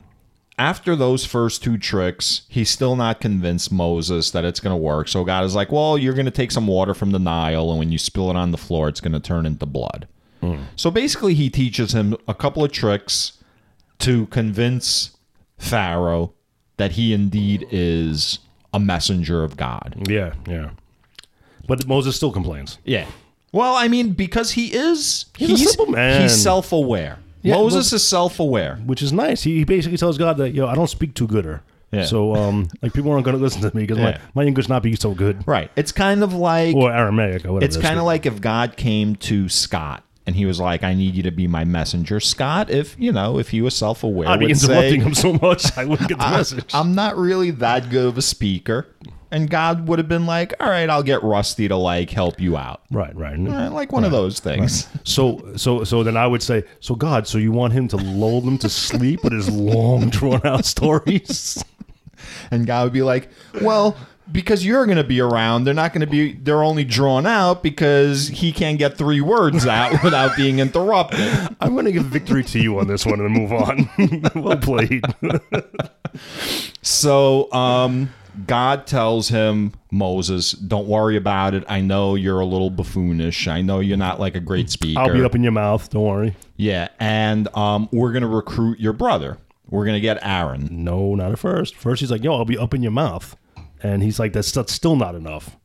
after 0.56 0.94
those 0.94 1.24
first 1.24 1.64
two 1.64 1.76
tricks, 1.78 2.42
he's 2.48 2.70
still 2.70 2.94
not 2.94 3.20
convinced 3.20 3.72
Moses 3.72 4.30
that 4.30 4.44
it's 4.44 4.60
going 4.60 4.72
to 4.72 4.76
work. 4.76 5.08
So 5.08 5.24
God 5.24 5.44
is 5.44 5.56
like, 5.56 5.72
well, 5.72 5.98
you're 5.98 6.14
going 6.14 6.26
to 6.26 6.30
take 6.30 6.52
some 6.52 6.68
water 6.68 6.94
from 6.94 7.10
the 7.10 7.18
Nile, 7.18 7.70
and 7.70 7.78
when 7.80 7.90
you 7.90 7.98
spill 7.98 8.30
it 8.30 8.36
on 8.36 8.52
the 8.52 8.58
floor, 8.58 8.88
it's 8.88 9.00
going 9.00 9.14
to 9.14 9.20
turn 9.20 9.46
into 9.46 9.66
blood. 9.66 10.06
So 10.76 10.90
basically, 10.90 11.32
he 11.32 11.48
teaches 11.48 11.94
him 11.94 12.18
a 12.28 12.34
couple 12.34 12.62
of 12.62 12.70
tricks 12.70 13.42
to 14.00 14.26
convince 14.26 15.16
Pharaoh 15.56 16.34
that 16.76 16.92
he 16.92 17.14
indeed 17.14 17.66
is 17.70 18.40
a 18.74 18.78
messenger 18.78 19.42
of 19.42 19.56
God. 19.56 20.04
Yeah, 20.06 20.34
yeah. 20.46 20.72
But 21.66 21.86
Moses 21.86 22.14
still 22.14 22.30
complains. 22.30 22.76
Yeah. 22.84 23.06
Well, 23.54 23.74
I 23.76 23.88
mean, 23.88 24.10
because 24.10 24.50
he 24.52 24.74
is 24.74 25.26
He's 25.38 25.50
a 25.52 25.56
simple 25.68 25.86
man. 25.86 26.22
He's 26.22 26.42
self-aware. 26.42 27.18
Yeah, 27.42 27.54
Moses 27.54 27.92
is 27.92 28.02
self-aware. 28.06 28.76
which 28.84 29.00
is 29.02 29.12
nice. 29.12 29.42
He, 29.42 29.58
he 29.58 29.64
basically 29.64 29.98
tells 29.98 30.18
God 30.18 30.38
that 30.38 30.50
yo, 30.54 30.66
I 30.66 30.74
don't 30.74 30.88
speak 30.88 31.14
too 31.14 31.26
gooder. 31.26 31.62
Yeah. 31.92 32.04
So 32.06 32.34
um, 32.34 32.68
like 32.82 32.92
people 32.92 33.12
aren't 33.12 33.24
going 33.24 33.36
to 33.36 33.42
listen 33.42 33.62
to 33.62 33.74
me 33.76 33.82
because 33.84 33.98
Yeah. 33.98 34.18
my, 34.34 34.42
my 34.42 34.46
English 34.46 34.68
not 34.68 34.82
be 34.82 34.96
so 34.96 35.14
good 35.14 35.46
Right. 35.46 35.70
It's 35.76 35.92
kind 35.92 36.24
of 36.24 36.34
like 36.34 36.74
or 36.74 36.92
Aramaic 36.92 37.44
or 37.44 37.52
whatever. 37.52 37.68
it's 37.68 37.76
kind 37.76 37.98
of 37.98 38.04
like 38.04 38.26
if 38.26 38.40
God 38.40 38.76
came 38.76 39.14
to 39.16 39.48
Scott 39.48 40.02
and 40.26 40.34
he 40.36 40.46
was 40.46 40.58
like, 40.60 40.82
"I 40.82 40.94
need 40.94 41.14
you 41.14 41.22
to 41.24 41.30
be 41.30 41.46
my 41.46 41.64
messenger." 41.64 42.20
Scott, 42.20 42.70
if 42.70 42.96
you 42.98 43.12
know, 43.12 43.38
if 43.38 43.50
he 43.50 43.60
was 43.62 43.74
self-aware, 43.76 44.28
I'd 44.28 44.40
be 44.40 44.46
would 44.46 44.50
interrupting 44.62 45.00
say, 45.00 45.06
him 45.06 45.14
so 45.14 45.32
much 45.34 45.76
I 45.76 45.84
wouldn't 45.84 46.08
get 46.08 46.18
the 46.18 46.30
message. 46.30 46.70
I'm 46.74 46.94
not 46.94 47.16
really 47.16 47.50
that 47.52 47.90
good 47.90 48.06
of 48.06 48.18
a 48.18 48.22
speaker. 48.22 48.88
And 49.30 49.50
God 49.50 49.88
would 49.88 49.98
have 49.98 50.06
been 50.08 50.26
like, 50.26 50.54
"All 50.60 50.68
right, 50.68 50.88
I'll 50.88 51.02
get 51.02 51.24
Rusty 51.24 51.66
to 51.66 51.76
like 51.76 52.10
help 52.10 52.40
you 52.40 52.56
out." 52.56 52.82
right, 52.92 53.14
right. 53.16 53.36
Eh, 53.36 53.68
Like 53.68 53.90
one 53.90 54.04
of 54.04 54.12
those 54.12 54.38
things. 54.38 54.86
So 55.02 55.54
so 55.56 55.82
so 55.82 56.04
then 56.04 56.16
I 56.16 56.26
would 56.26 56.42
say, 56.42 56.62
so 56.78 56.94
God, 56.94 57.26
so 57.26 57.38
you 57.38 57.50
want 57.50 57.72
him 57.72 57.88
to 57.88 57.96
lull 57.96 58.40
them 58.42 58.58
to 58.58 58.68
sleep 58.68 59.24
with 59.24 59.32
his 59.32 59.50
long 59.50 60.08
drawn 60.10 60.40
out 60.46 60.64
stories? 60.64 61.62
And 62.50 62.66
God 62.66 62.84
would 62.84 62.92
be 62.92 63.02
like, 63.02 63.28
"Well, 63.60 63.96
because 64.34 64.66
you're 64.66 64.84
going 64.84 64.98
to 64.98 65.04
be 65.04 65.20
around, 65.20 65.64
they're 65.64 65.72
not 65.72 65.94
going 65.94 66.02
to 66.02 66.06
be. 66.06 66.32
They're 66.34 66.62
only 66.62 66.84
drawn 66.84 67.24
out 67.24 67.62
because 67.62 68.28
he 68.28 68.52
can't 68.52 68.78
get 68.78 68.98
three 68.98 69.22
words 69.22 69.66
out 69.78 70.02
without 70.04 70.36
being 70.36 70.58
interrupted." 70.58 71.56
I'm 71.60 71.72
going 71.72 71.86
to 71.86 71.92
give 71.92 72.04
victory 72.04 72.44
to 72.44 72.58
you 72.58 72.78
on 72.78 72.88
this 72.88 73.06
one 73.06 73.20
and 73.20 73.30
move 73.30 73.52
on. 73.52 73.88
well 74.34 74.58
played. 74.58 75.04
So, 76.82 77.50
um, 77.52 78.12
God 78.46 78.86
tells 78.86 79.28
him, 79.28 79.72
Moses, 79.90 80.52
don't 80.52 80.86
worry 80.88 81.16
about 81.16 81.54
it. 81.54 81.64
I 81.68 81.80
know 81.80 82.14
you're 82.14 82.40
a 82.40 82.44
little 82.46 82.70
buffoonish. 82.70 83.48
I 83.48 83.62
know 83.62 83.80
you're 83.80 83.96
not 83.96 84.20
like 84.20 84.34
a 84.34 84.40
great 84.40 84.68
speaker. 84.70 85.00
I'll 85.00 85.12
be 85.12 85.24
up 85.24 85.34
in 85.34 85.42
your 85.42 85.52
mouth. 85.52 85.88
Don't 85.90 86.02
worry. 86.04 86.36
yeah, 86.56 86.88
and 86.98 87.48
um, 87.56 87.88
we're 87.92 88.12
gonna 88.12 88.28
recruit 88.28 88.80
your 88.80 88.92
brother. 88.92 89.38
We're 89.68 89.86
gonna 89.86 90.00
get 90.00 90.18
Aaron. 90.22 90.68
No, 90.70 91.14
not 91.14 91.32
at 91.32 91.38
first. 91.38 91.74
First, 91.74 92.00
he's 92.00 92.10
like, 92.10 92.22
"Yo, 92.22 92.34
I'll 92.34 92.44
be 92.44 92.58
up 92.58 92.74
in 92.74 92.82
your 92.82 92.92
mouth," 92.92 93.36
and 93.84 94.02
he's 94.02 94.18
like, 94.18 94.32
"That's, 94.32 94.50
that's 94.50 94.72
still 94.72 94.96
not 94.96 95.14
enough." 95.14 95.56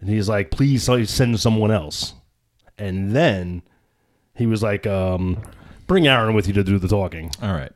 And 0.00 0.08
he's 0.08 0.28
like, 0.28 0.50
"Please 0.50 0.82
send 0.82 1.38
someone 1.38 1.70
else." 1.70 2.14
And 2.78 3.14
then 3.14 3.62
he 4.34 4.46
was 4.46 4.62
like, 4.62 4.86
um, 4.86 5.40
"Bring 5.86 6.08
Aaron 6.08 6.34
with 6.34 6.48
you 6.48 6.54
to 6.54 6.64
do 6.64 6.78
the 6.78 6.88
talking." 6.88 7.30
All 7.40 7.52
right. 7.52 7.72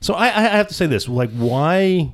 So 0.00 0.14
I, 0.14 0.26
I 0.26 0.42
have 0.42 0.68
to 0.68 0.74
say 0.74 0.86
this: 0.86 1.08
like, 1.08 1.30
why, 1.30 2.12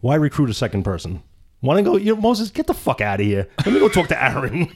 why 0.00 0.14
recruit 0.16 0.50
a 0.50 0.54
second 0.54 0.84
person? 0.84 1.22
Want 1.62 1.78
to 1.78 1.82
go? 1.82 1.96
You 1.96 2.14
know, 2.14 2.20
Moses, 2.20 2.50
get 2.50 2.66
the 2.66 2.74
fuck 2.74 3.00
out 3.00 3.20
of 3.20 3.26
here. 3.26 3.48
Let 3.64 3.72
me 3.72 3.80
go 3.80 3.88
talk 3.88 4.08
to 4.08 4.22
Aaron. 4.22 4.70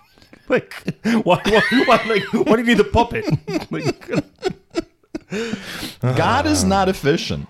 like, 0.48 0.74
why, 1.04 1.40
why, 1.44 1.62
why, 1.86 2.02
like, 2.06 2.32
why 2.32 2.56
do 2.56 2.58
you 2.58 2.64
need 2.64 2.78
the 2.78 2.84
puppet? 2.84 3.24
like, 3.70 4.10
God 6.16 6.46
is 6.46 6.64
not 6.64 6.88
efficient. 6.88 7.48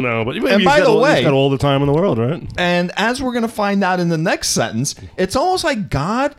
No, 0.00 0.22
no. 0.22 0.24
But 0.24 0.36
And 0.36 0.64
by 0.64 0.80
the 0.80 0.86
all, 0.88 1.00
way- 1.00 1.16
he's 1.16 1.24
got 1.24 1.32
all 1.32 1.50
the 1.50 1.58
time 1.58 1.82
in 1.82 1.86
the 1.86 1.92
world, 1.94 2.18
right? 2.18 2.42
And 2.56 2.92
as 2.96 3.22
we're 3.22 3.32
gonna 3.32 3.48
find 3.48 3.82
out 3.84 4.00
in 4.00 4.08
the 4.08 4.18
next 4.18 4.50
sentence, 4.50 4.94
it's 5.16 5.36
almost 5.36 5.64
like 5.64 5.90
God 5.90 6.34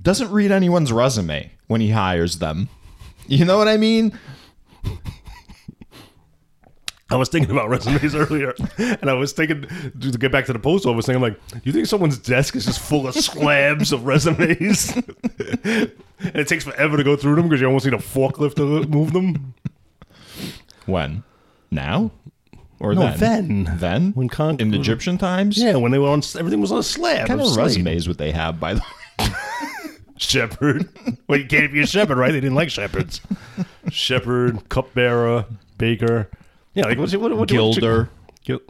doesn't 0.00 0.30
read 0.30 0.50
anyone's 0.52 0.92
resume 0.92 1.50
when 1.66 1.80
he 1.80 1.90
hires 1.90 2.38
them. 2.38 2.68
You 3.26 3.44
know 3.44 3.58
what 3.58 3.68
I 3.68 3.76
mean? 3.76 4.18
I 7.10 7.16
was 7.16 7.30
thinking 7.30 7.50
about 7.50 7.70
resumes 7.70 8.14
earlier, 8.14 8.54
and 8.76 9.08
I 9.08 9.14
was 9.14 9.32
thinking 9.32 9.62
to 9.98 10.10
get 10.18 10.30
back 10.30 10.44
to 10.46 10.52
the 10.52 10.58
post 10.58 10.84
office 10.84 11.06
thing. 11.06 11.16
I'm 11.16 11.22
like, 11.22 11.40
you 11.64 11.72
think 11.72 11.86
someone's 11.86 12.18
desk 12.18 12.54
is 12.54 12.66
just 12.66 12.80
full 12.80 13.06
of 13.08 13.14
slabs 13.14 13.92
of 13.92 14.04
resumes, 14.04 14.94
and 15.38 15.90
it 16.20 16.48
takes 16.48 16.64
forever 16.64 16.98
to 16.98 17.04
go 17.04 17.16
through 17.16 17.36
them 17.36 17.48
because 17.48 17.62
you 17.62 17.66
almost 17.66 17.86
need 17.86 17.94
a 17.94 17.98
forklift 17.98 18.56
to 18.56 18.86
move 18.88 19.14
them? 19.14 19.54
When? 20.84 21.22
Now? 21.70 22.10
Or 22.80 22.94
No, 22.94 23.12
then? 23.16 23.64
then. 23.64 23.76
Then? 23.78 24.12
When 24.12 24.28
con- 24.28 24.60
in 24.60 24.72
Egyptian 24.72 25.18
times? 25.18 25.58
Yeah, 25.58 25.76
when 25.76 25.90
they 25.92 25.98
were 25.98 26.08
on, 26.08 26.22
everything 26.38 26.60
was 26.60 26.70
on 26.72 26.78
a 26.78 26.82
slab. 26.82 27.20
What 27.20 27.26
kind 27.28 27.40
of 27.40 27.46
of 27.46 28.06
what 28.08 28.18
they 28.18 28.30
have 28.30 28.60
by 28.60 28.74
the 28.74 28.82
Shepherd. 30.16 30.88
well, 31.28 31.38
you 31.38 31.46
can't 31.46 31.72
be 31.72 31.80
a 31.80 31.86
shepherd, 31.86 32.18
right? 32.18 32.32
They 32.32 32.40
didn't 32.40 32.56
like 32.56 32.70
shepherds. 32.70 33.20
shepherd, 33.90 34.68
cupbearer, 34.68 35.46
baker. 35.76 36.28
Yeah, 36.74 36.84
like 36.86 36.98
what's 36.98 37.14
what, 37.14 37.30
what, 37.30 37.38
what, 37.38 37.48
Gilder. 37.48 38.10
Gil- 38.44 38.60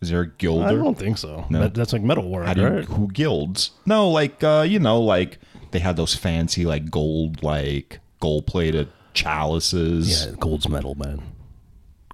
Is 0.00 0.10
there 0.10 0.22
a 0.22 0.26
gilder? 0.26 0.66
I 0.66 0.72
don't 0.72 0.98
think 0.98 1.18
so. 1.18 1.46
No. 1.50 1.60
That, 1.60 1.74
that's 1.74 1.92
like 1.92 2.02
metal 2.02 2.28
work, 2.28 2.46
right? 2.46 2.84
who 2.84 3.08
gilds? 3.08 3.72
No, 3.86 4.08
like 4.10 4.42
uh, 4.44 4.64
you 4.68 4.78
know, 4.78 5.00
like 5.00 5.38
they 5.70 5.78
had 5.78 5.96
those 5.96 6.14
fancy 6.14 6.64
like 6.66 6.90
gold 6.90 7.42
like 7.42 8.00
gold 8.20 8.46
plated 8.46 8.88
chalices. 9.14 10.26
Yeah, 10.26 10.32
gold's 10.38 10.68
metal, 10.68 10.94
man. 10.96 11.22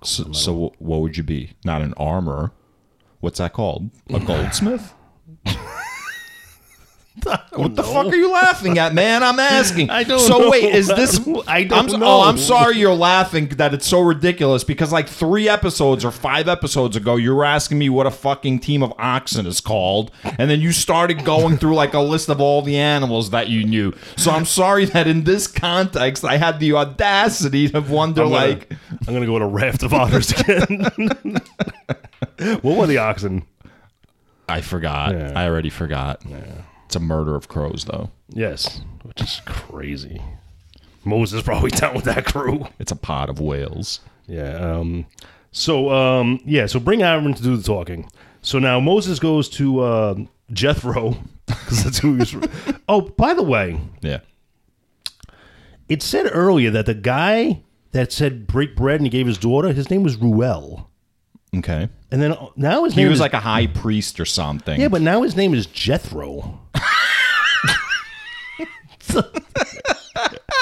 So, 0.03 0.32
so 0.32 0.74
what 0.78 1.01
would 1.01 1.16
you 1.16 1.22
be? 1.22 1.53
Not 1.64 1.82
an 1.82 1.94
armor. 1.94 2.53
What's 3.20 3.38
that 3.38 3.53
called? 3.53 3.90
A 4.11 4.20
goldsmith? 4.26 4.94
What 7.56 7.74
the 7.74 7.82
fuck 7.82 8.06
are 8.08 8.14
you 8.14 8.30
laughing 8.30 8.76
at, 8.78 8.92
man? 8.92 9.22
I'm 9.22 9.40
asking. 9.40 9.88
I 9.98 10.04
don't 10.04 10.18
So 10.20 10.38
know. 10.38 10.50
wait, 10.50 10.64
is 10.74 10.88
this? 10.88 11.18
I 11.48 11.64
don't 11.64 11.92
I'm, 11.94 12.00
know. 12.00 12.06
Oh, 12.06 12.22
I'm 12.22 12.36
sorry 12.36 12.76
you're 12.76 12.92
laughing 12.94 13.48
that 13.56 13.72
it's 13.72 13.86
so 13.86 14.00
ridiculous 14.02 14.62
because 14.62 14.92
like 14.92 15.08
three 15.08 15.48
episodes 15.48 16.04
or 16.04 16.10
five 16.10 16.46
episodes 16.48 16.96
ago, 16.96 17.16
you 17.16 17.34
were 17.34 17.44
asking 17.46 17.78
me 17.78 17.88
what 17.88 18.06
a 18.06 18.10
fucking 18.10 18.58
team 18.60 18.82
of 18.82 18.92
oxen 18.98 19.46
is 19.46 19.60
called, 19.62 20.10
and 20.38 20.50
then 20.50 20.60
you 20.60 20.70
started 20.70 21.24
going 21.24 21.56
through 21.56 21.74
like 21.74 21.94
a 21.94 22.00
list 22.00 22.28
of 22.28 22.40
all 22.40 22.60
the 22.60 22.76
animals 22.76 23.30
that 23.30 23.48
you 23.48 23.64
knew. 23.64 23.94
So 24.16 24.30
I'm 24.30 24.44
sorry 24.44 24.84
that 24.84 25.06
in 25.06 25.24
this 25.24 25.46
context, 25.46 26.24
I 26.24 26.36
had 26.36 26.60
the 26.60 26.74
audacity 26.74 27.68
to 27.70 27.80
wonder 27.80 28.22
I'm 28.24 28.28
gonna, 28.30 28.46
like. 28.46 28.72
I'm 29.08 29.14
gonna 29.14 29.24
go 29.26 29.38
to 29.38 29.46
raft 29.46 29.82
of 29.82 29.94
otters 29.94 30.30
again. 30.32 30.86
what 32.60 32.76
were 32.76 32.86
the 32.86 32.98
oxen? 32.98 33.46
I 34.48 34.60
forgot. 34.60 35.12
Yeah. 35.12 35.32
I 35.34 35.46
already 35.46 35.70
forgot. 35.70 36.22
It's 36.87 36.97
a 36.97 37.01
murder 37.01 37.34
of 37.34 37.49
crows, 37.49 37.84
though. 37.84 38.11
Yes, 38.28 38.80
which 39.03 39.20
is 39.20 39.41
crazy. 39.45 40.22
Moses 41.05 41.43
probably 41.43 41.70
down 41.82 41.95
with 41.95 42.05
that 42.05 42.24
crew. 42.24 42.66
It's 42.78 42.93
a 42.93 42.97
pot 42.97 43.28
of 43.28 43.39
whales. 43.41 44.01
Yeah. 44.26 44.55
Um, 44.57 45.07
so 45.53 45.91
um, 45.91 46.41
yeah. 46.45 46.66
So 46.66 46.80
bring 46.80 47.03
Aaron 47.03 47.32
to 47.34 47.43
do 47.43 47.57
the 47.57 47.62
talking. 47.62 48.09
So 48.43 48.59
now 48.59 48.78
Moses 48.80 49.18
goes 49.18 49.49
to 49.51 49.80
uh, 49.80 50.14
Jethro 50.53 51.16
because 51.47 51.84
that's 51.84 51.99
who 51.99 52.18
oh, 52.88 53.00
by 53.03 53.34
the 53.34 53.42
way, 53.42 53.80
Yeah. 54.00 54.21
it 55.88 56.03
said 56.03 56.29
earlier 56.33 56.71
that 56.71 56.87
the 56.87 56.95
guy 56.95 57.63
that 57.92 58.13
said 58.13 58.46
break 58.46 58.76
bread 58.76 58.96
and 59.00 59.07
he 59.07 59.11
gave 59.11 59.26
his 59.26 59.38
daughter, 59.38 59.72
his 59.72 59.91
name 59.91 60.03
was 60.03 60.17
Reuel, 60.17 60.88
Okay. 61.58 61.88
and 62.11 62.22
then 62.22 62.33
uh, 62.33 62.46
now 62.57 62.84
his 62.84 62.95
He 62.95 63.00
name 63.03 63.11
was 63.11 63.18
is, 63.18 63.20
like 63.20 63.33
a 63.34 63.41
high 63.41 63.66
priest 63.66 64.18
or 64.20 64.24
something. 64.24 64.80
yeah, 64.80 64.88
but 64.88 65.03
now 65.03 65.22
his 65.22 65.37
name 65.37 65.54
is 65.54 65.66
Jethro. 65.66 66.61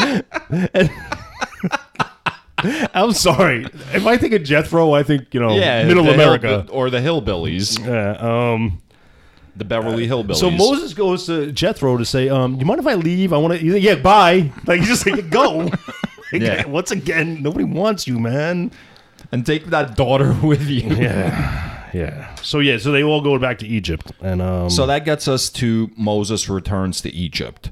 And- 0.00 0.90
I'm 2.94 3.12
sorry. 3.12 3.66
If 3.92 4.06
I 4.06 4.16
think 4.16 4.32
of 4.32 4.42
Jethro, 4.42 4.92
I 4.92 5.02
think 5.02 5.34
you 5.34 5.40
know 5.40 5.54
yeah, 5.54 5.84
Middle 5.84 6.04
the 6.04 6.14
America. 6.14 6.48
Hill- 6.62 6.66
or 6.70 6.88
the 6.88 6.98
hillbillies, 6.98 7.78
Yeah. 7.84 8.12
Um. 8.52 8.80
the 9.56 9.64
Beverly 9.66 10.06
Hillbillies. 10.08 10.36
So 10.36 10.50
Moses 10.50 10.94
goes 10.94 11.26
to 11.26 11.52
Jethro 11.52 11.98
to 11.98 12.04
say, 12.06 12.28
um, 12.30 12.56
"You 12.56 12.64
mind 12.64 12.80
if 12.80 12.86
I 12.86 12.94
leave? 12.94 13.32
I 13.34 13.36
want 13.36 13.58
to." 13.60 13.64
Yeah, 13.78 13.96
bye. 13.96 14.50
Like 14.66 14.80
you 14.80 14.86
just 14.86 15.06
like 15.06 15.28
go. 15.30 15.70
Yeah. 16.32 16.66
Once 16.66 16.90
again, 16.90 17.42
nobody 17.42 17.64
wants 17.64 18.08
you, 18.08 18.18
man. 18.18 18.72
And 19.34 19.44
take 19.44 19.66
that 19.66 19.96
daughter 19.96 20.32
with 20.42 20.68
you. 20.68 20.88
Yeah. 20.94 21.90
Yeah. 21.92 22.34
So 22.36 22.60
yeah. 22.60 22.78
So 22.78 22.90
they 22.92 23.02
all 23.02 23.20
go 23.20 23.38
back 23.38 23.58
to 23.58 23.66
Egypt, 23.66 24.12
and 24.20 24.40
um. 24.40 24.70
So 24.70 24.86
that 24.86 25.04
gets 25.04 25.28
us 25.28 25.50
to 25.50 25.90
Moses 25.96 26.48
returns 26.48 27.00
to 27.02 27.10
Egypt. 27.12 27.70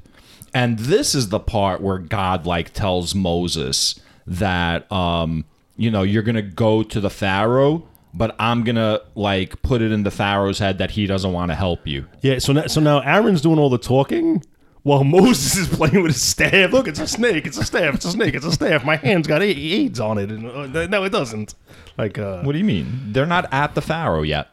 And 0.53 0.77
this 0.77 1.15
is 1.15 1.29
the 1.29 1.39
part 1.39 1.81
where 1.81 1.97
God 1.97 2.45
like 2.45 2.73
tells 2.73 3.15
Moses 3.15 3.99
that 4.27 4.89
um 4.91 5.45
you 5.75 5.89
know, 5.89 6.03
you're 6.03 6.21
going 6.21 6.35
to 6.35 6.41
go 6.43 6.83
to 6.83 7.01
the 7.01 7.09
Pharaoh, 7.09 7.87
but 8.13 8.35
I'm 8.37 8.63
going 8.63 8.75
to 8.75 9.01
like 9.15 9.59
put 9.63 9.81
it 9.81 9.91
in 9.91 10.03
the 10.03 10.11
Pharaoh's 10.11 10.59
head 10.59 10.77
that 10.77 10.91
he 10.91 11.07
doesn't 11.07 11.33
want 11.33 11.49
to 11.49 11.55
help 11.55 11.87
you. 11.87 12.05
yeah. 12.21 12.37
So 12.37 12.53
now, 12.53 12.67
so 12.67 12.79
now 12.79 12.99
Aaron's 12.99 13.41
doing 13.41 13.57
all 13.57 13.71
the 13.71 13.79
talking, 13.79 14.43
while 14.83 15.03
Moses 15.03 15.57
is 15.57 15.67
playing 15.67 16.01
with 16.01 16.11
his 16.13 16.21
staff. 16.21 16.71
Look, 16.71 16.87
it's 16.87 16.99
a 16.99 17.07
snake. 17.07 17.45
It's 17.47 17.57
a 17.57 17.63
staff. 17.63 17.95
It's 17.95 18.05
a 18.05 18.11
snake. 18.11 18.35
It's 18.35 18.45
a 18.45 18.51
staff. 18.51 18.83
My 18.85 18.97
hand's 18.97 19.27
got 19.27 19.41
AIDS 19.41 19.99
on 19.99 20.17
it. 20.17 20.29
And, 20.29 20.75
uh, 20.75 20.87
no, 20.87 21.03
it 21.03 21.09
doesn't. 21.11 21.55
Like, 21.97 22.17
uh, 22.17 22.41
What 22.43 22.51
do 22.53 22.57
you 22.57 22.63
mean? 22.65 23.11
They're 23.13 23.25
not 23.25 23.51
at 23.53 23.75
the 23.75 23.81
Pharaoh 23.81 24.23
yet. 24.23 24.49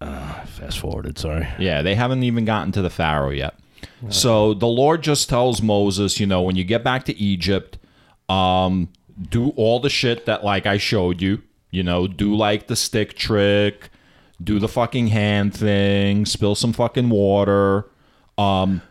fast 0.00 0.78
forwarded. 0.78 1.18
Sorry. 1.18 1.48
Yeah, 1.58 1.82
they 1.82 1.94
haven't 1.94 2.22
even 2.22 2.44
gotten 2.44 2.72
to 2.72 2.82
the 2.82 2.90
Pharaoh 2.90 3.30
yet. 3.30 3.54
So 4.10 4.54
the 4.54 4.66
Lord 4.66 5.02
just 5.02 5.28
tells 5.28 5.62
Moses, 5.62 6.20
you 6.20 6.26
know, 6.26 6.42
when 6.42 6.56
you 6.56 6.64
get 6.64 6.84
back 6.84 7.04
to 7.04 7.16
Egypt, 7.16 7.78
um, 8.28 8.88
do 9.30 9.50
all 9.56 9.80
the 9.80 9.88
shit 9.90 10.26
that 10.26 10.44
like 10.44 10.66
I 10.66 10.76
showed 10.76 11.22
you. 11.22 11.42
You 11.70 11.82
know, 11.82 12.06
do 12.06 12.34
like 12.36 12.66
the 12.66 12.76
stick 12.76 13.14
trick, 13.14 13.90
do 14.42 14.58
the 14.58 14.68
fucking 14.68 15.08
hand 15.08 15.54
thing, 15.54 16.24
spill 16.26 16.54
some 16.54 16.72
fucking 16.72 17.08
water. 17.08 17.86
Um, 18.38 18.82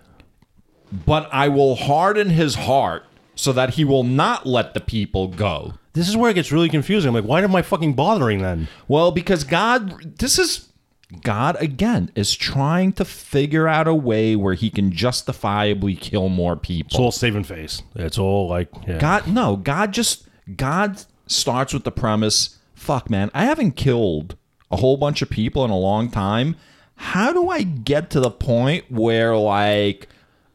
but 1.05 1.27
I 1.33 1.47
will 1.49 1.75
harden 1.75 2.29
his 2.29 2.55
heart 2.55 3.05
so 3.35 3.51
that 3.53 3.71
he 3.71 3.83
will 3.83 4.03
not 4.03 4.45
let 4.45 4.73
the 4.73 4.79
people 4.79 5.27
go. 5.27 5.73
This 5.93 6.07
is 6.07 6.17
where 6.17 6.31
it 6.31 6.35
gets 6.35 6.51
really 6.51 6.69
confusing. 6.69 7.09
I'm 7.09 7.15
like, 7.15 7.23
why 7.23 7.41
am 7.41 7.55
I 7.55 7.61
fucking 7.61 7.93
bothering 7.93 8.41
then? 8.41 8.67
Well, 8.87 9.11
because 9.11 9.43
God, 9.43 10.17
this 10.19 10.39
is 10.39 10.69
God 11.21 11.55
again 11.61 12.11
is 12.15 12.35
trying 12.35 12.93
to 12.93 13.05
figure 13.05 13.67
out 13.67 13.87
a 13.87 13.93
way 13.93 14.35
where 14.35 14.55
he 14.55 14.69
can 14.69 14.91
justifiably 14.91 15.95
kill 15.95 16.29
more 16.29 16.55
people. 16.55 16.87
It's 16.87 16.99
all 16.99 17.11
saving 17.11 17.43
face. 17.43 17.83
It's 17.95 18.17
all 18.17 18.47
like, 18.47 18.69
yeah. 18.87 18.97
God, 18.97 19.27
no, 19.27 19.55
God 19.55 19.93
just 19.93 20.27
God 20.55 21.03
starts 21.27 21.73
with 21.73 21.83
the 21.83 21.91
premise, 21.91 22.57
fuck 22.73 23.09
man, 23.09 23.29
I 23.33 23.45
haven't 23.45 23.73
killed 23.73 24.35
a 24.71 24.77
whole 24.77 24.97
bunch 24.97 25.21
of 25.21 25.29
people 25.29 25.63
in 25.63 25.71
a 25.71 25.77
long 25.77 26.09
time. 26.09 26.55
How 26.95 27.33
do 27.33 27.49
I 27.49 27.63
get 27.63 28.09
to 28.11 28.19
the 28.19 28.31
point 28.31 28.91
where 28.91 29.35
like 29.37 30.07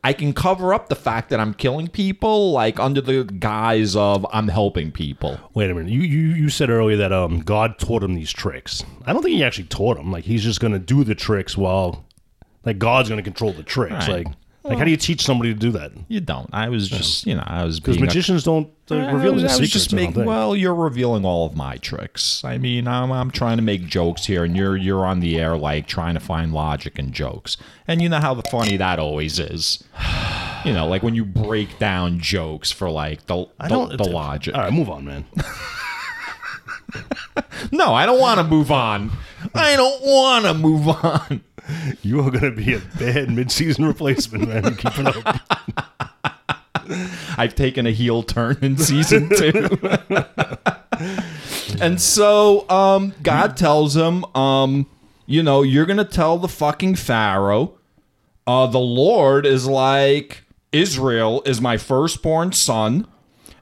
I 0.09 0.15
can 0.15 0.33
cover 0.33 0.73
up 0.73 0.89
the 0.89 0.95
fact 0.95 1.29
that 1.29 1.39
I'm 1.39 1.53
killing 1.53 1.87
people 1.87 2.51
like 2.53 2.81
under 2.81 3.03
the 3.03 3.25
guise 3.25 3.95
of 3.95 4.27
I'm 4.33 4.49
helping 4.49 4.91
people? 4.91 5.39
Wait 5.53 5.71
a 5.71 5.75
minute. 5.75 5.93
You, 5.93 6.01
you 6.01 6.29
you 6.29 6.49
said 6.49 6.71
earlier 6.71 6.97
that 6.97 7.13
um 7.13 7.41
God 7.41 7.79
taught 7.79 8.03
him 8.03 8.15
these 8.15 8.33
tricks. 8.33 8.83
I 9.05 9.13
don't 9.13 9.23
think 9.23 9.37
he 9.37 9.45
actually 9.45 9.67
taught 9.67 9.99
him. 9.99 10.11
Like 10.11 10.25
he's 10.25 10.43
just 10.43 10.61
gonna 10.61 10.79
do 10.79 11.05
the 11.05 11.15
tricks 11.15 11.59
while 11.59 12.07
like 12.65 12.79
God's 12.79 13.11
gonna 13.11 13.23
control 13.23 13.53
the 13.53 13.63
tricks. 13.63 14.09
Right. 14.09 14.25
Like 14.25 14.35
like 14.65 14.79
how 14.79 14.85
do 14.85 14.91
you 14.91 14.97
teach 14.97 15.23
somebody 15.23 15.55
to 15.55 15.59
do 15.59 15.71
that? 15.73 15.93
You 16.09 16.21
don't. 16.21 16.49
I 16.53 16.69
was 16.69 16.89
just, 16.89 17.27
you 17.27 17.35
know, 17.35 17.45
I 17.47 17.65
was 17.65 17.81
Because 17.81 17.97
being 17.97 18.05
a 18.05 18.07
magicians 18.07 18.43
don't 18.45 18.69
uh, 18.91 18.97
reveal 18.97 19.35
their 19.37 19.41
I 19.41 19.43
was 19.45 19.53
secrets. 19.53 19.73
just 19.73 19.95
I 19.95 19.97
don't 20.05 20.13
think. 20.15 20.27
well, 20.27 20.55
you're 20.57 20.75
revealing 20.75 21.25
all 21.25 21.47
of 21.47 21.57
my 21.57 21.77
tricks. 21.77 22.43
I 22.45 22.59
mean, 22.59 22.87
I'm, 22.89 23.11
I'm 23.13 23.31
trying 23.31 23.57
to 23.59 23.63
make 23.63 23.87
jokes 23.87 24.27
here, 24.27 24.45
and 24.45 24.57
you're 24.57 24.77
you're 24.77 25.07
on 25.07 25.21
the 25.21 25.39
air 25.39 25.57
like 25.57 25.87
trying 25.87 26.15
to 26.15 26.21
find 26.21 26.53
logic 26.53 26.99
in 26.99 27.13
jokes, 27.13 27.57
and 27.87 28.03
you 28.03 28.09
know 28.09 28.21
how 28.21 28.35
funny 28.51 28.77
that 28.77 28.99
always 28.99 29.39
is. 29.39 29.83
You 30.65 30.73
know, 30.73 30.89
like 30.89 31.05
when 31.05 31.15
you 31.15 31.25
break 31.25 31.79
down 31.79 32.19
jokes 32.19 32.73
for 32.73 32.91
like 32.91 33.27
the 33.27 33.47
I 33.61 33.69
the, 33.69 33.75
don't 33.75 33.97
the 33.97 34.11
logic. 34.11 34.57
All 34.57 34.61
right, 34.63 34.73
move 34.73 34.91
on, 34.91 35.05
man. 35.05 35.25
No, 37.73 37.95
I 37.95 38.07
don't 38.07 38.21
want 38.21 38.39
to 38.39 38.45
move 38.45 38.71
on. 38.71 39.11
I 39.55 39.77
don't 39.77 40.03
want 40.03 40.45
to 40.47 40.55
move 40.55 40.89
on. 40.89 41.43
You 42.03 42.21
are 42.21 42.31
gonna 42.31 42.53
be 42.53 42.75
a 42.75 42.81
bad 42.99 43.31
mid-season 43.31 43.85
replacement, 43.85 44.49
man. 44.49 44.75
Keep 44.77 44.99
it 44.99 45.27
up. 45.27 45.41
I've 47.37 47.55
taken 47.55 47.87
a 47.87 47.91
heel 47.93 48.23
turn 48.23 48.59
in 48.63 48.77
season 48.79 49.29
two. 49.29 49.79
and 51.81 52.01
so 52.01 52.69
um, 52.71 53.15
God 53.23 53.57
tells 53.57 53.97
him, 53.97 54.25
um, 54.35 54.87
you 55.27 55.43
know, 55.43 55.63
you're 55.63 55.87
going 55.87 55.99
to 55.99 56.05
tell 56.05 56.39
the 56.39 56.49
fucking 56.49 56.95
Pharaoh, 56.95 57.79
uh, 58.47 58.67
the 58.67 58.79
Lord 58.79 59.45
is 59.45 59.67
like, 59.67 60.45
Israel 60.73 61.43
is 61.45 61.61
my 61.61 61.77
firstborn 61.77 62.53
son. 62.53 63.07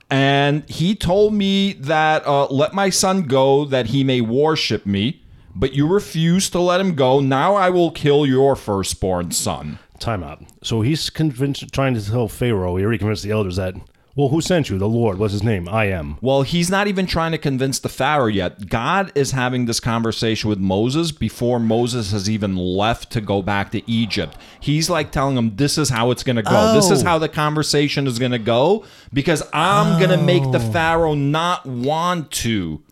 And 0.08 0.68
he 0.70 0.94
told 0.94 1.34
me 1.34 1.72
that 1.72 2.24
uh, 2.24 2.46
let 2.46 2.72
my 2.72 2.90
son 2.90 3.22
go 3.22 3.64
that 3.64 3.86
he 3.86 4.04
may 4.04 4.20
worship 4.20 4.86
me, 4.86 5.24
but 5.58 5.72
you 5.72 5.86
refuse 5.88 6.50
to 6.50 6.60
let 6.60 6.80
him 6.80 6.94
go. 6.94 7.20
Now 7.20 7.54
I 7.54 7.70
will 7.70 7.90
kill 7.90 8.26
your 8.26 8.54
firstborn 8.54 9.30
son. 9.32 9.78
Time 9.98 10.22
out. 10.22 10.42
So 10.62 10.82
he's 10.82 11.08
convinced, 11.10 11.72
trying 11.72 11.94
to 11.94 12.04
tell 12.04 12.28
Pharaoh. 12.28 12.76
He 12.76 12.84
already 12.84 12.98
convinced 12.98 13.22
the 13.22 13.30
elders 13.30 13.56
that. 13.56 13.74
Well, 14.14 14.28
who 14.28 14.40
sent 14.40 14.70
you? 14.70 14.78
The 14.78 14.88
Lord. 14.88 15.18
What's 15.18 15.32
his 15.34 15.42
name? 15.42 15.68
I 15.68 15.86
am. 15.86 16.16
Well, 16.22 16.40
he's 16.40 16.70
not 16.70 16.86
even 16.86 17.04
trying 17.06 17.32
to 17.32 17.38
convince 17.38 17.78
the 17.78 17.90
Pharaoh 17.90 18.28
yet. 18.28 18.70
God 18.70 19.12
is 19.14 19.32
having 19.32 19.66
this 19.66 19.78
conversation 19.78 20.48
with 20.48 20.58
Moses 20.58 21.12
before 21.12 21.60
Moses 21.60 22.12
has 22.12 22.28
even 22.30 22.56
left 22.56 23.10
to 23.12 23.20
go 23.20 23.42
back 23.42 23.72
to 23.72 23.90
Egypt. 23.90 24.38
He's 24.58 24.88
like 24.88 25.10
telling 25.10 25.36
him, 25.36 25.56
This 25.56 25.76
is 25.76 25.90
how 25.90 26.10
it's 26.12 26.22
going 26.22 26.36
to 26.36 26.42
go. 26.42 26.72
This 26.74 26.90
is 26.90 27.02
Oh. 27.02 27.06
how 27.06 27.18
the 27.18 27.28
conversation 27.28 28.06
is 28.06 28.18
going 28.18 28.32
to 28.32 28.38
go 28.38 28.84
because 29.12 29.42
I'm 29.52 29.98
going 29.98 30.18
to 30.18 30.24
make 30.24 30.50
the 30.50 30.66
oh. 30.66 30.72
Pharaoh 30.72 31.14
not 31.14 31.66
want 31.66 32.30
to 32.32 32.82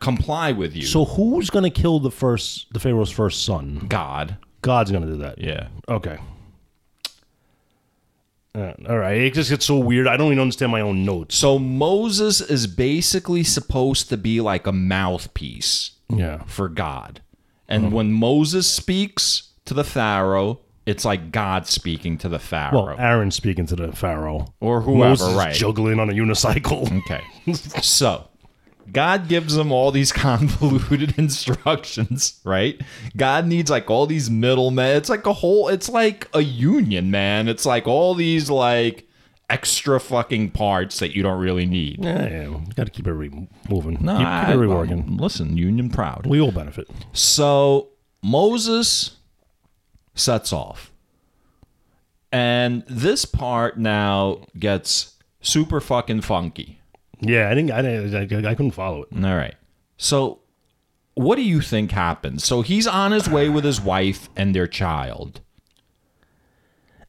comply 0.00 0.52
with 0.52 0.74
you. 0.76 0.82
So 0.86 1.04
who's 1.04 1.50
gonna 1.50 1.70
kill 1.70 2.00
the 2.00 2.10
first, 2.10 2.72
the 2.72 2.80
Pharaoh's 2.80 3.10
first 3.10 3.44
son? 3.44 3.86
God. 3.88 4.36
God's 4.62 4.90
gonna 4.90 5.06
do 5.06 5.16
that. 5.18 5.38
Yeah. 5.38 5.68
Okay. 5.88 6.18
Uh, 8.54 8.72
all 8.88 8.98
right. 8.98 9.18
It 9.18 9.34
just 9.34 9.50
gets 9.50 9.66
so 9.66 9.78
weird. 9.78 10.08
I 10.08 10.16
don't 10.16 10.28
even 10.28 10.40
understand 10.40 10.72
my 10.72 10.80
own 10.80 11.04
notes. 11.04 11.36
So 11.36 11.58
Moses 11.58 12.40
is 12.40 12.66
basically 12.66 13.44
supposed 13.44 14.08
to 14.08 14.16
be 14.16 14.40
like 14.40 14.66
a 14.66 14.72
mouthpiece. 14.72 15.92
Yeah. 16.10 16.42
for 16.44 16.68
God. 16.70 17.20
And 17.68 17.92
when 17.92 18.12
Moses 18.12 18.66
speaks 18.66 19.50
to 19.66 19.74
the 19.74 19.84
Pharaoh, 19.84 20.60
it's 20.86 21.04
like 21.04 21.30
God 21.30 21.66
speaking 21.66 22.16
to 22.18 22.30
the 22.30 22.38
Pharaoh. 22.38 22.86
Well, 22.86 22.96
Aaron's 22.98 23.36
speaking 23.36 23.66
to 23.66 23.76
the 23.76 23.92
Pharaoh. 23.92 24.54
or 24.58 24.80
whoever, 24.80 25.10
Moses 25.10 25.34
right. 25.34 25.54
juggling 25.54 26.00
on 26.00 26.08
a 26.08 26.14
unicycle. 26.14 26.90
okay. 27.02 27.20
so, 27.82 28.26
God 28.92 29.28
gives 29.28 29.54
them 29.54 29.72
all 29.72 29.90
these 29.90 30.12
convoluted 30.26 31.18
instructions, 31.18 32.40
right? 32.44 32.80
God 33.16 33.46
needs 33.46 33.70
like 33.70 33.90
all 33.90 34.06
these 34.06 34.30
middlemen. 34.30 34.96
It's 34.96 35.08
like 35.08 35.26
a 35.26 35.32
whole, 35.32 35.68
it's 35.68 35.88
like 35.88 36.28
a 36.34 36.40
union, 36.40 37.10
man. 37.10 37.48
It's 37.48 37.66
like 37.66 37.86
all 37.86 38.14
these 38.14 38.50
like 38.50 39.08
extra 39.50 39.98
fucking 39.98 40.50
parts 40.50 40.98
that 40.98 41.14
you 41.16 41.22
don't 41.22 41.40
really 41.40 41.66
need. 41.66 42.04
yeah, 42.04 42.28
yeah. 42.28 42.60
Got 42.74 42.84
to 42.84 42.92
keep 42.92 43.06
everybody 43.06 43.48
moving. 43.68 43.98
No, 44.00 44.16
keep, 44.16 44.26
keep 44.26 44.48
everybody 44.54 44.92
um, 44.92 44.98
working. 44.98 45.16
Listen, 45.16 45.56
union 45.56 45.90
proud. 45.90 46.26
We 46.26 46.40
all 46.40 46.52
benefit. 46.52 46.88
So 47.12 47.88
Moses 48.22 49.16
sets 50.14 50.52
off. 50.52 50.92
And 52.30 52.84
this 52.86 53.24
part 53.24 53.78
now 53.78 54.42
gets 54.58 55.14
super 55.40 55.80
fucking 55.80 56.20
funky. 56.20 56.77
Yeah, 57.20 57.48
I 57.50 57.54
didn't. 57.54 57.70
I, 57.72 57.82
didn't, 57.82 58.44
I, 58.46 58.50
I 58.50 58.54
couldn't 58.54 58.70
follow 58.72 59.02
it. 59.02 59.08
All 59.24 59.36
right. 59.36 59.54
So 59.96 60.40
what 61.14 61.36
do 61.36 61.42
you 61.42 61.60
think 61.60 61.90
happens? 61.90 62.44
So 62.44 62.62
he's 62.62 62.86
on 62.86 63.12
his 63.12 63.28
way 63.28 63.48
with 63.48 63.64
his 63.64 63.80
wife 63.80 64.28
and 64.36 64.54
their 64.54 64.66
child. 64.68 65.40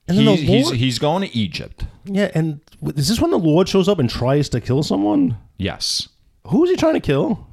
And 0.07 0.17
then 0.17 0.25
He's, 0.25 0.39
the 0.39 0.45
he's, 0.47 0.65
Lord, 0.65 0.77
he's 0.77 0.99
going 0.99 1.29
to 1.29 1.37
Egypt. 1.37 1.85
yeah, 2.05 2.31
and 2.33 2.61
is 2.95 3.09
this 3.09 3.21
when 3.21 3.29
the 3.29 3.37
Lord 3.37 3.69
shows 3.69 3.87
up 3.87 3.99
and 3.99 4.09
tries 4.09 4.49
to 4.49 4.59
kill 4.59 4.81
someone? 4.81 5.37
Yes. 5.57 6.09
Who 6.47 6.63
is 6.63 6.71
he 6.71 6.75
trying 6.77 6.95
to 6.95 6.99
kill? 6.99 7.45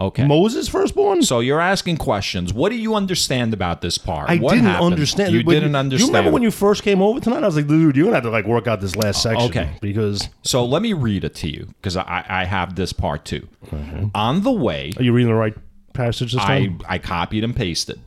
Okay. 0.00 0.26
Moses' 0.26 0.68
firstborn? 0.68 1.22
so 1.22 1.40
you're 1.40 1.60
asking 1.60 1.96
questions. 1.96 2.52
What 2.54 2.68
do 2.68 2.76
you 2.76 2.94
understand 2.94 3.52
about 3.52 3.80
this 3.80 3.98
part? 3.98 4.30
I 4.30 4.36
what 4.36 4.52
didn't 4.54 4.66
happened? 4.66 4.92
understand. 4.94 5.32
You 5.34 5.42
When- 5.42 5.54
didn't 5.56 5.74
understand. 5.74 6.08
You 6.08 6.14
remember 6.14 6.30
when 6.32 6.42
you 6.42 6.50
first 6.52 6.82
came 6.84 7.02
over 7.02 7.18
tonight? 7.18 7.42
I 7.42 7.46
was 7.46 7.56
like, 7.56 7.66
dude, 7.66 7.96
you're 7.96 8.04
gonna 8.06 8.16
have 8.16 8.24
to 8.24 8.30
like 8.30 8.46
work 8.46 8.66
out 8.68 8.80
this 8.80 8.94
last 8.96 9.22
section. 9.22 9.48
okay. 9.50 9.70
Because 9.80 10.28
So 10.42 10.64
let 10.64 10.82
me 10.82 10.92
read 10.92 11.24
it 11.24 11.34
to 11.36 11.50
you 11.50 11.66
because 11.78 11.96
I, 11.96 12.24
I 12.28 12.44
have 12.44 12.76
this 12.76 12.92
part 12.92 13.24
too. 13.24 13.48
Mm-hmm. 13.66 14.06
On 14.14 14.42
the 14.42 14.52
way, 14.52 14.92
are 14.96 15.02
you 15.02 15.12
reading 15.12 15.32
the 15.32 15.38
right 15.38 15.54
passage 15.94 16.32
this 16.32 16.40
I. 16.42 16.72
I 16.88 16.98
copied 16.98 17.42
and 17.42 17.56
pasted. 17.56 18.00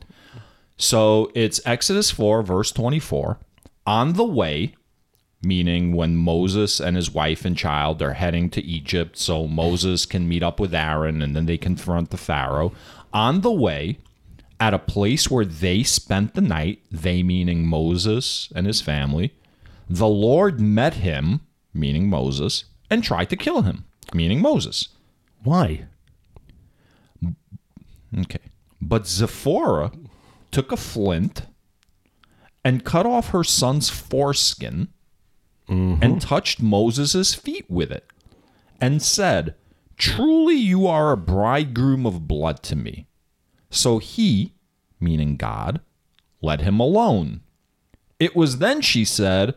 So 0.78 1.30
it's 1.34 1.60
Exodus 1.66 2.10
4, 2.10 2.42
verse 2.42 2.72
24. 2.72 3.38
On 3.86 4.14
the 4.14 4.24
way, 4.24 4.74
meaning 5.42 5.92
when 5.92 6.16
Moses 6.16 6.80
and 6.80 6.96
his 6.96 7.10
wife 7.10 7.44
and 7.44 7.56
child 7.56 8.00
are 8.00 8.14
heading 8.14 8.48
to 8.50 8.62
Egypt, 8.62 9.18
so 9.18 9.46
Moses 9.46 10.06
can 10.06 10.28
meet 10.28 10.42
up 10.42 10.60
with 10.60 10.74
Aaron 10.74 11.20
and 11.20 11.34
then 11.34 11.46
they 11.46 11.58
confront 11.58 12.10
the 12.10 12.16
Pharaoh. 12.16 12.72
On 13.12 13.40
the 13.40 13.52
way, 13.52 13.98
at 14.60 14.74
a 14.74 14.78
place 14.78 15.28
where 15.28 15.44
they 15.44 15.82
spent 15.82 16.34
the 16.34 16.40
night, 16.40 16.80
they 16.90 17.22
meaning 17.22 17.66
Moses 17.66 18.52
and 18.54 18.66
his 18.66 18.80
family, 18.80 19.34
the 19.90 20.06
Lord 20.06 20.60
met 20.60 20.94
him, 20.94 21.40
meaning 21.74 22.08
Moses, 22.08 22.64
and 22.88 23.02
tried 23.02 23.28
to 23.30 23.36
kill 23.36 23.62
him, 23.62 23.84
meaning 24.14 24.40
Moses. 24.40 24.88
Why? 25.42 25.86
Okay. 28.16 28.38
But 28.80 29.06
Zephora 29.06 29.90
took 30.52 30.70
a 30.70 30.76
flint 30.76 31.42
and 32.64 32.84
cut 32.84 33.06
off 33.06 33.30
her 33.30 33.42
son's 33.42 33.90
foreskin 33.90 34.88
Mm-hmm. 35.72 36.02
and 36.02 36.20
touched 36.20 36.60
Moses' 36.60 37.34
feet 37.34 37.64
with 37.70 37.90
it 37.90 38.06
and 38.80 39.00
said, 39.02 39.54
Truly 39.96 40.56
you 40.56 40.86
are 40.86 41.12
a 41.12 41.16
bridegroom 41.16 42.04
of 42.04 42.28
blood 42.28 42.62
to 42.64 42.76
me. 42.76 43.06
So 43.70 43.98
he, 43.98 44.52
meaning 45.00 45.36
God, 45.36 45.80
let 46.42 46.60
him 46.60 46.78
alone. 46.78 47.40
It 48.18 48.36
was 48.36 48.58
then, 48.58 48.80
she 48.82 49.04
said, 49.04 49.54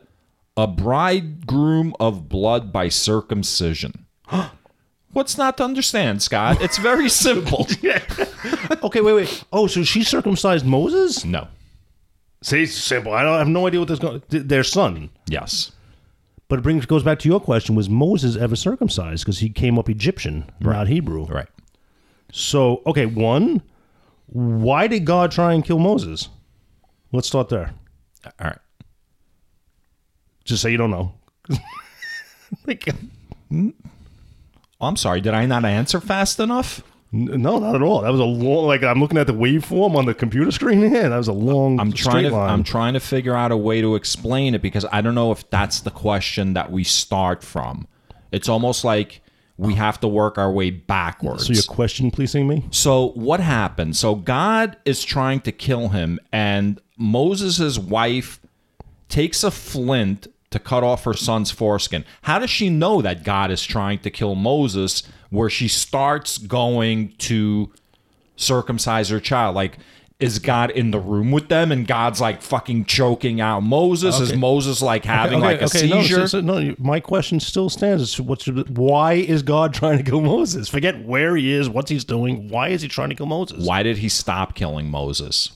a 0.55 0.67
bridegroom 0.67 1.93
of 1.99 2.29
blood 2.29 2.71
by 2.71 2.87
circumcision. 2.89 4.05
What's 5.11 5.37
not 5.37 5.57
to 5.57 5.63
understand, 5.63 6.21
Scott? 6.21 6.61
It's 6.61 6.77
very 6.77 7.09
simple. 7.25 7.67
Okay, 8.83 9.01
wait, 9.01 9.13
wait. 9.13 9.43
Oh, 9.51 9.67
so 9.67 9.83
she 9.83 10.03
circumcised 10.03 10.65
Moses? 10.65 11.25
no. 11.25 11.47
See, 12.41 12.63
it's 12.63 12.73
simple. 12.75 13.11
I 13.13 13.23
don't 13.23 13.33
I 13.33 13.37
have 13.39 13.47
no 13.47 13.65
idea 13.65 13.79
what 13.79 13.89
this 13.89 13.97
going. 13.97 14.21
Their 14.29 14.63
son. 14.63 15.09
Yes. 15.27 15.71
But 16.47 16.59
it 16.59 16.61
brings 16.61 16.85
goes 16.85 17.03
back 17.03 17.19
to 17.19 17.29
your 17.29 17.39
question: 17.39 17.75
Was 17.75 17.89
Moses 17.89 18.35
ever 18.35 18.55
circumcised? 18.55 19.23
Because 19.25 19.39
he 19.39 19.49
came 19.49 19.79
up 19.79 19.89
Egyptian, 19.89 20.49
not 20.59 20.87
Hebrew. 20.87 21.25
Right. 21.25 21.47
So, 22.31 22.81
okay, 22.85 23.05
one, 23.05 23.61
why 24.27 24.87
did 24.87 25.05
God 25.05 25.31
try 25.31 25.53
and 25.53 25.63
kill 25.63 25.79
Moses? 25.79 26.29
Let's 27.11 27.27
start 27.27 27.49
there. 27.49 27.73
All 28.25 28.31
right. 28.47 28.59
Just 30.43 30.61
say 30.61 30.71
you 30.71 30.77
don't 30.77 30.91
know. 30.91 31.13
like, 32.67 32.89
Oh, 34.81 34.87
I'm 34.87 34.97
sorry. 34.97 35.21
Did 35.21 35.33
I 35.33 35.45
not 35.45 35.65
answer 35.65 35.99
fast 35.99 36.39
enough? 36.39 36.81
No, 37.15 37.59
not 37.59 37.75
at 37.75 37.81
all. 37.81 38.01
That 38.01 38.11
was 38.11 38.19
a 38.19 38.25
long. 38.25 38.65
Like 38.65 38.83
I'm 38.83 38.99
looking 38.99 39.17
at 39.17 39.27
the 39.27 39.33
waveform 39.33 39.95
on 39.95 40.05
the 40.05 40.13
computer 40.13 40.51
screen. 40.51 40.81
Yeah, 40.95 41.09
that 41.09 41.17
was 41.17 41.27
a 41.27 41.33
long. 41.33 41.79
I'm 41.79 41.91
trying 41.91 42.23
to 42.25 42.31
line. 42.31 42.49
I'm 42.49 42.63
trying 42.63 42.93
to 42.93 42.99
figure 42.99 43.35
out 43.35 43.51
a 43.51 43.57
way 43.57 43.81
to 43.81 43.95
explain 43.95 44.53
it 44.55 44.61
because 44.61 44.85
I 44.91 45.01
don't 45.01 45.15
know 45.15 45.31
if 45.31 45.49
that's 45.49 45.81
the 45.81 45.91
question 45.91 46.53
that 46.53 46.71
we 46.71 46.83
start 46.83 47.43
from. 47.43 47.87
It's 48.31 48.49
almost 48.49 48.83
like 48.83 49.21
we 49.57 49.73
have 49.75 49.99
to 50.01 50.07
work 50.07 50.37
our 50.37 50.51
way 50.51 50.69
backwards. 50.69 51.47
so 51.47 51.53
your 51.53 51.63
question, 51.63 52.11
pleasing 52.11 52.47
me? 52.47 52.65
So 52.71 53.09
what 53.11 53.39
happened? 53.39 53.95
So 53.95 54.15
God 54.15 54.77
is 54.85 55.03
trying 55.03 55.39
to 55.41 55.51
kill 55.51 55.89
him, 55.89 56.19
and 56.31 56.81
Moses' 56.97 57.79
wife 57.79 58.39
takes 59.07 59.43
a 59.43 59.51
flint 59.51 60.27
to 60.55 60.59
cut 60.59 60.83
off 60.83 61.03
her 61.03 61.13
son's 61.13 61.51
foreskin. 61.51 62.03
How 62.23 62.39
does 62.39 62.49
she 62.49 62.69
know 62.69 63.01
that 63.01 63.23
God 63.23 63.51
is 63.51 63.63
trying 63.63 63.99
to 63.99 64.09
kill 64.09 64.33
Moses? 64.35 65.03
Where 65.29 65.49
she 65.49 65.67
starts 65.67 66.37
going 66.37 67.13
to 67.19 67.71
circumcise 68.35 69.09
her 69.09 69.19
child, 69.19 69.55
like. 69.55 69.77
Is 70.17 70.39
God 70.39 70.71
in 70.71 70.91
the 70.91 70.99
room 70.99 71.31
with 71.33 71.49
them 71.49 71.73
and 71.73 71.85
God's 71.85 72.21
like 72.21 72.41
fucking 72.41 72.85
choking 72.85 73.41
out 73.41 73.63
Moses? 73.63 74.17
Is 74.21 74.33
Moses 74.33 74.81
like 74.81 75.03
having 75.03 75.41
like 75.41 75.57
a 75.57 75.63
no, 75.63 75.67
seizure? 75.67 76.21
so- 76.21 76.39
so- 76.39 76.39
no, 76.39 76.73
my 76.79 77.01
question 77.01 77.41
still 77.41 77.69
stands. 77.69 78.01
It's 78.01 78.17
what's 78.17 78.47
why 78.47 79.15
is 79.15 79.43
God 79.43 79.73
trying 79.81 79.97
to 79.97 80.05
kill 80.05 80.21
Moses? 80.21 80.69
Forget 80.69 81.03
where 81.05 81.35
he 81.35 81.51
is, 81.51 81.67
what 81.67 81.89
he's 81.89 82.05
doing. 82.05 82.47
Why 82.47 82.69
is 82.69 82.81
he 82.81 82.87
trying 82.87 83.09
to 83.09 83.15
kill 83.15 83.25
Moses? 83.25 83.67
Why 83.67 83.83
did 83.83 83.97
he 83.97 84.07
stop 84.07 84.55
killing 84.55 84.89
Moses? 84.89 85.51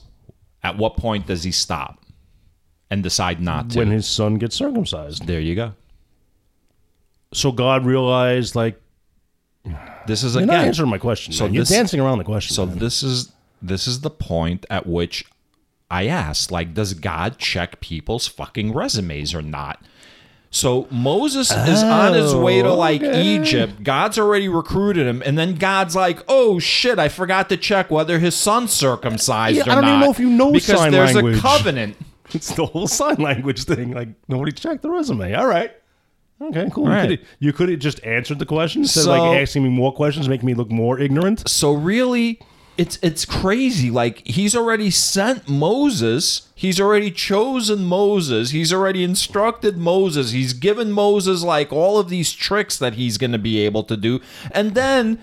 At 0.62 0.76
what 0.76 0.98
point 0.98 1.26
does 1.26 1.42
he 1.42 1.52
stop 1.52 1.99
and 2.90 3.02
decide 3.02 3.40
not 3.40 3.70
to? 3.70 3.78
When 3.78 3.90
his 3.90 4.06
son 4.06 4.36
gets 4.36 4.56
circumcised. 4.56 5.26
there 5.26 5.40
you 5.40 5.54
go. 5.54 5.72
So 7.32 7.52
God 7.52 7.84
realized, 7.86 8.54
like, 8.56 8.80
This 10.06 10.22
is 10.24 10.34
you're 10.34 10.46
not 10.46 10.54
again. 10.54 10.66
answering 10.66 10.90
my 10.90 10.98
question. 10.98 11.32
so. 11.32 11.46
You're 11.46 11.62
this- 11.62 11.68
dancing 11.70 12.00
around 12.00 12.18
the 12.18 12.24
question. 12.24 12.54
So 12.54 12.66
this 12.66 13.02
is 13.02 13.32
this 13.62 13.86
is 13.86 14.00
the 14.00 14.10
point 14.10 14.64
at 14.70 14.86
which 14.86 15.24
I 15.90 16.06
asked, 16.06 16.50
like, 16.50 16.72
does 16.72 16.94
God 16.94 17.36
check 17.38 17.80
people's 17.80 18.26
fucking 18.26 18.72
resumes 18.72 19.34
or 19.34 19.42
not? 19.42 19.82
So 20.52 20.88
Moses 20.90 21.50
is 21.52 21.82
on 21.84 22.14
his 22.14 22.34
way 22.34 22.60
to 22.62 22.70
oh, 22.70 22.76
like 22.76 23.02
okay. 23.02 23.22
Egypt. 23.22 23.84
God's 23.84 24.18
already 24.18 24.48
recruited 24.48 25.06
him, 25.06 25.22
and 25.24 25.38
then 25.38 25.54
God's 25.54 25.94
like, 25.94 26.24
"Oh 26.26 26.58
shit, 26.58 26.98
I 26.98 27.08
forgot 27.08 27.48
to 27.50 27.56
check 27.56 27.88
whether 27.88 28.18
his 28.18 28.34
son's 28.34 28.72
circumcised 28.72 29.58
Yeah, 29.58 29.62
or 29.68 29.70
I 29.70 29.74
don't 29.76 29.84
not." 29.84 29.88
even 29.90 30.00
know 30.00 30.10
if 30.10 30.18
you 30.18 30.28
know 30.30 30.50
because 30.50 30.76
sign 30.80 30.90
there's 30.90 31.14
language. 31.14 31.38
a 31.38 31.40
covenant. 31.40 31.96
it's 32.34 32.52
the 32.54 32.66
whole 32.66 32.86
sign 32.86 33.16
language 33.16 33.64
thing. 33.64 33.92
Like 33.92 34.08
nobody 34.28 34.52
checked 34.52 34.82
the 34.82 34.90
resume. 34.90 35.34
All 35.34 35.46
right. 35.46 35.72
Okay, 36.42 36.70
cool. 36.72 36.86
right. 36.86 37.20
You 37.38 37.52
could 37.52 37.68
have 37.68 37.80
just 37.80 38.02
answered 38.02 38.38
the 38.38 38.46
question 38.46 38.82
instead 38.82 39.04
So- 39.04 39.12
of 39.12 39.18
like 39.18 39.42
asking 39.42 39.62
me 39.62 39.68
more 39.68 39.92
questions, 39.92 40.28
making 40.28 40.46
me 40.46 40.54
look 40.54 40.70
more 40.70 40.98
ignorant. 40.98 41.46
So 41.48 41.72
really, 41.72 42.40
it's 42.78 42.98
it's 43.02 43.26
crazy. 43.26 43.90
Like 43.90 44.26
he's 44.26 44.56
already 44.56 44.90
sent 44.90 45.48
Moses. 45.48 46.48
He's 46.54 46.80
already 46.80 47.10
chosen 47.10 47.84
Moses. 47.84 48.50
He's 48.50 48.72
already 48.72 49.04
instructed 49.04 49.76
Moses. 49.76 50.30
He's 50.30 50.54
given 50.54 50.92
Moses 50.92 51.42
like 51.42 51.74
all 51.74 51.98
of 51.98 52.08
these 52.08 52.32
tricks 52.32 52.78
that 52.78 52.94
he's 52.94 53.18
going 53.18 53.32
to 53.32 53.38
be 53.38 53.58
able 53.60 53.82
to 53.84 53.96
do. 53.96 54.20
And 54.52 54.74
then 54.74 55.18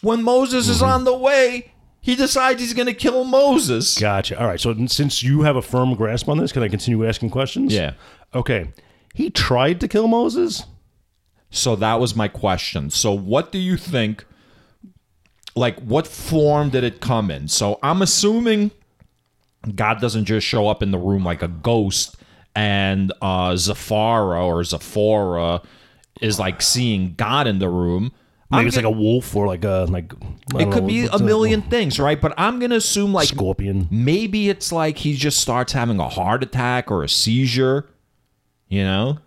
when 0.00 0.22
Moses 0.22 0.68
is 0.68 0.76
mm-hmm. 0.76 0.86
on 0.86 1.04
the 1.04 1.16
way, 1.16 1.71
he 2.02 2.16
decides 2.16 2.60
he's 2.60 2.74
going 2.74 2.86
to 2.86 2.94
kill 2.94 3.24
Moses. 3.24 3.96
Gotcha. 3.98 4.38
All 4.38 4.46
right. 4.46 4.60
So 4.60 4.86
since 4.86 5.22
you 5.22 5.42
have 5.42 5.54
a 5.54 5.62
firm 5.62 5.94
grasp 5.94 6.28
on 6.28 6.36
this, 6.36 6.50
can 6.50 6.62
I 6.64 6.68
continue 6.68 7.06
asking 7.06 7.30
questions? 7.30 7.72
Yeah. 7.72 7.94
Okay. 8.34 8.72
He 9.14 9.30
tried 9.30 9.80
to 9.80 9.88
kill 9.88 10.08
Moses. 10.08 10.64
So 11.50 11.76
that 11.76 12.00
was 12.00 12.16
my 12.16 12.26
question. 12.26 12.90
So 12.90 13.12
what 13.12 13.52
do 13.52 13.58
you 13.58 13.76
think 13.76 14.24
like 15.54 15.78
what 15.80 16.08
form 16.08 16.70
did 16.70 16.82
it 16.82 17.00
come 17.00 17.30
in? 17.30 17.46
So 17.46 17.78
I'm 17.82 18.02
assuming 18.02 18.72
God 19.74 20.00
doesn't 20.00 20.24
just 20.24 20.46
show 20.46 20.66
up 20.66 20.82
in 20.82 20.90
the 20.90 20.98
room 20.98 21.24
like 21.24 21.42
a 21.42 21.48
ghost 21.48 22.16
and 22.56 23.12
uh 23.22 23.52
Zafara 23.52 24.42
or 24.44 24.64
Zephora 24.64 25.62
is 26.20 26.38
like 26.40 26.62
seeing 26.62 27.14
God 27.14 27.46
in 27.46 27.60
the 27.60 27.68
room. 27.68 28.12
Maybe 28.52 28.60
I'm 28.60 28.66
it's 28.68 28.76
gonna- 28.76 28.88
like 28.88 28.96
a 28.96 29.00
wolf 29.00 29.34
or 29.34 29.46
like 29.46 29.64
a 29.64 29.86
like. 29.88 30.12
It 30.12 30.70
could 30.72 30.82
know, 30.82 30.86
be 30.88 31.06
a 31.06 31.18
million 31.18 31.62
things, 31.62 31.98
right? 31.98 32.20
But 32.20 32.34
I'm 32.36 32.58
gonna 32.60 32.76
assume 32.76 33.12
like 33.12 33.28
scorpion. 33.28 33.88
maybe 33.90 34.48
it's 34.48 34.70
like 34.70 34.98
he 34.98 35.14
just 35.16 35.40
starts 35.40 35.72
having 35.72 35.98
a 35.98 36.08
heart 36.08 36.42
attack 36.42 36.90
or 36.90 37.02
a 37.02 37.08
seizure, 37.08 37.88
you 38.68 38.84
know? 38.84 39.18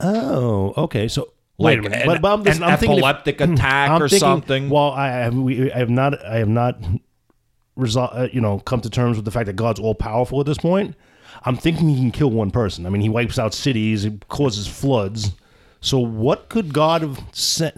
Oh, 0.00 0.74
okay. 0.76 1.06
So 1.08 1.32
Like 1.58 1.76
wait 1.76 1.78
a 1.78 1.82
minute. 1.90 2.00
an, 2.02 2.06
but, 2.08 2.20
but 2.22 2.32
I'm, 2.32 2.40
an 2.40 2.62
I'm 2.64 2.76
thinking 2.78 2.98
if- 2.98 2.98
epileptic 2.98 3.40
attack 3.40 3.90
I'm 3.90 4.02
or 4.02 4.08
thinking, 4.08 4.18
something. 4.18 4.68
Well, 4.70 4.90
I 4.90 5.08
have 5.08 5.34
we 5.34 5.70
I 5.72 5.78
have 5.78 5.90
not 5.90 6.20
I 6.24 6.38
have 6.38 6.48
not 6.48 6.78
resol- 7.78 8.10
uh, 8.16 8.28
you 8.32 8.40
know 8.40 8.58
come 8.60 8.80
to 8.80 8.90
terms 8.90 9.16
with 9.16 9.24
the 9.24 9.30
fact 9.30 9.46
that 9.46 9.56
God's 9.56 9.78
all 9.80 9.94
powerful 9.94 10.40
at 10.40 10.46
this 10.46 10.58
point. 10.58 10.96
I'm 11.44 11.56
thinking 11.56 11.88
he 11.88 11.96
can 11.96 12.10
kill 12.10 12.30
one 12.30 12.50
person. 12.50 12.84
I 12.86 12.88
mean, 12.90 13.02
he 13.02 13.08
wipes 13.08 13.38
out 13.38 13.54
cities, 13.54 14.02
he 14.02 14.18
causes 14.28 14.66
floods. 14.66 15.32
So 15.80 15.98
what 15.98 16.48
could 16.48 16.72
God 16.72 17.02
have 17.02 17.20
sent? 17.32 17.76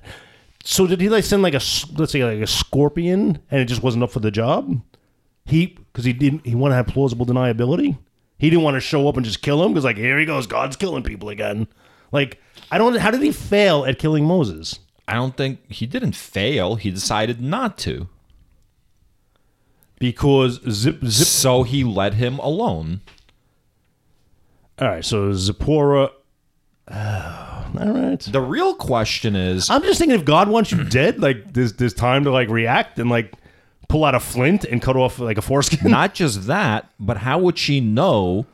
So 0.66 0.86
did 0.86 1.00
he 1.00 1.10
like 1.10 1.24
send 1.24 1.42
like 1.42 1.54
a 1.54 1.60
let's 1.96 2.12
say 2.12 2.24
like 2.24 2.40
a 2.40 2.46
scorpion 2.46 3.38
and 3.50 3.60
it 3.60 3.66
just 3.66 3.82
wasn't 3.82 4.02
up 4.02 4.10
for 4.10 4.20
the 4.20 4.30
job? 4.30 4.80
He 5.44 5.66
because 5.66 6.04
he 6.06 6.14
didn't 6.14 6.46
he 6.46 6.54
wanted 6.54 6.72
to 6.72 6.76
have 6.76 6.86
plausible 6.86 7.26
deniability. 7.26 7.98
He 8.38 8.50
didn't 8.50 8.64
want 8.64 8.74
to 8.74 8.80
show 8.80 9.06
up 9.06 9.16
and 9.16 9.24
just 9.24 9.42
kill 9.42 9.62
him 9.62 9.72
because 9.72 9.84
like 9.84 9.98
here 9.98 10.18
he 10.18 10.24
goes, 10.24 10.46
God's 10.46 10.76
killing 10.76 11.02
people 11.02 11.28
again. 11.28 11.68
Like 12.12 12.40
I 12.70 12.78
don't. 12.78 12.96
How 12.96 13.10
did 13.10 13.22
he 13.22 13.30
fail 13.30 13.84
at 13.84 13.98
killing 13.98 14.24
Moses? 14.24 14.80
I 15.06 15.14
don't 15.14 15.36
think 15.36 15.60
he 15.70 15.86
didn't 15.86 16.16
fail. 16.16 16.76
He 16.76 16.90
decided 16.90 17.42
not 17.42 17.76
to. 17.78 18.08
Because 19.98 20.60
zip 20.70 21.04
zip. 21.04 21.26
So 21.26 21.62
he 21.62 21.84
let 21.84 22.14
him 22.14 22.38
alone. 22.38 23.02
All 24.78 24.88
right, 24.88 25.04
so 25.04 25.32
Zipporah. 25.32 26.10
Oh, 26.90 27.53
all 27.78 27.90
right. 27.92 28.20
The 28.20 28.40
real 28.40 28.74
question 28.74 29.34
is 29.36 29.68
I'm 29.70 29.82
just 29.82 29.98
thinking 29.98 30.18
if 30.18 30.24
God 30.24 30.48
wants 30.48 30.70
you 30.72 30.84
dead, 30.84 31.20
like 31.20 31.52
there's 31.52 31.72
there's 31.74 31.94
time 31.94 32.24
to 32.24 32.30
like 32.30 32.48
react 32.48 32.98
and 32.98 33.10
like 33.10 33.32
pull 33.88 34.04
out 34.04 34.14
a 34.14 34.20
flint 34.20 34.64
and 34.64 34.80
cut 34.82 34.96
off 34.96 35.18
like 35.18 35.38
a 35.38 35.42
foreskin. 35.42 35.90
not 35.90 36.14
just 36.14 36.46
that, 36.46 36.88
but 36.98 37.18
how 37.18 37.38
would 37.38 37.58
she 37.58 37.80
know 37.80 38.46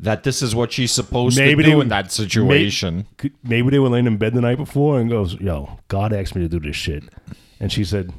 that 0.00 0.22
this 0.22 0.42
is 0.42 0.54
what 0.54 0.72
she's 0.72 0.92
supposed 0.92 1.36
Maybe 1.36 1.56
to 1.56 1.62
they 1.62 1.70
do 1.72 1.76
would- 1.78 1.82
in 1.82 1.88
that 1.88 2.12
situation? 2.12 3.06
Could- 3.16 3.34
Maybe 3.42 3.70
they 3.70 3.78
were 3.80 3.88
laying 3.88 4.06
in 4.06 4.16
bed 4.16 4.32
the 4.34 4.40
night 4.40 4.56
before 4.56 5.00
and 5.00 5.10
goes, 5.10 5.34
"Yo, 5.40 5.78
God 5.88 6.12
asked 6.12 6.34
me 6.36 6.42
to 6.42 6.48
do 6.48 6.60
this 6.60 6.76
shit," 6.76 7.02
and 7.60 7.72
she 7.72 7.84
said, 7.84 8.12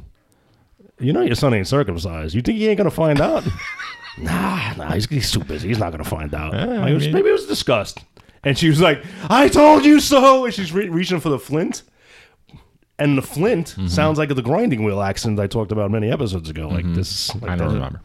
"You 0.99 1.13
know 1.13 1.21
your 1.21 1.35
son 1.35 1.53
ain't 1.53 1.67
circumcised. 1.67 2.35
You 2.35 2.41
think 2.41 2.57
he 2.57 2.67
ain't 2.67 2.77
gonna 2.77 2.91
find 2.91 3.21
out?" 3.21 3.45
nah, 4.17 4.73
nah, 4.73 4.91
he's, 4.91 5.07
he's 5.09 5.31
too 5.31 5.39
busy. 5.43 5.69
He's 5.69 5.79
not 5.79 5.91
gonna 5.91 6.03
find 6.03 6.33
out. 6.33 6.53
Like, 6.53 6.91
it 6.91 6.93
was- 6.93 7.07
maybe 7.07 7.29
it 7.29 7.33
was 7.33 7.45
disgust. 7.45 7.99
And 8.43 8.57
she 8.57 8.69
was 8.69 8.79
like, 8.81 9.03
"I 9.29 9.47
told 9.49 9.85
you 9.85 9.99
so," 9.99 10.45
and 10.45 10.53
she's 10.53 10.71
re- 10.71 10.89
reaching 10.89 11.19
for 11.19 11.29
the 11.29 11.39
flint. 11.39 11.83
And 12.97 13.17
the 13.17 13.21
flint 13.21 13.67
Mm-hmm. 13.77 13.87
sounds 13.87 14.17
like 14.17 14.29
the 14.35 14.41
grinding 14.41 14.83
wheel 14.83 15.01
accident 15.01 15.39
I 15.39 15.47
talked 15.47 15.71
about 15.71 15.89
many 15.91 16.11
episodes 16.11 16.49
ago. 16.49 16.67
Like 16.67 16.85
this, 16.93 17.33
like 17.35 17.43
Mm-hmm. 17.43 17.49
I 17.51 17.55
don't 17.55 17.73
remember. 17.73 18.01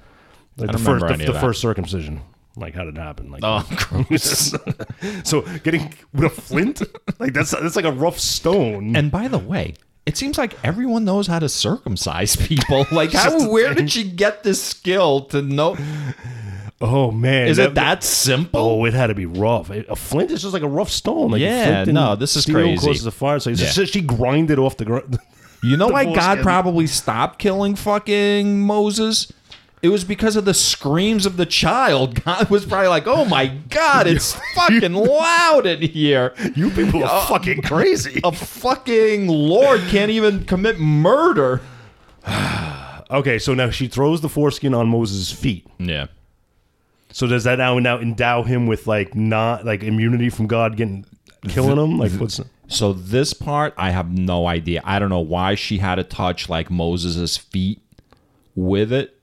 Like 0.57 0.69
I 0.71 0.73
the 0.73 0.79
first, 0.79 1.19
the, 1.19 1.33
the 1.33 1.41
first 1.41 1.61
circumcision. 1.61 2.21
Like 2.57 2.75
how 2.75 2.85
did 2.85 2.97
it 2.97 3.01
happen? 3.01 3.31
Like 3.33 3.41
Oh, 3.45 3.67
gross. 4.07 4.55
so 5.25 5.41
getting 5.65 5.93
with 6.13 6.25
a 6.25 6.31
flint, 6.31 6.83
like 7.19 7.33
that's 7.33 7.51
that's 7.51 7.75
like 7.77 7.85
a 7.85 7.91
rough 7.93 8.21
stone. 8.21 8.95
and 8.95 9.11
by 9.11 9.27
the 9.27 9.39
way, 9.39 9.75
it 10.07 10.17
seems 10.17 10.39
like 10.39 10.55
everyone 10.63 11.05
knows 11.05 11.27
how 11.27 11.41
to 11.41 11.49
circumcise 11.49 12.37
people. 12.37 12.87
Like, 12.93 13.13
how, 13.13 13.51
where 13.51 13.75
did 13.75 13.91
she 13.91 14.05
get 14.09 14.45
this 14.45 14.63
skill 14.63 15.23
to 15.27 15.43
know? 15.43 15.77
Oh 16.81 17.11
man, 17.11 17.49
Is 17.49 17.59
it 17.59 17.75
that 17.75 18.03
simple? 18.05 18.61
Oh, 18.61 18.85
it 18.85 18.95
had 18.95 19.09
to 19.09 19.15
be 19.15 19.27
rough. 19.27 19.71
A 19.71 19.97
flint 19.97 20.31
is 20.31 20.43
just 20.43 20.53
like 20.55 20.63
a 20.63 20.69
rough 20.69 20.91
stone. 20.91 21.31
Like 21.33 21.41
Yeah, 21.41 21.85
no, 21.85 22.17
this 22.17 22.37
is 22.37 22.43
steel 22.43 22.57
crazy. 22.57 22.87
Causes 22.87 23.07
a 23.07 23.11
fire. 23.11 23.39
So 23.39 23.51
it's 23.51 23.75
just- 23.75 23.93
she 23.93 24.01
grinded 24.01 24.59
off 24.59 24.77
the 24.77 24.85
ground. 24.85 25.19
You 25.63 25.79
know 25.79 25.89
why 25.89 26.05
God 26.05 26.37
him. 26.39 26.45
probably 26.45 26.87
stopped 26.87 27.39
killing 27.39 27.75
fucking 27.75 28.61
Moses? 28.61 29.33
It 29.81 29.89
was 29.89 30.05
because 30.05 30.37
of 30.37 30.45
the 30.45 30.53
screams 30.53 31.25
of 31.25 31.39
the 31.39 31.47
child. 31.47 32.23
God 32.25 32.51
was 32.51 32.67
probably 32.67 32.89
like, 32.89 33.07
"Oh 33.07 33.25
my 33.25 33.47
god, 33.71 34.07
it's 34.07 34.35
fucking 34.55 34.93
loud 34.93 35.65
in 35.65 35.81
here." 35.81 36.35
You 36.55 36.69
people 36.69 37.03
are 37.03 37.09
uh, 37.23 37.27
fucking 37.29 37.63
crazy. 37.63 38.21
A 38.25 38.31
fucking 38.31 39.27
lord 39.27 39.81
can't 39.89 40.11
even 40.11 40.45
commit 40.45 40.79
murder. 40.79 41.63
Okay, 43.11 43.39
so 43.39 43.55
now 43.55 43.71
she 43.71 43.87
throws 43.87 44.23
the 44.23 44.29
foreskin 44.31 44.75
on 44.75 44.89
Moses' 44.89 45.31
feet. 45.31 45.67
Yeah. 45.79 46.07
So 47.15 47.29
does 47.29 47.45
that 47.45 47.59
now 47.59 47.79
now 47.79 48.01
endow 48.01 48.43
him 48.43 48.67
with 48.67 48.89
like 48.89 49.15
not 49.15 49.65
like 49.65 49.85
immunity 49.85 50.31
from 50.31 50.49
God 50.49 50.77
getting 50.77 51.07
killing 51.47 51.79
him? 51.79 51.97
Like 51.97 52.11
what's 52.15 52.41
So 52.67 52.93
this 52.93 53.33
part, 53.33 53.73
I 53.77 53.91
have 53.91 54.11
no 54.11 54.49
idea. 54.49 54.81
I 54.83 54.99
don't 54.99 55.11
know 55.11 55.21
why 55.21 55.55
she 55.55 55.79
had 55.79 55.95
to 55.95 56.03
touch 56.03 56.49
like 56.49 56.73
Moses' 56.73 57.37
feet 57.37 57.81
with 58.57 58.93
it. 58.93 59.17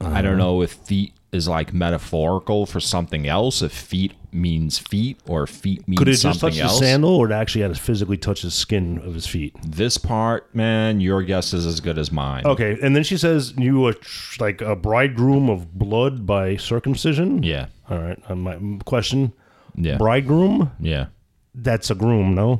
I 0.00 0.20
don't 0.20 0.32
uh-huh. 0.32 0.34
know 0.34 0.62
if 0.62 0.72
feet 0.72 1.12
is 1.30 1.46
like 1.46 1.74
metaphorical 1.74 2.64
for 2.66 2.80
something 2.80 3.26
else. 3.26 3.60
If 3.62 3.72
feet 3.72 4.12
means 4.32 4.78
feet 4.78 5.18
or 5.26 5.46
feet 5.46 5.86
means 5.86 5.98
could 5.98 6.08
it 6.08 6.16
just 6.16 6.40
touch 6.40 6.56
the 6.56 6.62
else. 6.62 6.78
sandal, 6.78 7.10
or 7.16 7.30
it 7.30 7.34
actually 7.34 7.62
had 7.62 7.74
to 7.74 7.80
physically 7.80 8.16
touch 8.16 8.42
the 8.42 8.50
skin 8.50 8.98
of 9.04 9.14
his 9.14 9.26
feet? 9.26 9.54
This 9.62 9.98
part, 9.98 10.54
man, 10.54 11.00
your 11.00 11.22
guess 11.22 11.52
is 11.52 11.66
as 11.66 11.80
good 11.80 11.98
as 11.98 12.10
mine. 12.10 12.46
Okay, 12.46 12.78
and 12.82 12.96
then 12.96 13.02
she 13.02 13.16
says 13.16 13.52
you 13.58 13.86
are 13.86 13.92
tr- 13.92 14.42
like 14.42 14.60
a 14.62 14.74
bridegroom 14.74 15.50
of 15.50 15.78
blood 15.78 16.26
by 16.26 16.56
circumcision. 16.56 17.42
Yeah. 17.42 17.66
All 17.90 17.98
right. 17.98 18.18
Uh, 18.28 18.34
my 18.34 18.56
mm, 18.56 18.84
question: 18.84 19.32
Yeah. 19.76 19.96
bridegroom? 19.98 20.70
Yeah. 20.80 21.06
That's 21.54 21.90
a 21.90 21.94
groom, 21.94 22.34
no? 22.34 22.50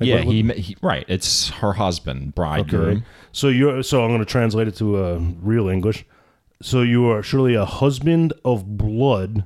Like, 0.00 0.08
yeah, 0.08 0.16
what- 0.16 0.26
what- 0.26 0.34
he, 0.34 0.62
he 0.62 0.76
right. 0.82 1.04
It's 1.08 1.48
her 1.50 1.72
husband, 1.72 2.34
bridegroom. 2.34 3.04
So 3.32 3.48
you're 3.48 3.82
so 3.82 4.02
I'm 4.04 4.10
going 4.10 4.20
to 4.20 4.24
translate 4.26 4.68
it 4.68 4.76
to 4.76 4.96
uh, 4.96 5.20
real 5.40 5.68
English. 5.68 6.04
So 6.62 6.82
you 6.82 7.06
are 7.10 7.22
surely 7.22 7.54
a 7.54 7.64
husband 7.64 8.32
of 8.44 8.76
blood 8.76 9.44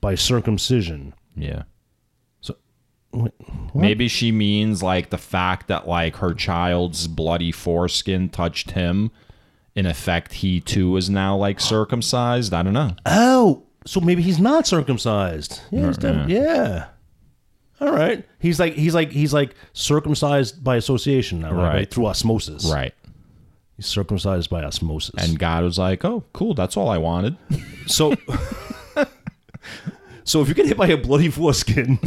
by 0.00 0.14
circumcision. 0.14 1.14
Yeah. 1.36 1.64
So 2.40 2.56
what? 3.10 3.34
Maybe 3.74 4.08
she 4.08 4.32
means 4.32 4.82
like 4.82 5.10
the 5.10 5.18
fact 5.18 5.68
that 5.68 5.86
like 5.86 6.16
her 6.16 6.34
child's 6.34 7.06
bloody 7.06 7.52
foreskin 7.52 8.28
touched 8.28 8.72
him. 8.72 9.10
In 9.74 9.86
effect, 9.86 10.32
he 10.34 10.60
too 10.60 10.96
is 10.96 11.08
now 11.08 11.36
like 11.36 11.60
circumcised. 11.60 12.52
I 12.52 12.62
don't 12.62 12.72
know. 12.72 12.96
Oh, 13.06 13.62
so 13.86 14.00
maybe 14.00 14.22
he's 14.22 14.40
not 14.40 14.66
circumcised. 14.66 15.60
Yeah, 15.70 15.86
he's 15.86 15.98
def- 15.98 16.28
yeah. 16.28 16.86
All 17.80 17.92
right. 17.92 18.26
He's 18.40 18.58
like 18.58 18.74
he's 18.74 18.94
like 18.94 19.12
he's 19.12 19.32
like 19.32 19.54
circumcised 19.72 20.64
by 20.64 20.76
association 20.76 21.40
now, 21.40 21.52
right? 21.52 21.62
Right. 21.62 21.74
Right, 21.74 21.90
Through 21.90 22.06
osmosis. 22.06 22.64
Right. 22.64 22.92
He's 23.78 23.86
circumcised 23.86 24.50
by 24.50 24.62
osmosis. 24.62 25.14
And 25.16 25.38
God 25.38 25.64
was 25.64 25.78
like, 25.78 26.04
"Oh, 26.04 26.24
cool. 26.34 26.52
That's 26.52 26.76
all 26.76 26.90
I 26.90 26.98
wanted." 26.98 27.36
so 27.86 28.14
So 30.24 30.42
if 30.42 30.48
you 30.48 30.54
get 30.54 30.66
hit 30.66 30.76
by 30.76 30.88
a 30.88 30.96
bloody 30.98 31.30
foreskin, 31.30 31.98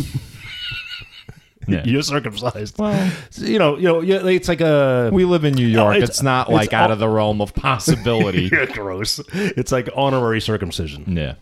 Yeah. 1.68 1.82
you're 1.86 2.04
circumcised. 2.04 2.78
Well, 2.78 3.12
you 3.38 3.58
know, 3.58 3.78
you 3.78 3.84
know, 3.86 4.02
yeah, 4.02 4.24
it's 4.28 4.48
like 4.48 4.62
a 4.62 5.10
we 5.12 5.26
live 5.26 5.44
in 5.44 5.54
New 5.56 5.66
York. 5.66 5.96
it's- 5.96 6.10
it's, 6.10 6.22
not 6.22 6.48
it's 6.50 6.54
like 6.56 6.74
out 6.74 6.86
all- 6.88 6.92
of 6.92 7.00
the 7.00 7.10
realm 7.10 7.42
of 7.42 7.54
possibility. 7.56 8.44
yeah, 8.52 8.66
gross. 8.66 9.20
It's 9.34 9.72
like 9.72 9.90
honorary 9.96 10.40
circumcision. 10.42 11.18
yeah. 11.18 11.36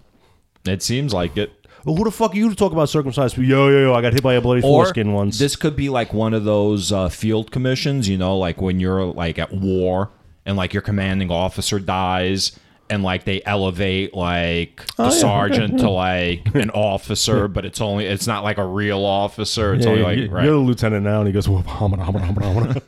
It 0.65 0.81
seems 0.84 1.14
like 1.14 1.35
it. 1.38 1.51
Well, 1.85 1.95
who 1.95 2.03
the 2.03 2.11
fuck 2.11 2.34
are 2.34 2.38
you 2.38 2.49
to 2.49 2.56
talk 2.56 2.73
about 2.73 2.89
circumcised? 2.89 3.38
Yo, 3.38 3.69
yo, 3.69 3.80
yo! 3.81 3.93
I 3.93 4.01
got 4.01 4.11
hit 4.14 4.22
by 4.22 4.34
a 4.35 4.41
bloody 4.41 4.60
Or 4.61 4.84
foreskin 4.84 5.14
once. 5.14 5.39
this 5.39 5.56
could 5.56 5.76
be 5.77 5.88
like 5.89 6.14
one 6.14 6.34
of 6.34 6.43
those 6.43 6.91
uh, 6.91 7.07
field 7.10 7.51
commissions, 7.51 8.07
you 8.10 8.18
know, 8.18 8.38
like 8.38 8.61
when 8.61 8.80
you're 8.81 9.06
like 9.06 9.39
at 9.39 9.53
war 9.53 10.11
and 10.45 10.57
like 10.57 10.74
your 10.74 10.82
commanding 10.82 11.32
officer 11.32 11.80
dies 11.80 12.57
and 12.91 13.03
like 13.03 13.24
they 13.24 13.41
elevate 13.45 14.16
like 14.16 14.86
the 14.95 15.03
Oh, 15.03 15.06
yeah, 15.06 15.10
sergeant 15.11 15.74
okay, 15.76 15.84
to 15.84 15.90
like 15.91 16.56
an 16.56 16.70
officer, 16.72 17.48
but 17.48 17.66
it's 17.66 17.82
only 17.82 18.06
it's 18.06 18.26
not 18.28 18.44
like 18.44 18.57
a 18.57 18.66
real 18.66 19.06
officer. 19.06 19.74
It's 19.76 19.86
Yeah, 19.86 19.91
only 19.91 20.03
like 20.03 20.18
you- 20.18 20.30
right. 20.30 20.44
You're 20.44 20.53
the 20.53 20.60
lieutenant 20.60 21.03
now, 21.06 21.20
and 21.20 21.28
he 21.28 21.34
goes, 21.34 21.48
well. 21.48 21.64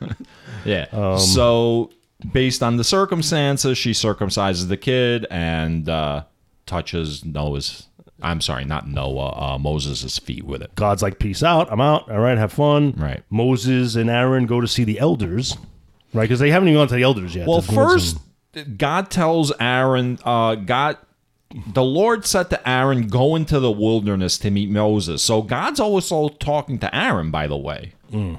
Yeah. 0.64 0.86
Um, 0.92 1.18
so 1.18 1.90
based 2.32 2.62
on 2.62 2.76
the 2.76 2.84
circumstances, 2.84 3.76
she 3.78 3.90
circumcises 3.92 4.68
the 4.68 4.76
kid 4.76 5.26
and 5.30 5.88
uh, 5.88 6.24
touches 6.66 7.24
Noah's. 7.24 7.88
I'm 8.24 8.40
sorry, 8.40 8.64
not 8.64 8.86
Noah. 8.86 9.54
Uh, 9.54 9.58
Moses' 9.58 10.18
feet 10.18 10.44
with 10.44 10.62
it. 10.62 10.72
God's 10.76 11.02
like, 11.02 11.18
peace 11.18 11.42
out. 11.42 11.66
I'm 11.72 11.80
out. 11.80 12.08
All 12.08 12.20
right, 12.20 12.38
have 12.38 12.52
fun. 12.52 12.92
Right. 12.96 13.22
Moses 13.30 13.96
and 13.96 14.08
Aaron 14.08 14.46
go 14.46 14.60
to 14.60 14.68
see 14.68 14.84
the 14.84 15.00
elders, 15.00 15.56
right? 16.12 16.22
Because 16.22 16.40
they 16.40 16.50
haven't 16.50 16.68
even 16.68 16.78
gone 16.78 16.88
to 16.88 16.94
the 16.94 17.02
elders 17.02 17.34
yet. 17.34 17.46
Well, 17.46 17.62
first, 17.62 18.18
God 18.76 19.10
tells 19.10 19.52
Aaron, 19.58 20.18
uh, 20.24 20.56
God, 20.56 20.98
the 21.66 21.82
Lord 21.82 22.26
said 22.26 22.50
to 22.50 22.68
Aaron, 22.68 23.08
"Go 23.08 23.36
into 23.36 23.60
the 23.60 23.70
wilderness 23.70 24.38
to 24.38 24.50
meet 24.50 24.70
Moses." 24.70 25.22
So 25.22 25.42
God's 25.42 25.80
also 25.80 26.28
talking 26.28 26.78
to 26.80 26.94
Aaron, 26.94 27.30
by 27.30 27.46
the 27.46 27.56
way. 27.56 27.92
Mm. 28.10 28.38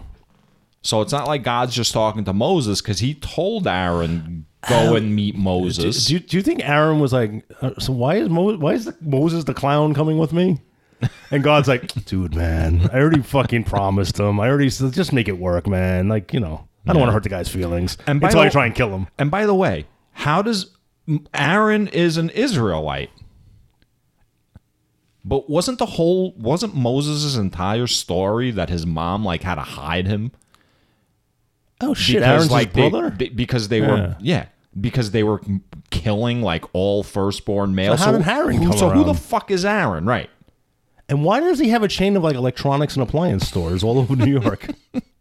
So 0.82 1.02
it's 1.02 1.12
not 1.12 1.28
like 1.28 1.44
God's 1.44 1.76
just 1.76 1.94
talking 1.94 2.26
to 2.26 2.34
Moses 2.34 2.82
because 2.82 3.00
He 3.00 3.14
told 3.16 3.68
Aaron, 3.68 4.46
"Go 4.68 4.96
and 4.96 5.16
meet 5.16 5.36
Moses." 5.36 6.06
do, 6.06 6.14
you, 6.14 6.20
do 6.20 6.38
you 6.38 6.44
think 6.44 6.68
Aaron 6.68 7.00
was 7.00 7.14
like, 7.14 7.46
uh, 7.62 7.72
so 7.80 7.94
why 7.94 8.16
is 8.16 8.30
Mo- 8.30 8.58
why 8.58 8.74
is 8.74 8.86
the, 8.86 8.96
Moses 9.02 9.44
the 9.44 9.54
clown 9.54 9.94
coming 9.94 10.18
with 10.18 10.34
me? 10.34 10.60
And 11.32 11.44
God's 11.44 11.68
like, 11.68 11.94
dude, 12.06 12.36
man, 12.36 12.90
I 12.94 13.00
already 13.00 13.22
fucking 13.22 13.66
promised 13.66 14.20
him. 14.20 14.40
I 14.40 14.48
already 14.48 14.70
said, 14.70 14.94
just 14.94 15.14
make 15.14 15.28
it 15.28 15.38
work, 15.38 15.68
man. 15.68 16.08
Like, 16.08 16.34
you 16.34 16.40
know, 16.40 16.68
I 16.86 16.92
don't 16.94 17.00
want 17.00 17.10
to 17.10 17.14
hurt 17.14 17.24
the 17.24 17.30
guy's 17.30 17.48
feelings 17.50 17.98
And 18.08 18.20
by 18.20 18.28
until 18.28 18.42
I 18.42 18.46
the- 18.46 18.52
try 18.52 18.66
and 18.66 18.76
kill 18.76 18.90
him. 18.90 19.08
and 19.18 19.32
by 19.32 19.46
the 19.46 19.54
way, 19.56 19.86
how 20.12 20.42
does 20.42 20.76
Aaron 21.34 21.88
is 21.88 22.18
an 22.18 22.30
Israelite? 22.32 23.10
But 25.26 25.50
wasn't 25.50 25.80
the 25.80 25.86
whole 25.86 26.34
wasn't 26.34 26.76
Moses' 26.76 27.38
entire 27.38 27.88
story 27.88 28.52
that 28.52 28.70
his 28.70 28.86
mom 28.86 29.24
like 29.24 29.44
had 29.44 29.56
to 29.56 29.62
hide 29.62 30.06
him? 30.08 30.32
Oh 31.80 31.94
shit, 31.94 32.22
Aaron's 32.22 32.52
like 32.52 32.74
they- 32.74 32.90
brother. 32.90 33.10
be- 33.12 33.30
because 33.30 33.70
they 33.70 33.80
were 33.82 34.16
yeah 34.20 34.48
because 34.80 35.12
they 35.12 35.24
were 35.24 35.40
killing 35.92 36.42
like 36.42 36.66
all 36.74 37.04
firstborn 37.04 37.74
males. 37.76 38.00
how 38.02 38.12
did 38.12 38.28
Aaron 38.28 38.58
who, 38.62 38.70
come 38.70 38.78
so 38.78 38.90
who 38.90 39.04
the 39.06 39.14
fuck 39.14 39.50
is 39.52 39.64
Aaron? 39.64 40.06
Right. 40.06 40.30
and 41.08 41.24
why 41.24 41.40
does 41.40 41.60
he 41.60 41.70
have 41.70 41.84
a 41.84 41.88
chain 41.88 42.18
of 42.18 42.24
like 42.24 42.36
electronics 42.36 42.96
and 42.96 43.04
appliance 43.04 43.48
stores 43.48 43.84
all 43.84 43.98
over 44.00 44.16
New 44.18 44.40
York? 44.42 44.68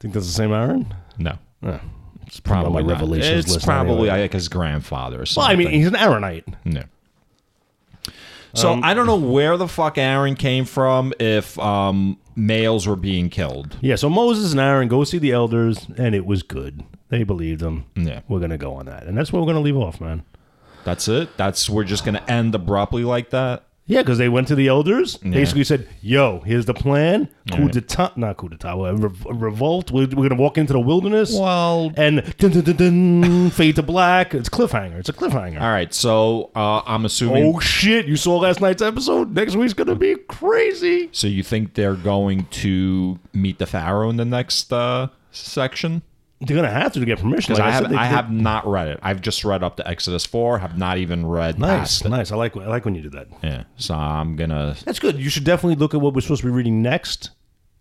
Think 0.00 0.14
that's 0.14 0.26
the 0.26 0.32
same 0.32 0.52
Aaron? 0.52 0.92
No, 1.18 1.38
Eh, 1.62 1.78
it's 2.26 2.40
probably 2.40 2.82
my 2.82 2.88
revelations 2.88 3.54
It's 3.54 3.64
probably 3.64 4.08
anyway. 4.08 4.22
like 4.22 4.32
his 4.32 4.48
grandfather 4.48 5.20
or 5.22 5.26
something. 5.26 5.42
Well. 5.46 5.52
I 5.52 5.70
mean, 5.70 5.78
he's 5.78 5.86
an 5.88 5.96
Aaronite. 5.96 6.46
No. 6.64 6.82
So 8.54 8.72
Um, 8.72 8.80
I 8.82 8.94
don't 8.94 9.06
know 9.06 9.16
where 9.16 9.56
the 9.56 9.68
fuck 9.68 9.96
Aaron 9.98 10.34
came 10.34 10.64
from 10.64 11.12
if 11.20 11.56
um, 11.60 12.18
males 12.34 12.86
were 12.86 12.96
being 12.96 13.28
killed. 13.28 13.76
Yeah, 13.80 13.94
so 13.94 14.08
Moses 14.10 14.50
and 14.52 14.60
Aaron 14.60 14.88
go 14.88 15.04
see 15.04 15.18
the 15.18 15.30
elders, 15.32 15.86
and 15.96 16.14
it 16.16 16.26
was 16.26 16.42
good. 16.42 16.82
They 17.10 17.22
believed 17.22 17.60
them. 17.60 17.84
Yeah. 17.94 18.20
We're 18.26 18.40
gonna 18.40 18.58
go 18.58 18.74
on 18.74 18.86
that, 18.86 19.04
and 19.04 19.16
that's 19.16 19.32
where 19.32 19.40
we're 19.40 19.46
gonna 19.46 19.60
leave 19.60 19.76
off, 19.76 20.00
man. 20.00 20.22
That's 20.84 21.06
it. 21.08 21.36
That's 21.36 21.68
we're 21.70 21.84
just 21.84 22.04
gonna 22.04 22.22
end 22.26 22.54
abruptly 22.54 23.04
like 23.04 23.30
that. 23.30 23.64
Yeah, 23.90 24.02
because 24.02 24.18
they 24.18 24.28
went 24.28 24.46
to 24.48 24.54
the 24.54 24.68
elders, 24.68 25.16
basically 25.16 25.64
said, 25.64 25.88
"Yo, 26.00 26.40
here's 26.46 26.66
the 26.66 26.74
plan. 26.74 27.28
Coup 27.50 27.68
d'état, 27.68 28.16
not 28.16 28.36
coup 28.36 28.48
d'état, 28.48 28.74
re- 28.76 29.10
revolt. 29.32 29.90
We're, 29.90 30.06
we're 30.06 30.28
gonna 30.28 30.40
walk 30.40 30.56
into 30.58 30.72
the 30.72 30.80
wilderness, 30.80 31.34
Well, 31.36 31.92
and 31.96 32.22
dun, 32.38 32.52
dun, 32.52 32.76
dun, 32.76 33.50
fade 33.50 33.76
to 33.76 33.82
black. 33.82 34.32
It's 34.34 34.48
cliffhanger. 34.48 34.98
It's 35.00 35.08
a 35.08 35.12
cliffhanger. 35.12 35.60
all 35.60 35.70
right. 35.70 35.92
So 35.92 36.50
uh, 36.54 36.82
I'm 36.86 37.04
assuming. 37.04 37.52
Oh 37.54 37.58
shit! 37.58 38.06
You 38.06 38.16
saw 38.16 38.36
last 38.38 38.60
night's 38.60 38.82
episode. 38.82 39.34
Next 39.34 39.56
week's 39.56 39.74
gonna 39.74 39.96
be 39.96 40.14
crazy. 40.28 41.08
So 41.12 41.26
you 41.26 41.42
think 41.42 41.74
they're 41.74 41.96
going 41.96 42.46
to 42.62 43.18
meet 43.32 43.58
the 43.58 43.66
pharaoh 43.66 44.08
in 44.10 44.16
the 44.16 44.24
next 44.24 44.72
uh, 44.72 45.08
section? 45.32 46.02
They're 46.42 46.56
gonna 46.56 46.70
have 46.70 46.92
to, 46.94 47.00
to 47.00 47.04
get 47.06 47.18
permission. 47.18 47.54
Like 47.54 47.62
I 47.64 47.70
have 47.70 47.82
said, 47.82 47.90
they- 47.92 47.96
I 47.96 48.06
have 48.06 48.30
not 48.32 48.66
read 48.66 48.88
it. 48.88 48.98
I've 49.02 49.20
just 49.20 49.44
read 49.44 49.62
up 49.62 49.76
to 49.76 49.86
Exodus 49.86 50.24
four. 50.24 50.58
Have 50.58 50.78
not 50.78 50.96
even 50.98 51.26
read 51.26 51.58
nice, 51.58 52.02
nice. 52.04 52.32
I 52.32 52.36
like 52.36 52.56
I 52.56 52.66
like 52.66 52.84
when 52.86 52.94
you 52.94 53.02
do 53.02 53.10
that. 53.10 53.26
Yeah. 53.42 53.64
So 53.76 53.94
I'm 53.94 54.36
gonna. 54.36 54.74
That's 54.84 54.98
good. 54.98 55.16
You 55.18 55.28
should 55.28 55.44
definitely 55.44 55.76
look 55.76 55.92
at 55.94 56.00
what 56.00 56.14
we're 56.14 56.22
supposed 56.22 56.40
to 56.40 56.46
be 56.46 56.52
reading 56.52 56.80
next 56.80 57.30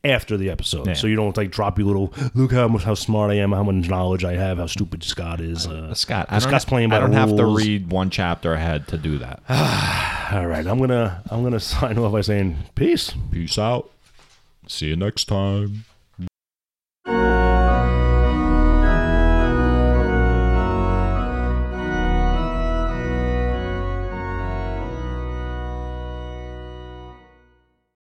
after 0.03 0.37
the 0.37 0.49
episode, 0.49 0.87
Yeah. 0.87 0.93
so 0.93 1.07
you 1.07 1.17
don't 1.17 1.35
like 1.35 1.51
drop 1.51 1.77
your 1.77 1.87
little 1.87 2.13
look 2.33 2.53
how 2.53 2.69
much 2.69 2.83
how 2.83 2.93
smart 2.95 3.31
I 3.31 3.35
am, 3.35 3.51
how 3.51 3.63
much 3.63 3.89
knowledge 3.89 4.23
I 4.23 4.33
have, 4.33 4.57
how 4.57 4.65
stupid 4.65 5.03
Scott 5.03 5.41
is. 5.41 5.67
Uh, 5.67 5.93
Scott, 5.93 6.27
I 6.29 6.35
don't, 6.39 6.41
Scott's 6.49 6.63
playing 6.63 6.89
by 6.89 6.97
I 6.97 6.99
don't 7.01 7.11
have 7.11 7.35
to 7.35 7.45
read 7.45 7.91
one 7.91 8.09
chapter 8.09 8.53
ahead 8.53 8.87
to 8.89 8.97
do 8.97 9.17
that. 9.19 9.41
All 10.33 10.47
right, 10.47 10.65
I'm 10.65 10.79
gonna 10.79 11.21
I'm 11.29 11.43
gonna 11.43 11.59
sign 11.61 11.97
off 11.97 12.11
by 12.13 12.21
saying 12.21 12.57
peace. 12.75 13.13
Peace 13.31 13.57
out. 13.57 13.89
See 14.67 14.87
you 14.87 14.95
next 14.95 15.25
time. 15.25 15.83